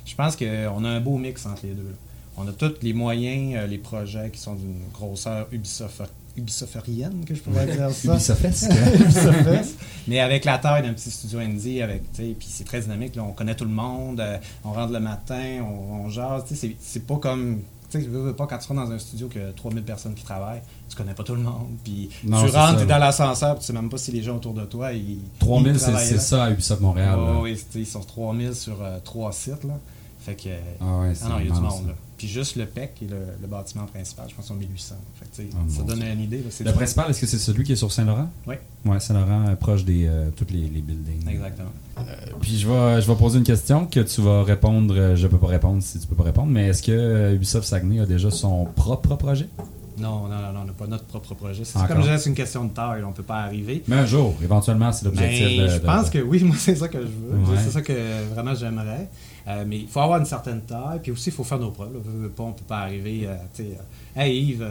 je 0.06 0.16
pense 0.16 0.36
qu'on 0.36 0.84
a 0.84 0.90
un 0.90 1.00
beau 1.00 1.18
mix 1.18 1.46
entre 1.46 1.66
les 1.66 1.74
deux. 1.74 1.96
On 2.38 2.48
a 2.48 2.52
tous 2.52 2.74
les 2.82 2.94
moyens, 2.94 3.56
euh, 3.56 3.68
les 3.68 3.78
projets 3.78 4.30
qui 4.30 4.40
sont 4.40 4.56
d'une 4.56 4.82
grosseur 4.94 5.48
Ubisoft 5.52 6.04
ubisoferienne, 6.38 7.24
que 7.26 7.34
je 7.34 7.40
pourrais 7.42 7.66
dire 7.66 7.90
ça. 7.92 8.16
Ubisoft 8.16 8.68
Mais 10.08 10.20
avec 10.20 10.44
la 10.44 10.58
taille 10.58 10.84
d'un 10.84 10.94
petit 10.94 11.10
studio 11.10 11.40
indie, 11.40 11.82
avec, 11.82 12.12
puis 12.12 12.36
c'est 12.42 12.66
très 12.66 12.82
dynamique. 12.82 13.14
on 13.18 13.32
connaît 13.32 13.56
tout 13.56 13.64
le 13.64 13.72
monde, 13.72 14.20
euh, 14.20 14.38
on 14.66 14.74
rentre 14.74 14.92
le 14.92 15.00
matin, 15.00 15.62
on, 15.62 16.06
on 16.06 16.10
jase. 16.10 16.44
C'est 16.82 17.08
pas 17.08 17.18
comme 17.18 17.62
tu 17.90 18.02
sais, 18.02 18.08
veux, 18.08 18.34
pas, 18.34 18.48
quand 18.48 18.58
tu 18.58 18.64
seras 18.66 18.76
dans 18.76 18.92
un 18.92 19.00
studio 19.00 19.28
que 19.28 19.52
3000 19.52 19.84
personnes 19.84 20.14
qui 20.14 20.24
travaillent, 20.24 20.62
tu 20.90 20.96
connais 20.96 21.14
pas 21.14 21.24
tout 21.24 21.36
le 21.36 21.42
monde. 21.42 21.78
Puis 21.84 22.10
tu 22.24 22.32
rentres, 22.32 22.78
tu 22.78 22.84
es 22.84 22.86
dans 22.86 22.98
l'ascenseur, 22.98 23.58
tu 23.60 23.66
sais 23.66 23.74
même 23.74 23.90
pas 23.90 23.98
si 23.98 24.12
les 24.12 24.22
gens 24.22 24.38
autour 24.38 24.54
de 24.54 24.66
toi. 24.66 24.92
Ils, 24.94 25.20
3000, 25.40 25.80
c'est 25.80 26.20
ça 26.20 26.46
à 26.46 26.52
Ubisoft 26.52 26.82
Montréal. 26.82 27.20
oui, 27.42 27.62
ils 27.76 27.86
sont 27.86 28.02
3000 28.02 28.56
sur 28.56 28.82
euh, 28.82 29.00
trois 29.04 29.32
sites. 29.32 29.64
Là. 29.64 29.80
Fait 30.20 30.36
que. 30.36 30.50
Ah 30.82 31.00
ouais, 31.00 31.14
ah 31.24 31.30
non, 31.30 31.40
il 31.40 31.48
y 31.48 31.52
a 31.52 31.54
du 31.54 31.62
monde. 31.62 31.88
Là. 31.88 31.94
Puis 32.18 32.28
juste 32.28 32.56
le 32.56 32.66
PEC, 32.66 32.96
qui 32.96 33.06
est 33.06 33.10
le, 33.10 33.48
bâtiment 33.48 33.86
principal, 33.86 34.28
je 34.30 34.36
pense 34.36 34.46
sont 34.46 34.56
1800. 34.56 34.96
Fait 35.16 35.44
que, 35.44 35.50
oh, 35.52 35.58
ça 35.70 35.84
donne 35.84 36.02
une 36.02 36.22
idée. 36.22 36.44
le 36.64 36.72
principal, 36.72 37.10
est-ce 37.10 37.22
que 37.22 37.28
c'est 37.28 37.38
celui 37.38 37.64
qui 37.64 37.74
est 37.74 37.78
sur 37.78 37.92
Saint-Laurent? 37.92 38.30
Oui. 38.48 38.56
Oui, 38.86 39.02
Saint-Laurent, 39.02 39.50
euh, 39.50 39.56
proche 39.56 39.84
de 39.84 39.94
euh, 40.06 40.30
tous 40.36 40.48
les, 40.50 40.62
les, 40.62 40.82
buildings. 40.82 41.28
Exactement. 41.28 41.72
Euh, 41.98 42.02
puis 42.42 42.58
je 42.58 42.68
vais, 42.68 43.02
je 43.02 43.08
vais 43.08 43.18
poser 43.18 43.40
une 43.40 43.44
question 43.44 43.86
que 43.86 44.00
tu 44.00 44.22
vas 44.22 44.44
répondre. 44.44 45.16
Je 45.16 45.28
peux 45.28 45.38
pas 45.38 45.48
répondre 45.48 45.82
si 45.84 46.00
tu 46.00 46.08
peux 46.08 46.16
pas 46.16 46.24
répondre, 46.24 46.48
mais 46.48 46.68
est-ce 46.68 46.84
que 46.84 47.34
Ubisoft 47.34 47.68
Saguenay 47.68 48.00
a 48.00 48.06
déjà 48.06 48.32
son 48.32 48.66
propre 48.66 49.16
projet? 49.16 49.50
Non, 49.98 50.28
non, 50.28 50.36
non, 50.54 50.60
on 50.62 50.66
n'a 50.66 50.74
pas 50.74 50.88
notre 50.88 51.06
propre 51.06 51.34
projet. 51.36 51.64
C'est 51.64 51.80
comme 51.88 52.04
je 52.04 52.18
c'est 52.18 52.30
une 52.30 52.36
question 52.36 52.66
de 52.66 52.70
taille, 52.70 53.04
on 53.04 53.10
ne 53.10 53.14
peut 53.14 53.24
pas 53.24 53.40
arriver. 53.40 53.82
Mais 53.88 53.96
un 53.96 54.06
jour, 54.06 54.36
éventuellement, 54.44 54.92
c'est 54.92 55.06
l'objectif. 55.06 55.62
De, 55.62 55.68
je 55.68 55.78
pense 55.78 56.10
que 56.10 56.20
oui, 56.20 56.44
moi, 56.44 56.56
c'est 56.60 56.76
ça 56.76 56.88
que 56.88 57.00
je 57.00 57.06
veux. 57.06 57.58
C'est 57.58 57.72
ça 57.72 57.82
que 57.82 57.94
vraiment 58.34 58.54
j'aimerais. 58.56 59.10
Euh, 59.48 59.64
mais 59.68 59.80
il 59.80 59.88
faut 59.88 60.00
avoir 60.00 60.20
une 60.20 60.26
certaine 60.26 60.62
taille, 60.62 61.00
puis 61.04 61.12
aussi, 61.12 61.30
il 61.30 61.34
faut 61.34 61.44
faire 61.44 61.60
nos 61.60 61.72
preuves. 61.72 61.92
On 62.40 62.48
ne 62.48 62.54
peut 62.54 62.64
pas 62.68 62.80
arriver, 62.80 63.28
euh, 63.28 63.36
tu 63.54 63.64
sais, 63.64 63.78
euh, 63.78 64.22
hey 64.22 64.36
Yves, 64.42 64.68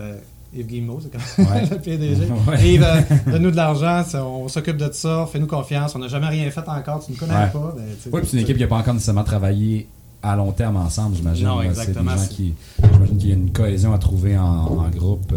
Yves 0.53 0.67
Guillemot, 0.67 1.01
c'est 1.01 1.13
comme 1.13 1.47
le 1.71 1.77
PDG. 1.79 2.27
Yves, 2.65 2.87
donne-nous 3.27 3.53
de 3.53 3.57
l'argent, 3.57 4.03
on 4.15 4.49
s'occupe 4.49 4.77
de 4.77 4.91
ça, 4.93 5.29
fais-nous 5.31 5.47
confiance, 5.47 5.95
on 5.95 6.01
n'a 6.01 6.09
jamais 6.09 6.27
rien 6.29 6.51
fait 6.51 6.69
encore, 6.69 7.05
tu 7.05 7.13
ne 7.13 7.17
connais 7.17 7.33
pas. 7.33 7.75
Ben, 7.77 7.85
oui, 8.13 8.21
puis 8.21 8.31
c'est 8.31 8.37
une 8.37 8.43
équipe 8.43 8.57
qui 8.57 8.63
n'a 8.63 8.69
pas 8.69 8.79
encore 8.79 8.95
nécessairement 8.95 9.25
travaillé 9.25 9.87
à 10.23 10.35
long 10.35 10.51
terme 10.51 10.77
ensemble, 10.77 11.15
j'imagine. 11.15 11.47
Non, 11.47 11.63
exactement. 11.63 12.13
J'imagine 12.17 13.19
qu'il 13.19 13.29
y 13.29 13.33
a 13.33 13.37
une 13.37 13.53
cohésion 13.53 13.93
à 13.93 13.99
trouver 13.99 14.37
en, 14.37 14.89
groupe 14.91 15.35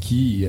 qui 0.00 0.46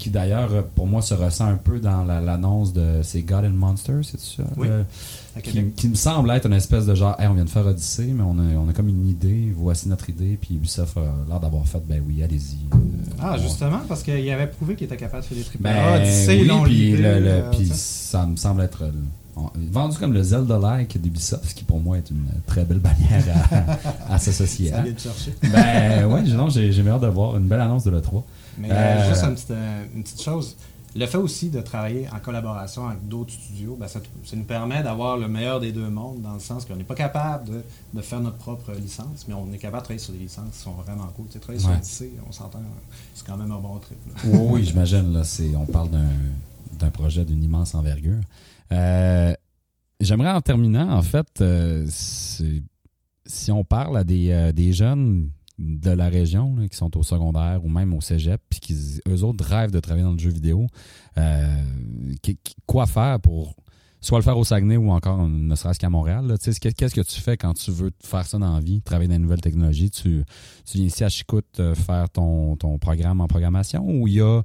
qui 0.00 0.10
d'ailleurs, 0.10 0.64
pour 0.74 0.86
moi, 0.86 1.02
se 1.02 1.14
ressent 1.14 1.46
un 1.46 1.56
peu 1.56 1.78
dans 1.78 2.04
l'annonce 2.04 2.72
de 2.72 3.00
c'est 3.02 3.22
God 3.22 3.44
and 3.44 3.50
Monsters, 3.50 4.04
c'est 4.04 4.20
ça? 4.20 4.42
Oui 4.56 4.68
qui, 5.40 5.88
me 5.88 5.94
semble 5.94 6.30
être 6.30 6.46
une 6.46 6.54
espèce 6.54 6.86
de 6.86 6.94
genre, 6.94 7.16
on 7.18 7.34
vient 7.34 7.44
de 7.44 7.50
faire 7.50 7.66
Odyssey, 7.66 8.08
mais 8.14 8.22
on 8.22 8.38
a, 8.38 8.56
on 8.56 8.68
a 8.68 8.72
comme 8.72 8.88
une 8.88 9.08
idée, 9.08 9.52
voici 9.54 9.88
notre 9.88 10.10
idée, 10.10 10.36
puis 10.40 10.56
Ubisoft 10.56 10.96
a 10.96 11.02
l'air 11.28 11.40
d'avoir 11.40 11.66
fait, 11.66 11.82
ben 11.86 12.02
oui, 12.06 12.22
allez-y. 12.22 12.58
Euh, 12.74 12.78
ah, 13.20 13.36
justement, 13.38 13.80
parce 13.88 14.02
qu'il 14.02 14.28
avait 14.30 14.48
prouvé 14.48 14.74
qu'il 14.74 14.86
était 14.86 14.96
capable 14.96 15.22
de 15.22 15.28
faire 15.28 15.38
des 15.38 15.44
trucs. 15.44 15.62
Ben, 15.62 15.74
ah, 15.76 15.96
Odyssey, 15.96 16.40
oui, 16.40 16.48
puis 16.66 17.04
euh, 17.04 17.52
ça 17.72 18.26
me 18.26 18.36
semble 18.36 18.62
être 18.62 18.82
euh, 18.82 19.40
vendu 19.70 19.96
comme 19.98 20.12
le 20.12 20.22
Zelda-like 20.22 21.00
d'Ubisoft, 21.00 21.44
ce 21.48 21.54
qui 21.54 21.64
pour 21.64 21.80
moi 21.80 21.98
est 21.98 22.10
une 22.10 22.26
très 22.46 22.64
belle 22.64 22.80
bannière 22.80 23.24
à, 24.08 24.18
s'associer 24.18 24.72
à. 24.72 24.84
chercher. 24.84 25.34
Ben 25.42 26.06
ouais, 26.06 26.22
j'ai 26.24 26.88
hâte 26.88 27.00
de 27.00 27.06
voir 27.06 27.36
une 27.36 27.46
belle 27.46 27.60
annonce 27.60 27.84
de 27.84 27.90
l'E3. 27.90 28.22
Mais 28.60 29.08
juste 29.08 29.24
une 29.24 29.34
petite, 29.34 29.50
une 29.94 30.02
petite 30.02 30.22
chose, 30.22 30.56
le 30.96 31.06
fait 31.06 31.18
aussi 31.18 31.50
de 31.50 31.60
travailler 31.60 32.08
en 32.12 32.18
collaboration 32.18 32.88
avec 32.88 33.06
d'autres 33.06 33.32
studios, 33.32 33.76
ben, 33.78 33.86
ça, 33.86 34.00
nous 34.34 34.44
permet 34.44 34.82
d'avoir 34.82 35.16
le 35.16 35.28
meilleur 35.28 35.60
des 35.60 35.72
deux 35.72 35.88
mondes, 35.88 36.20
dans 36.20 36.34
le 36.34 36.40
sens 36.40 36.64
qu'on 36.64 36.76
n'est 36.76 36.84
pas 36.84 36.94
capable 36.96 37.62
de, 37.94 38.00
faire 38.02 38.20
notre 38.20 38.38
propre 38.38 38.72
licence, 38.72 39.26
mais 39.28 39.34
on 39.34 39.52
est 39.52 39.58
capable 39.58 39.82
de 39.82 39.84
travailler 39.84 40.04
sur 40.04 40.12
des 40.12 40.18
licences 40.18 40.50
qui 40.52 40.58
sont 40.58 40.72
vraiment 40.72 41.06
cool. 41.16 41.26
Tu 41.26 41.34
sais, 41.34 41.38
travailler 41.38 41.60
sur 41.60 41.70
Odyssey, 41.70 42.10
on 42.28 42.32
s'entend, 42.32 42.60
c'est 43.14 43.24
quand 43.24 43.36
même 43.36 43.52
un 43.52 43.60
bon 43.60 43.78
trip. 43.78 43.98
Oui, 44.24 44.38
oui 44.50 44.64
j'imagine. 44.64 45.22
on 45.56 45.66
parle 45.66 45.90
d'un 46.72 46.90
projet 46.90 47.24
d'une 47.24 47.42
immense 47.42 47.74
envergure. 47.74 48.20
Euh, 48.72 49.32
j'aimerais 50.00 50.32
en 50.32 50.40
terminant, 50.40 50.90
en 50.90 51.02
fait, 51.02 51.40
euh, 51.40 51.86
si 51.88 53.52
on 53.52 53.62
parle 53.62 53.96
à 53.96 54.02
des, 54.02 54.30
euh, 54.30 54.50
des 54.50 54.72
jeunes 54.72 55.30
de 55.60 55.90
la 55.90 56.08
région 56.08 56.56
qui 56.70 56.76
sont 56.76 56.96
au 56.96 57.02
secondaire 57.02 57.60
ou 57.62 57.68
même 57.68 57.92
au 57.92 58.00
cégep, 58.00 58.40
puis 58.48 58.60
qui 58.60 59.00
eux 59.08 59.22
autres 59.22 59.44
rêvent 59.44 59.70
de 59.70 59.78
travailler 59.80 60.04
dans 60.04 60.12
le 60.12 60.18
jeu 60.18 60.30
vidéo, 60.30 60.66
euh, 61.18 61.62
quoi 62.66 62.86
faire 62.86 63.20
pour 63.20 63.54
soit 64.00 64.18
le 64.18 64.24
faire 64.24 64.38
au 64.38 64.44
Saguenay 64.44 64.78
ou 64.78 64.90
encore 64.90 65.28
ne 65.28 65.54
serait-ce 65.54 65.78
qu'à 65.78 65.90
Montréal. 65.90 66.34
Qu'est-ce 66.42 66.94
que 66.94 67.00
tu 67.02 67.20
fais 67.20 67.36
quand 67.36 67.52
tu 67.52 67.70
veux 67.70 67.90
faire 68.02 68.26
ça 68.26 68.38
dans 68.38 68.54
la 68.54 68.60
vie, 68.60 68.80
travailler 68.80 69.08
dans 69.08 69.14
les 69.14 69.20
nouvelles 69.20 69.42
technologies? 69.42 69.90
Tu, 69.90 70.24
tu 70.64 70.78
viens 70.78 70.86
ici 70.86 71.04
à 71.04 71.10
Chicout 71.10 71.44
euh, 71.58 71.74
faire 71.74 72.08
ton, 72.08 72.56
ton 72.56 72.78
programme 72.78 73.20
en 73.20 73.26
programmation 73.26 73.84
ou 73.86 74.08
il 74.08 74.14
y 74.14 74.20
a. 74.20 74.42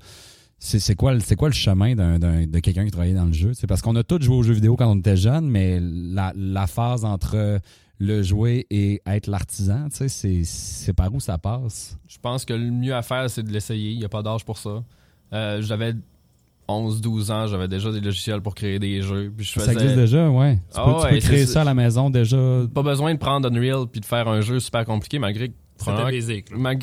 C'est 0.58 0.96
quoi, 0.96 1.14
quoi 1.38 1.50
le 1.50 1.54
chemin 1.54 1.96
de 1.96 2.60
quelqu'un 2.60 2.86
qui 2.86 2.92
travaille 2.92 3.14
dans 3.14 3.26
le 3.26 3.34
jeu? 3.34 3.54
C'est 3.54 3.68
parce 3.68 3.82
qu'on 3.82 3.96
a 3.98 4.04
tous 4.04 4.22
joué 4.22 4.36
aux 4.36 4.42
jeux 4.42 4.54
vidéo 4.54 4.76
quand 4.76 4.90
on 4.90 4.98
était 4.98 5.18
jeune, 5.18 5.48
mais 5.48 5.80
la 5.80 6.66
phase 6.66 7.06
entre 7.06 7.60
le 8.00 8.22
jouer 8.24 8.68
et 8.70 9.02
être 9.06 9.28
l'artisan, 9.28 9.88
tu 9.90 10.10
sais, 10.10 10.44
c'est 10.44 10.94
par 10.94 11.14
où 11.14 11.20
ça 11.20 11.38
passe? 11.38 11.98
Je 12.08 12.18
pense 12.22 12.46
que 12.46 12.54
le 12.54 12.72
mieux 12.72 12.94
à 12.94 13.02
faire, 13.02 13.30
c'est 13.30 13.44
de 13.44 13.52
l'essayer. 13.52 13.92
Il 13.92 14.00
n'y 14.00 14.06
a 14.06 14.10
pas 14.10 14.22
d'âge 14.22 14.44
pour 14.44 14.58
ça. 14.58 14.84
Euh, 15.34 15.62
j'avais 15.62 15.94
11-12 16.68 17.32
ans, 17.32 17.48
j'avais 17.48 17.68
déjà 17.68 17.92
des 17.92 18.02
logiciels 18.02 18.42
pour 18.42 18.56
créer 18.56 18.80
des 18.80 19.02
jeux. 19.02 19.32
Puis 19.36 19.46
je 19.46 19.60
Ça 19.60 19.74
existe 19.74 19.96
déjà, 19.96 20.30
ouais. 20.30 20.60
Tu 20.74 20.82
peux, 20.82 20.92
ah 21.04 21.18
créer 21.20 21.46
ça 21.46 21.62
à 21.62 21.64
la 21.64 21.74
maison 21.74 22.10
déjà. 22.10 22.38
Pas 22.74 22.84
besoin 22.84 23.14
de 23.14 23.20
prendre 23.20 23.50
Unreal 23.50 23.88
puis 23.92 24.02
de 24.02 24.06
faire 24.06 24.28
un 24.28 24.42
jeu 24.42 24.60
super 24.60 24.86
compliqué, 24.86 25.20
malgré 25.20 25.50
que 25.50 25.54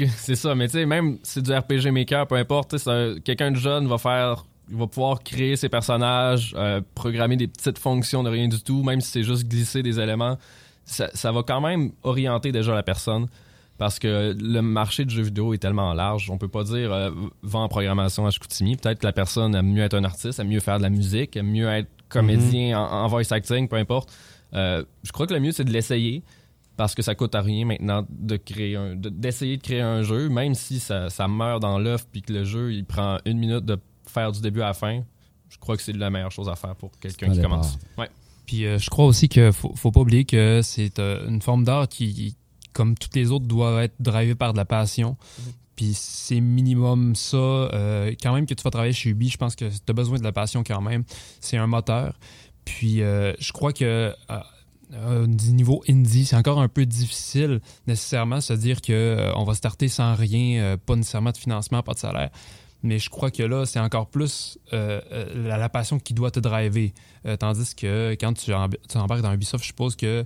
c'est 0.17 0.35
ça, 0.35 0.55
mais 0.55 0.67
tu 0.69 0.75
sais, 0.75 0.87
même 0.87 1.19
si 1.23 1.35
c'est 1.35 1.43
du 1.43 1.53
RPG 1.53 1.91
Maker, 1.93 2.27
peu 2.27 2.37
importe, 2.37 2.77
quelqu'un 3.25 3.51
de 3.51 3.57
jeune 3.57 3.89
va 3.89 3.99
faire 3.99 4.45
il 4.71 4.77
va 4.79 4.87
pouvoir 4.87 5.23
créer 5.23 5.57
ses 5.57 5.69
personnages, 5.69 6.55
euh, 6.57 6.81
programmer 6.95 7.37
des 7.37 7.49
petites 7.49 7.79
fonctions 7.79 8.23
de 8.23 8.31
rien 8.31 8.49
du 8.49 8.63
tout, 8.63 8.83
même 8.83 9.01
si 9.01 9.11
c'est 9.11 9.23
juste 9.23 9.47
glisser 9.47 9.83
des 9.83 10.01
éléments 10.01 10.39
ça, 10.85 11.33
va 11.33 11.43
quand 11.43 11.61
même 11.61 11.93
orienter 12.03 12.53
déjà 12.53 12.75
la 12.75 12.83
personne 12.83 13.27
parce 13.79 13.99
que 13.99 14.37
le 14.39 14.61
marché 14.61 15.05
du 15.05 15.15
jeu 15.15 15.23
vidéo 15.23 15.55
est 15.55 15.59
tellement 15.59 15.93
large. 15.93 16.31
On 16.31 16.39
peut 16.39 16.49
pas 16.49 16.65
dire 16.65 16.93
euh, 16.93 17.11
en 17.53 17.69
programmation 17.69 18.27
à 18.27 18.31
Chicoutimi. 18.31 18.77
Peut-être 18.77 19.01
que 19.01 19.07
la 19.07 19.13
personne 19.13 19.55
aime 19.55 19.73
mieux 19.73 19.83
être 19.83 19.95
un 19.95 20.05
artiste, 20.05 20.39
aime 20.39 20.49
mieux 20.49 20.61
faire 20.61 20.79
de 20.79 20.83
la 20.83 20.91
musique, 20.91 21.37
aime 21.37 21.51
mieux 21.51 21.69
être 21.69 21.89
comédien 22.09 22.79
mhm. 22.79 22.93
en, 22.93 23.09
voice 23.09 23.33
acting, 23.33 23.69
peu 23.69 23.77
importe. 23.77 24.13
Euh, 24.55 24.85
je 25.03 25.13
crois 25.13 25.27
que 25.27 25.35
le 25.35 25.41
mieux, 25.41 25.53
c'est 25.53 25.65
de 25.65 25.73
l'essayer 25.73 26.23
parce 26.77 26.95
que 26.95 27.03
ça 27.03 27.15
coûte 27.15 27.35
à 27.35 27.43
rien 27.43 27.65
maintenant 27.65 28.07
de 28.09 28.37
créer 28.37 28.79
d'essayer 28.97 29.57
de, 29.57 29.63
créer 29.63 29.81
un 29.81 30.03
jeu, 30.03 30.29
même 30.29 30.55
si 30.55 30.81
ça, 30.81 31.09
meurt 31.29 31.61
dans 31.61 31.79
l'œuf 31.79 32.07
puis 32.11 32.23
que 32.23 32.33
le 32.33 32.45
jeu 32.45 32.73
il 32.73 32.85
prend 32.85 33.19
une 33.25 33.39
minute 33.39 33.65
de 33.65 33.79
faire 34.07 34.33
du 34.33 34.41
début 34.41 34.63
à 34.63 34.67
la 34.67 34.75
fin. 34.75 35.03
Je 35.49 35.59
crois 35.59 35.77
que 35.77 35.83
c'est 35.83 35.93
la 35.93 36.11
meilleure 36.11 36.31
chose 36.31 36.49
à 36.49 36.57
faire 36.57 36.75
pour 36.75 36.91
quelqu'un 36.99 37.31
qui 37.31 37.41
commence. 37.41 37.79
Ouais. 37.99 38.09
Puis 38.47 38.67
euh, 38.67 38.79
je 38.79 38.91
crois 38.91 39.07
aussi 39.07 39.29
qu'il 39.29 39.53
faut, 39.53 39.73
faut 39.75 39.91
pas 39.91 40.01
oublier 40.01 40.25
que 40.25 40.61
c'est 40.63 40.99
euh, 40.99 41.29
une 41.29 41.43
forme 41.43 41.65
d'art 41.65 41.89
qui, 41.89 42.37
comme 42.73 42.97
toutes 42.97 43.15
les 43.15 43.31
autres, 43.31 43.47
doit 43.47 43.85
être 43.85 43.95
drivée 44.01 44.35
par 44.35 44.53
de 44.53 44.59
la 44.59 44.65
passion. 44.65 45.17
Mhm. 45.39 45.53
Puis 45.77 45.95
c'est 45.95 46.41
minimum 46.41 47.15
ça. 47.15 47.37
Euh, 47.37 48.13
quand 48.23 48.35
même 48.35 48.47
que 48.47 48.55
tu 48.55 48.63
vas 48.63 48.71
travailler 48.71 48.93
chez 48.93 49.11
Ubi, 49.11 49.29
je 49.29 49.39
pense 49.39 49.57
que 49.57 49.65
tu 49.65 49.81
as 49.89 49.93
besoin 49.93 50.19
de 50.19 50.25
la 50.25 50.33
passion 50.33 50.63
quand 50.65 50.81
même. 50.81 51.05
C'est 51.41 51.57
un 51.57 51.67
moteur. 51.67 52.19
Puis 52.65 52.99
je 52.99 53.53
crois 53.53 53.73
que 53.73 54.15
du 55.27 55.53
niveau 55.53 55.83
indie, 55.89 56.27
c'est 56.27 56.37
encore 56.37 56.61
un 56.61 56.69
peu 56.69 56.87
difficile 56.87 57.61
nécessairement 57.89 58.41
se 58.41 58.53
dire 58.53 58.81
qu'on 58.83 59.33
on 59.35 59.45
va 59.45 59.55
starter 59.55 59.89
sans 59.89 60.15
rien, 60.15 60.77
pas 60.77 60.95
nécessairement 60.95 61.33
de 61.33 61.39
financement, 61.39 61.83
pas 61.83 61.95
de 61.95 61.99
salaire. 61.99 62.31
Mais 62.83 62.99
je 62.99 63.11
crois 63.11 63.31
que 63.31 63.43
là, 63.43 63.65
c'est 63.65 63.79
encore 63.79 64.09
plus 64.09 64.59
euh, 64.73 65.01
euh, 65.13 65.49
la, 65.49 65.69
passion 65.69 65.99
qui 65.99 66.15
doit 66.15 66.31
te 66.31 66.41
driver. 66.41 66.93
Euh, 67.27 67.37
tandis 67.37 67.75
que 67.75 68.17
quand 68.21 68.33
tu, 68.33 68.53
embarques 68.53 69.23
dans 69.23 69.33
Ubisoft, 69.33 69.63
je 69.63 69.69
suppose 69.69 69.95
que 69.95 70.25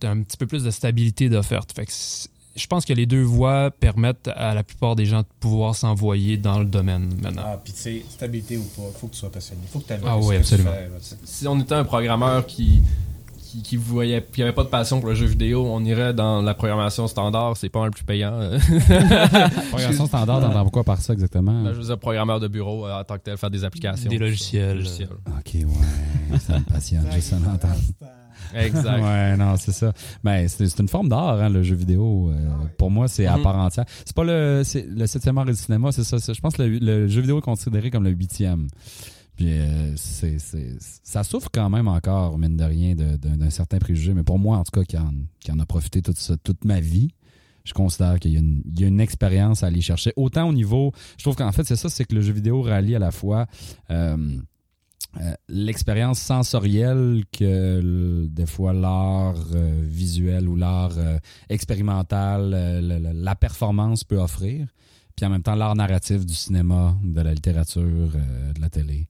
tu 0.00 0.06
as 0.06 0.10
un 0.10 0.22
petit 0.22 0.36
peu 0.36 0.46
plus 0.46 0.62
de 0.62 0.70
stabilité 0.70 1.28
d'offerte. 1.28 1.72
Fait 1.72 1.86
je 2.56 2.66
pense 2.66 2.86
que 2.86 2.94
les 2.94 3.04
deux 3.04 3.22
voies 3.22 3.70
permettent 3.70 4.28
à 4.28 4.54
la 4.54 4.62
plupart 4.62 4.96
des 4.96 5.04
gens 5.04 5.20
de 5.20 5.26
pouvoir 5.40 5.74
s'envoyer 5.74 6.38
dans 6.38 6.58
le 6.58 6.64
domaine 6.64 7.14
maintenant. 7.20 7.42
Ah, 7.44 7.60
puis 7.62 7.74
tu 7.74 7.80
sais, 7.80 8.04
stabilité 8.08 8.56
ou 8.56 8.64
pas, 8.64 8.82
il 8.88 8.98
faut 8.98 9.08
que 9.08 9.12
tu 9.12 9.18
sois 9.18 9.30
passionné. 9.30 9.60
Il 9.64 9.68
faut 9.68 9.80
que 9.80 9.86
tu 9.86 9.92
aimes 9.92 10.00
ah, 10.06 10.16
oui, 10.18 10.36
absolument. 10.36 10.72
si 11.24 11.46
on 11.46 11.60
était 11.60 11.74
un 11.74 11.84
programmeur 11.84 12.46
qui 12.46 12.82
qui, 13.62 13.76
voyait 13.76 14.26
qui 14.32 14.42
avait 14.42 14.52
pas 14.52 14.64
de 14.64 14.68
passion 14.68 15.00
pour 15.00 15.08
le 15.08 15.14
jeu 15.14 15.26
vidéo, 15.26 15.66
on 15.66 15.84
irait 15.84 16.14
dans 16.14 16.42
la 16.42 16.54
programmation 16.54 17.06
standard, 17.06 17.56
c'est 17.56 17.68
pas 17.68 17.84
le 17.84 17.90
plus 17.90 18.04
payant. 18.04 18.38
programmation 19.70 20.06
standard, 20.06 20.40
t'entends 20.40 20.68
quoi 20.68 20.84
par 20.84 21.00
ça 21.00 21.12
exactement? 21.12 21.62
Ben, 21.62 21.72
Je 21.72 21.78
veux 21.78 21.84
dire 21.84 21.98
programmeur 21.98 22.40
de 22.40 22.48
bureau 22.48 22.86
euh, 22.86 23.00
en 23.00 23.04
tant 23.04 23.16
que 23.16 23.22
tel, 23.22 23.36
faire 23.36 23.50
des 23.50 23.64
applications. 23.64 24.10
Des 24.10 24.18
logiciels. 24.18 24.84
Ok, 25.38 25.54
ouais, 25.54 26.38
ça 26.38 26.58
me 26.58 26.64
passionne, 26.64 27.06
juste 27.12 27.30
ça 27.30 27.36
l'entendre. 27.36 27.74
Exact. 28.54 29.02
ouais, 29.02 29.36
non, 29.36 29.56
c'est 29.56 29.72
ça. 29.72 29.92
Ben, 30.22 30.48
c'est 30.48 30.78
une 30.78 30.88
forme 30.88 31.08
d'art, 31.08 31.40
hein, 31.40 31.48
le 31.48 31.62
jeu 31.62 31.74
vidéo. 31.74 32.30
Euh, 32.30 32.48
pour 32.78 32.90
moi, 32.90 33.08
c'est 33.08 33.26
à 33.26 33.36
mhm. 33.36 33.42
part 33.42 33.56
entière. 33.56 33.84
C'est 34.04 34.14
pas 34.14 34.24
le, 34.24 34.62
le 34.74 35.06
septième 35.06 35.38
art 35.38 35.44
du 35.44 35.54
cinéma, 35.54 35.92
c'est 35.92 36.04
ça. 36.04 36.16
Je 36.18 36.40
pense 36.40 36.56
que 36.56 36.62
le, 36.62 37.08
jeu 37.08 37.20
vidéo 37.20 37.38
est 37.38 37.42
considéré 37.42 37.90
comme 37.90 38.04
le 38.04 38.10
huitième. 38.10 38.68
Puis 39.36 39.50
euh, 39.50 39.92
c'est, 39.96 40.38
ça 41.02 41.22
souffre 41.22 41.50
quand 41.52 41.68
même 41.68 41.88
encore, 41.88 42.38
mine 42.38 42.56
de 42.56 42.64
rien, 42.64 42.94
d'un 42.94 43.50
certain 43.50 43.78
préjugé. 43.78 44.14
Mais 44.14 44.24
pour 44.24 44.38
moi, 44.38 44.56
en 44.56 44.64
tout 44.64 44.80
cas, 44.80 44.84
qui 44.84 44.96
en, 44.96 45.58
a 45.58 45.66
profité 45.66 46.00
toute, 46.00 46.18
toute 46.42 46.64
ma 46.64 46.80
vie, 46.80 47.10
je 47.64 47.74
considère 47.74 48.18
qu'il 48.18 48.32
y 48.32 48.36
a 48.36 48.40
une, 48.40 48.62
il 48.64 48.80
y 48.80 48.84
a 48.84 48.86
une 48.86 49.00
expérience 49.00 49.62
à 49.62 49.66
aller 49.66 49.82
chercher. 49.82 50.12
Autant 50.16 50.48
au 50.48 50.52
niveau, 50.52 50.92
je 51.18 51.24
trouve 51.24 51.36
qu'en 51.36 51.52
fait, 51.52 51.64
c'est 51.64 51.76
ça, 51.76 51.88
c'est 51.90 52.04
que 52.04 52.14
le 52.14 52.22
jeu 52.22 52.32
vidéo 52.32 52.62
rallie 52.62 52.94
à 52.94 52.98
la 52.98 53.10
fois 53.10 53.46
euh, 53.90 54.16
euh, 55.20 55.34
l'expérience 55.48 56.18
sensorielle 56.18 57.24
que 57.30 58.26
des 58.30 58.46
fois 58.46 58.72
l'art 58.72 59.44
visuel 59.82 60.48
ou 60.48 60.56
l'art 60.56 60.96
expérimental, 61.50 62.50
la 62.80 63.34
performance 63.34 64.04
peut 64.04 64.18
offrir, 64.18 64.66
puis 65.16 65.26
en 65.26 65.30
même 65.30 65.42
temps 65.42 65.54
l'art 65.54 65.74
narratif 65.74 66.26
du 66.26 66.34
cinéma, 66.34 66.96
de 67.02 67.20
la 67.20 67.32
littérature, 67.32 67.82
de 67.82 68.60
la 68.60 68.68
télé 68.68 69.06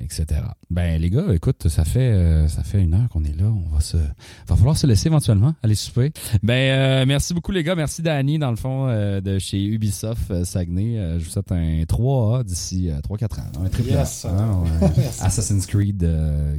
etc. 0.00 0.40
Ben 0.70 1.00
les 1.00 1.10
gars, 1.10 1.32
écoute, 1.32 1.68
ça 1.68 1.84
fait 1.84 2.12
euh, 2.12 2.48
ça 2.48 2.62
fait 2.62 2.80
une 2.80 2.94
heure 2.94 3.08
qu'on 3.08 3.24
est 3.24 3.38
là. 3.38 3.46
On 3.46 3.68
va 3.74 3.80
se 3.80 3.96
va 3.96 4.56
falloir 4.56 4.76
se 4.76 4.86
laisser 4.86 5.08
éventuellement 5.08 5.54
aller 5.62 5.74
souper. 5.74 6.12
Ben 6.42 6.52
euh, 6.54 7.04
merci 7.06 7.34
beaucoup 7.34 7.52
les 7.52 7.62
gars, 7.62 7.74
merci 7.74 8.02
Danny 8.02 8.38
dans 8.38 8.50
le 8.50 8.56
fond 8.56 8.88
euh, 8.88 9.20
de 9.20 9.38
chez 9.38 9.62
Ubisoft 9.64 10.44
Saguenay. 10.44 11.18
je 11.18 11.24
vous 11.24 11.30
souhaite 11.30 11.52
un 11.52 11.82
3A 11.82 12.44
d'ici 12.44 12.90
3 13.02 13.18
4 13.18 13.38
ans. 13.40 13.42
Un 13.64 13.68
triple 13.68 13.90
yes, 13.90 14.26
Assassin's 15.20 15.66
Creed 15.66 16.06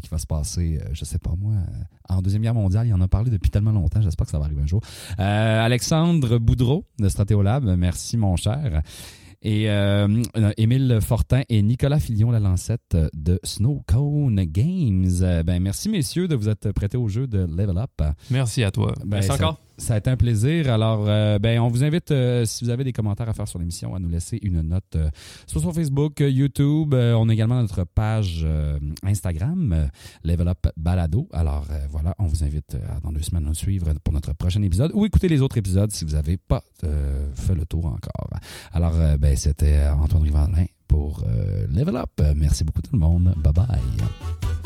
qui 0.02 0.10
va 0.10 0.18
se 0.18 0.28
passer 0.28 0.80
je 0.94 1.06
sais 1.06 1.20
pas 1.20 1.34
moi 1.40 1.54
en 2.10 2.22
deuxième 2.22 2.42
guerre 2.42 2.54
mondiale, 2.54 2.88
il 2.88 2.94
en 2.94 3.02
a 3.02 3.08
parlé 3.08 3.32
depuis 3.32 3.50
tellement 3.50 3.72
longtemps, 3.72 4.02
j'espère 4.02 4.26
que 4.26 4.32
ça 4.32 4.40
va 4.40 4.46
arriver 4.46 4.62
un 4.62 4.68
jour. 4.68 4.82
Alexandre 5.18 6.38
Boudreau 6.40 6.86
de 7.00 7.08
Stratéolab, 7.08 7.64
merci 7.78 8.18
mon 8.18 8.36
cher. 8.36 8.82
Et 9.44 9.70
euh, 9.70 10.22
Émile 10.58 11.00
Fortin 11.02 11.42
et 11.50 11.62
Nicolas 11.64 12.00
Filion, 12.00 12.30
la 12.30 12.40
lancette 12.40 12.96
de 13.14 13.40
Snow 13.44 13.82
Cone 13.88 14.44
Games. 14.44 15.44
Ben, 15.44 15.60
merci, 15.60 15.90
messieurs, 15.90 16.28
de 16.28 16.36
vous 16.36 16.48
être 16.50 16.72
prêtés 16.72 16.98
au 16.98 17.08
jeu 17.08 17.26
de 17.26 17.40
Level 17.40 17.78
Up. 17.78 18.16
Merci 18.30 18.64
à 18.64 18.72
toi. 18.72 18.94
Ben, 19.00 19.18
merci 19.18 19.32
encore. 19.32 19.60
Ça 19.82 19.96
a 19.96 19.98
été 19.98 20.12
un 20.12 20.16
plaisir. 20.16 20.72
Alors, 20.72 21.06
euh, 21.08 21.40
ben, 21.40 21.60
on 21.60 21.68
vous 21.68 21.84
invite, 21.84 22.12
euh, 22.12 22.46
si 22.46 22.64
vous 22.64 22.70
avez 22.70 22.84
des 22.84 22.94
commentaires 22.94 23.28
à 23.28 23.34
faire 23.34 23.48
sur 23.48 23.58
l'émission, 23.58 23.96
à 23.96 24.00
nous 24.00 24.10
laisser 24.10 24.38
une 24.44 24.62
note 24.62 24.96
euh, 24.96 25.10
soit 25.48 25.60
sur 25.60 25.74
Facebook, 25.74 26.20
YouTube. 26.20 26.94
on 26.94 27.28
a 27.28 27.34
également 27.34 27.60
notre 27.60 27.84
page 27.84 28.46
Instagram, 29.04 29.90
Level 30.24 30.50
Up 30.50 30.68
Balado. 30.78 31.28
Alors, 31.34 31.66
voilà, 31.90 32.14
on 32.20 32.26
vous 32.26 32.44
invite 32.44 32.78
dans 33.04 33.12
deux 33.12 33.24
semaines 33.24 33.46
à 33.46 33.50
nous 33.50 33.56
suivre 33.56 33.92
pour 34.04 34.14
notre 34.14 34.34
prochain 34.34 34.62
épisode 34.62 34.92
ou 34.94 35.04
écouter 35.08 35.28
les 35.28 35.42
autres 35.42 35.58
épisodes 35.58 35.90
si 35.90 36.06
vous 36.06 36.12
n'avez 36.12 36.38
pas 36.38 36.64
fait 37.34 37.56
le 37.56 37.66
tour 37.66 37.88
encore. 37.88 38.30
Alors, 38.74 38.94
ben, 39.18 39.36
c'était 39.36 39.88
Antoine 39.88 40.22
Rivandin 40.22 40.66
pour 40.88 41.26
Level 41.70 41.96
Up. 41.96 42.22
Merci 42.36 42.64
beaucoup 42.64 42.84
tout 42.84 42.94
le 42.94 43.00
monde. 43.00 43.34
Bye 43.38 43.54
bye. 43.54 44.61